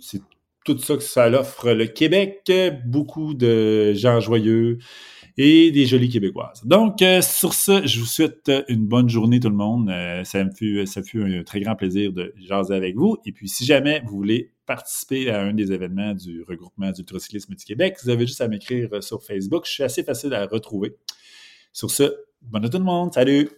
c'est 0.00 0.22
tout 0.64 0.76
ça 0.78 0.96
que 0.96 1.02
ça 1.02 1.28
offre 1.28 1.70
le 1.70 1.86
Québec. 1.86 2.50
Beaucoup 2.84 3.34
de 3.34 3.92
gens 3.94 4.18
joyeux 4.18 4.78
et 5.38 5.70
des 5.70 5.86
jolies 5.86 6.08
Québécoises. 6.08 6.62
Donc, 6.64 7.00
euh, 7.00 7.22
sur 7.22 7.54
ce, 7.54 7.86
je 7.86 8.00
vous 8.00 8.06
souhaite 8.06 8.50
une 8.68 8.86
bonne 8.86 9.08
journée 9.08 9.38
tout 9.38 9.48
le 9.48 9.54
monde. 9.54 9.88
Euh, 9.88 10.24
ça, 10.24 10.44
me 10.44 10.50
fut, 10.50 10.82
un 10.82 11.44
très 11.44 11.60
grand 11.60 11.76
plaisir 11.76 12.12
de 12.12 12.34
jaser 12.36 12.74
avec 12.74 12.96
vous. 12.96 13.16
Et 13.24 13.30
puis, 13.30 13.48
si 13.48 13.64
jamais 13.64 14.02
vous 14.04 14.16
voulez 14.16 14.50
participer 14.66 15.30
à 15.30 15.40
un 15.40 15.54
des 15.54 15.72
événements 15.72 16.12
du 16.12 16.42
regroupement 16.42 16.90
du 16.90 17.04
Tricyclisme 17.04 17.54
du 17.54 17.64
Québec, 17.64 17.96
vous 18.02 18.10
avez 18.10 18.26
juste 18.26 18.40
à 18.40 18.48
m'écrire 18.48 19.02
sur 19.02 19.22
Facebook. 19.22 19.64
Je 19.64 19.70
suis 19.70 19.84
assez 19.84 20.02
facile 20.02 20.34
à 20.34 20.44
retrouver. 20.44 20.96
Sur 21.72 21.90
ce, 21.90 22.02
bonne 22.42 22.62
journée 22.62 22.70
tout 22.70 22.78
le 22.78 22.84
monde. 22.84 23.14
Salut! 23.14 23.48